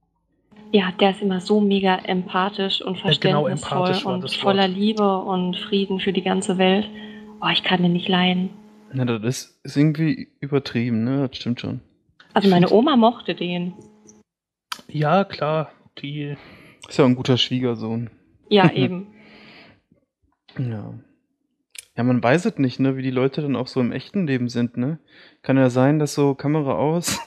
Ja, 0.71 0.91
der 0.91 1.11
ist 1.11 1.21
immer 1.21 1.39
so 1.39 1.61
mega 1.61 1.95
empathisch 1.99 2.81
und 2.81 2.97
Ja, 2.97 3.13
genau, 3.19 3.45
verständnisvoll 3.45 3.77
empathisch 3.79 4.05
war 4.05 4.13
und 4.15 4.31
voller 4.33 4.67
Liebe 4.67 5.17
und 5.19 5.55
Frieden 5.57 5.99
für 5.99 6.11
die 6.11 6.21
ganze 6.21 6.57
Welt. 6.57 6.89
Oh, 7.41 7.47
ich 7.47 7.63
kann 7.63 7.81
den 7.81 7.93
nicht 7.93 8.09
leiden. 8.09 8.49
Ja, 8.93 9.05
das 9.05 9.57
ist, 9.63 9.77
irgendwie 9.77 10.29
übertrieben, 10.39 11.03
ne? 11.03 11.27
Das 11.27 11.37
stimmt 11.37 11.59
schon. 11.61 11.81
Also 12.33 12.49
meine 12.49 12.71
Oma 12.71 12.95
mochte 12.95 13.35
den. 13.35 13.73
Ja, 14.87 15.23
klar, 15.23 15.71
die, 16.01 16.35
Ist 16.87 16.97
ja 16.97 17.05
ein 17.05 17.15
guter 17.15 17.37
Schwiegersohn. 17.37 18.09
Ja, 18.49 18.71
eben. 18.73 19.07
Ja. 20.57 20.93
Ja, 21.97 22.03
man 22.03 22.21
weiß 22.21 22.45
es 22.45 22.57
nicht, 22.57 22.79
ne, 22.79 22.97
wie 22.97 23.01
die 23.03 23.11
Leute 23.11 23.41
dann 23.41 23.55
auch 23.55 23.67
so 23.67 23.79
im 23.79 23.93
echten 23.93 24.27
Leben 24.27 24.49
sind, 24.49 24.75
ne? 24.75 24.99
Kann 25.43 25.57
ja 25.57 25.69
sein, 25.69 25.97
dass 25.97 26.13
so 26.13 26.35
Kamera 26.35 26.73
aus. 26.73 27.19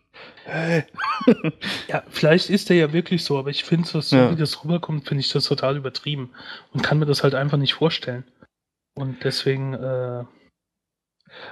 hey. 0.44 0.84
ja, 1.88 2.02
vielleicht 2.08 2.48
ist 2.48 2.70
der 2.70 2.76
ja 2.76 2.92
wirklich 2.94 3.22
so, 3.22 3.38
aber 3.38 3.50
ich 3.50 3.64
finde, 3.64 3.86
so, 3.86 4.00
so 4.00 4.16
Ja. 4.16 4.30
wie 4.30 4.36
das 4.36 4.64
rüberkommt, 4.64 5.06
finde 5.06 5.20
ich 5.20 5.30
das 5.30 5.44
total 5.44 5.76
übertrieben 5.76 6.30
und 6.72 6.82
kann 6.82 6.98
mir 6.98 7.06
das 7.06 7.22
halt 7.22 7.34
einfach 7.34 7.58
nicht 7.58 7.74
vorstellen. 7.74 8.24
Und 8.94 9.24
deswegen, 9.24 9.74
äh, 9.74 10.24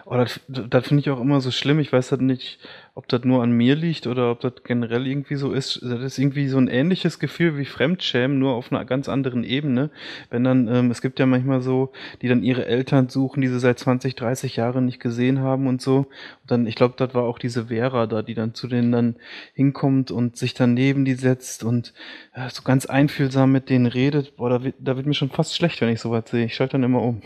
Oh, 0.05 0.17
das, 0.17 0.41
das 0.49 0.89
finde 0.89 1.01
ich 1.01 1.11
auch 1.11 1.21
immer 1.21 1.41
so 1.41 1.51
schlimm. 1.51 1.79
Ich 1.79 1.93
weiß 1.93 2.11
halt 2.11 2.23
nicht, 2.23 2.59
ob 2.95 3.09
das 3.09 3.25
nur 3.25 3.43
an 3.43 3.53
mir 3.53 3.75
liegt 3.75 4.07
oder 4.07 4.31
ob 4.31 4.41
das 4.41 4.53
generell 4.65 5.07
irgendwie 5.07 5.37
so 5.37 5.53
ist. 5.53 5.81
Das 5.83 6.01
ist 6.01 6.19
irgendwie 6.19 6.49
so 6.49 6.59
ein 6.59 6.69
ähnliches 6.69 7.19
Gefühl 7.19 7.57
wie 7.57 7.65
Fremdschämen, 7.65 8.39
nur 8.39 8.53
auf 8.53 8.71
einer 8.71 8.85
ganz 8.85 9.09
anderen 9.09 9.45
Ebene. 9.45 9.91
Wenn 10.29 10.45
dann, 10.45 10.69
ähm, 10.69 10.91
es 10.91 11.01
gibt 11.01 11.19
ja 11.19 11.27
manchmal 11.27 11.63
so, 11.63 11.93
die 12.21 12.29
dann 12.29 12.43
ihre 12.43 12.67
Eltern 12.67 13.09
suchen, 13.09 13.41
die 13.41 13.49
sie 13.49 13.61
seit 13.61 13.79
20, 13.79 14.15
30 14.15 14.57
Jahren 14.57 14.85
nicht 14.85 15.01
gesehen 15.01 15.41
haben 15.41 15.67
und 15.67 15.81
so. 15.81 15.99
Und 15.99 16.07
dann, 16.49 16.67
ich 16.67 16.75
glaube, 16.75 16.95
das 16.99 17.15
war 17.15 17.23
auch 17.23 17.39
diese 17.39 17.67
Vera 17.67 18.07
da, 18.07 18.23
die 18.23 18.35
dann 18.35 18.55
zu 18.55 18.69
denen 18.69 18.93
dann 18.93 19.17
hinkommt 19.55 20.11
und 20.11 20.37
sich 20.37 20.53
dann 20.53 20.75
neben 20.75 21.05
die 21.05 21.15
setzt 21.15 21.65
und 21.65 21.95
ja, 22.37 22.51
so 22.51 22.63
ganz 22.63 22.87
einfühlsam 22.87 23.53
mit 23.53 23.71
denen 23.71 23.87
redet. 23.87 24.37
Boah, 24.37 24.51
da 24.51 24.65
wird, 24.65 24.75
da 24.79 24.97
wird 24.97 25.07
mir 25.07 25.15
schon 25.15 25.31
fast 25.31 25.57
schlecht, 25.57 25.81
wenn 25.81 25.89
ich 25.89 26.01
sowas 26.01 26.25
sehe. 26.31 26.45
Ich 26.45 26.55
schalte 26.55 26.73
dann 26.73 26.83
immer 26.83 27.03
um. 27.03 27.23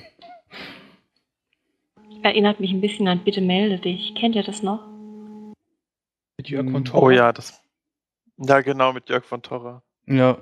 Erinnert 2.27 2.59
mich 2.59 2.73
ein 2.73 2.81
bisschen 2.81 3.07
an 3.07 3.23
Bitte 3.23 3.41
melde 3.41 3.79
dich. 3.79 4.17
Kennt 4.17 4.35
ihr 4.35 4.43
das 4.43 4.61
noch? 4.61 4.85
mit 6.39 6.49
Jörg 6.49 6.67
Mm. 6.67 6.73
von 6.73 6.85
Torra. 6.85 7.07
Oh 7.07 7.11
ja, 7.11 7.33
das. 7.33 7.63
Ja, 8.39 8.61
genau, 8.63 8.93
mit 8.93 9.09
Jörg 9.09 9.25
von 9.25 9.41
Torra. 9.43 9.81
Ja. 10.07 10.37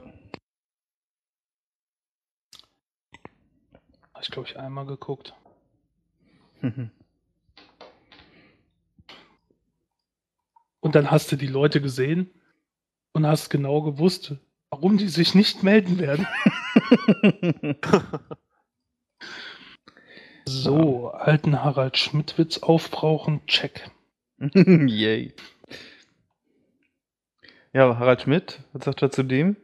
Hab 4.15 4.23
ich 4.23 4.31
glaube 4.31 4.49
ich 4.49 4.59
einmal 4.59 4.87
geguckt. 4.87 5.35
Und 10.81 10.95
dann 10.95 11.11
hast 11.11 11.31
du 11.33 11.37
die 11.37 11.47
Leute 11.47 11.81
gesehen 11.83 12.31
und 13.13 13.27
hast 13.27 13.51
genau 13.51 13.83
gewusst, 13.83 14.35
warum 14.71 14.97
die 14.99 15.09
sich 15.09 15.35
nicht 15.35 15.63
melden 15.63 15.99
werden. 15.99 16.27
So, 20.47 21.11
alten 21.11 21.63
Harald 21.63 21.97
Schmidt-Witz 21.97 22.59
aufbrauchen, 22.59 23.47
check. 23.47 23.91
Yay. 24.39 25.33
Ja, 27.73 27.99
Harald 27.99 28.23
Schmidt, 28.23 28.61
was 28.73 28.85
sagt 28.85 29.03
er 29.03 29.11
zu 29.11 29.23
dem? 29.23 29.57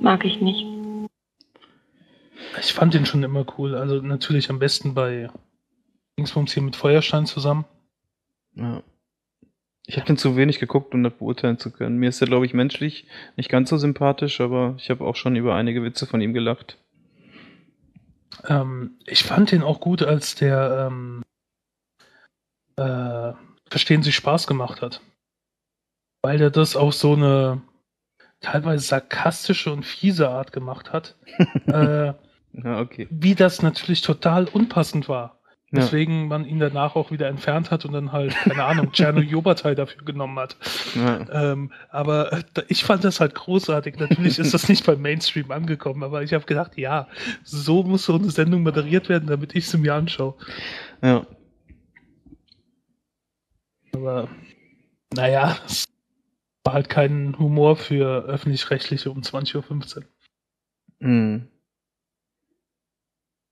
Mag 0.00 0.24
ich 0.24 0.40
nicht. 0.40 0.64
Ich 2.58 2.72
fand 2.72 2.94
den 2.94 3.04
schon 3.04 3.22
immer 3.22 3.44
cool. 3.58 3.74
Also 3.74 3.96
natürlich 3.96 4.48
am 4.48 4.58
besten 4.58 4.94
bei 4.94 5.28
Dingsbums 6.16 6.52
hier 6.52 6.62
mit 6.62 6.76
Feuerstein 6.76 7.26
zusammen. 7.26 7.64
Ja. 8.54 8.82
Ich 9.86 9.96
habe 9.96 10.06
den 10.06 10.18
zu 10.18 10.36
wenig 10.36 10.58
geguckt, 10.60 10.94
um 10.94 11.02
das 11.02 11.14
beurteilen 11.14 11.58
zu 11.58 11.70
können. 11.70 11.96
Mir 11.96 12.10
ist 12.10 12.20
er, 12.20 12.26
glaube 12.26 12.46
ich, 12.46 12.54
menschlich 12.54 13.06
nicht 13.36 13.48
ganz 13.48 13.70
so 13.70 13.76
sympathisch, 13.76 14.40
aber 14.40 14.74
ich 14.78 14.90
habe 14.90 15.04
auch 15.04 15.16
schon 15.16 15.34
über 15.36 15.54
einige 15.54 15.82
Witze 15.82 16.06
von 16.06 16.20
ihm 16.20 16.34
gelacht. 16.34 16.78
Ähm, 18.46 18.98
ich 19.06 19.24
fand 19.24 19.50
den 19.50 19.62
auch 19.62 19.80
gut, 19.80 20.02
als 20.02 20.34
der 20.34 20.88
ähm, 20.90 21.22
äh, 22.76 23.32
Verstehen 23.70 24.02
Sie 24.02 24.12
Spaß 24.12 24.46
gemacht 24.46 24.80
hat. 24.82 25.00
Weil 26.22 26.38
der 26.38 26.50
das 26.50 26.76
auf 26.76 26.94
so 26.94 27.12
eine 27.12 27.60
teilweise 28.40 28.84
sarkastische 28.84 29.72
und 29.72 29.84
fiese 29.84 30.30
Art 30.30 30.52
gemacht 30.52 30.92
hat. 30.92 31.16
äh, 31.66 32.14
okay. 32.64 33.06
wie 33.10 33.34
das 33.34 33.62
natürlich 33.62 34.00
total 34.00 34.46
unpassend 34.46 35.08
war. 35.08 35.37
Ja. 35.70 35.80
Deswegen 35.80 36.28
man 36.28 36.46
ihn 36.46 36.60
danach 36.60 36.96
auch 36.96 37.10
wieder 37.10 37.28
entfernt 37.28 37.70
hat 37.70 37.84
und 37.84 37.92
dann 37.92 38.10
halt, 38.10 38.34
keine 38.34 38.64
Ahnung, 38.64 38.90
Czerno 38.92 39.20
Jobatai 39.20 39.74
dafür 39.74 40.02
genommen 40.02 40.38
hat. 40.38 40.56
Ja. 40.94 41.52
Ähm, 41.52 41.72
aber 41.90 42.32
äh, 42.32 42.42
ich 42.68 42.84
fand 42.84 43.04
das 43.04 43.20
halt 43.20 43.34
großartig. 43.34 43.98
Natürlich 43.98 44.38
ist 44.38 44.54
das 44.54 44.68
nicht 44.70 44.86
beim 44.86 45.02
Mainstream 45.02 45.50
angekommen, 45.50 46.02
aber 46.02 46.22
ich 46.22 46.32
habe 46.32 46.46
gedacht, 46.46 46.78
ja, 46.78 47.06
so 47.44 47.82
muss 47.82 48.04
so 48.04 48.14
eine 48.14 48.30
Sendung 48.30 48.62
moderiert 48.62 49.10
werden, 49.10 49.28
damit 49.28 49.54
ich 49.54 49.68
sie 49.68 49.78
mir 49.78 49.94
anschaue. 49.94 50.34
ja. 51.02 51.26
Aber 53.94 54.28
naja, 55.14 55.56
es 55.66 55.84
war 56.64 56.74
halt 56.74 56.88
kein 56.88 57.36
Humor 57.38 57.76
für 57.76 58.24
öffentlich-rechtliche 58.24 59.10
um 59.10 59.20
20.15 59.20 59.96
Uhr. 59.96 60.04
Hm. 61.00 61.48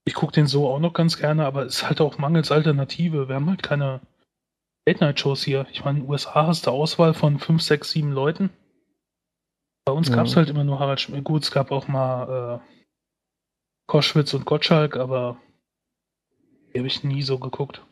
Ich 0.07 0.13
gucke 0.13 0.31
den 0.31 0.47
so 0.47 0.69
auch 0.69 0.79
noch 0.79 0.93
ganz 0.93 1.17
gerne, 1.17 1.45
aber 1.45 1.65
es 1.65 1.75
ist 1.77 1.87
halt 1.87 1.99
auch 2.01 2.17
mangels 2.17 2.51
Alternative. 2.51 3.27
Wir 3.27 3.35
haben 3.35 3.49
halt 3.49 3.61
keine 3.61 3.99
Late-Night-Shows 4.87 5.43
hier. 5.43 5.67
Ich 5.71 5.83
meine, 5.83 5.99
in 5.99 6.05
den 6.05 6.09
USA 6.09 6.47
hast 6.47 6.65
du 6.65 6.71
Auswahl 6.71 7.13
von 7.13 7.39
5, 7.39 7.61
6, 7.61 7.91
7 7.91 8.11
Leuten. 8.11 8.49
Bei 9.85 9.91
uns 9.91 10.07
Ja. 10.09 10.15
gab 10.15 10.27
es 10.27 10.35
halt 10.37 10.49
immer 10.49 10.63
nur 10.63 10.79
Harald 10.79 11.01
Schmidt. 11.01 11.25
Gut, 11.25 11.43
es 11.43 11.51
gab 11.51 11.71
auch 11.71 11.87
mal 11.89 12.61
äh, 12.63 12.71
Koschwitz 13.87 14.33
und 14.33 14.45
Gottschalk, 14.45 14.95
aber 14.95 15.41
die 16.73 16.79
habe 16.79 16.87
ich 16.87 17.03
nie 17.03 17.21
so 17.21 17.37
geguckt. 17.37 17.85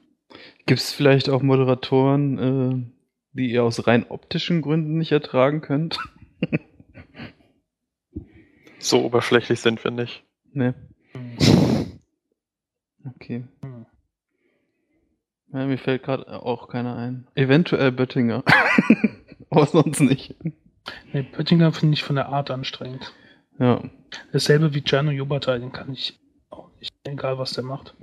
Gibt 0.66 0.80
es 0.80 0.94
vielleicht 0.94 1.30
auch 1.30 1.42
Moderatoren, 1.42 2.38
äh, 2.40 2.92
die 3.34 3.52
ihr 3.52 3.64
aus 3.66 3.88
rein 3.88 4.06
optischen 4.10 4.62
Gründen 4.62 4.98
nicht 4.98 5.12
ertragen 5.12 5.60
könnt? 5.62 5.98
So 8.80 9.04
oberflächlich 9.04 9.60
sind 9.60 9.84
wir 9.84 9.92
nicht. 9.92 10.24
ne, 10.54 10.76
Hm. 10.76 10.95
Okay. 13.06 13.44
Hm. 13.62 13.86
Ja, 15.54 15.66
mir 15.66 15.78
fällt 15.78 16.04
gerade 16.04 16.42
auch 16.44 16.68
keiner 16.68 16.96
ein. 16.98 17.28
Eventuell 17.36 17.92
Böttinger. 17.92 18.44
Aber 19.50 19.66
sonst 19.66 20.02
nicht. 20.02 20.36
Nee, 21.14 21.24
Pöttinger 21.24 21.72
finde 21.72 21.94
ich 21.94 22.04
von 22.04 22.16
der 22.16 22.30
Art 22.30 22.52
anstrengend. 22.52 23.14
Ja. 23.60 23.82
Dasselbe 24.34 24.74
wie 24.74 24.82
Gianno 24.82 25.12
Jobatai, 25.12 25.60
den 25.60 25.72
kann 25.72 25.94
ich 25.94 26.20
auch 26.50 26.70
nicht, 26.80 26.94
egal 27.06 27.38
was 27.38 27.54
der 27.54 27.64
macht. 27.64 27.96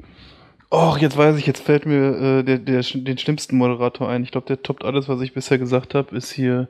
Och, 0.71 0.97
jetzt 0.99 1.19
weiß 1.19 1.37
ich, 1.37 1.47
jetzt 1.47 1.63
fällt 1.63 1.85
mir 1.85 2.39
äh, 2.39 2.43
der, 2.43 2.59
der, 2.59 2.81
den 2.83 3.19
schlimmsten 3.19 3.57
Moderator 3.59 4.09
ein. 4.09 4.23
Ich 4.23 4.31
glaube, 4.31 4.47
der 4.47 4.63
toppt 4.63 4.85
alles, 4.85 5.07
was 5.07 5.21
ich 5.21 5.35
bisher 5.35 5.59
gesagt 5.59 5.95
habe, 5.95 6.17
ist 6.17 6.33
hier 6.33 6.69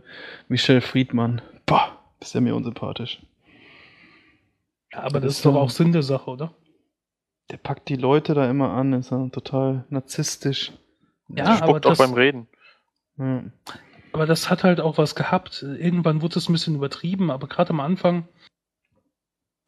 Michel 0.49 0.81
Friedmann. 0.81 1.41
Boah, 1.67 1.97
Ist 2.21 2.35
ja 2.35 2.41
mir 2.41 2.57
unsympathisch. 2.57 3.23
Ja, 4.93 5.01
aber 5.05 5.21
das, 5.21 5.23
Das 5.23 5.37
ist 5.37 5.47
doch 5.47 5.55
auch 5.55 5.71
Sinn 5.71 5.93
der 5.93 6.03
Sache, 6.03 6.29
oder? 6.29 6.53
Der 7.51 7.57
packt 7.59 7.89
die 7.89 7.97
Leute 7.97 8.35
da 8.35 8.49
immer 8.49 8.71
an, 8.71 8.93
ist 8.93 9.13
dann 9.13 9.33
total 9.33 9.85
narzisstisch. 9.91 10.73
Ja, 11.29 11.57
Spuckt 11.57 11.63
aber 11.63 11.73
auch 11.77 11.81
das- 11.81 11.99
beim 11.99 12.15
Reden. 12.15 12.49
Ja. 13.19 13.45
Aber 14.13 14.27
das 14.27 14.51
hat 14.51 14.63
halt 14.65 14.81
auch 14.81 14.99
was 14.99 15.15
gehabt. 15.15 15.63
Irgendwann 15.63 16.21
wurde 16.23 16.39
es 16.39 16.49
ein 16.49 16.53
bisschen 16.53 16.75
übertrieben, 16.75 17.31
aber 17.31 17.47
gerade 17.47 17.71
am 17.71 17.81
Anfang 17.81 18.29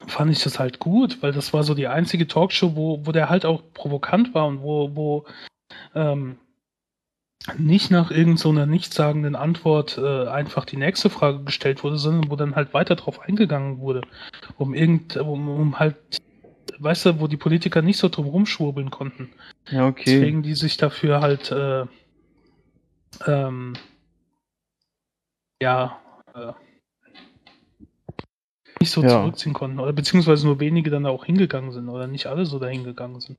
fand 0.06 0.30
ich 0.30 0.42
das 0.42 0.58
halt 0.58 0.78
gut, 0.80 1.22
weil 1.22 1.32
das 1.32 1.52
war 1.54 1.62
so 1.64 1.74
die 1.74 1.88
einzige 1.88 2.26
Talkshow, 2.26 2.76
wo, 2.76 3.06
wo 3.06 3.12
der 3.12 3.30
halt 3.30 3.46
auch 3.46 3.62
provokant 3.72 4.34
war 4.34 4.46
und 4.46 4.60
wo, 4.62 4.94
wo 4.94 5.24
ähm, 5.94 6.36
nicht 7.58 7.90
nach 7.90 8.10
irgendeiner 8.10 8.38
so 8.38 8.48
einer 8.50 8.66
nichtssagenden 8.66 9.36
Antwort 9.36 9.98
äh, 9.98 10.26
einfach 10.28 10.64
die 10.64 10.76
nächste 10.76 11.10
Frage 11.10 11.44
gestellt 11.44 11.82
wurde, 11.84 11.98
sondern 11.98 12.30
wo 12.30 12.36
dann 12.36 12.54
halt 12.54 12.74
weiter 12.74 12.96
drauf 12.96 13.20
eingegangen 13.20 13.78
wurde, 13.78 14.02
um 14.58 14.74
irgend, 14.74 15.16
um, 15.16 15.48
um 15.48 15.78
halt, 15.78 15.96
weißt 16.78 17.06
du, 17.06 17.20
wo 17.20 17.26
die 17.26 17.36
Politiker 17.36 17.82
nicht 17.82 17.98
so 17.98 18.08
drum 18.08 18.26
rumschwurbeln 18.26 18.90
konnten. 18.90 19.32
ja, 19.70 19.86
okay. 19.86 20.02
Deswegen 20.06 20.42
die 20.42 20.54
sich 20.54 20.76
dafür 20.76 21.20
halt 21.20 21.50
äh, 21.50 21.86
ähm, 23.26 23.74
ja 25.62 26.00
äh, 26.34 26.52
nicht 28.80 28.90
so 28.90 29.02
Ja. 29.02 29.08
zurückziehen 29.08 29.54
konnten 29.54 29.78
oder 29.78 29.92
beziehungsweise 29.92 30.46
nur 30.46 30.60
wenige 30.60 30.90
dann 30.90 31.04
da 31.04 31.10
auch 31.10 31.24
hingegangen 31.24 31.72
sind 31.72 31.88
oder 31.88 32.06
nicht 32.06 32.26
alle 32.26 32.44
so 32.46 32.58
dahin 32.58 32.84
gegangen 32.84 33.20
sind. 33.20 33.38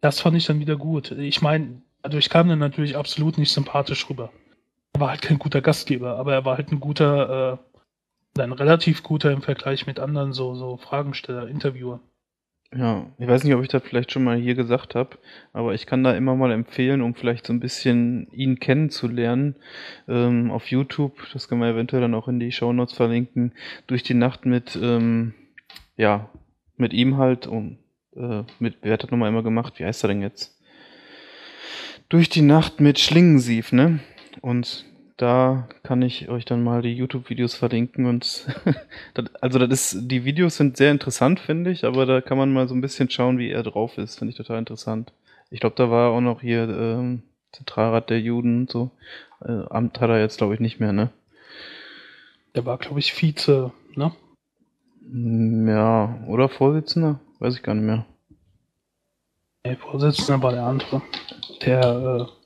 Das 0.00 0.20
fand 0.20 0.36
ich 0.36 0.46
dann 0.46 0.60
wieder 0.60 0.76
gut. 0.76 1.10
Ich 1.12 1.42
meine, 1.42 1.82
dadurch 2.02 2.30
kam 2.30 2.48
er 2.50 2.56
natürlich 2.56 2.96
absolut 2.96 3.36
nicht 3.38 3.52
sympathisch 3.52 4.08
rüber. 4.08 4.32
Er 4.94 5.00
war 5.00 5.10
halt 5.10 5.22
kein 5.22 5.38
guter 5.38 5.60
Gastgeber, 5.60 6.16
aber 6.16 6.32
er 6.32 6.44
war 6.44 6.56
halt 6.56 6.72
ein 6.72 6.80
guter, 6.80 7.60
äh, 8.36 8.40
ein 8.40 8.52
relativ 8.52 9.02
guter 9.02 9.32
im 9.32 9.42
Vergleich 9.42 9.86
mit 9.86 9.98
anderen 10.00 10.32
so, 10.32 10.54
so 10.54 10.76
Fragensteller, 10.76 11.48
Interviewer. 11.48 12.00
Ja, 12.76 13.06
ich 13.18 13.26
weiß 13.26 13.44
nicht, 13.44 13.54
ob 13.54 13.62
ich 13.62 13.68
das 13.68 13.82
vielleicht 13.82 14.12
schon 14.12 14.24
mal 14.24 14.36
hier 14.36 14.54
gesagt 14.54 14.94
habe, 14.94 15.16
aber 15.54 15.72
ich 15.72 15.86
kann 15.86 16.04
da 16.04 16.14
immer 16.14 16.36
mal 16.36 16.52
empfehlen, 16.52 17.00
um 17.00 17.14
vielleicht 17.14 17.46
so 17.46 17.52
ein 17.54 17.60
bisschen 17.60 18.30
ihn 18.30 18.60
kennenzulernen, 18.60 19.56
ähm, 20.06 20.50
auf 20.50 20.66
YouTube, 20.66 21.14
das 21.32 21.48
können 21.48 21.62
wir 21.62 21.68
eventuell 21.68 22.02
dann 22.02 22.14
auch 22.14 22.28
in 22.28 22.38
die 22.38 22.52
Shownotes 22.52 22.94
verlinken, 22.94 23.54
durch 23.86 24.02
die 24.02 24.12
Nacht 24.14 24.44
mit, 24.44 24.78
ähm, 24.80 25.32
ja, 25.96 26.28
mit 26.76 26.92
ihm 26.92 27.16
halt, 27.16 27.46
um, 27.46 27.78
äh, 28.14 28.42
mit, 28.58 28.76
wer 28.82 28.92
hat 28.92 29.02
das 29.02 29.10
nochmal 29.10 29.30
immer 29.30 29.42
gemacht, 29.42 29.78
wie 29.78 29.86
heißt 29.86 30.04
er 30.04 30.08
denn 30.08 30.20
jetzt? 30.20 30.60
Durch 32.10 32.28
die 32.28 32.42
Nacht 32.42 32.80
mit 32.80 32.98
Schlingensief, 32.98 33.72
ne? 33.72 34.00
Und 34.42 34.84
da 35.18 35.68
kann 35.82 36.00
ich 36.00 36.28
euch 36.28 36.44
dann 36.44 36.62
mal 36.62 36.80
die 36.80 36.94
YouTube-Videos 36.94 37.54
verlinken 37.54 38.06
und 38.06 38.46
das, 39.14 39.34
also 39.42 39.58
das 39.58 39.92
ist, 39.92 40.08
die 40.10 40.24
Videos 40.24 40.56
sind 40.56 40.76
sehr 40.76 40.92
interessant, 40.92 41.40
finde 41.40 41.70
ich, 41.70 41.84
aber 41.84 42.06
da 42.06 42.20
kann 42.20 42.38
man 42.38 42.52
mal 42.52 42.68
so 42.68 42.74
ein 42.74 42.80
bisschen 42.80 43.10
schauen, 43.10 43.36
wie 43.38 43.50
er 43.50 43.64
drauf 43.64 43.98
ist, 43.98 44.18
finde 44.18 44.30
ich 44.30 44.36
total 44.36 44.58
interessant. 44.58 45.12
Ich 45.50 45.60
glaube, 45.60 45.76
da 45.76 45.90
war 45.90 46.10
auch 46.10 46.20
noch 46.20 46.40
hier 46.40 46.68
ähm, 46.68 47.22
Zentralrat 47.52 48.10
der 48.10 48.20
Juden 48.20 48.60
und 48.60 48.70
so. 48.70 48.90
Äh, 49.44 49.64
Amt 49.70 50.00
hat 50.00 50.10
er 50.10 50.20
jetzt, 50.20 50.38
glaube 50.38 50.54
ich, 50.54 50.60
nicht 50.60 50.78
mehr, 50.78 50.92
ne? 50.92 51.10
Der 52.54 52.64
war, 52.64 52.78
glaube 52.78 53.00
ich, 53.00 53.12
Vize, 53.12 53.72
ne? 53.94 54.12
Mm, 55.00 55.68
Ja, 55.68 56.18
oder 56.26 56.48
Vorsitzender? 56.48 57.20
Weiß 57.40 57.54
ich 57.56 57.62
gar 57.62 57.74
nicht 57.74 57.84
mehr. 57.84 58.04
Nee, 59.64 59.76
Vorsitzender 59.76 60.42
war 60.42 60.52
der 60.52 60.64
andere. 60.64 61.02
Der, 61.62 61.80
äh, 61.82 62.37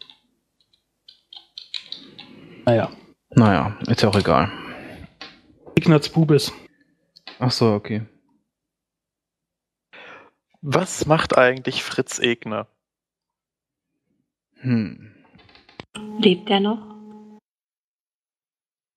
naja, 2.65 2.91
Naja, 3.35 3.79
ist 3.89 4.03
ja 4.03 4.09
auch 4.09 4.17
egal. 4.17 4.51
Ignaz 5.75 6.09
Bubis. 6.09 6.53
Ach 7.39 7.51
so, 7.51 7.73
okay. 7.73 8.07
Was 10.61 11.07
macht 11.07 11.37
eigentlich 11.37 11.83
Fritz 11.83 12.19
Egner? 12.19 12.69
Hm. 14.61 15.15
Lebt 16.19 16.49
der 16.49 16.61
noch? 16.61 17.41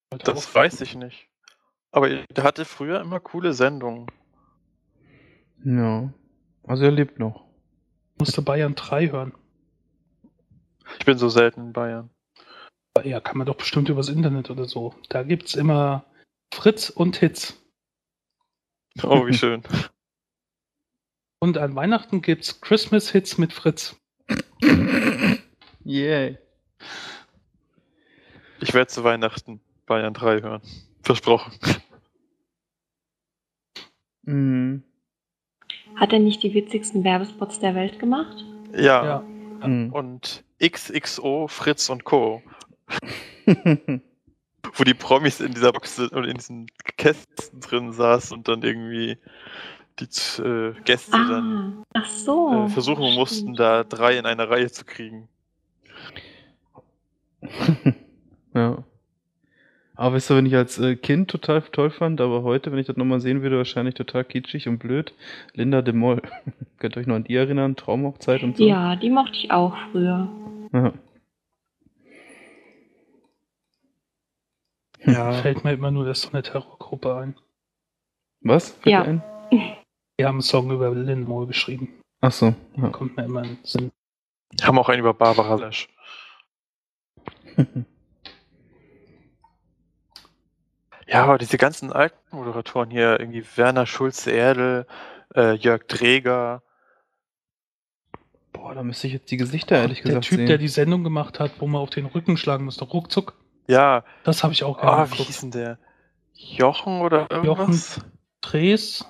Das 0.09 0.53
weiß 0.53 0.81
ich 0.81 0.95
nicht. 0.95 1.29
Aber 1.91 2.09
der 2.09 2.43
hatte 2.43 2.65
früher 2.65 2.99
immer 3.01 3.19
coole 3.19 3.53
Sendungen. 3.53 4.07
Ja. 5.63 6.13
Also 6.63 6.83
er 6.83 6.91
lebt 6.91 7.19
noch. 7.19 7.45
Musste 8.19 8.41
Bayern 8.41 8.75
3 8.75 9.09
hören. 9.09 9.33
Ich 10.99 11.05
bin 11.05 11.17
so 11.17 11.29
selten 11.29 11.61
in 11.61 11.73
Bayern. 11.73 12.09
Ja, 13.03 13.19
kann 13.19 13.37
man 13.37 13.45
doch 13.45 13.57
bestimmt 13.57 13.89
übers 13.89 14.09
Internet 14.09 14.49
oder 14.49 14.65
so. 14.65 14.95
Da 15.09 15.23
gibt's 15.23 15.55
immer 15.55 16.05
Fritz 16.53 16.89
und 16.89 17.17
Hits. 17.17 17.61
Oh, 19.03 19.27
wie 19.27 19.33
schön. 19.33 19.63
Und 21.39 21.57
an 21.57 21.75
Weihnachten 21.75 22.21
gibt's 22.21 22.61
Christmas 22.61 23.11
Hits 23.11 23.37
mit 23.37 23.51
Fritz. 23.51 23.95
Yay. 25.83 26.37
Ich 28.61 28.73
werde 28.73 28.87
zu 28.87 29.03
Weihnachten 29.03 29.59
Bayern 29.85 30.13
3 30.13 30.41
hören. 30.41 30.61
Versprochen. 31.03 31.51
Mhm. 34.23 34.83
Hat 35.97 36.13
er 36.13 36.19
nicht 36.19 36.41
die 36.41 36.53
witzigsten 36.53 37.03
Werbespots 37.03 37.59
der 37.59 37.75
Welt 37.75 37.99
gemacht? 37.99 38.43
Ja. 38.73 39.05
Ja. 39.05 39.19
Mhm. 39.67 39.91
Und 39.93 40.43
XXO, 40.63 41.47
Fritz 41.47 41.89
und 41.89 42.05
Co. 42.05 42.41
Wo 44.73 44.83
die 44.83 44.93
Promis 44.93 45.39
in 45.39 45.53
dieser 45.53 45.71
Box 45.71 45.95
sind 45.95 46.11
und 46.13 46.25
in 46.25 46.35
diesen 46.35 46.67
Kästen 46.97 47.59
drin 47.61 47.91
saßen 47.91 48.35
und 48.37 48.47
dann 48.47 48.61
irgendwie 48.63 49.17
die 49.99 50.41
äh, 50.41 50.73
Gäste 50.83 51.11
dann 51.11 51.85
Ah, 51.93 52.01
ach 52.01 52.05
so. 52.07 52.65
äh, 52.65 52.69
versuchen 52.69 53.13
mussten, 53.15 53.53
da 53.55 53.83
drei 53.83 54.17
in 54.17 54.25
einer 54.25 54.49
Reihe 54.49 54.69
zu 54.69 54.83
kriegen. 54.85 55.29
ja. 58.53 58.83
Aber 59.97 60.15
weißt 60.15 60.29
du, 60.31 60.35
wenn 60.35 60.45
ich 60.45 60.55
als 60.55 60.77
äh, 60.77 60.97
Kind 60.97 61.29
total 61.31 61.61
toll 61.61 61.89
fand, 61.89 62.19
aber 62.19 62.43
heute, 62.43 62.69
wenn 62.71 62.79
ich 62.79 62.87
das 62.87 62.97
nochmal 62.97 63.21
sehen 63.21 63.41
würde, 63.41 63.55
wahrscheinlich 63.55 63.95
total 63.95 64.25
kitschig 64.25 64.67
und 64.67 64.77
blöd. 64.79 65.13
Linda 65.53 65.81
de 65.81 65.93
Mol. 65.93 66.21
Könnt 66.79 66.97
ihr 66.97 66.99
euch 66.99 67.07
noch 67.07 67.15
an 67.15 67.23
die 67.23 67.35
erinnern? 67.35 67.77
Traumhochzeit 67.77 68.43
und 68.43 68.57
so? 68.57 68.65
Ja, 68.67 68.97
die 68.97 69.09
mochte 69.09 69.37
ich 69.37 69.51
auch 69.51 69.73
früher. 69.91 70.27
Ja. 70.73 70.91
Ja. 75.05 75.33
Fällt 75.41 75.63
mir 75.63 75.73
immer 75.73 75.91
nur 75.91 76.05
das 76.05 76.21
so 76.21 76.29
eine 76.29 76.41
Terrorgruppe 76.43 77.15
ein. 77.15 77.35
Was? 78.41 78.71
Fällt 78.71 78.85
Ja. 78.87 79.01
ein? 79.03 79.23
Die 79.51 80.25
haben 80.25 80.35
einen 80.35 80.41
Song 80.41 80.71
über 80.71 80.89
Lindmore 80.93 81.47
geschrieben. 81.47 81.99
Ach 82.21 82.31
so. 82.31 82.55
Ja. 82.77 82.89
Kommt 82.89 83.17
mir 83.17 83.25
immer 83.25 83.43
in 83.43 83.55
den 83.55 83.63
Sinn. 83.63 83.91
Haben 84.61 84.79
auch 84.79 84.89
einen 84.89 84.99
über 85.01 85.13
Barbara 85.13 85.55
Lesch. 85.55 85.89
Ja, 91.07 91.23
aber 91.23 91.37
diese 91.37 91.57
ganzen 91.59 91.93
alten 91.93 92.17
Moderatoren 92.35 92.89
hier, 92.89 93.19
irgendwie 93.19 93.45
Werner 93.55 93.85
Schulze-Erdel, 93.85 94.87
äh, 95.35 95.53
Jörg 95.53 95.83
Dreger, 95.87 96.63
Boah, 98.53 98.73
da 98.73 98.81
müsste 98.83 99.05
ich 99.07 99.13
jetzt 99.13 99.29
die 99.29 99.37
Gesichter 99.37 99.77
ehrlich 99.77 99.99
der 100.01 100.05
gesagt 100.07 100.25
Typ, 100.25 100.37
sehen. 100.37 100.47
der 100.47 100.57
die 100.57 100.67
Sendung 100.69 101.03
gemacht 101.03 101.39
hat, 101.39 101.51
wo 101.59 101.67
man 101.67 101.81
auf 101.81 101.89
den 101.91 102.05
Rücken 102.07 102.37
schlagen 102.37 102.65
musste, 102.65 102.85
ruckzuck, 102.85 103.35
ja, 103.67 104.03
das 104.23 104.43
habe 104.43 104.53
ich 104.53 104.63
auch 104.63 104.77
ah, 104.79 104.81
gerne 104.81 105.07
wie 105.07 105.11
geguckt. 105.11 105.27
hieß 105.27 105.39
denn 105.41 105.51
der? 105.51 105.79
Jochen 106.33 107.01
oder 107.01 107.29
irgendwas? 107.31 108.01
Dres. 108.41 109.05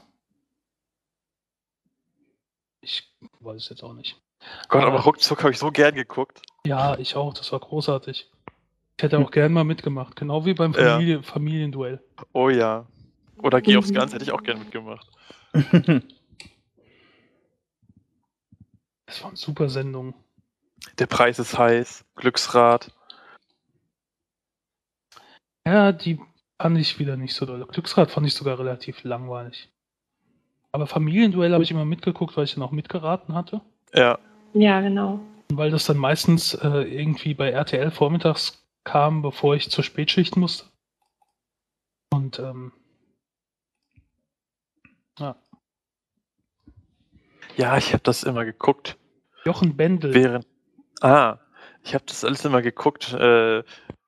Ich 2.81 3.11
weiß 3.39 3.63
es 3.63 3.69
jetzt 3.69 3.83
auch 3.83 3.93
nicht. 3.93 4.21
Gott, 4.69 4.83
aber 4.83 5.01
ruckzuck 5.01 5.39
habe 5.43 5.51
ich 5.51 5.57
so 5.59 5.71
gern 5.71 5.95
geguckt. 5.95 6.41
Ja, 6.65 6.97
ich 6.99 7.15
auch, 7.15 7.33
das 7.33 7.51
war 7.51 7.59
großartig. 7.59 8.29
Ich 8.97 9.03
hätte 9.03 9.17
auch 9.19 9.31
gern 9.31 9.51
mal 9.51 9.63
mitgemacht, 9.63 10.15
genau 10.15 10.45
wie 10.45 10.53
beim 10.53 10.73
Ja. 10.73 10.93
Familie 10.93 11.23
Familienduell. 11.23 12.01
Oh 12.31 12.49
ja. 12.49 12.85
Oder 13.41 13.59
Geh 13.61 13.75
aufs 13.77 13.89
Mhm. 13.89 13.95
Ganze 13.95 14.15
hätte 14.15 14.25
ich 14.25 14.31
auch 14.31 14.43
gern 14.43 14.59
mitgemacht. 14.59 15.07
Das 19.07 19.23
waren 19.23 19.35
super 19.35 19.69
Sendungen. 19.69 20.15
Der 20.97 21.05
Preis 21.05 21.37
ist 21.39 21.57
heiß, 21.57 22.05
Glücksrad. 22.15 22.91
Ja, 25.65 25.91
die 25.91 26.19
fand 26.61 26.77
ich 26.77 26.99
wieder 26.99 27.17
nicht 27.17 27.33
so 27.33 27.45
doll. 27.45 27.65
Glücksrad 27.65 28.11
fand 28.11 28.27
ich 28.27 28.33
sogar 28.33 28.59
relativ 28.59 29.03
langweilig. 29.03 29.69
Aber 30.71 30.87
Familienduell 30.87 31.53
habe 31.53 31.63
ich 31.63 31.71
immer 31.71 31.85
mitgeguckt, 31.85 32.35
weil 32.37 32.43
ich 32.43 32.53
dann 32.53 32.63
auch 32.63 32.71
mitgeraten 32.71 33.33
hatte. 33.33 33.61
Ja, 33.93 34.19
Ja, 34.53 34.81
genau. 34.81 35.19
Weil 35.49 35.71
das 35.71 35.85
dann 35.85 35.97
meistens 35.97 36.53
äh, 36.53 36.67
irgendwie 36.67 37.33
bei 37.33 37.49
RTL 37.51 37.91
vormittags 37.91 38.65
kam, 38.83 39.21
bevor 39.21 39.55
ich 39.55 39.69
zur 39.69 39.83
Spätschicht 39.83 40.37
musste. 40.37 40.65
Und 42.11 42.39
ähm, 42.39 42.71
ja. 45.19 45.35
ja, 47.57 47.77
ich 47.77 47.93
habe 47.93 48.03
das 48.03 48.23
immer 48.23 48.45
geguckt. 48.45 48.97
Jochen 49.45 49.77
Bendel. 49.77 50.13
Während. 50.13 50.47
Ah, 51.01 51.39
ich 51.83 51.93
habe 51.93 52.03
das 52.05 52.23
alles 52.23 52.43
immer 52.45 52.61
geguckt, 52.61 53.13
äh, 53.13 53.63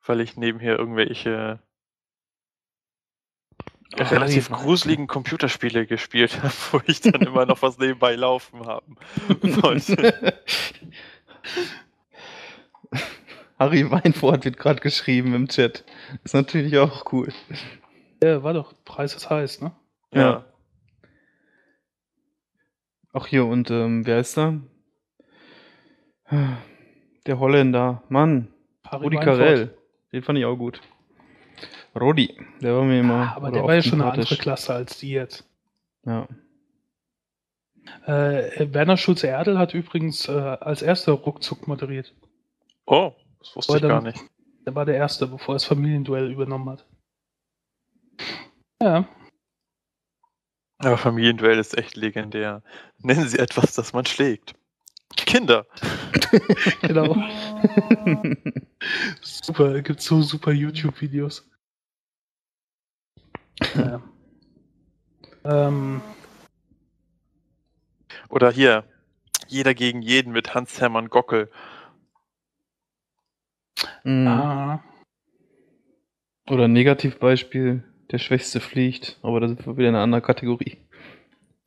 weil 0.08 0.20
ich 0.20 0.36
nebenher 0.36 0.78
irgendwelche 0.78 1.60
Ach, 3.98 4.10
relativ 4.10 4.50
gruseligen 4.50 5.06
Computerspiele 5.06 5.86
gespielt 5.86 6.42
habe, 6.42 6.54
wo 6.72 6.80
ich 6.86 7.00
dann 7.00 7.22
immer 7.22 7.46
noch 7.46 7.62
was 7.62 7.78
nebenbei 7.78 8.14
laufen 8.16 8.66
haben 8.66 8.96
wollte. 9.42 10.42
Harry 13.58 13.90
Weinfurt 13.90 14.44
wird 14.44 14.56
gerade 14.56 14.80
geschrieben 14.80 15.34
im 15.34 15.48
Chat. 15.48 15.84
Ist 16.22 16.34
natürlich 16.34 16.78
auch 16.78 17.12
cool. 17.12 17.32
Ja, 18.22 18.44
war 18.44 18.54
doch, 18.54 18.72
Preis 18.84 19.16
ist 19.16 19.30
heiß, 19.30 19.60
ne? 19.62 19.72
Ja. 20.14 20.44
Ach 23.12 23.26
hier, 23.26 23.46
und 23.46 23.68
ähm, 23.72 24.06
wer 24.06 24.20
ist 24.20 24.36
da? 24.36 24.60
Der 27.26 27.40
Holländer. 27.40 28.04
Mann, 28.08 28.54
Harry 28.84 29.04
Rudi 29.04 29.16
Weinfurt. 29.16 29.38
Carell. 29.38 29.77
Den 30.12 30.22
fand 30.22 30.38
ich 30.38 30.44
auch 30.44 30.56
gut. 30.56 30.80
Rudi, 31.98 32.38
der 32.60 32.74
war 32.76 32.84
mir 32.84 33.00
immer. 33.00 33.32
Ah, 33.32 33.36
Aber 33.36 33.50
der 33.50 33.64
war 33.64 33.74
ja 33.74 33.82
schon 33.82 34.00
eine 34.00 34.10
andere 34.12 34.36
Klasse 34.36 34.74
als 34.74 34.98
die 34.98 35.10
jetzt. 35.10 35.48
Ja. 36.04 36.28
Äh, 38.06 38.72
Werner 38.72 38.96
Schulze-Erdel 38.96 39.58
hat 39.58 39.74
übrigens 39.74 40.28
äh, 40.28 40.32
als 40.32 40.82
erster 40.82 41.12
Ruckzuck 41.12 41.66
moderiert. 41.66 42.14
Oh, 42.86 43.12
das 43.40 43.56
wusste 43.56 43.72
ich 43.72 43.78
Oder- 43.78 43.88
gar 43.88 44.02
nicht. 44.02 44.20
Der 44.66 44.74
war 44.74 44.84
der 44.84 44.96
Erste, 44.96 45.26
bevor 45.26 45.54
er 45.54 45.56
das 45.56 45.64
Familienduell 45.64 46.30
übernommen 46.30 46.68
hat. 46.68 46.86
Ja, 48.82 49.08
Aber 50.78 50.98
Familienduell 50.98 51.58
ist 51.58 51.76
echt 51.76 51.96
legendär. 51.96 52.62
Nennen 52.98 53.26
Sie 53.26 53.38
etwas, 53.38 53.74
das 53.74 53.92
man 53.94 54.04
schlägt. 54.04 54.54
Kinder. 55.16 55.66
genau. 56.82 57.16
super, 59.20 59.82
gibt 59.82 60.00
so 60.00 60.22
super 60.22 60.52
YouTube-Videos. 60.52 61.48
Ja. 63.74 64.00
ähm, 65.44 66.00
Oder 68.28 68.50
hier, 68.50 68.84
jeder 69.48 69.74
gegen 69.74 70.02
jeden 70.02 70.32
mit 70.32 70.54
Hans-Hermann 70.54 71.08
Gockel. 71.08 71.50
Mhm. 74.04 74.26
ah, 74.26 74.82
Oder 76.48 76.64
ein 76.64 76.72
Negativbeispiel, 76.72 77.84
der 78.10 78.18
Schwächste 78.18 78.60
fliegt, 78.60 79.18
aber 79.22 79.40
da 79.40 79.48
sind 79.48 79.66
wir 79.66 79.76
wieder 79.76 79.88
in 79.88 79.94
einer 79.94 80.04
anderen 80.04 80.24
Kategorie. 80.24 80.78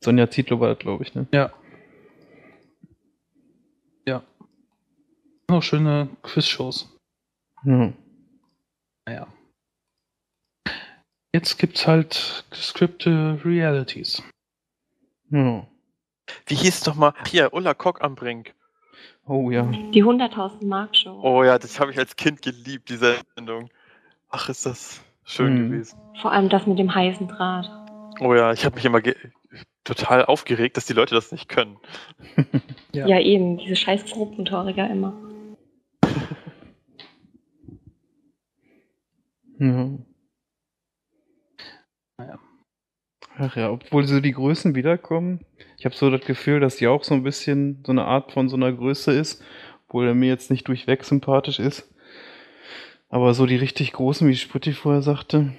Sonja 0.00 0.30
Zietlow 0.30 0.60
war 0.60 0.68
das, 0.68 0.78
glaube 0.78 1.04
ich, 1.04 1.14
ne? 1.14 1.26
Ja. 1.32 1.52
Noch 5.48 5.62
schöne 5.62 6.08
Quizshows. 6.22 6.88
Ja. 7.64 7.92
Naja. 9.06 9.26
Jetzt 11.34 11.58
gibt's 11.58 11.86
halt 11.86 12.44
gescripte 12.50 13.38
Realities. 13.44 14.22
ja. 15.30 15.66
Wie 16.46 16.54
hieß 16.54 16.80
es 16.80 16.86
nochmal? 16.86 17.12
Hier, 17.28 17.52
Ulla 17.52 17.74
Kock 17.74 18.02
am 18.02 18.14
Brink. 18.14 18.54
Oh 19.26 19.50
ja. 19.50 19.62
Die 19.64 20.02
100.000 20.02 20.64
Mark 20.66 20.96
Show. 20.96 21.20
Oh 21.22 21.44
ja, 21.44 21.58
das 21.58 21.78
habe 21.78 21.90
ich 21.90 21.98
als 21.98 22.16
Kind 22.16 22.42
geliebt, 22.42 22.88
diese 22.88 23.16
Sendung. 23.34 23.68
Ach, 24.30 24.48
ist 24.48 24.64
das 24.64 25.02
schön 25.24 25.54
Mhm. 25.54 25.70
gewesen. 25.70 25.98
Vor 26.20 26.32
allem 26.32 26.48
das 26.48 26.66
mit 26.66 26.78
dem 26.78 26.94
heißen 26.94 27.28
Draht. 27.28 27.68
Oh 28.20 28.34
ja, 28.34 28.52
ich 28.52 28.64
habe 28.64 28.76
mich 28.76 28.84
immer 28.84 29.00
total 29.84 30.24
aufgeregt, 30.24 30.76
dass 30.76 30.86
die 30.86 30.92
Leute 30.94 31.14
das 31.14 31.32
nicht 31.32 31.48
können. 31.48 31.76
Ja. 32.92 33.06
Ja, 33.06 33.20
eben, 33.20 33.58
diese 33.58 33.76
scheiß 33.76 34.04
Grobmotoriker 34.12 34.88
immer. 34.88 35.12
Ja. 39.62 39.90
Naja. 42.18 42.38
Ach 43.38 43.56
ja, 43.56 43.70
obwohl 43.70 44.06
so 44.06 44.20
die 44.20 44.32
Größen 44.32 44.74
wiederkommen. 44.74 45.40
Ich 45.78 45.84
habe 45.84 45.94
so 45.94 46.10
das 46.10 46.22
Gefühl, 46.22 46.60
dass 46.60 46.76
die 46.76 46.86
auch 46.88 47.04
so 47.04 47.14
ein 47.14 47.22
bisschen 47.22 47.82
so 47.86 47.92
eine 47.92 48.04
Art 48.04 48.32
von 48.32 48.48
so 48.48 48.56
einer 48.56 48.72
Größe 48.72 49.12
ist, 49.12 49.42
obwohl 49.86 50.06
er 50.08 50.14
mir 50.14 50.28
jetzt 50.28 50.50
nicht 50.50 50.66
durchweg 50.68 51.04
sympathisch 51.04 51.58
ist. 51.58 51.88
Aber 53.08 53.34
so 53.34 53.46
die 53.46 53.56
richtig 53.56 53.92
großen, 53.92 54.26
wie 54.28 54.34
Sputti 54.36 54.72
vorher 54.72 55.02
sagte, 55.02 55.52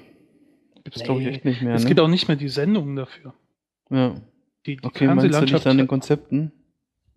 gibt 0.84 0.98
es 0.98 1.04
glaube 1.04 1.22
ich 1.22 1.28
Nee, 1.28 1.34
echt 1.36 1.46
nicht 1.46 1.62
mehr. 1.62 1.74
es 1.76 1.84
ne? 1.84 1.88
gibt 1.88 2.00
auch 2.00 2.08
nicht 2.08 2.28
mehr 2.28 2.38
die 2.38 2.50
Sendungen 2.50 2.96
dafür. 2.96 3.34
ja. 3.90 4.16
Die, 4.66 4.78
die 4.78 4.84
Okay, 4.86 5.08
meinst 5.08 5.24
du 5.24 5.28
nicht 5.28 5.36
Fernsehlandschaft, 5.36 5.68
an 5.68 5.78
den 5.78 5.88
Konzepten? 5.88 6.52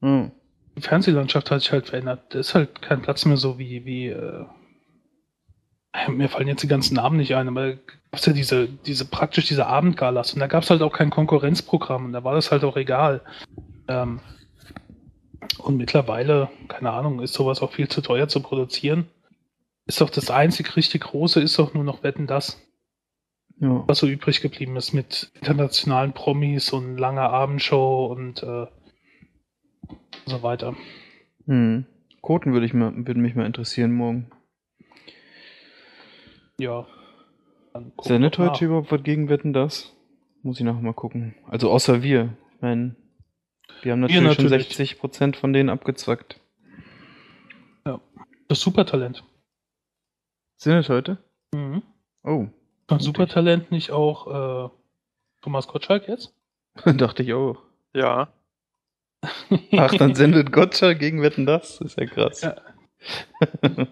Ja. 0.02 0.32
die 0.76 0.82
Fernsehlandschaft 0.82 1.50
hat 1.50 1.60
sich 1.60 1.70
halt 1.72 1.86
verändert. 1.86 2.34
Da 2.34 2.40
ist 2.40 2.54
halt 2.54 2.82
kein 2.82 3.02
Platz 3.02 3.24
mehr 3.24 3.36
so 3.36 3.56
wie, 3.58 3.84
wie 3.84 4.08
äh, 4.08 4.44
mir 6.08 6.28
fallen 6.28 6.48
jetzt 6.48 6.62
die 6.62 6.68
ganzen 6.68 6.94
Namen 6.94 7.16
nicht 7.16 7.34
ein, 7.34 7.48
aber 7.48 7.74
gab's 8.10 8.26
ja 8.26 8.32
diese, 8.32 8.68
diese 8.68 9.04
praktisch 9.04 9.46
diese 9.46 9.66
Abendgalas 9.66 10.32
und 10.32 10.40
da 10.40 10.46
gab 10.46 10.62
es 10.62 10.70
halt 10.70 10.82
auch 10.82 10.92
kein 10.92 11.10
Konkurrenzprogramm 11.10 12.06
und 12.06 12.12
da 12.12 12.24
war 12.24 12.34
das 12.34 12.50
halt 12.50 12.64
auch 12.64 12.76
egal. 12.76 13.20
Ähm, 13.88 14.20
und 15.58 15.76
mittlerweile, 15.76 16.48
keine 16.68 16.92
Ahnung, 16.92 17.20
ist 17.20 17.34
sowas 17.34 17.62
auch 17.62 17.72
viel 17.72 17.88
zu 17.88 18.00
teuer 18.00 18.28
zu 18.28 18.40
produzieren. 18.40 19.06
Ist 19.86 20.00
doch 20.00 20.10
das 20.10 20.30
einzig 20.30 20.76
richtig 20.76 21.02
große, 21.02 21.40
ist 21.40 21.58
doch 21.58 21.74
nur 21.74 21.84
noch 21.84 22.02
Wetten 22.02 22.26
das, 22.26 22.60
ja. 23.60 23.84
was 23.86 23.98
so 23.98 24.06
übrig 24.06 24.40
geblieben 24.40 24.76
ist 24.76 24.92
mit 24.92 25.30
internationalen 25.34 26.12
Promis 26.12 26.72
und 26.72 26.98
langer 26.98 27.30
Abendshow 27.30 28.06
und 28.06 28.42
äh, 28.42 28.66
so 30.26 30.42
weiter. 30.42 30.74
Hm. 31.46 31.86
Quoten 32.22 32.52
würde 32.52 32.66
ich 32.66 32.74
mal, 32.74 32.92
würden 33.06 33.22
mich 33.22 33.36
mal 33.36 33.46
interessieren 33.46 33.92
morgen. 33.92 34.30
Ja. 36.58 36.86
Wir 38.04 38.14
heute 38.38 38.64
überhaupt 38.64 38.90
was 38.90 39.02
gegen 39.02 39.28
Wetten 39.28 39.52
das? 39.52 39.92
Muss 40.42 40.58
ich 40.58 40.64
nachher 40.64 40.80
mal 40.80 40.94
gucken. 40.94 41.34
Also 41.46 41.70
außer 41.70 42.02
wir. 42.02 42.36
Ich 42.54 42.62
meine, 42.62 42.96
wir 43.82 43.92
haben 43.92 44.00
natürlich, 44.00 44.34
schon 44.34 44.44
natürlich. 44.46 44.98
60% 45.00 45.36
von 45.36 45.52
denen 45.52 45.68
abgezwackt. 45.68 46.40
nach. 47.84 48.00
Das 48.48 48.60
Supertalent. 48.60 49.24
Sind 50.56 50.72
das 50.72 50.88
heute? 50.88 51.18
Mhm. 51.52 51.82
Oh, 52.24 52.46
Kann 52.86 53.00
Supertalent 53.00 53.70
nicht 53.70 53.90
auch 53.90 54.66
äh, 54.66 54.70
Thomas 55.42 55.68
Gottschalk 55.68 56.08
jetzt? 56.08 56.34
dachte 56.84 57.22
ich 57.22 57.34
auch. 57.34 57.62
Ja. 57.94 58.32
Ach, 59.76 59.94
dann 59.94 60.14
sendet 60.14 60.52
Gottschalk 60.52 60.98
gegen 60.98 61.20
Wetten 61.20 61.44
das? 61.44 61.80
Ist 61.80 61.98
ja 61.98 62.06
krass. 62.06 62.42
Ja. 62.42 62.56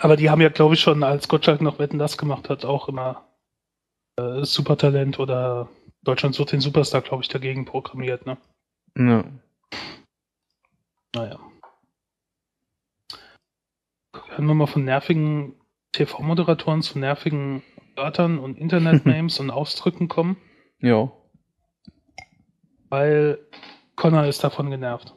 Aber 0.00 0.16
die 0.16 0.30
haben 0.30 0.40
ja, 0.40 0.48
glaube 0.48 0.74
ich, 0.74 0.80
schon, 0.80 1.02
als 1.02 1.28
Gottschalk 1.28 1.60
noch 1.60 1.78
Wetten 1.78 1.98
das 1.98 2.18
gemacht 2.18 2.48
hat, 2.48 2.64
auch 2.64 2.88
immer 2.88 3.28
äh, 4.16 4.44
Supertalent 4.44 5.18
oder 5.18 5.68
Deutschland 6.02 6.34
sucht 6.34 6.52
den 6.52 6.60
Superstar, 6.60 7.02
glaube 7.02 7.22
ich, 7.22 7.28
dagegen 7.28 7.64
programmiert, 7.64 8.26
ne? 8.26 8.38
Ja. 8.96 9.24
Naja. 11.14 11.38
Können 14.12 14.46
wir 14.46 14.54
mal 14.54 14.66
von 14.66 14.84
nervigen 14.84 15.54
TV-Moderatoren 15.92 16.82
zu 16.82 16.98
nervigen 16.98 17.62
Wörtern 17.96 18.38
und 18.38 18.56
Internet-Names 18.56 19.40
und 19.40 19.50
Ausdrücken 19.50 20.08
kommen? 20.08 20.36
Ja. 20.80 21.10
Weil 22.88 23.38
Connor 23.96 24.26
ist 24.26 24.44
davon 24.44 24.70
genervt. 24.70 25.14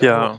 Ja. 0.00 0.32
auch. 0.32 0.38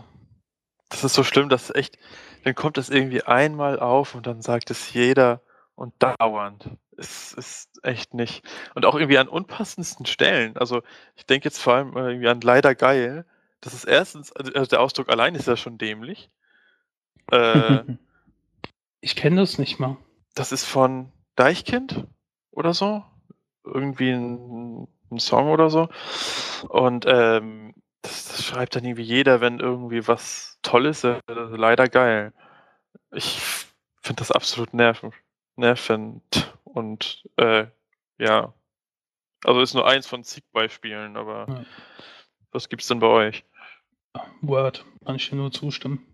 Das 0.90 1.04
ist 1.04 1.14
so 1.14 1.24
schlimm, 1.24 1.48
dass 1.48 1.74
echt, 1.74 1.98
dann 2.44 2.56
kommt 2.56 2.78
das 2.78 2.90
irgendwie 2.90 3.24
einmal 3.24 3.80
auf 3.80 4.16
und 4.16 4.28
dann 4.28 4.42
sagt 4.42 4.72
es 4.72 4.94
jeder 4.94 5.42
und 5.76 5.94
dauernd. 6.00 6.70
Es 6.98 7.34
ist 7.34 7.70
echt 7.84 8.14
nicht. 8.14 8.44
Und 8.76 8.86
auch 8.86 8.96
irgendwie 8.96 9.18
an 9.18 9.28
unpassendsten 9.28 10.06
Stellen. 10.06 10.56
Also 10.58 10.82
ich 11.16 11.26
denke 11.26 11.46
jetzt 11.46 11.60
vor 11.60 11.74
allem 11.74 11.98
äh, 11.98 12.10
irgendwie 12.10 12.28
an 12.28 12.42
leider 12.42 12.76
geil. 12.76 13.26
Das 13.62 13.74
ist 13.74 13.86
erstens, 13.86 14.32
also 14.32 14.52
also 14.54 14.68
der 14.68 14.82
Ausdruck 14.82 15.10
allein 15.10 15.36
ist 15.36 15.48
ja 15.48 15.58
schon 15.58 15.78
dämlich. 15.78 16.30
Äh, 17.32 17.84
Ich 19.02 19.16
kenne 19.16 19.38
das 19.42 19.58
nicht 19.58 19.80
mal. 19.80 19.98
das 20.36 20.52
ist 20.52 20.64
von 20.66 21.12
Deichkind 21.36 22.06
oder 22.52 22.74
so. 22.74 23.04
Irgendwie 23.66 24.12
ein, 24.12 24.88
ein 25.12 25.20
Song 25.20 25.50
oder 25.50 25.70
so. 25.70 25.90
Und 26.70 27.06
ähm, 27.08 27.71
das, 28.02 28.26
das 28.30 28.46
schreibt 28.46 28.76
dann 28.76 28.84
irgendwie 28.86 29.04
jeder, 29.04 29.42
wenn 29.42 29.60
irgendwie 29.60 30.08
was 30.08 30.60
Tolles 30.62 31.04
ist. 31.04 31.22
Äh, 31.28 31.34
leider 31.56 31.88
geil. 31.88 32.34
Ich 33.12 33.40
finde 34.02 34.20
das 34.20 34.32
absolut 34.32 34.74
nerv 34.74 35.04
nervend. 35.56 36.56
Und 36.64 37.24
äh, 37.38 37.68
ja. 38.18 38.54
Also 39.44 39.62
ist 39.62 39.74
nur 39.74 39.88
eins 39.88 40.08
von 40.08 40.24
zig 40.24 40.44
Beispielen, 40.52 41.18
aber 41.18 41.46
Ja. 41.50 41.66
was 42.52 42.70
gibt's 42.70 42.88
denn 42.88 43.00
bei 43.00 43.08
euch? 43.08 43.44
Word, 44.42 44.86
kann 45.06 45.16
ich 45.16 45.30
dir 45.30 45.36
nur 45.36 45.52
zustimmen. 45.52 46.06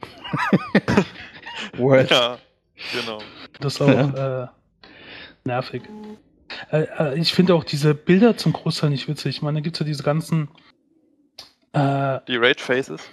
Word. 1.76 2.10
Ja, 2.10 2.38
genau. 2.92 3.22
Das 3.60 3.74
ist 3.74 3.80
auch 3.80 3.88
äh, 3.88 4.46
nervig. 5.44 5.82
Äh, 6.70 6.82
äh, 6.82 7.18
ich 7.18 7.32
finde 7.32 7.54
auch 7.54 7.64
diese 7.64 7.94
Bilder 7.94 8.36
zum 8.36 8.52
Großteil 8.52 8.90
nicht 8.90 9.08
witzig. 9.08 9.36
Ich 9.36 9.42
meine, 9.42 9.58
da 9.58 9.62
gibt 9.62 9.76
es 9.76 9.80
ja 9.80 9.86
diese 9.86 10.02
ganzen. 10.02 10.48
Äh, 11.72 12.20
Die 12.28 12.36
Rage 12.36 12.60
Faces. 12.60 13.08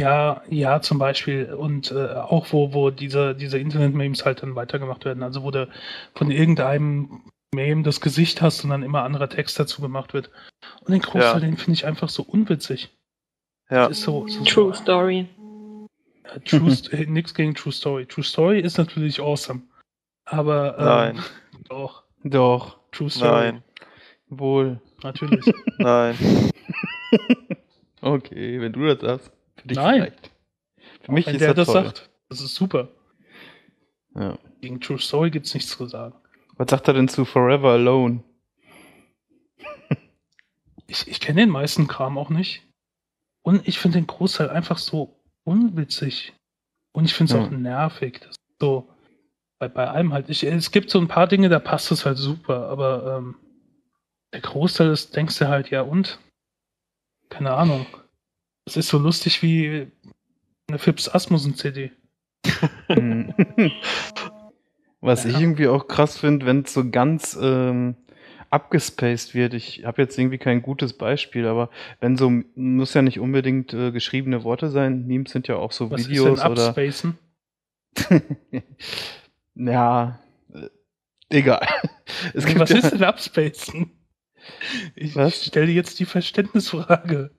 Ja, 0.00 0.42
ja, 0.48 0.80
zum 0.80 0.98
Beispiel. 0.98 1.52
Und 1.54 1.92
äh, 1.92 2.14
auch 2.14 2.52
wo, 2.52 2.72
wo 2.72 2.90
diese, 2.90 3.34
diese 3.34 3.58
Internet-Memes 3.58 4.24
halt 4.24 4.42
dann 4.42 4.56
weitergemacht 4.56 5.04
werden. 5.04 5.22
Also 5.22 5.42
wo 5.44 5.50
du 5.52 5.68
von 6.14 6.30
irgendeinem 6.30 7.30
Meme 7.54 7.84
das 7.84 8.00
Gesicht 8.00 8.42
hast 8.42 8.64
und 8.64 8.70
dann 8.70 8.82
immer 8.82 9.04
anderer 9.04 9.28
Text 9.28 9.58
dazu 9.60 9.80
gemacht 9.80 10.12
wird. 10.12 10.30
Und 10.80 10.90
den 10.92 11.00
Großteil, 11.00 11.34
Ja. 11.34 11.40
den 11.40 11.56
finde 11.56 11.74
ich 11.74 11.86
einfach 11.86 12.08
so 12.08 12.24
unwitzig. 12.24 12.90
Ja, 13.70 13.88
Das 13.88 13.98
ist 13.98 14.04
so, 14.04 14.26
so 14.26 14.42
True 14.44 14.74
Story. 14.74 15.28
Ja, 16.24 16.38
True 16.40 16.70
St- 16.70 16.92
äh, 16.92 17.06
nix 17.06 17.32
gegen 17.32 17.54
True 17.54 17.72
Story. 17.72 18.06
True 18.06 18.24
Story 18.24 18.60
ist 18.60 18.78
natürlich 18.78 19.20
awesome. 19.20 19.62
Aber 20.24 20.76
ähm, 20.78 20.84
Nein. 20.84 21.24
doch, 21.68 22.02
Doch, 22.24 22.78
True 22.90 23.10
Story. 23.10 23.52
nein, 23.52 23.62
wohl. 24.38 24.80
Natürlich. 25.02 25.44
nein. 25.78 26.16
Okay, 28.00 28.60
wenn 28.60 28.72
du 28.72 28.84
das 28.86 29.00
sagst. 29.00 29.32
Für 29.56 29.68
dich 29.68 29.78
Nein. 29.78 29.94
vielleicht. 29.94 30.30
Für 31.00 31.12
mich 31.12 31.26
Wenn 31.26 31.36
ist 31.36 31.40
der 31.40 31.54
das 31.54 31.66
das 31.68 31.72
toll. 31.74 31.84
sagt, 31.84 32.10
das 32.28 32.40
ist 32.42 32.54
super. 32.54 32.88
Ja. 34.14 34.36
Gegen 34.60 34.78
True 34.78 34.98
Story 34.98 35.30
gibt's 35.30 35.54
nichts 35.54 35.70
zu 35.74 35.86
sagen. 35.86 36.14
Was 36.58 36.68
sagt 36.70 36.86
er 36.88 36.92
denn 36.94 37.08
zu 37.08 37.24
Forever 37.24 37.70
Alone? 37.70 38.22
Ich, 40.86 41.08
ich 41.08 41.18
kenne 41.18 41.40
den 41.40 41.48
meisten 41.50 41.86
Kram 41.86 42.18
auch 42.18 42.28
nicht. 42.28 42.62
Und 43.42 43.66
ich 43.66 43.78
finde 43.78 43.98
den 43.98 44.06
Großteil 44.06 44.50
einfach 44.50 44.76
so 44.76 45.16
unwitzig. 45.44 46.34
Und 46.92 47.06
ich 47.06 47.14
finde 47.14 47.32
es 47.32 47.40
Ja. 47.40 47.46
auch 47.46 47.50
nervig. 47.50 48.20
So 48.60 48.86
bei, 49.58 49.68
bei 49.68 49.88
allem 49.88 50.12
halt. 50.12 50.28
Ich, 50.28 50.44
es 50.44 50.70
gibt 50.70 50.90
so 50.90 50.98
ein 50.98 51.08
paar 51.08 51.26
Dinge, 51.26 51.48
da 51.48 51.58
passt 51.58 51.90
es 51.90 52.04
halt 52.04 52.18
super, 52.18 52.68
aber 52.68 53.16
ähm, 53.18 53.36
der 54.34 54.40
Großteil 54.40 54.90
ist, 54.90 55.14
denkst 55.16 55.38
du 55.38 55.48
halt, 55.48 55.70
ja 55.70 55.80
und? 55.82 56.18
Keine 57.30 57.54
Ahnung. 57.54 57.86
Das 58.66 58.76
ist 58.76 58.88
so 58.88 58.98
lustig 58.98 59.42
wie 59.42 59.86
eine 60.68 60.78
Fips 60.78 61.08
Asmussen-CD. 61.08 61.92
Was 65.00 65.24
Ja. 65.24 65.30
ich 65.30 65.40
irgendwie 65.40 65.68
auch 65.68 65.86
krass 65.86 66.18
finde, 66.18 66.46
wenn 66.46 66.62
es 66.62 66.72
so 66.74 66.90
ganz 66.90 67.38
ähm, 67.40 67.94
abgespaced 68.50 69.34
wird. 69.34 69.54
Ich 69.54 69.84
habe 69.84 70.02
jetzt 70.02 70.18
irgendwie 70.18 70.38
kein 70.38 70.62
gutes 70.62 70.94
Beispiel, 70.94 71.46
aber 71.46 71.70
wenn 72.00 72.16
so, 72.16 72.30
muss 72.56 72.94
ja 72.94 73.02
nicht 73.02 73.20
unbedingt 73.20 73.72
äh, 73.72 73.92
geschriebene 73.92 74.42
Worte 74.44 74.70
sein. 74.70 75.06
Memes 75.06 75.30
sind 75.30 75.46
ja 75.46 75.56
auch 75.56 75.72
so 75.72 75.90
Was 75.90 76.08
Videos 76.08 76.38
ist 76.38 76.42
denn 76.42 76.52
oder. 76.52 76.68
Upspacen? 76.68 77.18
ja, 79.54 80.18
äh, 80.52 80.68
egal. 81.30 81.66
Es 82.34 82.44
Was 82.58 82.70
ja, 82.70 82.78
ist 82.78 82.90
denn 82.90 83.04
Upspacen? 83.04 83.90
Ich 84.94 85.14
Was? 85.16 85.44
stelle 85.44 85.70
jetzt 85.72 85.98
die 86.00 86.04
Verständnisfrage. 86.04 87.30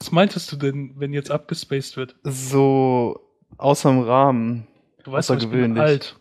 Was 0.00 0.10
meintest 0.12 0.50
du 0.52 0.56
denn, 0.56 0.94
wenn 0.96 1.12
jetzt 1.12 1.30
abgespaced 1.30 1.96
wird? 1.96 2.16
so 2.24 3.20
außerm 3.58 4.00
Rahmen. 4.00 4.66
Du 5.04 5.12
weißt 5.12 5.30
ich 5.30 5.48
bin 5.48 5.78
alt. 5.78 6.16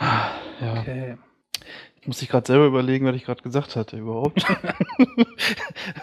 Ja, 0.00 0.32
Okay. 0.80 1.16
Muss 2.06 2.22
ich 2.22 2.28
gerade 2.28 2.46
selber 2.46 2.66
überlegen, 2.66 3.06
was 3.06 3.16
ich 3.16 3.24
gerade 3.24 3.42
gesagt 3.42 3.76
hatte 3.76 3.96
überhaupt. 3.96 4.44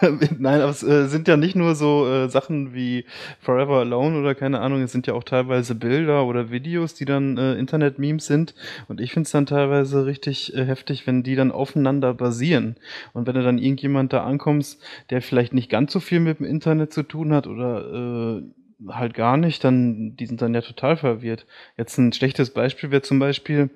Nein, 0.38 0.60
aber 0.60 0.70
es 0.70 0.82
äh, 0.82 1.06
sind 1.08 1.28
ja 1.28 1.36
nicht 1.36 1.54
nur 1.54 1.74
so 1.74 2.06
äh, 2.06 2.28
Sachen 2.28 2.74
wie 2.74 3.04
Forever 3.40 3.80
Alone 3.80 4.18
oder 4.18 4.34
keine 4.34 4.60
Ahnung, 4.60 4.82
es 4.82 4.92
sind 4.92 5.06
ja 5.06 5.14
auch 5.14 5.24
teilweise 5.24 5.74
Bilder 5.74 6.26
oder 6.26 6.50
Videos, 6.50 6.94
die 6.94 7.04
dann 7.04 7.38
äh, 7.38 7.54
Internet-Memes 7.54 8.26
sind. 8.26 8.54
Und 8.88 9.00
ich 9.00 9.12
finde 9.12 9.26
es 9.26 9.32
dann 9.32 9.46
teilweise 9.46 10.06
richtig 10.06 10.54
äh, 10.54 10.64
heftig, 10.64 11.06
wenn 11.06 11.22
die 11.22 11.36
dann 11.36 11.52
aufeinander 11.52 12.14
basieren. 12.14 12.76
Und 13.12 13.26
wenn 13.26 13.34
du 13.34 13.42
dann 13.42 13.58
irgendjemand 13.58 14.12
da 14.12 14.24
ankommst, 14.24 14.82
der 15.10 15.22
vielleicht 15.22 15.52
nicht 15.52 15.70
ganz 15.70 15.92
so 15.92 16.00
viel 16.00 16.20
mit 16.20 16.38
dem 16.38 16.46
Internet 16.46 16.92
zu 16.92 17.02
tun 17.02 17.32
hat 17.32 17.46
oder 17.46 18.38
äh, 18.38 18.42
halt 18.88 19.14
gar 19.14 19.36
nicht, 19.36 19.64
dann 19.64 20.16
die 20.16 20.26
sind 20.26 20.42
dann 20.42 20.54
ja 20.54 20.60
total 20.60 20.96
verwirrt. 20.96 21.46
Jetzt 21.76 21.98
ein 21.98 22.12
schlechtes 22.12 22.50
Beispiel 22.50 22.90
wäre 22.90 23.02
zum 23.02 23.18
Beispiel 23.18 23.70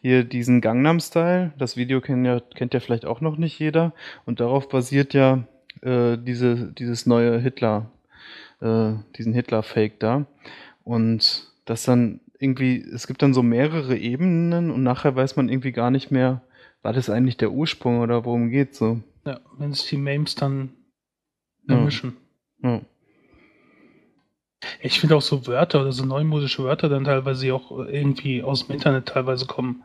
hier 0.00 0.24
diesen 0.24 0.60
Gangnam 0.60 1.00
Style. 1.00 1.52
Das 1.58 1.76
Video 1.76 2.00
kennt 2.00 2.26
ja, 2.26 2.40
kennt 2.40 2.74
ja 2.74 2.80
vielleicht 2.80 3.04
auch 3.04 3.20
noch 3.20 3.36
nicht 3.36 3.58
jeder. 3.58 3.92
Und 4.26 4.40
darauf 4.40 4.68
basiert 4.68 5.14
ja 5.14 5.44
äh, 5.82 6.16
diese, 6.18 6.72
dieses 6.72 7.06
neue 7.06 7.38
Hitler, 7.38 7.90
äh, 8.60 8.92
diesen 9.16 9.32
Hitler-Fake 9.32 9.98
da. 10.00 10.26
Und 10.84 11.50
das 11.64 11.84
dann 11.84 12.20
irgendwie, 12.38 12.80
es 12.82 13.06
gibt 13.06 13.22
dann 13.22 13.34
so 13.34 13.42
mehrere 13.42 13.96
Ebenen 13.96 14.70
und 14.70 14.82
nachher 14.82 15.14
weiß 15.14 15.36
man 15.36 15.48
irgendwie 15.48 15.72
gar 15.72 15.90
nicht 15.90 16.10
mehr, 16.10 16.42
war 16.82 16.92
das 16.92 17.08
eigentlich 17.08 17.36
der 17.36 17.52
Ursprung 17.52 18.00
oder 18.00 18.24
worum 18.24 18.50
geht's 18.50 18.78
so. 18.78 19.00
Ja, 19.24 19.38
wenn 19.58 19.72
sich 19.72 19.88
die 19.88 19.96
Memes 19.96 20.34
dann 20.34 20.70
Ja. 21.68 21.76
vermischen. 21.76 22.16
Ja. 22.62 22.80
Ich 24.80 25.00
finde 25.00 25.16
auch 25.16 25.22
so 25.22 25.46
Wörter 25.46 25.80
oder 25.82 25.92
so 25.92 26.04
neumodische 26.04 26.62
Wörter 26.64 26.88
dann 26.88 27.04
teilweise 27.04 27.52
auch 27.54 27.70
irgendwie 27.70 28.42
aus 28.42 28.66
dem 28.66 28.74
Internet 28.74 29.06
teilweise 29.06 29.46
kommen. 29.46 29.82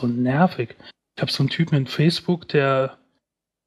So 0.00 0.06
nervig. 0.06 0.76
Ich 1.16 1.22
habe 1.22 1.32
so 1.32 1.42
einen 1.42 1.50
Typen 1.50 1.76
in 1.76 1.86
Facebook, 1.86 2.48
der 2.48 2.98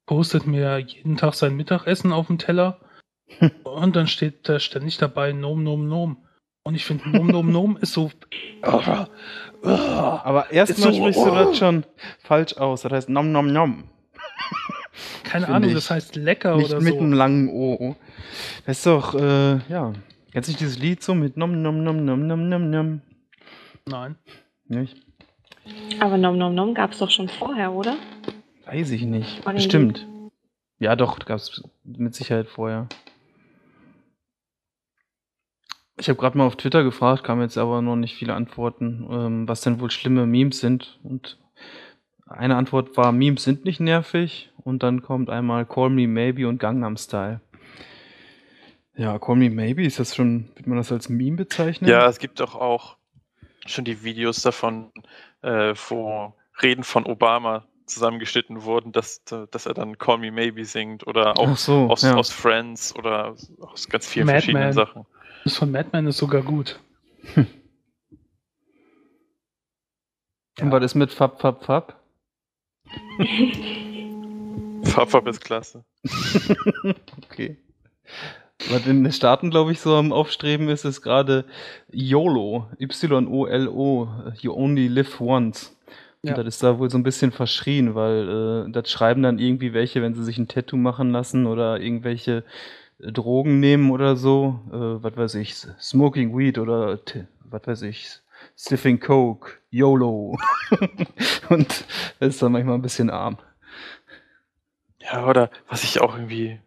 postet 0.06 0.46
mir 0.46 0.78
jeden 0.78 1.16
Tag 1.16 1.34
sein 1.34 1.56
Mittagessen 1.56 2.12
auf 2.12 2.26
dem 2.28 2.38
Teller 2.38 2.80
und 3.64 3.96
dann 3.96 4.06
steht 4.06 4.48
da 4.48 4.58
ständig 4.60 4.98
dabei 4.98 5.32
Nom 5.32 5.62
Nom 5.62 5.88
Nom. 5.88 6.16
Und 6.62 6.74
ich 6.74 6.84
finde 6.84 7.08
Nom 7.08 7.26
Nom 7.28 7.50
Nom 7.50 7.76
ist 7.78 7.92
so. 7.94 8.10
Aber 9.62 10.50
erstmal 10.50 10.92
so- 10.92 10.98
sprichst 11.00 11.24
du 11.24 11.30
das 11.30 11.58
schon 11.58 11.84
falsch 12.22 12.56
aus. 12.56 12.82
Das 12.82 12.92
heißt 12.92 13.08
nom 13.08 13.32
nom 13.32 13.52
nom. 13.52 13.84
Keine 15.24 15.48
Ahnung, 15.48 15.72
das 15.74 15.90
heißt 15.90 16.16
lecker 16.16 16.56
Nicht 16.56 16.70
oder 16.70 16.80
mit 16.80 16.94
so. 16.94 17.00
einem 17.00 17.12
langen 17.12 17.48
O. 17.48 17.96
Das 18.66 18.78
ist 18.78 18.86
doch, 18.86 19.14
äh, 19.14 19.58
ja. 19.68 19.92
Kennst 20.32 20.48
du 20.48 20.52
nicht 20.52 20.60
dieses 20.60 20.78
Lied 20.78 21.02
so 21.02 21.14
mit 21.14 21.36
nom 21.36 21.60
nom 21.62 21.82
nom 21.82 22.04
nom 22.04 22.26
nom 22.26 22.48
nom 22.48 22.70
nom? 22.70 23.00
Nein. 23.86 24.16
Nicht? 24.68 24.96
Aber 26.00 26.16
Nom 26.16 26.38
Nom 26.38 26.54
Nom 26.54 26.74
gab 26.74 26.92
es 26.92 26.98
doch 26.98 27.10
schon 27.10 27.28
vorher, 27.28 27.72
oder? 27.72 27.96
Weiß 28.66 28.90
ich 28.90 29.02
nicht. 29.02 29.44
War 29.44 29.52
Bestimmt. 29.52 30.06
Ja, 30.78 30.96
doch, 30.96 31.18
gab 31.18 31.38
es 31.38 31.62
mit 31.84 32.14
Sicherheit 32.14 32.46
vorher. 32.46 32.88
Ich 35.98 36.08
habe 36.08 36.18
gerade 36.18 36.38
mal 36.38 36.46
auf 36.46 36.56
Twitter 36.56 36.82
gefragt, 36.82 37.24
kamen 37.24 37.42
jetzt 37.42 37.58
aber 37.58 37.82
noch 37.82 37.96
nicht 37.96 38.14
viele 38.14 38.34
Antworten, 38.34 39.06
ähm, 39.10 39.48
was 39.48 39.60
denn 39.60 39.80
wohl 39.80 39.90
schlimme 39.90 40.26
Memes 40.26 40.60
sind. 40.60 40.98
Und 41.02 41.38
eine 42.26 42.56
Antwort 42.56 42.96
war, 42.96 43.12
Memes 43.12 43.44
sind 43.44 43.64
nicht 43.64 43.80
nervig. 43.80 44.50
Und 44.56 44.82
dann 44.82 45.02
kommt 45.02 45.28
einmal 45.28 45.66
Call 45.66 45.90
Me 45.90 46.06
Maybe 46.06 46.48
und 46.48 46.58
Gangnam 46.58 46.96
Style. 46.96 47.40
Ja, 48.96 49.18
Call 49.18 49.36
Me 49.36 49.50
Maybe, 49.50 49.84
ist 49.84 49.98
das 49.98 50.14
schon, 50.14 50.50
wird 50.56 50.66
man 50.66 50.78
das 50.78 50.92
als 50.92 51.08
Meme 51.08 51.36
bezeichnen? 51.36 51.88
Ja, 51.88 52.06
es 52.06 52.18
gibt 52.18 52.40
doch 52.40 52.54
auch 52.54 52.96
schon 53.66 53.84
die 53.84 54.02
Videos 54.02 54.42
davon, 54.42 54.90
äh, 55.42 55.74
wo 55.88 56.34
Reden 56.62 56.84
von 56.84 57.06
Obama 57.06 57.66
zusammengeschnitten 57.86 58.62
wurden, 58.62 58.92
dass, 58.92 59.22
dass 59.24 59.66
er 59.66 59.74
dann 59.74 59.98
Call 59.98 60.18
Me 60.18 60.30
Maybe 60.30 60.64
singt 60.64 61.06
oder 61.06 61.38
auch 61.38 61.56
so, 61.56 61.88
aus, 61.90 62.02
ja. 62.02 62.14
aus 62.14 62.30
Friends 62.30 62.94
oder 62.94 63.34
aus 63.60 63.88
ganz 63.88 64.06
vielen 64.06 64.26
Mad 64.26 64.38
verschiedenen 64.38 64.64
Men. 64.66 64.72
Sachen. 64.72 65.06
Das 65.44 65.56
von 65.56 65.70
Madman 65.70 66.06
ist 66.06 66.18
sogar 66.18 66.42
gut. 66.42 66.78
Und 70.60 70.70
was 70.70 70.84
ist 70.84 70.94
mit 70.94 71.12
Fab, 71.12 71.40
Fab, 71.40 71.64
Fab? 71.64 72.00
Fab 74.84 75.26
ist 75.26 75.40
klasse. 75.40 75.84
Okay. 77.30 77.56
Was 78.68 78.86
in 78.86 79.02
den 79.02 79.12
Staaten, 79.12 79.50
glaube 79.50 79.72
ich, 79.72 79.80
so 79.80 79.96
am 79.96 80.12
Aufstreben 80.12 80.68
ist, 80.68 80.84
ist 80.84 81.00
gerade 81.00 81.44
YOLO. 81.90 82.68
Y-O-L-O. 82.78 84.08
You 84.40 84.52
only 84.52 84.88
live 84.88 85.20
once. 85.20 85.76
Ja. 86.22 86.32
Und 86.32 86.38
das 86.38 86.54
ist 86.54 86.62
da 86.62 86.78
wohl 86.78 86.90
so 86.90 86.98
ein 86.98 87.02
bisschen 87.02 87.32
verschrien, 87.32 87.94
weil 87.94 88.66
äh, 88.68 88.70
das 88.72 88.90
schreiben 88.90 89.22
dann 89.22 89.38
irgendwie 89.38 89.72
welche, 89.72 90.02
wenn 90.02 90.14
sie 90.14 90.24
sich 90.24 90.36
ein 90.36 90.48
Tattoo 90.48 90.76
machen 90.76 91.10
lassen 91.10 91.46
oder 91.46 91.80
irgendwelche 91.80 92.44
äh, 92.98 93.10
Drogen 93.10 93.60
nehmen 93.60 93.90
oder 93.90 94.16
so. 94.16 94.60
Äh, 94.68 95.02
was 95.02 95.16
weiß 95.16 95.34
ich, 95.36 95.54
Smoking 95.80 96.36
Weed 96.36 96.58
oder 96.58 96.98
was 97.44 97.66
weiß 97.66 97.82
ich, 97.82 98.20
Sniffing 98.56 99.00
Coke, 99.00 99.52
YOLO. 99.70 100.38
Und 101.48 101.84
das 102.18 102.28
ist 102.28 102.42
dann 102.42 102.52
manchmal 102.52 102.74
ein 102.74 102.82
bisschen 102.82 103.08
arm. 103.08 103.38
Ja, 104.98 105.26
oder 105.26 105.50
was 105.68 105.82
ich 105.84 106.00
auch 106.02 106.14
irgendwie 106.14 106.60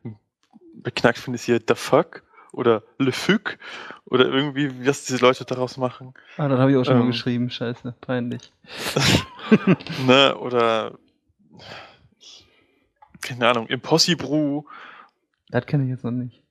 beknackt 0.84 1.18
finde, 1.20 1.36
ist 1.36 1.46
hier 1.46 1.60
The 1.68 1.76
Fuck 1.76 2.24
oder 2.52 2.84
Le 3.00 3.12
Fuck 3.12 3.58
oder 4.06 4.26
irgendwie, 4.26 4.86
was 4.86 5.06
diese 5.06 5.18
Leute 5.26 5.44
daraus 5.46 5.78
machen. 5.78 6.14
Ah, 6.38 6.48
das 6.48 6.60
habe 6.60 6.72
ich 6.72 6.78
auch 6.78 6.84
schon 6.84 6.96
mal 6.98 7.02
Ähm. 7.02 7.08
geschrieben. 7.12 7.50
Scheiße, 7.50 7.96
peinlich. 8.02 8.52
ne, 10.06 10.38
oder 10.38 10.98
keine 13.22 13.48
Ahnung, 13.50 13.68
Impossible. 13.68 14.64
Das 15.50 15.66
kenne 15.66 15.84
ich 15.86 15.90
jetzt 15.90 16.04
noch 16.04 16.12
nicht. 16.12 16.44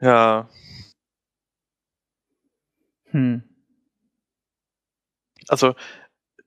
Ja, 0.00 0.48
Hm. 3.10 3.42
also 5.48 5.74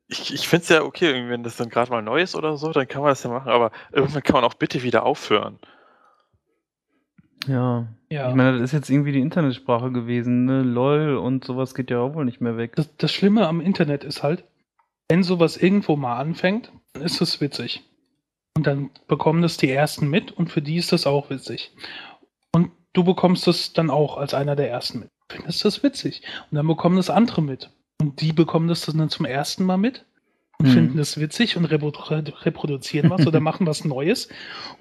ich, 0.08 0.34
ich 0.34 0.48
finde 0.48 0.64
es 0.64 0.70
ja 0.70 0.82
okay, 0.84 1.30
wenn 1.30 1.42
das 1.44 1.56
dann 1.56 1.70
gerade 1.70 1.90
mal 1.90 2.02
neu 2.02 2.22
ist 2.22 2.36
oder 2.36 2.58
so, 2.58 2.72
dann 2.72 2.88
kann 2.88 3.02
man 3.02 3.10
das 3.12 3.24
ja 3.24 3.30
machen, 3.30 3.50
aber 3.50 3.72
irgendwann 3.92 4.24
kann 4.24 4.34
man 4.36 4.44
auch 4.44 4.54
bitte 4.56 4.84
wieder 4.84 5.04
aufhören. 5.04 5.58
Ja. 7.48 7.88
Ja. 8.10 8.30
Ich 8.30 8.36
meine, 8.36 8.54
das 8.54 8.62
ist 8.62 8.72
jetzt 8.74 8.90
irgendwie 8.90 9.12
die 9.12 9.20
Internetsprache 9.20 9.92
gewesen, 9.92 10.46
ne? 10.46 10.64
LOL 10.64 11.18
und 11.18 11.46
sowas 11.46 11.76
geht 11.76 11.92
ja 11.92 12.00
auch 12.00 12.16
wohl 12.16 12.26
nicht 12.26 12.42
mehr 12.42 12.58
weg. 12.58 12.76
Das, 12.76 12.96
das 12.98 13.12
Schlimme 13.12 13.48
am 13.48 13.62
Internet 13.62 14.04
ist 14.04 14.24
halt, 14.24 14.44
wenn 15.10 15.24
sowas 15.24 15.58
irgendwo 15.58 15.96
mal 15.96 16.18
anfängt, 16.18 16.72
dann 16.94 17.04
ist 17.04 17.22
es 17.22 17.40
witzig. 17.42 17.84
Und 18.56 18.68
dann 18.68 18.90
bekommen 19.08 19.42
das 19.42 19.58
die 19.58 19.70
Ersten 19.70 20.10
mit 20.10 20.32
und 20.32 20.50
für 20.50 20.62
die 20.62 20.78
ist 20.78 20.92
das 20.92 21.08
auch 21.08 21.30
witzig. 21.30 21.72
Und 22.52 22.72
du 22.94 23.04
bekommst 23.04 23.48
das 23.48 23.74
dann 23.74 23.90
auch 23.90 24.18
als 24.18 24.34
einer 24.34 24.56
der 24.56 24.70
Ersten 24.70 25.00
mit. 25.00 25.10
Findest 25.32 25.64
das 25.64 25.84
witzig. 25.84 26.24
Und 26.50 26.56
dann 26.58 26.68
bekommen 26.68 26.98
das 26.98 27.10
andere 27.10 27.42
mit. 27.42 27.70
Und 28.02 28.22
die 28.22 28.34
bekommen 28.34 28.68
das 28.68 28.82
dann 28.82 29.10
zum 29.10 29.26
ersten 29.26 29.64
Mal 29.64 29.78
mit 29.78 30.06
und 30.60 30.68
Mhm. 30.68 30.74
finden 30.74 30.98
das 30.98 31.20
witzig 31.20 31.56
und 31.58 31.66
reprodu 31.66 32.02
reproduzieren 32.44 33.10
was 33.10 33.26
oder 33.26 33.40
machen 33.40 33.66
was 33.66 33.86
Neues. 33.86 34.28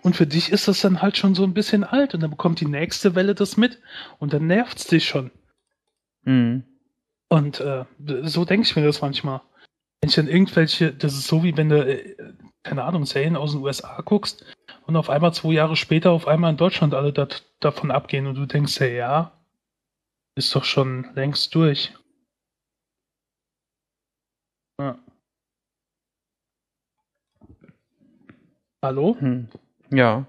Und 0.03 0.16
für 0.16 0.26
dich 0.26 0.51
ist 0.51 0.68
das 0.68 0.81
dann 0.81 1.01
halt 1.03 1.16
schon 1.16 1.35
so 1.35 1.45
ein 1.45 1.55
bisschen 1.55 1.85
alt. 1.85 2.14
Und 2.14 2.20
dann 2.20 2.31
bekommt 2.31 2.61
die 2.61 2.66
nächste 2.66 3.14
Welle 3.14 3.35
das 3.35 3.57
mit 3.57 3.81
und 4.18 4.33
dann 4.33 4.47
nervt 4.47 4.79
es 4.79 4.87
dich 4.87 5.07
schon. 5.07 5.31
Mhm. 6.24 6.64
Und 7.29 7.61
äh, 7.61 7.85
so 8.22 8.45
denke 8.45 8.66
ich 8.66 8.74
mir 8.76 8.85
das 8.85 9.01
manchmal. 9.03 9.41
Wenn 10.01 10.09
ich 10.11 10.16
dann 10.16 10.29
irgendwelche, 10.29 10.93
das 10.93 11.14
ist 11.14 11.26
so 11.29 11.43
wie 11.45 11.57
wenn 11.57 11.68
du, 11.68 11.85
äh, 11.87 12.16
keine 12.62 12.85
Ahnung, 12.85 13.07
Serien 13.07 13.37
aus 13.37 13.53
den 13.53 13.62
USA 13.62 14.01
guckst 14.03 14.45
und 14.87 14.97
auf 14.97 15.11
einmal 15.11 15.33
zwei 15.35 15.53
Jahre 15.53 15.76
später 15.76 16.11
auf 16.12 16.26
einmal 16.26 16.51
in 16.51 16.57
Deutschland 16.57 16.95
alle 16.95 17.12
dat, 17.12 17.45
davon 17.61 17.91
abgehen 17.91 18.26
und 18.26 18.35
du 18.37 18.47
denkst, 18.47 18.81
ja, 18.81 18.87
ja, 18.87 19.33
ist 20.37 20.55
doch 20.55 20.64
schon 20.64 21.09
längst 21.14 21.55
durch. 21.55 21.93
Ja. 24.81 24.99
Hallo? 28.83 29.16
Hm. 29.18 29.49
Ja. 29.91 30.26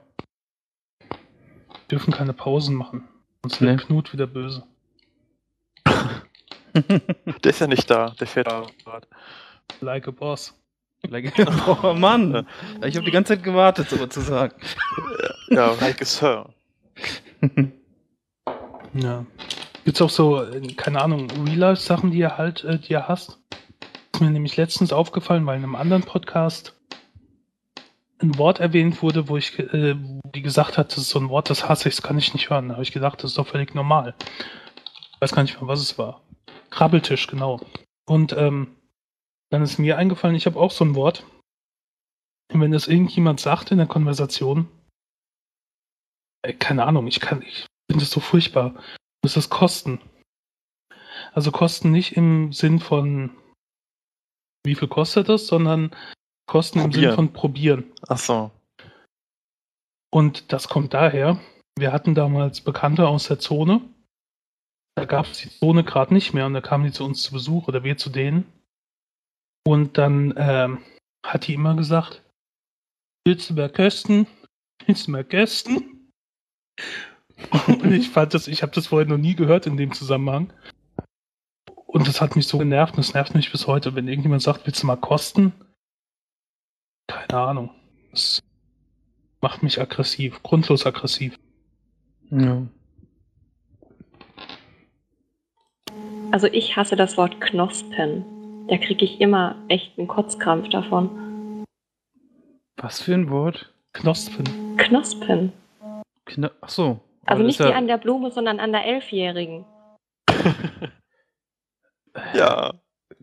Dürfen 1.92 2.14
keine 2.14 2.34
Pausen 2.34 2.76
machen. 2.76 3.08
Sonst 3.44 3.62
Nee. 3.62 3.68
wird 3.70 3.82
Knut 3.86 4.14
wieder 4.14 4.28
böse. 4.28 4.64
Der 7.44 7.50
ist 7.52 7.62
ja 7.62 7.68
nicht 7.68 7.90
da, 7.90 8.12
der 8.20 8.28
fährt 8.28 8.48
gerade. 8.86 9.08
Like 9.82 10.08
a 10.08 10.12
boss. 10.12 10.54
Like- 11.08 11.34
oh 11.84 11.94
Mann, 11.94 12.46
ich 12.86 12.96
habe 12.96 13.06
die 13.06 13.12
ganze 13.12 13.34
Zeit 13.36 13.44
gewartet, 13.44 13.90
sowas 13.90 14.10
zu 14.10 14.22
sagen. 14.22 14.54
Ja, 15.52 15.72
like 15.82 16.00
a 16.00 16.06
Sir. 16.06 16.50
Ja. 18.94 19.26
Gibt's 19.84 20.00
auch 20.00 20.12
so, 20.12 20.44
äh, 20.44 20.62
keine 20.76 21.02
Ahnung, 21.02 21.28
Real-Life-Sachen, 21.44 22.12
die 22.12 22.20
ihr 22.20 22.38
halt, 22.38 22.64
äh, 22.66 22.78
die 22.78 22.92
ihr 22.94 23.08
hast? 23.08 23.40
Ist 24.14 24.22
mir 24.22 24.30
nämlich 24.30 24.58
letztens 24.58 24.94
aufgefallen, 24.94 25.44
weil 25.48 25.58
in 25.58 25.64
einem 25.64 25.76
anderen 25.76 26.04
Podcast 26.04 26.76
ein 28.22 28.38
Wort 28.38 28.60
erwähnt 28.60 29.02
wurde, 29.02 29.30
wo 29.30 29.38
ich, 29.38 29.58
äh, 29.60 29.96
die 30.36 30.42
gesagt 30.42 30.78
hat, 30.78 30.92
das 30.92 31.00
ist 31.00 31.10
so 31.10 31.20
ein 31.20 31.30
Wort, 31.30 31.50
das 31.50 31.68
hasse 31.68 31.90
ich, 31.90 31.96
das 31.96 32.04
kann 32.04 32.18
ich 32.18 32.34
nicht 32.34 32.50
hören. 32.50 32.70
Da 32.70 32.76
habe 32.76 32.84
ich 32.84 32.92
gedacht, 32.92 33.24
das 33.24 33.32
ist 33.32 33.38
doch 33.38 33.48
völlig 33.48 33.74
normal. 33.76 34.14
Ich 35.14 35.22
weiß 35.22 35.34
gar 35.34 35.44
nicht 35.44 35.60
mehr, 35.60 35.68
was 35.68 35.80
es 35.80 35.98
war. 35.98 36.22
Krabbeltisch, 36.70 37.28
genau. 37.28 37.62
Und 38.06 38.34
ähm, 38.34 38.76
dann 39.50 39.62
ist 39.64 39.80
mir 39.80 39.98
eingefallen, 39.98 40.36
ich 40.36 40.46
habe 40.46 40.60
auch 40.60 40.72
so 40.72 40.84
ein 40.84 40.96
Wort. 40.96 41.26
Und 42.52 42.62
wenn 42.62 42.72
das 42.72 42.88
irgendjemand 42.88 43.40
sagt 43.40 43.72
in 43.72 43.78
der 43.78 43.88
Konversation, 43.88 44.68
äh, 46.42 46.54
keine 46.54 46.86
Ahnung, 46.86 47.08
ich 47.08 47.20
kann, 47.20 47.42
ich 47.42 47.66
finde 47.90 48.04
das 48.04 48.12
so 48.12 48.20
furchtbar. 48.20 48.76
Das 49.22 49.38
ist 49.38 49.50
Kosten. 49.50 50.00
Also 51.34 51.52
Kosten 51.52 51.92
nicht 51.92 52.16
im 52.16 52.52
Sinn 52.54 52.80
von 52.80 53.32
wie 54.66 54.76
viel 54.76 54.88
kostet 54.88 55.30
das, 55.30 55.48
sondern 55.48 55.96
Kosten 56.50 56.80
im 56.80 56.92
Sinn 56.92 57.04
Probieren. 57.04 57.16
von 57.16 57.34
probieren. 57.34 57.84
Ach 58.08 58.18
so. 58.18 58.52
Und 60.12 60.52
das 60.52 60.68
kommt 60.68 60.96
daher, 60.96 61.40
wir 61.78 61.94
hatten 61.94 62.16
damals 62.16 62.62
Bekannte 62.62 63.08
aus 63.08 63.28
der 63.28 63.38
Zone. 63.38 63.82
Da 64.96 65.06
gab 65.06 65.28
es 65.28 65.38
die 65.38 65.50
Zone 65.50 65.84
gerade 65.84 66.12
nicht 66.12 66.34
mehr 66.34 66.48
und 66.48 66.56
da 66.56 66.62
kamen 66.62 66.86
die 66.86 66.92
zu 66.92 67.06
uns 67.06 67.22
zu 67.22 67.34
Besuch 67.34 67.68
oder 67.68 67.84
wir 67.84 67.98
zu 67.98 68.10
denen. 68.10 68.52
Und 69.64 70.00
dann 70.00 70.34
ähm, 70.38 70.80
hat 71.24 71.46
die 71.46 71.54
immer 71.54 71.76
gesagt, 71.76 72.24
willst 73.28 73.52
du 73.52 73.54
mehr 73.54 73.70
Kösten? 73.70 74.26
Willst 74.88 75.06
du 75.06 75.12
mehr 75.12 75.24
Kösten? 75.24 76.12
Und 77.68 77.92
ich 77.92 78.10
fand 78.10 78.34
das, 78.34 78.48
ich 78.48 78.64
habe 78.64 78.74
das 78.74 78.88
vorher 78.88 79.08
noch 79.08 79.18
nie 79.18 79.36
gehört 79.36 79.68
in 79.68 79.78
dem 79.78 79.94
Zusammenhang. 79.94 80.52
Und 81.86 82.08
das 82.08 82.22
hat 82.22 82.36
mich 82.36 82.48
so 82.48 82.58
genervt 82.58 82.96
und 82.96 83.06
das 83.06 83.14
nervt 83.14 83.36
mich 83.36 83.52
bis 83.52 83.68
heute, 83.68 83.94
wenn 83.94 84.08
irgendjemand 84.08 84.42
sagt, 84.42 84.66
willst 84.66 84.82
du 84.82 84.88
mal 84.88 84.96
kosten? 84.96 85.54
Keine 87.10 87.42
Ahnung. 87.42 87.70
Das 88.12 88.40
macht 89.42 89.64
mich 89.64 89.82
aggressiv, 89.82 90.44
grundlos 90.44 90.86
aggressiv. 90.86 91.38
ja. 92.30 92.62
Also 96.32 96.46
ich 96.46 96.78
hasse 96.78 96.96
das 96.96 97.18
Wort 97.18 97.42
Knospen. 97.42 98.68
Da 98.68 98.78
kriege 98.78 99.04
ich 99.04 99.20
immer 99.20 99.56
echt 99.68 99.98
einen 99.98 100.08
Kotzkrampf 100.08 100.70
davon. 100.70 101.66
Was 102.78 103.02
für 103.02 103.16
ein 103.16 103.32
Wort? 103.32 103.74
Knospen. 103.94 104.78
Knospen. 104.78 105.52
Kna 106.26 106.52
Ach 106.62 106.70
so. 106.70 106.84
Also 106.84 107.02
Aber 107.26 107.44
nicht 107.44 107.60
die 107.60 107.64
an 107.64 107.88
der 107.88 107.98
Blume, 107.98 108.30
sondern 108.30 108.60
an 108.60 108.72
der 108.72 108.86
Elfjährigen. 108.86 109.66
Ja. 112.34 112.74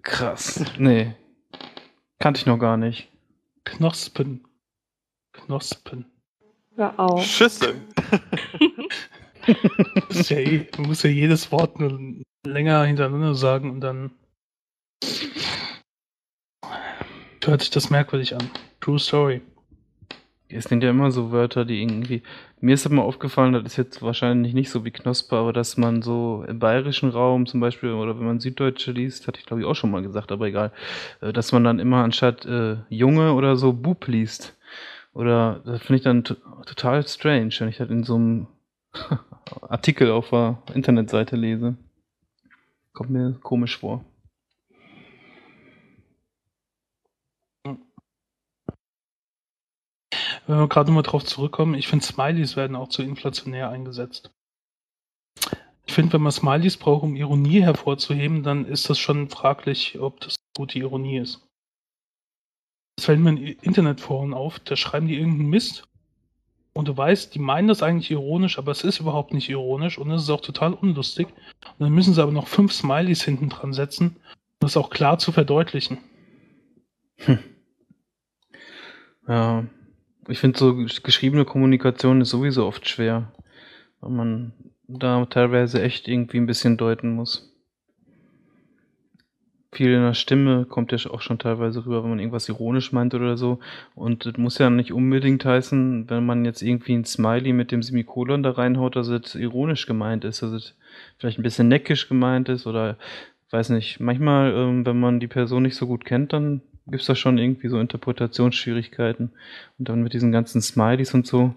Krass. 0.03 0.65
Nee. 0.79 1.15
Kannte 2.19 2.41
ich 2.41 2.47
noch 2.47 2.59
gar 2.59 2.77
nicht. 2.77 3.11
Knospen. 3.67 4.47
Knospen. 5.33 6.07
Hör 6.77 6.99
auf. 6.99 7.25
Schüssel. 7.25 7.83
Das 10.09 10.21
ist 10.21 10.31
ja 10.31 10.39
man 10.79 10.89
muss 10.89 11.03
ja 11.03 11.11
jedes 11.11 11.51
Wort 11.53 11.79
nur 11.79 11.99
länger 12.47 12.85
hintereinander 12.85 13.35
sagen 13.35 13.71
und 13.71 13.81
dann 13.81 14.13
hört 17.45 17.61
sich 17.61 17.71
das 17.71 17.91
merkwürdig 17.91 18.35
an. 18.35 18.51
True 18.81 18.99
Story. 18.99 19.43
Es 20.49 20.65
sind 20.65 20.83
ja 20.83 20.91
immer 20.91 21.11
so 21.11 21.33
Wörter, 21.33 21.65
die 21.65 21.83
irgendwie. 21.83 22.23
Mir 22.61 22.75
ist 22.75 22.87
immer 22.87 23.03
aufgefallen, 23.03 23.53
das 23.53 23.65
ist 23.65 23.77
jetzt 23.77 24.03
wahrscheinlich 24.03 24.55
nicht 24.55 24.71
so 24.71 24.85
wie 24.85 24.91
Knospe, 24.91 25.37
aber 25.37 25.53
dass 25.53 25.77
man 25.77 26.01
so 26.01 26.43
im 26.49 26.59
bayerischen 26.59 27.11
Raum 27.11 27.47
zum 27.47 27.61
Beispiel, 27.61 27.93
oder 27.93 28.19
wenn 28.19 28.27
man 28.27 28.41
Süddeutsche 28.41 28.93
liest, 28.93 29.29
hatte 29.29 29.39
ich 29.39 29.47
glaube 29.47 29.61
ich 29.63 29.69
auch 29.69 29.75
schon 29.75 29.91
mal 29.91 30.03
gesagt, 30.03 30.33
aber 30.33 30.47
egal, 30.47 30.73
äh, 31.21 31.33
dass 31.33 31.53
man 31.53 31.65
dann 31.65 31.79
immer 31.79 32.03
anstatt 32.03 32.47
äh, 32.47 32.77
Junge 32.89 33.35
oder 33.35 33.57
so 33.57 33.73
Bub 33.75 34.07
liest. 34.07 34.57
Oder 35.13 35.61
das 35.65 35.83
finde 35.83 35.97
ich 35.99 36.03
dann 36.05 36.25
to- 36.25 36.37
total 36.67 37.07
strange, 37.07 37.51
wenn 37.59 37.69
ich 37.69 37.77
das 37.79 37.91
in 37.91 38.05
so 38.05 38.15
einem 38.17 38.47
Artikel 39.69 40.11
auf 40.11 40.31
der 40.31 40.59
Internetseite 40.75 41.37
lese. 41.37 41.77
Kommt 42.95 43.11
mir 43.11 43.35
komisch 43.43 43.79
vor. 43.79 44.05
Wenn 50.47 50.59
wir 50.59 50.69
gerade 50.69 50.91
nochmal 50.91 51.03
drauf 51.03 51.25
zurückkommen, 51.25 51.75
ich 51.75 51.89
finde 51.89 52.05
Smileys 52.05 52.57
werden 52.57 52.77
auch 52.77 52.89
zu 52.89 53.03
inflationär 53.03 53.69
eingesetzt. 53.71 54.31
Ich 55.87 55.95
finde, 55.95 56.13
wenn 56.15 56.23
man 56.23 56.33
Smileys 56.33 56.77
braucht, 56.77 57.03
um 57.03 57.17
Ironie 57.17 57.63
hervorzuheben, 57.63 58.43
dann 58.43 58.65
ist 58.65 58.89
das 58.89 58.99
schon 58.99 59.29
fraglich, 59.29 59.99
ob 59.99 60.21
das 60.21 60.37
gute 60.57 60.79
Ironie 60.79 61.19
ist. 61.19 61.47
Es 62.99 63.05
fällt 63.05 63.21
mir 63.21 63.31
in 63.31 63.39
Internetforen 63.39 64.35
auf, 64.35 64.59
da 64.61 64.77
schreiben 64.77 65.09
die 65.09 65.17
irgendeinen 65.17 65.51
Mist 65.51 65.87
und 66.73 66.89
du 66.89 66.97
weißt, 66.97 67.35
die 67.35 67.39
meinen 67.39 67.69
das 67.69 67.83
eigentlich 67.83 68.11
ironisch, 68.11 68.59
aber 68.59 68.73
es 68.73 68.85
ist 68.85 69.01
überhaupt 69.01 69.33
nicht 69.33 69.49
ironisch 69.49 69.99
und 69.99 70.11
es 70.11 70.23
ist 70.23 70.31
auch 70.31 70.41
total 70.41 70.75
unlustig. 70.75 71.29
Und 71.29 71.81
dann 71.81 71.93
müssen 71.93 72.15
sie 72.15 72.23
aber 72.23 72.33
noch 72.33 72.49
fünf 72.49 72.73
Smileys 72.73 73.23
hinten 73.23 73.49
dran 73.49 73.73
setzen, 73.73 74.17
um 74.17 74.61
das 74.61 74.77
auch 74.77 74.91
klar 74.91 75.19
zu 75.19 75.33
verdeutlichen. 75.33 75.99
Ja, 79.29 79.65
ich 80.29 80.39
finde 80.39 80.59
so 80.59 80.71
gesch- 80.71 81.03
geschriebene 81.03 81.45
Kommunikation 81.45 82.21
ist 82.21 82.31
sowieso 82.31 82.67
oft 82.67 82.89
schwer, 82.89 83.33
weil 84.01 84.11
man 84.11 84.53
da 84.89 85.25
teilweise 85.27 85.83
echt 85.83 86.09
irgendwie 86.09 86.39
ein 86.39 86.47
bisschen 86.47 86.77
deuten 86.77 87.11
muss. 87.11 87.53
Viel 89.73 89.93
in 89.93 90.03
der 90.03 90.15
Stimme 90.15 90.65
kommt 90.65 90.93
ja 90.93 91.11
auch 91.11 91.21
schon 91.21 91.39
teilweise 91.39 91.85
rüber, 91.85 92.03
wenn 92.03 92.11
man 92.11 92.19
irgendwas 92.19 92.49
ironisch 92.49 92.93
meint 92.93 93.15
oder 93.15 93.37
so. 93.37 93.59
Und 93.95 94.25
das 94.25 94.39
muss 94.39 94.57
ja 94.59 94.71
nicht 94.71 94.93
unbedingt 94.93 95.45
heißen, 95.45 96.09
wenn 96.09 96.25
man 96.25 96.47
jetzt 96.47 96.63
irgendwie 96.63 96.95
ein 96.95 97.05
Smiley 97.05 97.53
mit 97.53 97.73
dem 97.73 97.83
Semikolon 97.83 98.43
da 98.43 98.53
reinhaut, 98.53 98.97
dass 98.97 99.09
es 99.09 99.35
ironisch 99.35 99.87
gemeint 99.87 100.25
ist, 100.25 100.41
dass 100.41 100.53
es 100.53 100.77
vielleicht 101.19 101.39
ein 101.39 101.43
bisschen 101.43 101.69
neckisch 101.69 102.09
gemeint 102.09 102.49
ist 102.49 102.67
oder 102.67 102.97
weiß 103.51 103.71
nicht. 103.71 104.01
Manchmal, 104.01 104.55
ähm, 104.55 104.87
wenn 104.87 104.99
man 104.99 105.21
die 105.21 105.29
Person 105.29 105.65
nicht 105.65 105.77
so 105.77 105.87
gut 105.87 106.05
kennt, 106.05 106.33
dann 106.33 106.63
gibt 106.87 107.01
es 107.01 107.07
da 107.07 107.15
schon 107.15 107.39
irgendwie 107.39 107.69
so 107.69 107.79
Interpretationsschwierigkeiten. 107.81 109.33
Und 109.79 109.89
dann 109.89 110.03
mit 110.03 110.13
diesen 110.13 110.33
ganzen 110.33 110.61
Smileys 110.63 111.15
und 111.15 111.27
so. 111.27 111.55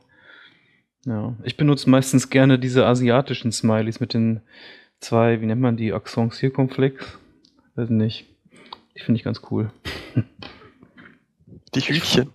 Ja, 1.06 1.35
ich 1.43 1.56
benutze 1.56 1.89
meistens 1.89 2.30
gerne 2.30 2.60
diese 2.60 2.85
asiatischen 2.85 3.51
Smileys 3.51 3.99
mit 3.99 4.14
den 4.14 4.41
zwei, 4.99 5.39
wie 5.41 5.45
nennt 5.45 5.61
man 5.61 5.77
die, 5.77 5.93
Accent 5.93 6.34
Circumflex? 6.34 7.18
Weiß 7.76 7.89
nicht. 7.89 8.27
Die 8.95 8.99
finde 8.99 9.18
ich 9.18 9.23
ganz 9.23 9.41
cool. 9.49 9.72
Die 11.76 11.81
Hütchen. 11.81 12.34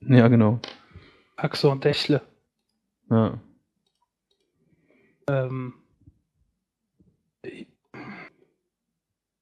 Ja, 0.00 0.28
genau. 0.28 0.60
Und 1.62 1.84
Dächle. 1.84 2.22
Ja. 3.10 3.38
Ähm, 5.28 5.74
ich 7.42 7.66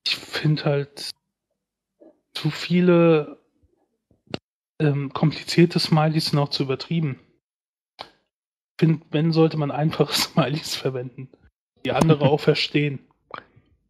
finde 0.04 0.64
halt 0.64 1.10
zu 2.36 2.50
viele 2.50 3.38
ähm, 4.78 5.10
komplizierte 5.14 5.78
Smileys 5.78 6.26
sind 6.26 6.38
auch 6.38 6.50
zu 6.50 6.64
übertrieben. 6.64 7.18
Ich 7.98 8.06
finde, 8.78 9.06
wenn 9.10 9.32
sollte 9.32 9.56
man 9.56 9.70
einfache 9.70 10.12
Smileys 10.12 10.76
verwenden, 10.76 11.30
die 11.84 11.92
andere 11.92 12.26
auch 12.26 12.40
verstehen. 12.40 12.98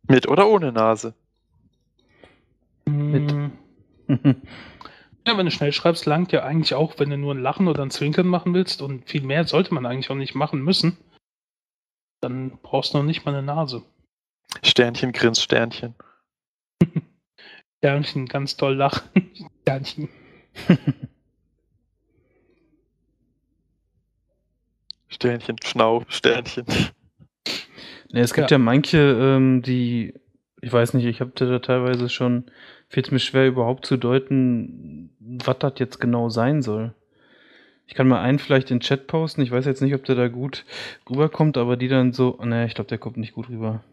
Mit 0.07 0.29
oder 0.29 0.49
ohne 0.49 0.73
Nase? 0.73 1.15
Mit. 2.87 3.35
Ja, 5.29 5.37
wenn 5.37 5.47
du 5.47 5.51
schnell 5.51 5.73
schreibst, 5.73 6.07
langt 6.07 6.31
ja 6.31 6.45
eigentlich 6.45 6.75
auch, 6.75 7.01
wenn 7.01 7.11
du 7.11 7.19
nur 7.19 7.35
ein 7.35 7.43
Lachen 7.43 7.67
oder 7.67 7.83
ein 7.83 7.91
Zwinkern 7.91 8.29
machen 8.29 8.55
willst 8.55 8.81
und 8.81 9.11
viel 9.11 9.23
mehr 9.23 9.43
sollte 9.43 9.75
man 9.75 9.85
eigentlich 9.85 10.09
auch 10.09 10.15
nicht 10.15 10.37
machen 10.37 10.63
müssen. 10.63 10.97
Dann 12.21 12.61
brauchst 12.63 12.95
du 12.95 12.99
noch 12.99 13.05
nicht 13.05 13.25
mal 13.25 13.35
eine 13.35 13.43
Nase. 13.45 13.83
Sternchen, 14.63 15.11
Grins, 15.11 15.43
Sternchen. 15.43 15.97
Sternchen, 17.79 18.27
ganz 18.27 18.57
toll 18.57 18.75
lachen. 18.75 19.09
Sternchen. 19.63 20.09
Sternchen, 25.09 25.57
Schnau, 25.63 26.05
Sternchen. 26.09 26.67
Ne, 28.13 28.21
es 28.21 28.35
gibt 28.35 28.51
ja, 28.51 28.59
manche, 28.59 28.99
ähm, 28.99 29.63
die, 29.63 30.15
ich 30.61 30.73
weiß 30.73 30.95
nicht, 30.95 31.05
ich 31.07 31.21
habe 31.21 31.33
da 31.35 31.59
teilweise 31.59 32.09
schon, 32.09 32.45
fällt 32.89 33.13
mir 33.13 33.19
schwer 33.19 33.47
überhaupt 33.47 33.87
zu 33.87 33.97
deuten, 33.97 35.11
was 35.21 35.59
das 35.59 35.75
jetzt 35.77 36.01
genau 36.01 36.29
sein 36.29 36.63
soll. 36.63 36.95
Ich 37.87 37.95
kann 37.95 38.09
mal 38.09 38.21
einen 38.21 38.39
vielleicht 38.39 38.71
in 38.71 38.79
den 38.79 38.83
Chat 38.83 39.07
posten, 39.07 39.43
ich 39.43 39.51
weiß 39.51 39.65
jetzt 39.65 39.81
nicht, 39.81 39.95
ob 39.95 40.05
der 40.05 40.17
da 40.17 40.29
gut 40.29 40.65
rüberkommt, 41.09 41.57
aber 41.57 41.77
die 41.77 41.89
dann 41.89 42.13
so, 42.13 42.39
ne, 42.43 42.67
ich 42.67 42.75
glaube, 42.75 42.89
der 42.89 42.99
kommt 42.99 43.17
nicht 43.17 43.35
gut 43.35 43.49
rüber. 43.49 43.85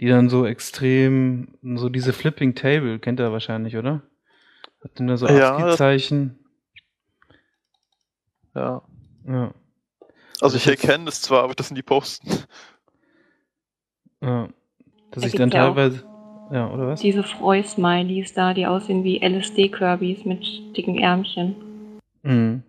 Die 0.00 0.08
dann 0.08 0.28
so 0.28 0.46
extrem, 0.46 1.48
so 1.62 1.88
diese 1.88 2.12
Flipping 2.12 2.54
Table, 2.54 2.98
kennt 2.98 3.20
er 3.20 3.32
wahrscheinlich, 3.32 3.76
oder? 3.76 4.02
Hat 4.82 4.98
denn 4.98 5.06
da 5.06 5.16
so 5.16 5.26
Ja, 5.28 5.56
ASCII-Zeichen? 5.56 6.38
Ja. 8.54 8.82
Ja. 9.26 9.54
Also 10.40 10.56
ich 10.56 10.64
Das 10.64 10.82
erkenne 10.82 11.08
es 11.08 11.20
zwar, 11.20 11.44
aber 11.44 11.54
das 11.54 11.68
sind 11.68 11.76
die 11.76 11.82
Posten. 11.82 12.30
Ja. 14.22 14.48
Dass 15.10 15.22
Da 15.22 15.28
ich 15.28 15.34
dann 15.34 15.50
teilweise. 15.50 16.04
Ja, 16.52 16.68
oder 16.70 16.88
was? 16.88 17.00
Diese 17.00 17.22
Freu-Smileys 17.22 18.32
da, 18.34 18.54
die 18.54 18.66
aussehen 18.66 19.04
wie 19.04 19.20
LSD-Kirbys 19.22 20.24
mit 20.24 20.44
dicken 20.76 20.98
Ärmchen. 20.98 21.54
Mhm. 22.22 22.62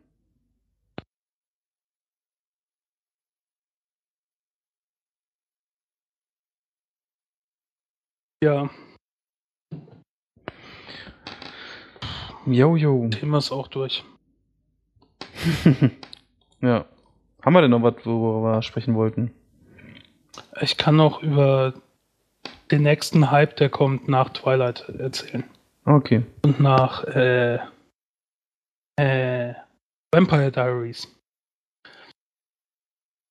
Ja, 8.43 8.69
Jo, 12.45 12.75
jo. 12.75 13.07
Thema 13.09 13.37
ist 13.37 13.51
auch 13.51 13.67
durch. 13.67 14.03
ja. 16.61 16.85
Haben 17.41 17.53
wir 17.53 17.61
denn 17.61 17.71
noch 17.71 17.83
was, 17.83 18.05
worüber 18.05 18.57
wir 18.57 18.61
sprechen 18.61 18.95
wollten? 18.95 19.31
Ich 20.59 20.77
kann 20.77 20.95
noch 20.95 21.21
über 21.21 21.73
den 22.71 22.83
nächsten 22.83 23.31
Hype, 23.31 23.55
der 23.57 23.69
kommt 23.69 24.07
nach 24.07 24.29
Twilight 24.29 24.87
erzählen. 24.89 25.43
Okay. 25.85 26.23
Und 26.43 26.59
nach 26.59 27.03
äh, 27.05 27.59
äh, 28.97 29.53
Vampire 30.11 30.51
Diaries. 30.51 31.07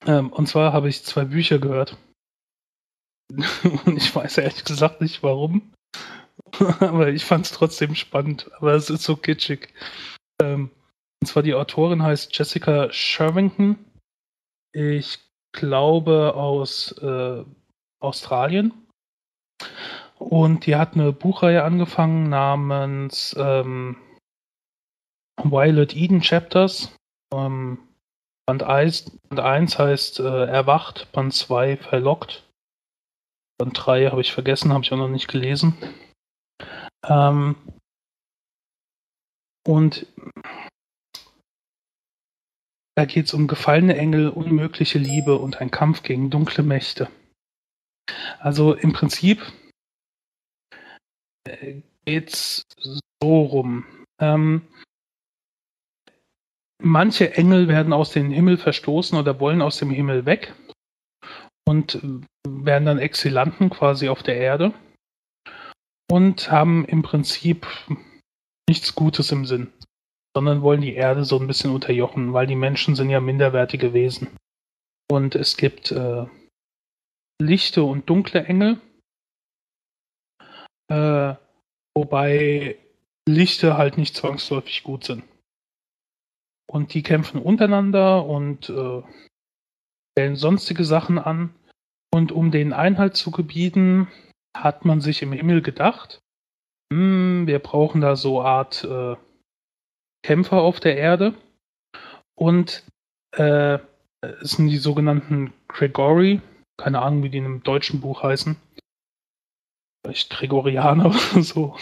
Ähm, 0.06 0.32
und 0.32 0.46
zwar 0.46 0.72
habe 0.72 0.88
ich 0.88 1.04
zwei 1.04 1.24
Bücher 1.24 1.58
gehört. 1.58 1.96
und 3.84 3.96
ich 3.96 4.14
weiß 4.14 4.38
ehrlich 4.38 4.64
gesagt 4.64 5.00
nicht 5.00 5.22
warum. 5.22 5.72
Aber 6.80 7.08
ich 7.08 7.24
fand 7.24 7.46
es 7.46 7.52
trotzdem 7.52 7.94
spannend. 7.94 8.50
Aber 8.58 8.74
es 8.74 8.90
ist 8.90 9.04
so 9.04 9.16
kitschig. 9.16 9.72
Ähm, 10.40 10.70
und 11.20 11.26
zwar 11.26 11.42
die 11.42 11.54
Autorin 11.54 12.02
heißt 12.02 12.36
Jessica 12.36 12.90
Shervington. 12.92 13.78
Ich 14.72 15.18
glaube 15.52 16.34
aus 16.34 16.92
äh, 16.98 17.44
Australien. 18.00 18.72
Und 20.18 20.66
die 20.66 20.76
hat 20.76 20.94
eine 20.94 21.12
Buchreihe 21.12 21.64
angefangen 21.64 22.28
namens 22.28 23.34
ähm, 23.38 23.96
Violet 25.42 25.96
Eden 25.96 26.20
Chapters. 26.20 26.94
Ähm, 27.32 27.78
Band 28.46 28.62
1, 28.62 29.18
Band 29.28 29.40
1 29.40 29.78
heißt 29.78 30.20
äh, 30.20 30.46
Erwacht, 30.46 31.10
Band 31.12 31.32
2 31.32 31.76
Verlockt. 31.76 32.44
Band 33.60 33.74
3 33.74 34.06
habe 34.06 34.22
ich 34.22 34.32
vergessen, 34.32 34.72
habe 34.72 34.84
ich 34.84 34.92
auch 34.92 34.96
noch 34.96 35.08
nicht 35.08 35.28
gelesen. 35.28 35.76
Ähm, 37.06 37.56
und 39.66 40.06
da 42.96 43.04
geht 43.04 43.26
es 43.26 43.34
um 43.34 43.48
gefallene 43.48 43.98
Engel, 43.98 44.30
unmögliche 44.30 44.98
Liebe 44.98 45.36
und 45.36 45.60
ein 45.60 45.70
Kampf 45.70 46.02
gegen 46.02 46.30
dunkle 46.30 46.64
Mächte. 46.64 47.10
Also 48.38 48.72
im 48.72 48.94
Prinzip 48.94 49.42
äh, 51.46 51.82
geht's 52.06 52.62
so 52.78 53.42
rum. 53.42 53.84
Ähm, 54.18 54.62
manche 56.78 57.34
Engel 57.34 57.68
werden 57.68 57.92
aus 57.92 58.10
dem 58.12 58.30
Himmel 58.30 58.56
verstoßen 58.56 59.18
oder 59.18 59.38
wollen 59.38 59.60
aus 59.60 59.76
dem 59.76 59.90
Himmel 59.90 60.24
weg 60.24 60.54
und 61.70 62.00
werden 62.48 62.86
dann 62.86 62.98
Exilanten 62.98 63.70
quasi 63.70 64.08
auf 64.08 64.24
der 64.24 64.36
Erde 64.36 64.74
und 66.10 66.50
haben 66.50 66.84
im 66.84 67.02
Prinzip 67.02 67.64
nichts 68.68 68.96
Gutes 68.96 69.30
im 69.30 69.46
Sinn, 69.46 69.72
sondern 70.36 70.62
wollen 70.62 70.80
die 70.80 70.94
Erde 70.94 71.24
so 71.24 71.38
ein 71.38 71.46
bisschen 71.46 71.70
unterjochen, 71.70 72.32
weil 72.32 72.48
die 72.48 72.56
Menschen 72.56 72.96
sind 72.96 73.08
ja 73.08 73.20
minderwertige 73.20 73.92
Wesen. 73.92 74.36
Und 75.08 75.36
es 75.36 75.56
gibt 75.56 75.92
äh, 75.92 76.26
lichte 77.40 77.84
und 77.84 78.10
dunkle 78.10 78.44
Engel, 78.46 78.80
äh, 80.88 81.36
wobei 81.96 82.78
Lichte 83.28 83.76
halt 83.76 83.96
nicht 83.96 84.16
zwangsläufig 84.16 84.82
gut 84.82 85.04
sind. 85.04 85.22
Und 86.68 86.94
die 86.94 87.04
kämpfen 87.04 87.40
untereinander 87.40 88.26
und 88.26 88.70
äh, 88.70 89.02
stellen 90.12 90.34
sonstige 90.34 90.84
Sachen 90.84 91.20
an. 91.20 91.54
Und 92.12 92.32
um 92.32 92.50
den 92.50 92.72
Einhalt 92.72 93.16
zu 93.16 93.30
gebieten, 93.30 94.08
hat 94.56 94.84
man 94.84 95.00
sich 95.00 95.22
im 95.22 95.32
Himmel 95.32 95.62
gedacht, 95.62 96.20
hm, 96.92 97.46
wir 97.46 97.58
brauchen 97.60 98.00
da 98.00 98.16
so 98.16 98.42
Art 98.42 98.84
äh, 98.84 99.16
Kämpfer 100.24 100.60
auf 100.60 100.80
der 100.80 100.96
Erde. 100.96 101.34
Und 102.34 102.84
äh, 103.36 103.78
es 104.22 104.52
sind 104.52 104.68
die 104.68 104.78
sogenannten 104.78 105.52
Gregory, 105.68 106.40
keine 106.78 107.00
Ahnung, 107.00 107.22
wie 107.22 107.30
die 107.30 107.38
in 107.38 107.44
einem 107.44 107.62
deutschen 107.62 108.00
Buch 108.00 108.22
heißen. 108.22 108.56
Vielleicht 110.04 110.30
Gregorianer 110.30 111.06
oder 111.32 111.42
so. 111.42 111.76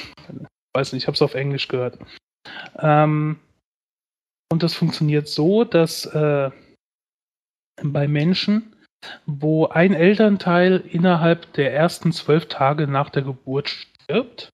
Weiß 0.74 0.92
nicht, 0.92 1.04
ich 1.04 1.06
habe 1.06 1.14
es 1.14 1.22
auf 1.22 1.34
Englisch 1.34 1.68
gehört. 1.68 1.98
Ähm, 2.78 3.38
und 4.50 4.62
das 4.62 4.74
funktioniert 4.74 5.28
so, 5.28 5.64
dass 5.64 6.06
äh, 6.06 6.50
bei 7.82 8.08
Menschen, 8.08 8.74
wo 9.26 9.66
ein 9.66 9.94
Elternteil 9.94 10.80
innerhalb 10.80 11.52
der 11.54 11.74
ersten 11.74 12.12
zwölf 12.12 12.46
Tage 12.46 12.86
nach 12.86 13.10
der 13.10 13.22
Geburt 13.22 13.68
stirbt, 13.68 14.50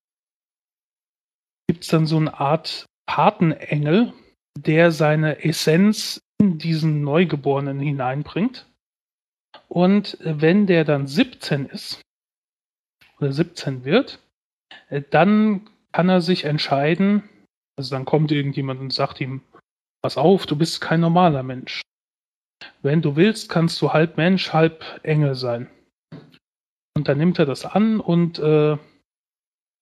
gibt 1.66 1.84
es 1.84 1.88
dann 1.88 2.06
so 2.06 2.16
eine 2.16 2.38
Art 2.38 2.86
Patenengel, 3.06 4.12
der 4.58 4.92
seine 4.92 5.44
Essenz 5.44 6.20
in 6.40 6.58
diesen 6.58 7.02
Neugeborenen 7.02 7.80
hineinbringt. 7.80 8.66
Und 9.68 10.18
wenn 10.20 10.66
der 10.66 10.84
dann 10.84 11.06
17 11.06 11.66
ist 11.66 12.02
oder 13.18 13.32
17 13.32 13.84
wird, 13.84 14.20
dann 15.10 15.70
kann 15.92 16.08
er 16.08 16.20
sich 16.20 16.44
entscheiden, 16.44 17.28
also 17.76 17.94
dann 17.94 18.04
kommt 18.04 18.32
irgendjemand 18.32 18.80
und 18.80 18.92
sagt 18.92 19.20
ihm, 19.20 19.42
pass 20.02 20.16
auf, 20.16 20.46
du 20.46 20.56
bist 20.56 20.80
kein 20.80 21.00
normaler 21.00 21.42
Mensch. 21.42 21.82
Wenn 22.82 23.02
du 23.02 23.16
willst, 23.16 23.48
kannst 23.48 23.80
du 23.80 23.92
halb 23.92 24.16
Mensch, 24.16 24.52
halb 24.52 24.84
Engel 25.02 25.34
sein. 25.34 25.70
Und 26.96 27.08
dann 27.08 27.18
nimmt 27.18 27.38
er 27.38 27.46
das 27.46 27.64
an 27.64 28.00
und 28.00 28.38
äh, 28.38 28.76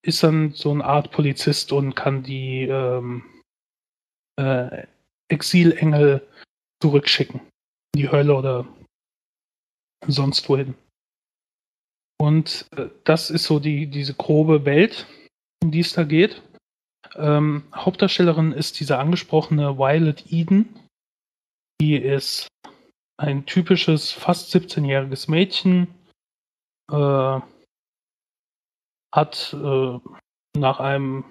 ist 0.04 0.22
dann 0.22 0.52
so 0.52 0.70
eine 0.70 0.84
Art 0.84 1.10
Polizist 1.10 1.72
und 1.72 1.94
kann 1.94 2.22
die 2.22 2.62
ähm, 2.62 3.24
äh, 4.36 4.86
Exilengel 5.28 6.26
zurückschicken. 6.82 7.40
In 7.94 8.00
die 8.02 8.10
Hölle 8.10 8.34
oder 8.34 8.66
sonst 10.06 10.48
wohin. 10.48 10.74
Und 12.18 12.66
äh, 12.76 12.88
das 13.04 13.30
ist 13.30 13.44
so 13.44 13.58
die, 13.58 13.86
diese 13.86 14.14
grobe 14.14 14.64
Welt, 14.64 15.06
um 15.62 15.70
die 15.70 15.80
es 15.80 15.92
da 15.92 16.04
geht. 16.04 16.42
Ähm, 17.16 17.64
Hauptdarstellerin 17.74 18.52
ist 18.52 18.80
diese 18.80 18.98
angesprochene 18.98 19.76
Violet 19.76 20.32
Eden. 20.32 20.68
Die 21.80 21.96
ist 21.96 22.48
ein 23.22 23.46
typisches, 23.46 24.12
fast 24.12 24.54
17-jähriges 24.54 25.30
Mädchen, 25.30 25.88
äh, 26.90 27.40
hat 29.14 29.54
äh, 29.54 29.98
nach 30.56 30.80
einem 30.80 31.24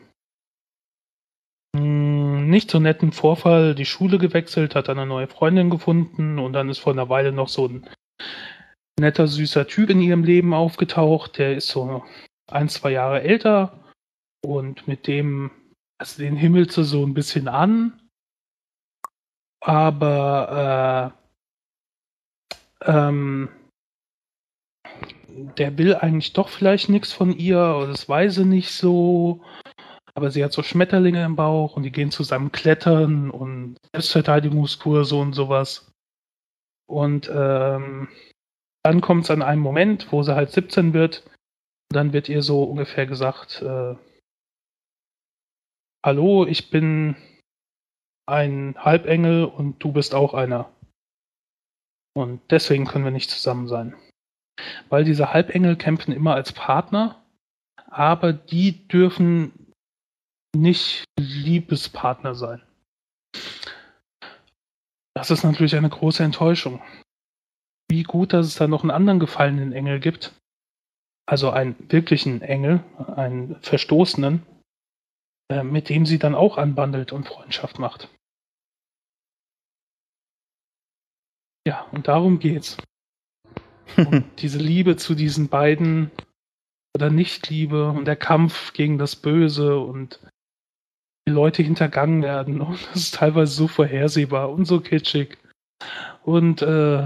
hm, 1.76 2.50
nicht 2.50 2.72
so 2.72 2.80
netten 2.80 3.12
Vorfall 3.12 3.76
die 3.76 3.86
Schule 3.86 4.18
gewechselt, 4.18 4.76
hat 4.76 4.90
eine 4.90 5.06
neue 5.06 5.28
Freundin 5.28 5.70
gefunden 5.70 6.40
und 6.40 6.54
dann 6.54 6.70
ist 6.70 6.80
vor 6.80 6.94
einer 6.94 7.10
Weile 7.10 7.32
noch 7.32 7.50
so 7.50 7.68
ein 7.68 7.90
netter, 9.00 9.28
süßer 9.28 9.68
Typ 9.68 9.90
in 9.90 10.02
ihrem 10.02 10.24
Leben 10.24 10.54
aufgetaucht. 10.54 11.38
Der 11.38 11.56
ist 11.56 11.68
so 11.68 12.04
ein, 12.50 12.70
zwei 12.70 12.92
Jahre 12.92 13.22
älter 13.22 13.80
und 14.46 14.88
mit 14.88 15.08
dem, 15.08 15.52
also 15.98 16.22
den 16.22 16.36
himmelt 16.36 16.72
sie 16.72 16.84
so 16.84 17.06
ein 17.06 17.14
bisschen 17.14 17.48
an. 17.48 18.00
Aber 19.64 21.14
äh, 21.16 21.21
ähm, 22.86 23.50
der 25.58 25.78
will 25.78 25.96
eigentlich 25.96 26.34
doch 26.34 26.50
vielleicht 26.50 26.90
nichts 26.90 27.14
von 27.14 27.32
ihr, 27.32 27.58
oder 27.58 27.88
das 27.88 28.08
weiß 28.08 28.36
sie 28.36 28.46
nicht 28.46 28.72
so. 28.72 29.42
Aber 30.14 30.30
sie 30.30 30.44
hat 30.44 30.52
so 30.52 30.62
Schmetterlinge 30.62 31.24
im 31.24 31.36
Bauch 31.36 31.78
und 31.78 31.84
die 31.84 31.92
gehen 31.92 32.12
zusammen 32.12 32.52
klettern 32.52 33.32
und 33.32 33.78
Selbstverteidigungskurse 33.94 35.16
und 35.16 35.34
sowas. 35.34 35.92
Und 36.86 37.32
ähm, 37.34 38.10
dann 38.84 39.00
kommt 39.00 39.24
es 39.24 39.32
an 39.32 39.42
einem 39.42 39.62
Moment, 39.62 40.12
wo 40.12 40.24
sie 40.24 40.36
halt 40.36 40.52
17 40.52 40.94
wird. 40.94 41.24
Und 41.26 41.96
dann 41.96 42.14
wird 42.14 42.28
ihr 42.28 42.42
so 42.42 42.64
ungefähr 42.64 43.06
gesagt, 43.06 43.62
äh, 43.62 43.96
Hallo, 46.04 46.48
ich 46.48 46.72
bin 46.72 47.16
ein 48.26 48.76
Halbengel 48.78 49.46
und 49.46 49.84
du 49.84 49.92
bist 49.92 50.16
auch 50.16 50.34
einer. 50.34 50.72
Und 52.14 52.42
deswegen 52.50 52.86
können 52.86 53.06
wir 53.06 53.12
nicht 53.12 53.30
zusammen 53.30 53.68
sein. 53.68 53.96
Weil 54.90 55.04
diese 55.04 55.34
Halbengel 55.34 55.76
kämpfen 55.76 56.12
immer 56.12 56.36
als 56.36 56.52
Partner, 56.52 57.24
aber 57.88 58.34
die 58.34 58.88
dürfen 58.88 59.72
nicht 60.56 61.06
Liebespartner 61.18 62.36
sein. 62.36 62.62
Das 65.16 65.32
ist 65.32 65.44
natürlich 65.44 65.76
eine 65.76 65.90
große 65.90 66.24
Enttäuschung 66.24 66.82
wie 67.92 68.04
gut, 68.04 68.32
dass 68.32 68.48
es 68.48 68.56
da 68.56 68.68
noch 68.68 68.84
einen 68.84 68.92
anderen 68.92 69.20
gefallenen 69.20 69.74
Engel 69.74 70.00
gibt. 70.00 70.34
Also 71.28 71.52
einen 71.52 71.76
wirklichen 71.92 72.42
Engel, 72.42 72.84
einen 73.16 73.58
Verstoßenen, 73.62 74.44
äh, 75.52 75.64
mit 75.64 75.90
dem 75.90 76.06
sie 76.06 76.18
dann 76.18 76.34
auch 76.34 76.58
anbandelt 76.58 77.12
und 77.12 77.28
Freundschaft 77.28 77.80
macht. 77.80 78.10
Ja, 81.68 81.86
und 81.92 82.08
darum 82.08 82.40
geht's. 82.40 82.78
Um 83.98 84.24
diese 84.40 84.60
Liebe 84.60 84.96
zu 84.96 85.16
diesen 85.16 85.48
beiden 85.48 86.12
oder 86.96 87.10
Nicht-Liebe 87.10 87.90
und 87.90 88.06
der 88.06 88.16
Kampf 88.16 88.74
gegen 88.74 88.98
das 88.98 89.16
Böse 89.16 89.80
und 89.80 90.20
die 91.28 91.32
Leute 91.32 91.62
hintergangen 91.62 92.24
werden 92.24 92.62
und 92.62 92.88
das 92.88 92.96
ist 92.96 93.16
teilweise 93.16 93.54
so 93.54 93.68
vorhersehbar 93.68 94.50
und 94.50 94.66
so 94.66 94.80
kitschig. 94.80 95.38
Und 96.24 96.62
äh, 96.62 97.04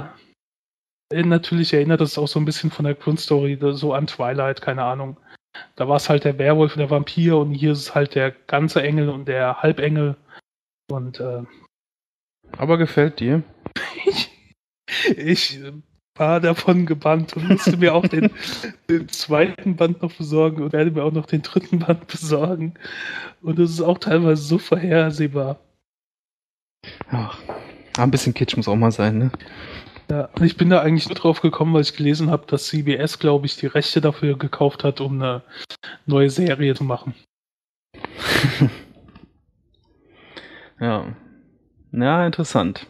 äh, 1.11 1.23
natürlich 1.23 1.73
erinnert 1.73 2.01
das 2.01 2.17
auch 2.17 2.27
so 2.27 2.39
ein 2.39 2.45
bisschen 2.45 2.71
von 2.71 2.85
der 2.85 2.95
Grundstory, 2.95 3.57
so 3.73 3.93
an 3.93 4.07
Twilight, 4.07 4.61
keine 4.61 4.83
Ahnung. 4.83 5.17
Da 5.75 5.87
war 5.87 5.97
es 5.97 6.09
halt 6.09 6.25
der 6.25 6.37
Werwolf 6.37 6.73
und 6.73 6.79
der 6.79 6.89
Vampir 6.89 7.37
und 7.37 7.53
hier 7.53 7.71
ist 7.71 7.79
es 7.79 7.95
halt 7.95 8.15
der 8.15 8.31
ganze 8.31 8.81
Engel 8.81 9.09
und 9.09 9.27
der 9.27 9.61
Halbengel. 9.61 10.15
Und 10.91 11.19
äh, 11.19 11.43
Aber 12.57 12.77
gefällt 12.77 13.19
dir? 13.19 13.43
ich, 15.15 15.59
war 16.15 16.39
davon 16.39 16.85
gebannt 16.85 17.35
und 17.35 17.49
musste 17.49 17.77
mir 17.77 17.93
auch 17.93 18.07
den, 18.07 18.31
den, 18.89 19.09
zweiten 19.09 19.75
Band 19.75 20.01
noch 20.01 20.13
besorgen 20.13 20.63
und 20.63 20.73
werde 20.73 20.91
mir 20.91 21.03
auch 21.03 21.11
noch 21.11 21.25
den 21.25 21.41
dritten 21.41 21.79
Band 21.79 22.07
besorgen. 22.07 22.73
Und 23.41 23.59
es 23.59 23.71
ist 23.71 23.81
auch 23.81 23.97
teilweise 23.97 24.41
so 24.41 24.57
vorhersehbar. 24.57 25.59
Ach, 27.09 27.37
ein 27.97 28.11
bisschen 28.11 28.33
Kitsch 28.33 28.55
muss 28.55 28.67
auch 28.67 28.75
mal 28.75 28.91
sein, 28.91 29.17
ne? 29.17 29.31
Ja, 30.09 30.29
ich 30.41 30.55
bin 30.55 30.69
da 30.69 30.81
eigentlich 30.81 31.07
nur 31.07 31.15
drauf 31.15 31.41
gekommen, 31.41 31.73
weil 31.73 31.81
ich 31.81 31.95
gelesen 31.95 32.29
habe, 32.29 32.45
dass 32.47 32.67
CBS, 32.67 33.17
glaube 33.17 33.47
ich, 33.47 33.57
die 33.57 33.65
Rechte 33.65 34.01
dafür 34.01 34.37
gekauft 34.37 34.83
hat, 34.83 35.01
um 35.01 35.19
eine 35.19 35.41
neue 36.05 36.29
Serie 36.29 36.75
zu 36.75 36.83
machen. 36.83 37.15
ja. 40.79 41.07
Ja, 41.91 42.25
interessant. 42.25 42.85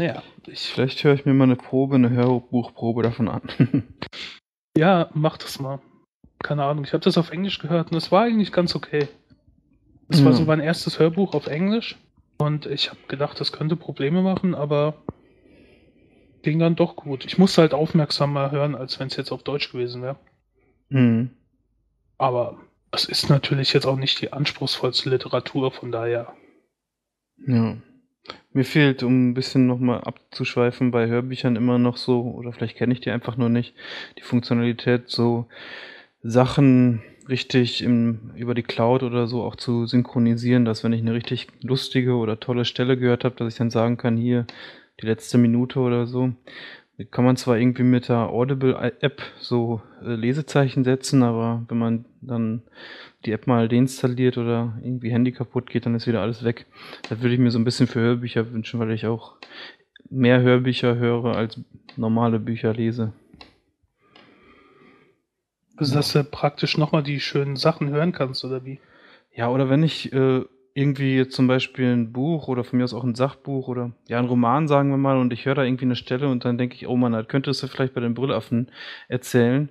Ja, 0.00 0.22
ich. 0.46 0.60
Vielleicht 0.60 1.02
höre 1.04 1.14
ich 1.14 1.24
mir 1.24 1.34
mal 1.34 1.44
eine 1.44 1.56
Probe, 1.56 1.94
eine 1.94 2.10
Hörbuchprobe 2.10 3.02
davon 3.02 3.28
an. 3.28 3.42
ja, 4.76 5.10
mach 5.14 5.38
das 5.38 5.58
mal. 5.58 5.80
Keine 6.42 6.64
Ahnung. 6.64 6.84
Ich 6.84 6.92
habe 6.92 7.04
das 7.04 7.16
auf 7.16 7.30
Englisch 7.30 7.58
gehört 7.58 7.90
und 7.90 7.96
es 7.96 8.12
war 8.12 8.24
eigentlich 8.24 8.52
ganz 8.52 8.74
okay. 8.74 9.08
Das 10.08 10.20
ja. 10.20 10.26
war 10.26 10.32
so 10.34 10.44
mein 10.44 10.60
erstes 10.60 10.98
Hörbuch 10.98 11.34
auf 11.34 11.46
Englisch. 11.46 11.96
Und 12.38 12.66
ich 12.66 12.90
habe 12.90 13.00
gedacht, 13.08 13.40
das 13.40 13.52
könnte 13.52 13.76
Probleme 13.76 14.20
machen, 14.20 14.54
aber 14.54 15.02
ging 16.42 16.58
dann 16.58 16.76
doch 16.76 16.94
gut. 16.94 17.24
Ich 17.24 17.38
musste 17.38 17.62
halt 17.62 17.72
aufmerksamer 17.72 18.50
hören, 18.50 18.74
als 18.74 19.00
wenn 19.00 19.08
es 19.08 19.16
jetzt 19.16 19.32
auf 19.32 19.42
Deutsch 19.42 19.72
gewesen 19.72 20.02
wäre. 20.02 20.16
Mhm. 20.90 21.30
Aber 22.18 22.58
es 22.92 23.06
ist 23.06 23.30
natürlich 23.30 23.72
jetzt 23.72 23.86
auch 23.86 23.96
nicht 23.96 24.20
die 24.20 24.32
anspruchsvollste 24.32 25.10
Literatur, 25.10 25.72
von 25.72 25.90
daher. 25.90 26.34
Ja. 27.46 27.76
Mir 28.52 28.64
fehlt, 28.64 29.02
um 29.02 29.30
ein 29.30 29.34
bisschen 29.34 29.66
nochmal 29.66 30.00
abzuschweifen, 30.00 30.90
bei 30.90 31.06
Hörbüchern 31.06 31.56
immer 31.56 31.78
noch 31.78 31.96
so, 31.96 32.22
oder 32.22 32.52
vielleicht 32.52 32.76
kenne 32.76 32.92
ich 32.94 33.00
die 33.00 33.10
einfach 33.10 33.36
nur 33.36 33.48
nicht, 33.48 33.74
die 34.18 34.22
Funktionalität, 34.22 35.10
so 35.10 35.46
Sachen 36.22 37.02
richtig 37.28 37.82
im, 37.82 38.30
über 38.36 38.54
die 38.54 38.62
Cloud 38.62 39.02
oder 39.02 39.26
so 39.26 39.42
auch 39.42 39.56
zu 39.56 39.86
synchronisieren, 39.86 40.64
dass 40.64 40.84
wenn 40.84 40.92
ich 40.92 41.00
eine 41.00 41.14
richtig 41.14 41.48
lustige 41.62 42.14
oder 42.14 42.40
tolle 42.40 42.64
Stelle 42.64 42.96
gehört 42.96 43.24
habe, 43.24 43.36
dass 43.36 43.52
ich 43.52 43.58
dann 43.58 43.70
sagen 43.70 43.96
kann, 43.96 44.16
hier 44.16 44.46
die 45.00 45.06
letzte 45.06 45.38
Minute 45.38 45.80
oder 45.80 46.06
so. 46.06 46.32
Kann 47.10 47.26
man 47.26 47.36
zwar 47.36 47.58
irgendwie 47.58 47.82
mit 47.82 48.08
der 48.08 48.30
Audible-App 48.30 49.20
so 49.38 49.82
äh, 50.02 50.14
Lesezeichen 50.14 50.82
setzen, 50.82 51.22
aber 51.22 51.62
wenn 51.68 51.78
man 51.78 52.04
dann 52.22 52.62
die 53.26 53.32
App 53.32 53.46
mal 53.46 53.68
deinstalliert 53.68 54.38
oder 54.38 54.78
irgendwie 54.82 55.10
Handy 55.10 55.32
kaputt 55.32 55.68
geht, 55.68 55.86
dann 55.86 55.94
ist 55.94 56.06
wieder 56.06 56.22
alles 56.22 56.44
weg. 56.44 56.66
Das 57.08 57.20
würde 57.20 57.34
ich 57.34 57.40
mir 57.40 57.50
so 57.50 57.58
ein 57.58 57.64
bisschen 57.64 57.86
für 57.86 58.00
Hörbücher 58.00 58.52
wünschen, 58.52 58.80
weil 58.80 58.92
ich 58.92 59.06
auch 59.06 59.36
mehr 60.08 60.40
Hörbücher 60.40 60.96
höre 60.96 61.36
als 61.36 61.60
normale 61.96 62.38
Bücher 62.38 62.72
lese. 62.72 63.12
Also, 65.76 65.94
dass 65.94 66.12
du 66.12 66.24
praktisch 66.24 66.78
nochmal 66.78 67.02
die 67.02 67.20
schönen 67.20 67.56
Sachen 67.56 67.90
hören 67.90 68.12
kannst, 68.12 68.44
oder 68.44 68.64
wie? 68.64 68.80
Ja, 69.34 69.50
oder 69.50 69.68
wenn 69.68 69.82
ich 69.82 70.12
äh, 70.12 70.44
irgendwie 70.76 71.26
zum 71.26 71.46
Beispiel 71.46 71.86
ein 71.86 72.12
Buch 72.12 72.48
oder 72.48 72.62
von 72.62 72.76
mir 72.76 72.84
aus 72.84 72.92
auch 72.92 73.02
ein 73.02 73.14
Sachbuch 73.14 73.66
oder 73.66 73.92
ja, 74.08 74.18
ein 74.18 74.26
Roman, 74.26 74.68
sagen 74.68 74.90
wir 74.90 74.98
mal, 74.98 75.16
und 75.16 75.32
ich 75.32 75.46
höre 75.46 75.54
da 75.54 75.64
irgendwie 75.64 75.86
eine 75.86 75.96
Stelle 75.96 76.28
und 76.28 76.44
dann 76.44 76.58
denke 76.58 76.74
ich, 76.74 76.86
oh 76.86 76.96
Mann, 76.96 77.12
das 77.12 77.28
könntest 77.28 77.62
du 77.62 77.66
vielleicht 77.66 77.94
bei 77.94 78.02
den 78.02 78.12
Brüllaffen 78.12 78.68
erzählen. 79.08 79.70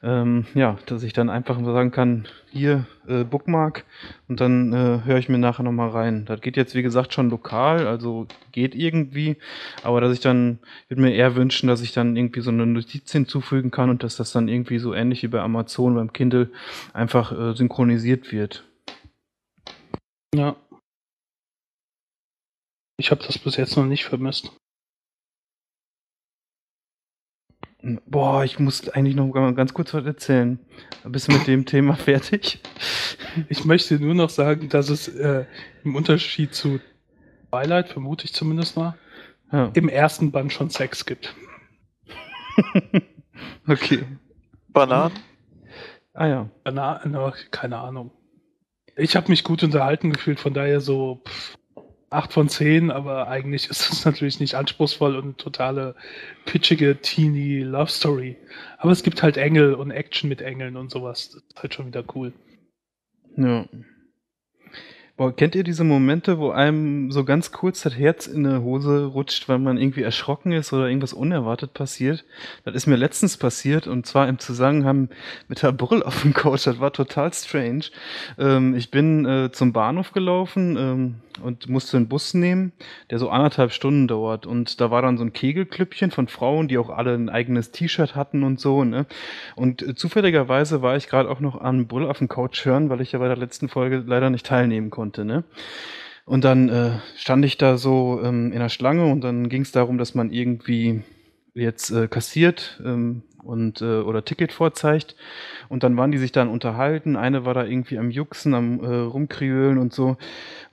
Ähm, 0.00 0.46
ja, 0.54 0.76
dass 0.86 1.02
ich 1.02 1.12
dann 1.12 1.28
einfach 1.28 1.58
sagen 1.64 1.90
kann, 1.90 2.28
hier, 2.52 2.86
äh, 3.08 3.24
Bookmark, 3.24 3.84
und 4.28 4.38
dann 4.38 4.72
äh, 4.72 5.00
höre 5.04 5.18
ich 5.18 5.28
mir 5.28 5.38
nachher 5.38 5.64
nochmal 5.64 5.88
rein. 5.88 6.24
Das 6.24 6.40
geht 6.40 6.56
jetzt, 6.56 6.76
wie 6.76 6.82
gesagt, 6.82 7.12
schon 7.12 7.30
lokal, 7.30 7.88
also 7.88 8.28
geht 8.52 8.76
irgendwie, 8.76 9.38
aber 9.82 10.00
dass 10.00 10.12
ich 10.12 10.20
dann, 10.20 10.60
würde 10.86 11.02
mir 11.02 11.14
eher 11.14 11.34
wünschen, 11.34 11.66
dass 11.66 11.80
ich 11.80 11.90
dann 11.90 12.14
irgendwie 12.14 12.42
so 12.42 12.50
eine 12.50 12.64
Notiz 12.64 13.10
hinzufügen 13.10 13.72
kann 13.72 13.90
und 13.90 14.04
dass 14.04 14.14
das 14.16 14.30
dann 14.30 14.46
irgendwie 14.46 14.78
so 14.78 14.94
ähnlich 14.94 15.24
wie 15.24 15.28
bei 15.28 15.40
Amazon, 15.40 15.96
beim 15.96 16.12
Kindle, 16.12 16.50
einfach 16.92 17.32
äh, 17.32 17.54
synchronisiert 17.56 18.30
wird. 18.30 18.62
Ja. 20.34 20.56
Ich 22.96 23.12
habe 23.12 23.24
das 23.24 23.38
bis 23.38 23.56
jetzt 23.56 23.76
noch 23.76 23.84
nicht 23.84 24.04
vermisst. 24.04 24.50
Boah, 28.06 28.44
ich 28.44 28.58
muss 28.58 28.88
eigentlich 28.88 29.14
noch 29.14 29.30
ganz 29.30 29.74
kurz 29.74 29.94
was 29.94 30.04
erzählen. 30.06 30.58
Bist 31.04 31.28
du 31.28 31.32
mit 31.32 31.46
dem 31.46 31.66
Thema 31.66 31.94
fertig? 31.96 32.60
Ich 33.48 33.64
möchte 33.64 34.00
nur 34.00 34.14
noch 34.14 34.30
sagen, 34.30 34.68
dass 34.70 34.88
es 34.88 35.06
äh, 35.06 35.44
im 35.84 35.94
Unterschied 35.94 36.52
zu 36.54 36.80
Twilight, 37.50 37.90
vermute 37.90 38.24
ich 38.24 38.32
zumindest 38.32 38.76
mal, 38.76 38.98
ja. 39.52 39.70
im 39.74 39.88
ersten 39.88 40.32
Band 40.32 40.52
schon 40.52 40.70
Sex 40.70 41.06
gibt. 41.06 41.36
okay. 43.68 44.04
Bananen? 44.68 45.16
Ah 46.12 46.26
ja. 46.26 46.50
Bananen, 46.64 47.32
keine 47.52 47.78
Ahnung 47.78 48.10
ich 48.96 49.16
habe 49.16 49.28
mich 49.28 49.44
gut 49.44 49.62
unterhalten 49.62 50.12
gefühlt, 50.12 50.40
von 50.40 50.54
daher 50.54 50.80
so 50.80 51.22
pff, 51.26 51.56
8 52.10 52.32
von 52.32 52.48
10, 52.48 52.90
aber 52.90 53.28
eigentlich 53.28 53.68
ist 53.70 53.92
es 53.92 54.04
natürlich 54.04 54.40
nicht 54.40 54.54
anspruchsvoll 54.54 55.16
und 55.16 55.38
totale 55.38 55.94
pitchige 56.44 56.96
Teenie 57.00 57.60
Love 57.60 57.90
Story. 57.90 58.36
Aber 58.78 58.92
es 58.92 59.02
gibt 59.02 59.22
halt 59.22 59.36
Engel 59.36 59.74
und 59.74 59.90
Action 59.90 60.28
mit 60.28 60.40
Engeln 60.40 60.76
und 60.76 60.90
sowas. 60.90 61.30
Das 61.30 61.42
ist 61.42 61.62
halt 61.62 61.74
schon 61.74 61.86
wieder 61.86 62.04
cool. 62.14 62.32
Ja. 63.36 63.66
Boah, 65.16 65.34
kennt 65.34 65.54
ihr 65.54 65.62
diese 65.62 65.84
Momente, 65.84 66.38
wo 66.40 66.50
einem 66.50 67.12
so 67.12 67.24
ganz 67.24 67.52
kurz 67.52 67.82
das 67.82 67.96
Herz 67.96 68.26
in 68.26 68.42
der 68.42 68.62
Hose 68.62 69.04
rutscht, 69.04 69.48
weil 69.48 69.60
man 69.60 69.78
irgendwie 69.78 70.02
erschrocken 70.02 70.50
ist 70.50 70.72
oder 70.72 70.88
irgendwas 70.88 71.12
unerwartet 71.12 71.72
passiert? 71.72 72.24
Das 72.64 72.74
ist 72.74 72.88
mir 72.88 72.96
letztens 72.96 73.36
passiert 73.36 73.86
und 73.86 74.06
zwar 74.06 74.26
im 74.26 74.40
Zusammenhang 74.40 75.10
mit 75.46 75.62
der 75.62 75.70
Brüll 75.70 76.02
auf 76.02 76.22
dem 76.22 76.34
Couch. 76.34 76.66
Das 76.66 76.80
war 76.80 76.92
total 76.92 77.32
strange. 77.32 77.84
Ähm, 78.38 78.74
ich 78.74 78.90
bin 78.90 79.24
äh, 79.24 79.52
zum 79.52 79.72
Bahnhof 79.72 80.10
gelaufen 80.10 80.76
ähm, 80.76 81.14
und 81.42 81.68
musste 81.68 81.96
einen 81.96 82.08
Bus 82.08 82.34
nehmen, 82.34 82.72
der 83.10 83.18
so 83.18 83.30
anderthalb 83.30 83.72
Stunden 83.72 84.08
dauert. 84.08 84.46
Und 84.46 84.80
da 84.80 84.90
war 84.90 85.02
dann 85.02 85.16
so 85.16 85.24
ein 85.24 85.32
Kegelklüppchen 85.32 86.10
von 86.10 86.28
Frauen, 86.28 86.68
die 86.68 86.78
auch 86.78 86.90
alle 86.90 87.14
ein 87.14 87.28
eigenes 87.28 87.70
T-Shirt 87.70 88.16
hatten 88.16 88.42
und 88.42 88.60
so. 88.60 88.84
Ne? 88.84 89.06
Und 89.54 89.82
äh, 89.82 89.94
zufälligerweise 89.94 90.82
war 90.82 90.96
ich 90.96 91.08
gerade 91.08 91.30
auch 91.30 91.40
noch 91.40 91.60
auf 91.60 92.18
dem 92.18 92.28
Couch 92.28 92.64
hören, 92.64 92.90
weil 92.90 93.00
ich 93.00 93.12
ja 93.12 93.18
bei 93.18 93.28
der 93.28 93.36
letzten 93.36 93.68
Folge 93.68 94.02
leider 94.06 94.30
nicht 94.30 94.46
teilnehmen 94.46 94.90
konnte 94.90 95.04
konnte. 95.04 95.24
Ne? 95.24 95.44
Und 96.24 96.44
dann 96.44 96.68
äh, 96.68 96.92
stand 97.16 97.44
ich 97.44 97.58
da 97.58 97.76
so 97.76 98.20
ähm, 98.22 98.52
in 98.52 98.58
der 98.58 98.70
Schlange 98.70 99.06
und 99.06 99.20
dann 99.22 99.48
ging 99.48 99.62
es 99.62 99.72
darum, 99.72 99.98
dass 99.98 100.14
man 100.14 100.30
irgendwie 100.30 101.02
jetzt 101.54 101.90
äh, 101.90 102.08
kassiert 102.08 102.80
ähm, 102.84 103.22
und 103.42 103.80
äh, 103.80 104.00
oder 104.00 104.24
Ticket 104.24 104.52
vorzeigt 104.52 105.14
und 105.68 105.82
dann 105.82 105.96
waren 105.96 106.10
die 106.10 106.18
sich 106.18 106.32
dann 106.32 106.48
unterhalten. 106.48 107.16
Eine 107.16 107.44
war 107.44 107.54
da 107.54 107.64
irgendwie 107.64 107.98
am 107.98 108.10
Juxen, 108.10 108.54
am 108.54 108.80
äh, 108.80 108.86
rumkriölen 108.86 109.78
und 109.78 109.92
so. 109.92 110.16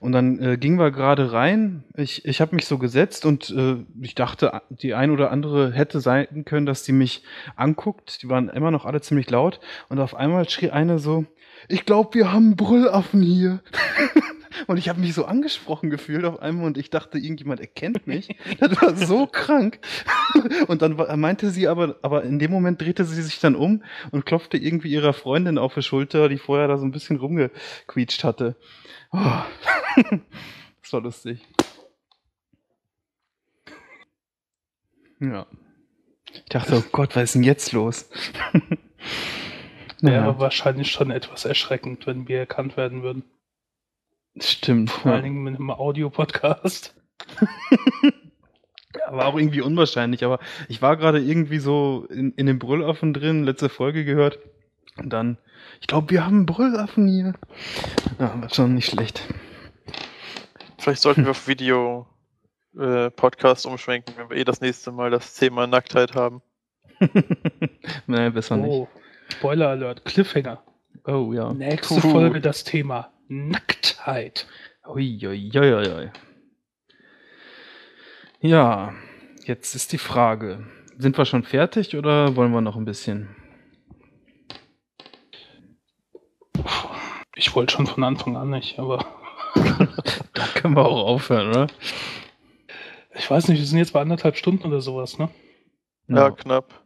Und 0.00 0.12
dann 0.12 0.40
äh, 0.40 0.56
gingen 0.56 0.78
wir 0.78 0.90
gerade 0.90 1.32
rein. 1.32 1.84
Ich, 1.96 2.24
ich 2.24 2.40
habe 2.40 2.54
mich 2.54 2.66
so 2.66 2.78
gesetzt 2.78 3.24
und 3.26 3.50
äh, 3.50 3.76
ich 4.00 4.14
dachte, 4.14 4.62
die 4.70 4.94
ein 4.94 5.10
oder 5.10 5.30
andere 5.30 5.72
hätte 5.72 6.00
sein 6.00 6.44
können, 6.44 6.66
dass 6.66 6.82
die 6.82 6.92
mich 6.92 7.22
anguckt. 7.56 8.22
Die 8.22 8.28
waren 8.28 8.48
immer 8.48 8.70
noch 8.70 8.84
alle 8.84 9.00
ziemlich 9.00 9.30
laut 9.30 9.60
und 9.88 10.00
auf 10.00 10.14
einmal 10.14 10.48
schrie 10.48 10.70
eine 10.70 10.98
so: 10.98 11.24
Ich 11.68 11.84
glaube, 11.84 12.14
wir 12.14 12.32
haben 12.32 12.56
Brüllaffen 12.56 13.22
hier. 13.22 13.60
Und 14.66 14.76
ich 14.76 14.88
habe 14.88 15.00
mich 15.00 15.14
so 15.14 15.24
angesprochen 15.24 15.90
gefühlt 15.90 16.24
auf 16.24 16.40
einmal 16.40 16.66
und 16.66 16.78
ich 16.78 16.90
dachte, 16.90 17.18
irgendjemand 17.18 17.60
erkennt 17.60 18.06
mich. 18.06 18.36
Das 18.58 18.80
war 18.80 18.96
so 18.96 19.26
krank. 19.26 19.80
Und 20.66 20.82
dann 20.82 20.96
meinte 21.20 21.50
sie 21.50 21.68
aber, 21.68 21.96
aber 22.02 22.24
in 22.24 22.38
dem 22.38 22.50
Moment 22.50 22.80
drehte 22.80 23.04
sie 23.04 23.22
sich 23.22 23.40
dann 23.40 23.56
um 23.56 23.82
und 24.10 24.26
klopfte 24.26 24.56
irgendwie 24.56 24.90
ihrer 24.90 25.12
Freundin 25.12 25.58
auf 25.58 25.74
die 25.74 25.82
Schulter, 25.82 26.28
die 26.28 26.38
vorher 26.38 26.68
da 26.68 26.78
so 26.78 26.84
ein 26.84 26.92
bisschen 26.92 27.16
rumgequietscht 27.16 28.24
hatte. 28.24 28.56
Oh. 29.12 29.42
Das 30.82 30.92
war 30.92 31.00
lustig. 31.00 31.46
Ja. 35.20 35.46
Ich 36.32 36.44
dachte, 36.46 36.76
oh 36.78 36.88
Gott, 36.90 37.14
was 37.14 37.22
ist 37.22 37.34
denn 37.36 37.44
jetzt 37.44 37.72
los? 37.72 38.10
Wäre 40.00 40.26
ja. 40.26 40.38
wahrscheinlich 40.40 40.90
schon 40.90 41.12
etwas 41.12 41.44
erschreckend, 41.44 42.06
wenn 42.08 42.26
wir 42.26 42.40
erkannt 42.40 42.76
werden 42.76 43.02
würden. 43.04 43.24
Stimmt. 44.38 44.90
Vor 44.90 45.12
allen 45.12 45.24
Dingen 45.24 45.42
mit 45.42 45.56
einem 45.56 45.70
Audio-Podcast. 45.70 46.94
ja, 47.40 49.10
war 49.12 49.26
auch 49.26 49.36
irgendwie 49.36 49.60
unwahrscheinlich, 49.60 50.24
aber 50.24 50.38
ich 50.68 50.80
war 50.80 50.96
gerade 50.96 51.20
irgendwie 51.20 51.58
so 51.58 52.06
in, 52.08 52.32
in 52.32 52.46
dem 52.46 52.58
Brüllaffen 52.58 53.12
drin, 53.12 53.44
letzte 53.44 53.68
Folge 53.68 54.04
gehört. 54.04 54.38
Und 54.96 55.10
dann, 55.10 55.38
ich 55.80 55.86
glaube, 55.86 56.10
wir 56.10 56.24
haben 56.24 56.36
einen 56.36 56.46
Brüllaffen 56.46 57.08
hier. 57.08 57.34
Ja, 58.18 58.40
war 58.40 58.52
schon 58.52 58.74
nicht 58.74 58.86
schlecht. 58.86 59.22
Vielleicht 60.78 61.02
sollten 61.02 61.24
wir 61.24 61.30
auf 61.30 61.46
Video 61.46 62.06
äh, 62.78 63.10
Podcast 63.10 63.66
umschwenken, 63.66 64.14
wenn 64.16 64.30
wir 64.30 64.36
eh 64.36 64.44
das 64.44 64.60
nächste 64.60 64.92
Mal 64.92 65.10
das 65.10 65.34
Thema 65.34 65.66
Nacktheit 65.66 66.14
haben. 66.14 66.42
Nein, 68.06 68.32
besser 68.32 68.56
oh, 68.56 68.58
nicht. 68.58 69.36
Spoiler 69.36 69.68
Alert, 69.68 70.04
Cliffhanger. 70.04 70.62
Oh 71.06 71.32
ja. 71.32 71.52
Nächste 71.52 71.94
cool. 71.94 72.00
Folge 72.00 72.40
das 72.40 72.64
Thema 72.64 73.12
Nacktheit. 73.32 74.46
Uiuiuiui. 74.86 76.10
Ja, 78.40 78.92
jetzt 79.44 79.74
ist 79.74 79.92
die 79.92 79.98
Frage. 79.98 80.66
Sind 80.98 81.16
wir 81.16 81.24
schon 81.24 81.42
fertig 81.42 81.96
oder 81.96 82.36
wollen 82.36 82.52
wir 82.52 82.60
noch 82.60 82.76
ein 82.76 82.84
bisschen? 82.84 83.34
Ich 87.34 87.54
wollte 87.56 87.72
schon 87.72 87.86
von 87.86 88.04
Anfang 88.04 88.36
an 88.36 88.50
nicht, 88.50 88.78
aber. 88.78 88.98
da 90.34 90.46
können 90.54 90.74
wir 90.74 90.84
auch 90.84 91.06
aufhören, 91.06 91.48
oder? 91.48 91.66
Ich 93.14 93.30
weiß 93.30 93.48
nicht, 93.48 93.58
wir 93.58 93.66
sind 93.66 93.78
jetzt 93.78 93.94
bei 93.94 94.02
anderthalb 94.02 94.36
Stunden 94.36 94.66
oder 94.66 94.82
sowas, 94.82 95.18
ne? 95.18 95.30
Ja, 96.08 96.16
ja 96.16 96.30
knapp. 96.30 96.84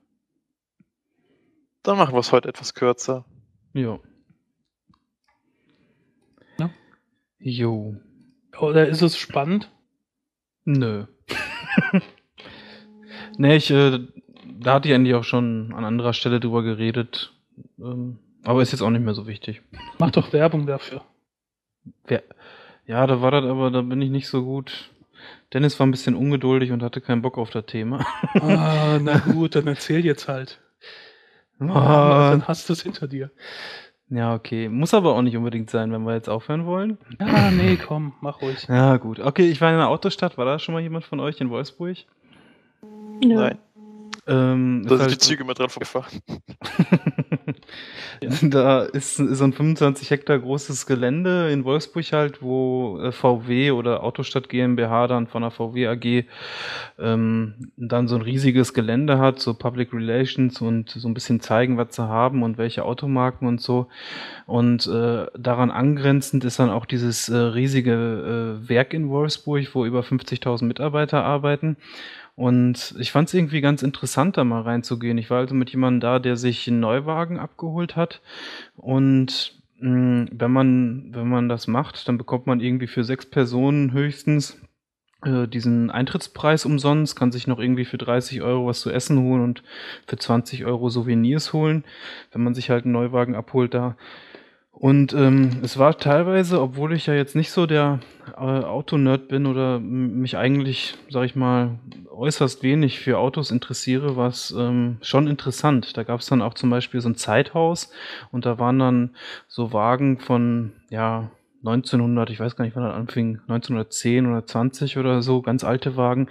Dann 1.82 1.98
machen 1.98 2.14
wir 2.14 2.20
es 2.20 2.30
heute 2.30 2.48
etwas 2.48 2.74
kürzer. 2.74 3.24
Ja. 3.72 3.98
Jo. 7.38 7.96
Oder 8.58 8.88
ist 8.88 9.02
es 9.02 9.16
spannend? 9.16 9.70
Nö. 10.64 11.06
nee, 13.38 13.56
ich, 13.56 13.70
äh, 13.70 14.00
da 14.58 14.74
hatte 14.74 14.88
ich 14.88 14.94
eigentlich 14.94 15.14
auch 15.14 15.24
schon 15.24 15.72
an 15.74 15.84
anderer 15.84 16.12
Stelle 16.12 16.40
drüber 16.40 16.62
geredet. 16.62 17.32
Ähm, 17.78 18.18
aber 18.42 18.62
ist 18.62 18.72
jetzt 18.72 18.82
auch 18.82 18.90
nicht 18.90 19.04
mehr 19.04 19.14
so 19.14 19.26
wichtig. 19.26 19.62
Mach 19.98 20.10
doch 20.10 20.32
Werbung 20.32 20.66
dafür. 20.66 21.02
Wer 22.06 22.22
ja, 22.86 23.06
da 23.06 23.20
war 23.20 23.32
das 23.32 23.44
aber, 23.44 23.70
da 23.70 23.82
bin 23.82 24.00
ich 24.00 24.10
nicht 24.10 24.28
so 24.28 24.44
gut. 24.44 24.90
Dennis 25.52 25.78
war 25.78 25.86
ein 25.86 25.90
bisschen 25.90 26.14
ungeduldig 26.14 26.70
und 26.70 26.82
hatte 26.82 27.00
keinen 27.00 27.22
Bock 27.22 27.36
auf 27.36 27.50
das 27.50 27.66
Thema. 27.66 28.06
ah, 28.34 28.98
na 29.00 29.18
gut, 29.18 29.56
dann 29.56 29.66
erzähl 29.66 30.04
jetzt 30.04 30.28
halt. 30.28 30.60
Ah. 31.58 32.30
Dann 32.30 32.46
hast 32.46 32.68
du 32.68 32.74
es 32.74 32.82
hinter 32.82 33.08
dir. 33.08 33.30
Ja, 34.08 34.34
okay. 34.34 34.68
Muss 34.68 34.94
aber 34.94 35.14
auch 35.14 35.22
nicht 35.22 35.36
unbedingt 35.36 35.68
sein, 35.68 35.90
wenn 35.90 36.04
wir 36.04 36.14
jetzt 36.14 36.28
aufhören 36.28 36.64
wollen. 36.64 36.96
Ja, 37.20 37.50
nee, 37.50 37.76
komm, 37.76 38.12
mach 38.20 38.40
ruhig. 38.40 38.66
Ja, 38.68 38.96
gut. 38.98 39.18
Okay, 39.18 39.50
ich 39.50 39.60
war 39.60 39.70
in 39.70 39.76
einer 39.76 39.88
Autostadt. 39.88 40.38
War 40.38 40.44
da 40.44 40.58
schon 40.58 40.74
mal 40.74 40.80
jemand 40.80 41.04
von 41.04 41.18
euch 41.18 41.40
in 41.40 41.50
Wolfsburg? 41.50 41.96
Nein. 43.20 43.58
Ähm, 44.28 44.82
da 44.84 44.90
sind 44.90 45.00
halt 45.02 45.12
die 45.12 45.18
Züge 45.18 45.44
immer 45.44 45.54
dran 45.54 45.70
vorgefahren. 45.70 46.20
ja. 48.20 48.30
Da 48.42 48.82
ist 48.82 49.16
so 49.16 49.44
ein 49.44 49.52
25 49.52 50.10
Hektar 50.10 50.40
großes 50.40 50.86
Gelände 50.86 51.52
in 51.52 51.64
Wolfsburg 51.64 52.12
halt, 52.12 52.42
wo 52.42 52.98
äh, 53.00 53.12
VW 53.12 53.70
oder 53.70 54.02
Autostadt 54.02 54.48
GmbH 54.48 55.06
dann 55.06 55.28
von 55.28 55.42
der 55.42 55.52
VW 55.52 55.86
AG 55.86 56.24
ähm, 56.98 57.70
dann 57.76 58.08
so 58.08 58.16
ein 58.16 58.22
riesiges 58.22 58.74
Gelände 58.74 59.18
hat, 59.18 59.38
so 59.38 59.54
Public 59.54 59.92
Relations 59.92 60.60
und 60.60 60.90
so 60.90 61.06
ein 61.06 61.14
bisschen 61.14 61.40
zeigen, 61.40 61.76
was 61.76 61.94
sie 61.94 62.08
haben 62.08 62.42
und 62.42 62.58
welche 62.58 62.84
Automarken 62.84 63.46
und 63.46 63.60
so. 63.60 63.86
Und 64.46 64.88
äh, 64.88 65.26
daran 65.38 65.70
angrenzend 65.70 66.44
ist 66.44 66.58
dann 66.58 66.70
auch 66.70 66.86
dieses 66.86 67.28
äh, 67.28 67.36
riesige 67.36 68.58
äh, 68.64 68.68
Werk 68.68 68.92
in 68.92 69.08
Wolfsburg, 69.08 69.72
wo 69.74 69.84
über 69.84 70.00
50.000 70.00 70.64
Mitarbeiter 70.64 71.22
arbeiten. 71.22 71.76
Und 72.36 72.94
ich 72.98 73.12
fand 73.12 73.28
es 73.28 73.34
irgendwie 73.34 73.62
ganz 73.62 73.82
interessant, 73.82 74.36
da 74.36 74.44
mal 74.44 74.60
reinzugehen. 74.60 75.16
Ich 75.16 75.30
war 75.30 75.38
also 75.38 75.54
mit 75.54 75.70
jemandem 75.70 76.00
da, 76.00 76.18
der 76.18 76.36
sich 76.36 76.68
einen 76.68 76.80
Neuwagen 76.80 77.38
abgeholt 77.38 77.96
hat. 77.96 78.20
Und 78.76 79.54
mh, 79.80 79.88
hm, 79.90 80.28
wenn 80.32 80.52
man, 80.52 81.14
wenn 81.14 81.28
man 81.28 81.48
das 81.48 81.66
macht, 81.66 82.06
dann 82.08 82.18
bekommt 82.18 82.46
man 82.46 82.60
irgendwie 82.60 82.86
für 82.86 83.04
sechs 83.04 83.24
Personen 83.26 83.92
höchstens 83.92 84.60
äh, 85.24 85.48
diesen 85.48 85.90
Eintrittspreis 85.90 86.66
umsonst, 86.66 87.16
kann 87.16 87.32
sich 87.32 87.46
noch 87.46 87.58
irgendwie 87.58 87.86
für 87.86 87.98
30 87.98 88.42
Euro 88.42 88.66
was 88.66 88.80
zu 88.80 88.90
essen 88.90 89.18
holen 89.18 89.42
und 89.42 89.62
für 90.06 90.18
20 90.18 90.66
Euro 90.66 90.90
Souvenirs 90.90 91.54
holen, 91.54 91.84
wenn 92.32 92.44
man 92.44 92.54
sich 92.54 92.68
halt 92.68 92.84
einen 92.84 92.92
Neuwagen 92.92 93.34
abholt 93.34 93.72
da. 93.72 93.96
Und 94.78 95.14
ähm, 95.14 95.60
es 95.62 95.78
war 95.78 95.96
teilweise, 95.96 96.60
obwohl 96.60 96.92
ich 96.92 97.06
ja 97.06 97.14
jetzt 97.14 97.34
nicht 97.34 97.50
so 97.50 97.64
der 97.64 98.00
äh, 98.36 98.40
Autonerd 98.40 99.26
bin 99.26 99.46
oder 99.46 99.80
mich 99.80 100.36
eigentlich, 100.36 100.96
sag 101.08 101.24
ich 101.24 101.34
mal, 101.34 101.78
äußerst 102.10 102.62
wenig 102.62 103.00
für 103.00 103.18
Autos 103.18 103.50
interessiere, 103.50 104.16
war 104.16 104.28
es 104.28 104.50
ähm, 104.50 104.98
schon 105.00 105.28
interessant. 105.28 105.96
Da 105.96 106.02
gab 106.02 106.20
es 106.20 106.26
dann 106.26 106.42
auch 106.42 106.52
zum 106.52 106.68
Beispiel 106.68 107.00
so 107.00 107.08
ein 107.08 107.16
Zeithaus 107.16 107.90
und 108.32 108.44
da 108.44 108.58
waren 108.58 108.78
dann 108.78 109.14
so 109.48 109.72
Wagen 109.72 110.18
von, 110.18 110.72
ja, 110.90 111.30
1900, 111.66 112.30
ich 112.30 112.40
weiß 112.40 112.56
gar 112.56 112.64
nicht, 112.64 112.76
wann 112.76 112.84
das 112.84 112.94
anfing, 112.94 113.40
1910 113.48 114.26
oder 114.26 114.46
20 114.46 114.98
oder 114.98 115.22
so, 115.22 115.42
ganz 115.42 115.64
alte 115.64 115.96
Wagen, 115.96 116.28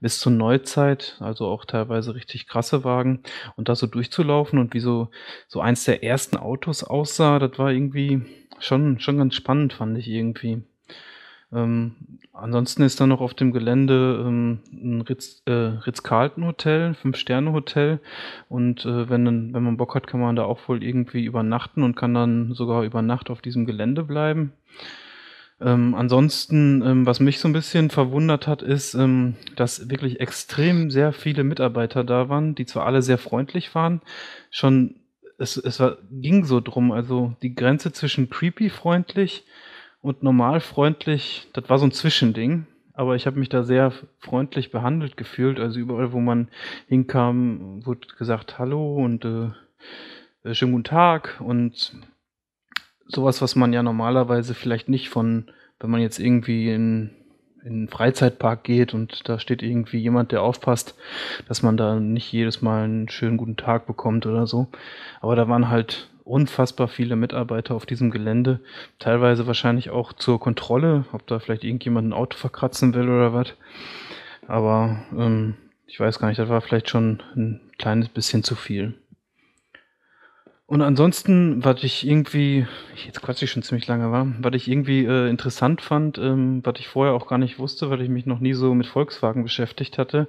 bis 0.00 0.20
zur 0.20 0.32
Neuzeit, 0.32 1.16
also 1.20 1.46
auch 1.46 1.64
teilweise 1.64 2.14
richtig 2.14 2.46
krasse 2.46 2.84
Wagen. 2.84 3.22
Und 3.56 3.68
da 3.68 3.74
so 3.74 3.86
durchzulaufen 3.86 4.58
und 4.58 4.74
wie 4.74 4.80
so, 4.80 5.10
so 5.48 5.60
eins 5.60 5.84
der 5.84 6.04
ersten 6.04 6.36
Autos 6.36 6.84
aussah, 6.84 7.38
das 7.38 7.58
war 7.58 7.72
irgendwie 7.72 8.22
schon, 8.58 9.00
schon 9.00 9.18
ganz 9.18 9.34
spannend, 9.34 9.72
fand 9.72 9.98
ich 9.98 10.08
irgendwie. 10.08 10.62
Ähm, 11.54 11.92
ansonsten 12.32 12.82
ist 12.82 13.00
da 13.00 13.06
noch 13.06 13.20
auf 13.20 13.34
dem 13.34 13.52
Gelände 13.52 14.24
ähm, 14.26 14.60
ein 14.72 15.00
Ritz, 15.02 15.42
äh, 15.46 15.52
Ritz-Carlton-Hotel, 15.52 16.94
Fünf-Sterne-Hotel. 16.94 18.00
Und 18.48 18.84
äh, 18.84 19.08
wenn, 19.08 19.54
wenn 19.54 19.62
man 19.62 19.76
Bock 19.76 19.94
hat, 19.94 20.06
kann 20.06 20.20
man 20.20 20.36
da 20.36 20.44
auch 20.44 20.68
wohl 20.68 20.82
irgendwie 20.82 21.24
übernachten 21.24 21.82
und 21.82 21.96
kann 21.96 22.14
dann 22.14 22.54
sogar 22.54 22.82
über 22.82 23.02
Nacht 23.02 23.30
auf 23.30 23.40
diesem 23.40 23.66
Gelände 23.66 24.02
bleiben. 24.02 24.52
Ähm, 25.60 25.94
ansonsten, 25.94 26.82
ähm, 26.82 27.06
was 27.06 27.20
mich 27.20 27.38
so 27.38 27.48
ein 27.48 27.52
bisschen 27.52 27.88
verwundert 27.90 28.48
hat, 28.48 28.62
ist, 28.62 28.94
ähm, 28.94 29.36
dass 29.54 29.88
wirklich 29.88 30.20
extrem 30.20 30.90
sehr 30.90 31.12
viele 31.12 31.44
Mitarbeiter 31.44 32.02
da 32.02 32.28
waren, 32.28 32.54
die 32.56 32.66
zwar 32.66 32.86
alle 32.86 33.02
sehr 33.02 33.18
freundlich 33.18 33.74
waren, 33.74 34.02
schon 34.50 34.96
es, 35.38 35.56
es 35.56 35.80
war, 35.80 35.98
ging 36.10 36.44
so 36.44 36.60
drum, 36.60 36.92
also 36.92 37.34
die 37.42 37.54
Grenze 37.54 37.92
zwischen 37.92 38.30
creepy 38.30 38.70
freundlich 38.70 39.44
und 40.04 40.22
normal 40.22 40.60
freundlich. 40.60 41.48
Das 41.54 41.70
war 41.70 41.78
so 41.78 41.86
ein 41.86 41.92
Zwischending. 41.92 42.66
Aber 42.92 43.16
ich 43.16 43.26
habe 43.26 43.38
mich 43.38 43.48
da 43.48 43.64
sehr 43.64 43.90
freundlich 44.18 44.70
behandelt 44.70 45.16
gefühlt. 45.16 45.58
Also 45.58 45.80
überall, 45.80 46.12
wo 46.12 46.20
man 46.20 46.48
hinkam, 46.88 47.84
wurde 47.86 48.06
gesagt 48.18 48.58
Hallo 48.58 48.96
und 48.96 49.24
äh, 49.24 49.48
äh, 50.44 50.54
schönen 50.54 50.72
guten 50.72 50.84
Tag 50.84 51.40
und 51.40 51.96
sowas, 53.08 53.40
was 53.40 53.56
man 53.56 53.72
ja 53.72 53.82
normalerweise 53.82 54.54
vielleicht 54.54 54.90
nicht 54.90 55.08
von, 55.08 55.50
wenn 55.80 55.90
man 55.90 56.02
jetzt 56.02 56.18
irgendwie 56.20 56.70
in 56.70 57.10
in 57.64 57.72
einen 57.72 57.88
Freizeitpark 57.88 58.62
geht 58.62 58.92
und 58.92 59.26
da 59.26 59.38
steht 59.38 59.62
irgendwie 59.62 59.96
jemand, 59.96 60.32
der 60.32 60.42
aufpasst, 60.42 60.96
dass 61.48 61.62
man 61.62 61.78
da 61.78 61.98
nicht 61.98 62.30
jedes 62.30 62.60
Mal 62.60 62.84
einen 62.84 63.08
schönen 63.08 63.38
guten 63.38 63.56
Tag 63.56 63.86
bekommt 63.86 64.26
oder 64.26 64.46
so. 64.46 64.68
Aber 65.22 65.34
da 65.34 65.48
waren 65.48 65.70
halt 65.70 66.10
unfassbar 66.24 66.88
viele 66.88 67.16
Mitarbeiter 67.16 67.74
auf 67.74 67.86
diesem 67.86 68.10
Gelände, 68.10 68.60
teilweise 68.98 69.46
wahrscheinlich 69.46 69.90
auch 69.90 70.12
zur 70.12 70.40
Kontrolle, 70.40 71.04
ob 71.12 71.26
da 71.26 71.38
vielleicht 71.38 71.64
irgendjemand 71.64 72.08
ein 72.08 72.12
Auto 72.12 72.38
verkratzen 72.38 72.94
will 72.94 73.08
oder 73.08 73.32
was. 73.34 73.54
Aber 74.46 75.04
ähm, 75.16 75.54
ich 75.86 76.00
weiß 76.00 76.18
gar 76.18 76.28
nicht, 76.28 76.38
das 76.38 76.48
war 76.48 76.60
vielleicht 76.60 76.88
schon 76.88 77.22
ein 77.36 77.60
kleines 77.78 78.08
bisschen 78.08 78.42
zu 78.42 78.54
viel. 78.54 78.94
Und 80.74 80.82
ansonsten, 80.82 81.64
was 81.64 81.84
ich 81.84 82.04
irgendwie, 82.04 82.66
jetzt 83.06 83.22
quatsche 83.22 83.44
ich 83.44 83.52
schon 83.52 83.62
ziemlich 83.62 83.86
lange 83.86 84.10
war, 84.10 84.26
was 84.40 84.54
ich 84.54 84.66
irgendwie 84.66 85.04
äh, 85.04 85.30
interessant 85.30 85.80
fand, 85.80 86.18
ähm, 86.18 86.62
was 86.64 86.80
ich 86.80 86.88
vorher 86.88 87.14
auch 87.14 87.28
gar 87.28 87.38
nicht 87.38 87.60
wusste, 87.60 87.90
weil 87.90 88.00
ich 88.00 88.08
mich 88.08 88.26
noch 88.26 88.40
nie 88.40 88.54
so 88.54 88.74
mit 88.74 88.88
Volkswagen 88.88 89.44
beschäftigt 89.44 89.98
hatte, 89.98 90.26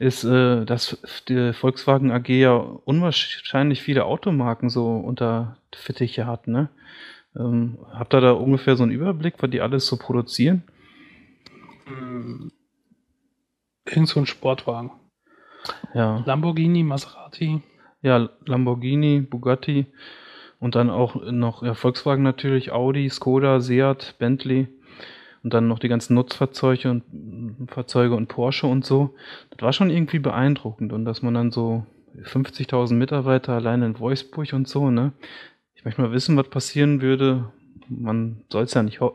ist, 0.00 0.24
äh, 0.24 0.64
dass 0.64 0.98
die 1.28 1.52
Volkswagen 1.52 2.10
AG 2.10 2.28
ja 2.28 2.56
unwahrscheinlich 2.56 3.82
viele 3.82 4.04
Automarken 4.04 4.68
so 4.68 4.96
unter 4.96 5.58
Fittiche 5.72 6.26
hat, 6.26 6.48
ne? 6.48 6.70
Ähm, 7.36 7.78
habt 7.92 8.14
ihr 8.14 8.20
da 8.20 8.32
ungefähr 8.32 8.74
so 8.74 8.82
einen 8.82 8.90
Überblick, 8.90 9.34
was 9.38 9.50
die 9.50 9.60
alles 9.60 9.86
so 9.86 9.96
produzieren? 9.96 10.64
Hm. 11.84 12.50
Irgend 13.86 14.08
so 14.08 14.18
ein 14.18 14.26
Sportwagen. 14.26 14.90
Ja. 15.94 16.20
Lamborghini, 16.26 16.82
Maserati. 16.82 17.62
Ja, 18.04 18.28
Lamborghini, 18.44 19.22
Bugatti 19.22 19.86
und 20.60 20.74
dann 20.74 20.90
auch 20.90 21.14
noch 21.16 21.62
ja, 21.62 21.72
Volkswagen 21.72 22.22
natürlich, 22.22 22.70
Audi, 22.70 23.08
Skoda, 23.08 23.60
Seat, 23.60 24.16
Bentley 24.18 24.68
und 25.42 25.54
dann 25.54 25.68
noch 25.68 25.78
die 25.78 25.88
ganzen 25.88 26.12
Nutzfahrzeuge 26.12 26.90
und 26.90 27.02
Fahrzeuge 27.70 28.14
und 28.14 28.26
Porsche 28.26 28.66
und 28.66 28.84
so. 28.84 29.14
Das 29.48 29.62
war 29.62 29.72
schon 29.72 29.88
irgendwie 29.88 30.18
beeindruckend 30.18 30.92
und 30.92 31.06
dass 31.06 31.22
man 31.22 31.32
dann 31.32 31.50
so 31.50 31.86
50.000 32.22 32.92
Mitarbeiter 32.92 33.54
allein 33.54 33.80
in 33.80 33.98
Wolfsburg 33.98 34.52
und 34.52 34.68
so, 34.68 34.90
ne? 34.90 35.12
Ich 35.74 35.86
möchte 35.86 36.02
mal 36.02 36.12
wissen, 36.12 36.36
was 36.36 36.50
passieren 36.50 37.00
würde. 37.00 37.52
Man 37.88 38.42
soll 38.52 38.64
es 38.64 38.74
ja 38.74 38.82
nicht 38.82 39.00
äh, 39.00 39.10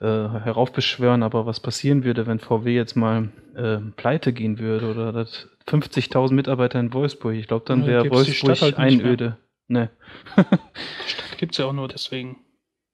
heraufbeschwören, 0.00 1.22
aber 1.22 1.46
was 1.46 1.60
passieren 1.60 2.02
würde, 2.02 2.26
wenn 2.26 2.40
VW 2.40 2.74
jetzt 2.74 2.96
mal 2.96 3.28
äh, 3.54 3.78
pleite 3.96 4.32
gehen 4.32 4.58
würde 4.58 4.90
oder 4.90 5.12
das 5.12 5.48
50.000 5.68 6.32
Mitarbeiter 6.32 6.80
in 6.80 6.92
Wolfsburg. 6.92 7.34
Ich 7.34 7.46
glaube, 7.46 7.64
dann 7.66 7.86
wäre 7.86 8.10
Wolfsburg 8.10 8.60
halt 8.60 8.78
einöde. 8.78 9.36
Ne. 9.68 9.90
die 10.36 11.10
Stadt 11.10 11.38
gibt 11.38 11.52
es 11.52 11.58
ja 11.58 11.66
auch 11.66 11.72
nur 11.72 11.88
deswegen. 11.88 12.38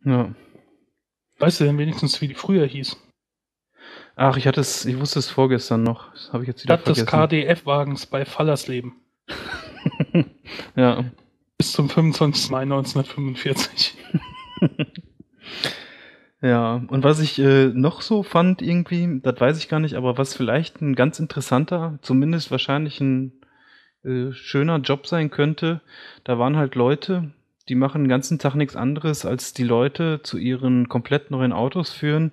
Ja. 0.04 0.34
Weißt 1.38 1.60
du 1.60 1.64
denn 1.64 1.78
wenigstens, 1.78 2.20
wie 2.20 2.28
die 2.28 2.34
früher 2.34 2.66
hieß? 2.66 2.96
Ach, 4.16 4.36
ich 4.36 4.46
hatte 4.46 4.60
es, 4.60 4.84
ich 4.84 4.98
wusste 4.98 5.18
es 5.18 5.30
vorgestern 5.30 5.82
noch. 5.82 6.12
Das 6.12 6.32
habe 6.32 6.44
ich 6.44 6.48
jetzt 6.48 6.64
wieder 6.64 6.74
Stadt 6.74 6.84
vergessen. 6.84 7.06
des 7.06 7.12
KDF-Wagens 7.12 8.06
bei 8.06 8.24
Fallersleben. 8.24 8.94
ja. 10.76 11.04
Bis 11.58 11.72
zum 11.72 11.88
25. 11.88 12.50
Mai 12.50 12.62
1945. 12.62 13.96
Ja, 16.44 16.82
und 16.88 17.04
was 17.04 17.20
ich 17.20 17.38
äh, 17.38 17.68
noch 17.68 18.02
so 18.02 18.22
fand 18.22 18.60
irgendwie, 18.60 19.18
das 19.22 19.40
weiß 19.40 19.56
ich 19.56 19.70
gar 19.70 19.80
nicht, 19.80 19.94
aber 19.94 20.18
was 20.18 20.36
vielleicht 20.36 20.82
ein 20.82 20.94
ganz 20.94 21.18
interessanter, 21.18 21.98
zumindest 22.02 22.50
wahrscheinlich 22.50 23.00
ein 23.00 23.32
äh, 24.04 24.30
schöner 24.32 24.76
Job 24.76 25.06
sein 25.06 25.30
könnte, 25.30 25.80
da 26.22 26.38
waren 26.38 26.56
halt 26.58 26.74
Leute, 26.74 27.32
die 27.70 27.74
machen 27.74 28.02
den 28.04 28.10
ganzen 28.10 28.38
Tag 28.38 28.56
nichts 28.56 28.76
anderes, 28.76 29.24
als 29.24 29.54
die 29.54 29.64
Leute 29.64 30.20
zu 30.22 30.36
ihren 30.36 30.90
komplett 30.90 31.30
neuen 31.30 31.54
Autos 31.54 31.94
führen 31.94 32.32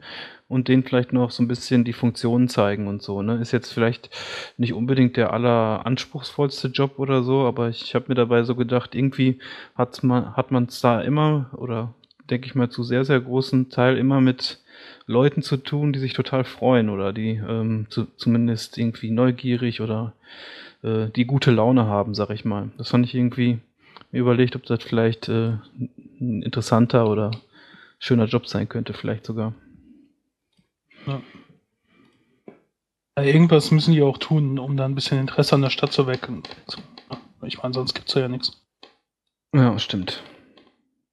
und 0.50 0.68
denen 0.68 0.84
vielleicht 0.84 1.14
noch 1.14 1.32
so 1.32 1.42
ein 1.42 1.48
bisschen 1.48 1.86
die 1.86 1.94
Funktionen 1.94 2.50
zeigen 2.50 2.90
und 2.90 3.02
so. 3.02 3.22
Ne? 3.22 3.38
Ist 3.38 3.54
jetzt 3.54 3.72
vielleicht 3.72 4.10
nicht 4.58 4.74
unbedingt 4.74 5.16
der 5.16 5.32
alleranspruchsvollste 5.32 6.68
Job 6.68 7.00
oder 7.00 7.24
so, 7.24 7.46
aber 7.46 7.70
ich 7.70 7.96
habe 7.96 8.08
mir 8.10 8.16
dabei 8.16 8.44
so 8.44 8.56
gedacht, 8.58 8.94
irgendwie 8.94 9.40
hat 9.74 10.04
man 10.04 10.36
hat 10.36 10.52
man 10.52 10.66
es 10.66 10.82
da 10.82 11.00
immer 11.00 11.50
oder 11.54 11.96
denke 12.32 12.48
ich 12.48 12.56
mal, 12.56 12.70
zu 12.70 12.84
sehr, 12.84 13.06
sehr 13.06 13.20
großen 13.20 13.70
Teil 13.70 13.98
immer 13.98 14.22
mit 14.22 14.60
Leuten 15.06 15.42
zu 15.42 15.58
tun, 15.58 15.94
die 15.94 16.00
sich 16.00 16.14
total 16.14 16.44
freuen 16.44 16.90
oder 16.90 17.14
die 17.14 17.32
ähm, 17.32 17.88
zu, 17.90 18.08
zumindest 18.18 18.78
irgendwie 18.78 19.12
neugierig 19.12 19.82
oder 19.82 20.14
äh, 20.84 21.08
die 21.16 21.26
gute 21.26 21.52
Laune 21.52 21.86
haben, 21.86 22.16
sag 22.16 22.30
ich 22.32 22.46
mal. 22.46 22.70
Das 22.78 22.90
fand 22.90 23.06
ich 23.06 23.14
irgendwie 23.14 23.60
mir 24.12 24.20
überlegt, 24.20 24.56
ob 24.56 24.66
das 24.66 24.84
vielleicht 24.84 25.30
äh, 25.30 25.58
ein 26.20 26.42
interessanter 26.42 27.10
oder 27.10 27.32
schöner 28.00 28.26
Job 28.26 28.48
sein 28.48 28.70
könnte, 28.70 28.94
vielleicht 28.94 29.26
sogar. 29.26 29.54
Ja. 31.06 31.22
Ja, 33.18 33.24
irgendwas 33.24 33.72
müssen 33.72 33.94
die 33.94 34.02
auch 34.02 34.18
tun, 34.18 34.58
um 34.58 34.78
da 34.78 34.86
ein 34.86 34.96
bisschen 34.96 35.20
Interesse 35.20 35.56
an 35.56 35.62
der 35.62 35.70
Stadt 35.70 35.92
zu 35.92 36.08
wecken. 36.08 36.44
Ich 37.44 37.62
meine, 37.62 37.74
sonst 37.74 37.94
gibt 37.94 38.08
es 38.08 38.16
ja 38.16 38.28
nichts. 38.28 38.64
Ja, 39.54 39.78
stimmt. 39.80 40.24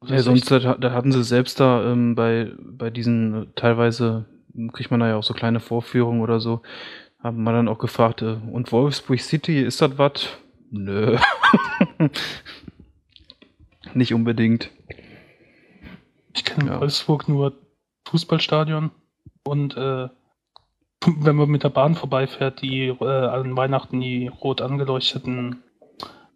Ja, 0.07 0.21
sonst 0.21 0.51
da, 0.51 0.59
da, 0.75 0.93
hatten 0.93 1.13
sie 1.13 1.25
selbst 1.25 1.59
da 1.59 1.91
ähm, 1.91 2.15
bei, 2.15 2.53
bei 2.59 2.91
diesen 2.91 3.53
teilweise 3.57 4.27
kriegt 4.73 4.91
man 4.91 5.01
da 5.01 5.09
ja 5.09 5.17
auch 5.17 5.25
so 5.25 5.35
kleine 5.35 5.61
Vorführungen 5.61 6.21
oder 6.21 6.41
so, 6.41 6.63
haben 7.23 7.43
wir 7.43 7.53
dann 7.53 7.69
auch 7.69 7.79
gefragt, 7.79 8.23
äh, 8.23 8.37
und 8.53 8.71
Wolfsburg 8.73 9.21
City, 9.21 9.63
ist 9.63 9.81
das 9.81 9.99
was? 9.99 10.29
Nö. 10.71 11.17
Nicht 13.95 14.15
unbedingt. 14.15 14.71
Ich 16.35 16.45
kenne 16.45 16.71
ja. 16.71 16.81
Wolfsburg 16.81 17.29
nur 17.29 17.55
Fußballstadion 18.09 18.91
und 19.45 19.77
äh, 19.77 20.09
wenn 21.07 21.37
man 21.37 21.49
mit 21.49 21.63
der 21.65 21.71
Bahn 21.71 21.95
vorbeifährt, 21.95 22.61
die 22.63 22.89
äh, 22.89 23.05
an 23.05 23.57
Weihnachten 23.57 24.01
die 24.01 24.29
rot 24.29 24.61
angeleuchteten 24.61 25.63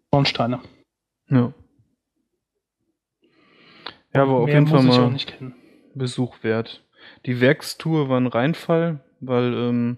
Schornsteine. 0.09 0.59
Ja. 1.29 1.53
Ja, 4.13 4.23
aber 4.23 4.33
auf 4.33 4.49
jeden 4.49 4.67
Fall 4.67 4.83
mal 4.83 5.15
Besuch 5.95 6.43
wert. 6.43 6.83
Die 7.25 7.41
Werkstour 7.41 8.09
war 8.09 8.19
ein 8.19 8.27
Reinfall, 8.27 8.99
weil 9.19 9.53
ähm, 9.53 9.97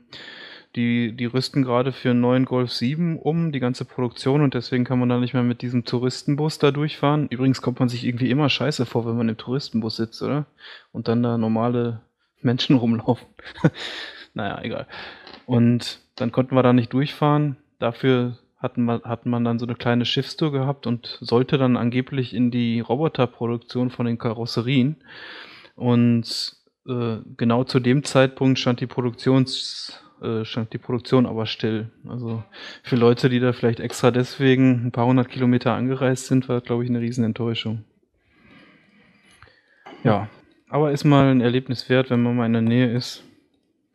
die, 0.76 1.16
die 1.16 1.26
rüsten 1.26 1.64
gerade 1.64 1.92
für 1.92 2.12
einen 2.12 2.22
neuen 2.22 2.46
Golf 2.46 2.72
7 2.72 3.18
um, 3.18 3.52
die 3.52 3.60
ganze 3.60 3.86
Produktion, 3.86 4.42
und 4.42 4.54
deswegen 4.54 4.84
kann 4.84 5.00
man 5.00 5.10
da 5.10 5.18
nicht 5.18 5.34
mehr 5.34 5.44
mit 5.44 5.62
diesem 5.62 5.86
Touristenbus 5.86 6.60
da 6.60 6.72
durchfahren. 6.72 7.28
Übrigens 7.30 7.62
kommt 7.62 7.80
man 7.80 7.90
sich 7.90 8.06
irgendwie 8.06 8.30
immer 8.30 8.50
scheiße 8.50 8.86
vor, 8.86 9.06
wenn 9.06 9.18
man 9.18 9.30
im 9.30 9.38
Touristenbus 9.38 9.96
sitzt, 9.96 10.22
oder? 10.22 10.46
Und 10.92 11.08
dann 11.08 11.24
da 11.24 11.38
normale 11.38 12.02
Menschen 12.42 12.76
rumlaufen. 12.78 13.28
naja, 14.34 14.62
egal. 14.64 14.88
Und 15.46 16.00
dann 16.16 16.32
konnten 16.32 16.56
wir 16.56 16.64
da 16.64 16.74
nicht 16.74 16.92
durchfahren. 16.92 17.58
Dafür 17.80 18.38
hatten 18.58 18.84
man, 18.84 19.02
hat 19.04 19.26
man 19.26 19.44
dann 19.44 19.60
so 19.60 19.66
eine 19.66 19.76
kleine 19.76 20.06
Schiffstour 20.06 20.52
gehabt 20.52 20.88
und 20.88 21.18
sollte 21.22 21.58
dann 21.58 21.78
angeblich 21.78 22.34
in 22.34 22.52
die 22.52 22.80
Roboterproduktion 22.80 23.90
von 23.90 24.06
den 24.06 24.18
Karosserien. 24.18 24.98
Und 25.76 26.56
äh, 26.88 27.18
genau 27.38 27.64
zu 27.64 27.80
dem 27.80 28.04
Zeitpunkt 28.04 28.60
stand 28.60 28.80
die 28.80 28.88
Produktions 28.88 30.02
äh, 30.22 30.46
stand 30.46 30.72
die 30.74 30.78
Produktion 30.78 31.26
aber 31.26 31.46
still. 31.46 31.92
Also 32.08 32.44
für 32.84 32.96
Leute, 32.96 33.30
die 33.30 33.40
da 33.40 33.54
vielleicht 33.54 33.80
extra 33.80 34.12
deswegen 34.12 34.88
ein 34.88 34.92
paar 34.92 35.06
hundert 35.06 35.30
Kilometer 35.30 35.74
angereist 35.74 36.28
sind, 36.28 36.48
war, 36.48 36.62
glaube 36.62 36.84
ich, 36.84 36.90
eine 36.90 37.02
Riesenenttäuschung. 37.02 37.84
Ja, 40.04 40.30
aber 40.70 40.92
ist 40.92 41.04
mal 41.04 41.32
ein 41.32 41.42
Erlebnis 41.42 41.90
wert, 41.90 42.10
wenn 42.10 42.24
man 42.24 42.36
mal 42.36 42.46
in 42.46 42.54
der 42.54 42.62
Nähe 42.62 42.94
ist. 42.94 43.24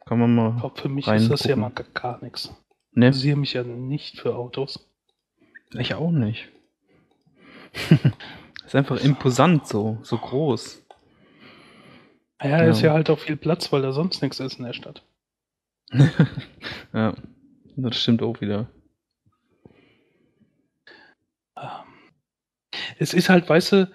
Kann 0.04 0.18
man 0.18 0.34
mal. 0.34 0.52
Ich 0.54 0.60
glaube, 0.60 0.80
für 0.80 0.88
mich 0.88 1.06
ist 1.06 1.30
das 1.30 1.44
ja 1.44 1.56
mal 1.56 1.72
gar 1.94 2.22
nichts. 2.22 2.54
Ne? 2.92 3.06
Ich 3.06 3.08
interessiere 3.08 3.36
mich 3.36 3.52
ja 3.52 3.62
nicht 3.62 4.20
für 4.20 4.34
Autos. 4.34 4.90
Ich 5.78 5.94
auch 5.94 6.10
nicht. 6.10 6.48
ist 8.66 8.74
einfach 8.74 9.02
imposant 9.02 9.66
so, 9.66 9.98
so 10.02 10.18
groß. 10.18 10.84
Ja, 12.42 12.48
ja, 12.48 12.70
ist 12.70 12.80
ja 12.80 12.92
halt 12.92 13.10
auch 13.10 13.18
viel 13.18 13.36
Platz, 13.36 13.72
weil 13.72 13.82
da 13.82 13.92
sonst 13.92 14.22
nichts 14.22 14.40
ist 14.40 14.58
in 14.58 14.64
der 14.64 14.72
Stadt. 14.72 15.04
ja, 16.92 17.14
das 17.76 18.00
stimmt 18.00 18.22
auch 18.22 18.40
wieder. 18.40 18.70
Ähm, 21.56 21.68
es 22.98 23.12
ist 23.14 23.28
halt, 23.28 23.48
weißt 23.48 23.72
du, 23.72 23.90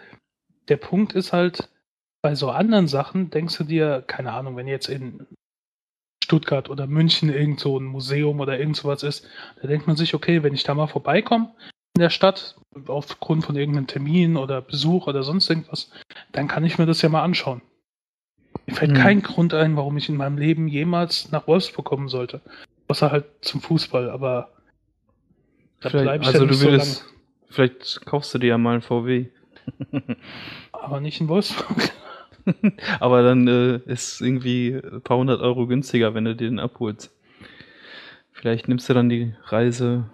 der 0.67 0.77
Punkt 0.77 1.13
ist 1.13 1.33
halt, 1.33 1.69
bei 2.21 2.35
so 2.35 2.49
anderen 2.49 2.87
Sachen 2.87 3.29
denkst 3.29 3.57
du 3.57 3.63
dir, 3.63 4.03
keine 4.05 4.33
Ahnung, 4.33 4.55
wenn 4.55 4.67
jetzt 4.67 4.89
in 4.89 5.27
Stuttgart 6.25 6.69
oder 6.71 6.87
München 6.87 7.29
irgend 7.29 7.59
so 7.59 7.77
ein 7.79 7.85
Museum 7.85 8.39
oder 8.39 8.57
irgend 8.59 8.75
sowas 8.77 9.03
ist, 9.03 9.27
da 9.61 9.67
denkt 9.67 9.85
man 9.85 9.95
sich, 9.95 10.15
okay, 10.15 10.41
wenn 10.41 10.55
ich 10.55 10.63
da 10.63 10.73
mal 10.73 10.87
vorbeikomme 10.87 11.53
in 11.95 12.01
der 12.01 12.09
Stadt, 12.09 12.55
aufgrund 12.87 13.45
von 13.45 13.55
irgendeinem 13.55 13.85
Termin 13.87 14.35
oder 14.35 14.59
Besuch 14.61 15.05
oder 15.07 15.21
sonst 15.23 15.49
irgendwas, 15.49 15.91
dann 16.31 16.47
kann 16.47 16.65
ich 16.65 16.77
mir 16.79 16.87
das 16.87 17.01
ja 17.03 17.09
mal 17.09 17.21
anschauen. 17.23 17.61
Mir 18.65 18.73
fällt 18.75 18.91
Hm. 18.91 18.97
kein 18.97 19.21
Grund 19.21 19.53
ein, 19.53 19.75
warum 19.77 19.95
ich 19.97 20.09
in 20.09 20.17
meinem 20.17 20.37
Leben 20.39 20.67
jemals 20.67 21.31
nach 21.31 21.45
Wolfsburg 21.47 21.85
kommen 21.85 22.07
sollte. 22.09 22.41
Außer 22.87 23.11
halt 23.11 23.25
zum 23.41 23.61
Fußball, 23.61 24.09
aber 24.09 24.49
da 25.79 25.89
bleibe 25.89 26.23
ich 26.23 26.27
also 26.27 26.39
ja 26.39 26.45
du 26.45 26.51
nicht 26.51 26.59
so 26.59 26.65
würdest, 26.71 27.01
lange. 27.03 27.13
vielleicht 27.49 28.05
kaufst 28.05 28.33
du 28.33 28.39
dir 28.39 28.47
ja 28.47 28.57
mal 28.57 28.73
einen 28.73 28.81
VW. 28.81 29.27
Aber 30.71 30.99
nicht 30.99 31.21
in 31.21 31.27
Wolfsburg. 31.27 31.91
Aber 32.99 33.23
dann 33.23 33.47
äh, 33.47 33.77
ist 33.85 34.21
irgendwie 34.21 34.73
ein 34.73 35.01
paar 35.01 35.17
hundert 35.17 35.41
Euro 35.41 35.67
günstiger, 35.67 36.13
wenn 36.13 36.25
du 36.25 36.35
den 36.35 36.59
abholst. 36.59 37.15
Vielleicht 38.31 38.67
nimmst 38.67 38.89
du 38.89 38.93
dann 38.93 39.09
die 39.09 39.33
Reise 39.45 40.09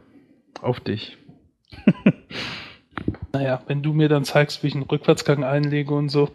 auf 0.61 0.79
dich. 0.79 1.17
Naja, 3.33 3.61
wenn 3.67 3.81
du 3.81 3.93
mir 3.93 4.09
dann 4.09 4.25
zeigst, 4.25 4.61
wie 4.61 4.67
ich 4.67 4.75
einen 4.75 4.83
Rückwärtsgang 4.83 5.43
einlege 5.43 5.93
und 5.93 6.09
so. 6.09 6.29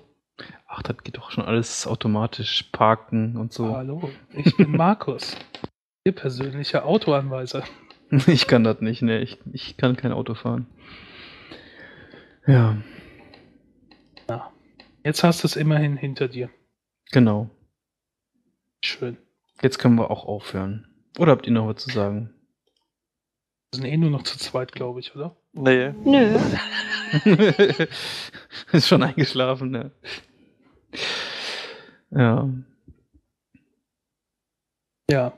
Ach, 0.66 0.82
das 0.82 0.96
geht 1.04 1.16
doch 1.16 1.30
schon 1.30 1.44
alles 1.44 1.86
automatisch 1.86 2.64
parken 2.72 3.36
und 3.36 3.52
so. 3.52 3.74
Hallo, 3.74 4.10
ich 4.34 4.56
bin 4.56 4.70
Markus. 4.76 5.36
Ihr 6.04 6.12
persönlicher 6.12 6.84
Autoanweiser. 6.86 7.64
Ich 8.28 8.46
kann 8.46 8.64
das 8.64 8.80
nicht, 8.80 9.02
ne? 9.02 9.20
Ich, 9.20 9.38
ich 9.52 9.76
kann 9.76 9.96
kein 9.96 10.12
Auto 10.12 10.34
fahren. 10.34 10.66
Ja, 12.46 12.76
Jetzt 15.06 15.22
hast 15.22 15.44
du 15.44 15.46
es 15.46 15.54
immerhin 15.54 15.96
hinter 15.96 16.26
dir. 16.26 16.50
genau. 17.12 17.48
Schön. 18.84 19.16
Jetzt 19.62 19.78
können 19.78 19.94
wir 19.94 20.10
auch 20.10 20.24
aufhören. 20.26 20.88
Oder 21.16 21.30
habt 21.32 21.46
ihr 21.46 21.52
noch 21.52 21.68
was 21.68 21.76
zu 21.84 21.90
sagen? 21.90 22.34
Wir 23.70 23.76
sind 23.80 23.84
eh 23.86 23.96
nur 23.96 24.10
noch 24.10 24.24
zu 24.24 24.36
zweit, 24.36 24.72
glaube 24.72 24.98
ich, 24.98 25.14
oder? 25.14 25.36
Nee, 25.52 25.92
Nö. 26.04 26.36
ist 28.72 28.88
schon 28.88 29.04
eingeschlafen, 29.04 29.70
ne? 29.70 29.92
Ja. 32.10 32.48
Ja. 35.08 35.32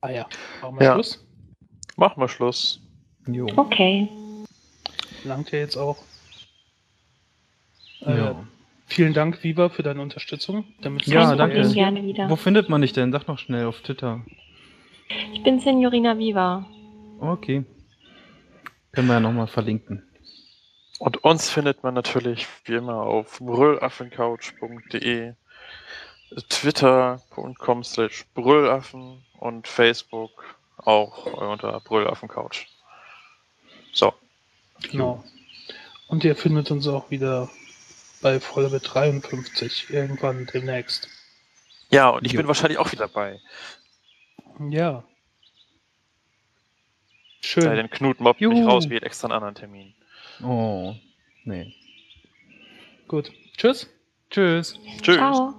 Ah 0.00 0.10
ja. 0.10 0.28
Machen 0.62 0.78
wir 0.78 0.84
Ja. 0.84 0.94
Schluss? 0.94 1.26
machen 1.96 2.20
wir 2.20 2.28
Schluss. 2.28 2.80
Jo. 3.26 3.48
Okay. 3.56 4.08
Langt 5.24 5.50
ja 5.50 5.58
jetzt 5.58 5.76
auch. 5.76 5.98
Äh, 8.06 8.16
Ja. 8.18 8.46
Vielen 8.88 9.14
Dank, 9.14 9.42
Viva, 9.42 9.68
für 9.68 9.82
deine 9.82 10.00
Unterstützung. 10.00 10.64
Damit 10.80 11.06
Ja, 11.06 11.34
danke. 11.34 11.60
Gerne 11.72 12.04
wieder. 12.04 12.30
Wo 12.30 12.36
findet 12.36 12.68
man 12.68 12.82
dich 12.82 12.92
denn? 12.92 13.10
Sag 13.10 13.26
noch 13.26 13.38
schnell 13.40 13.66
auf 13.66 13.80
Twitter. 13.80 14.24
Ich 15.32 15.42
bin 15.42 15.58
Signorina 15.58 16.16
Viva. 16.16 16.64
Okay. 17.18 17.64
Können 18.92 19.08
wir 19.08 19.14
ja 19.14 19.20
nochmal 19.20 19.48
verlinken. 19.48 20.04
Und 21.00 21.24
uns 21.24 21.50
findet 21.50 21.82
man 21.82 21.94
natürlich 21.94 22.46
wie 22.64 22.74
immer 22.74 22.98
auf 23.02 23.40
brüllaffencouch.de, 23.40 25.32
twitter.com 26.48 27.84
slash 27.84 28.24
brüllaffen 28.34 29.22
und 29.38 29.66
Facebook 29.68 30.56
auch 30.78 31.26
unter 31.26 31.80
brüllaffencouch. 31.80 32.66
So, 33.92 34.12
Genau. 34.90 35.24
Und 36.08 36.22
ihr 36.24 36.36
findet 36.36 36.70
uns 36.70 36.86
auch 36.86 37.10
wieder 37.10 37.48
bei 38.26 38.40
Folge 38.40 38.80
53 38.80 39.88
irgendwann 39.90 40.46
demnächst. 40.46 41.08
ja, 41.90 42.08
und 42.08 42.26
ich 42.26 42.32
Jo. 42.32 42.38
bin 42.38 42.48
wahrscheinlich 42.48 42.76
auch 42.78 42.90
wieder 42.90 43.06
dabei. 43.06 43.40
Ja. 44.68 45.04
Sei 47.40 47.46
Schön. 47.60 47.76
denn 47.76 47.88
Knut 47.88 48.18
mobbt 48.18 48.40
mich 48.40 48.50
Juhu. 48.50 48.68
raus, 48.68 48.90
wie 48.90 48.96
extra 48.96 49.28
einen 49.28 49.34
anderen 49.34 49.54
Termin. 49.54 49.94
Oh. 50.42 50.96
Nee. 51.44 51.72
Gut. 53.06 53.30
Tschüss. 53.56 53.88
Tschüss. 54.28 54.76
Tschüss. 55.02 55.14
Ciao. 55.18 55.54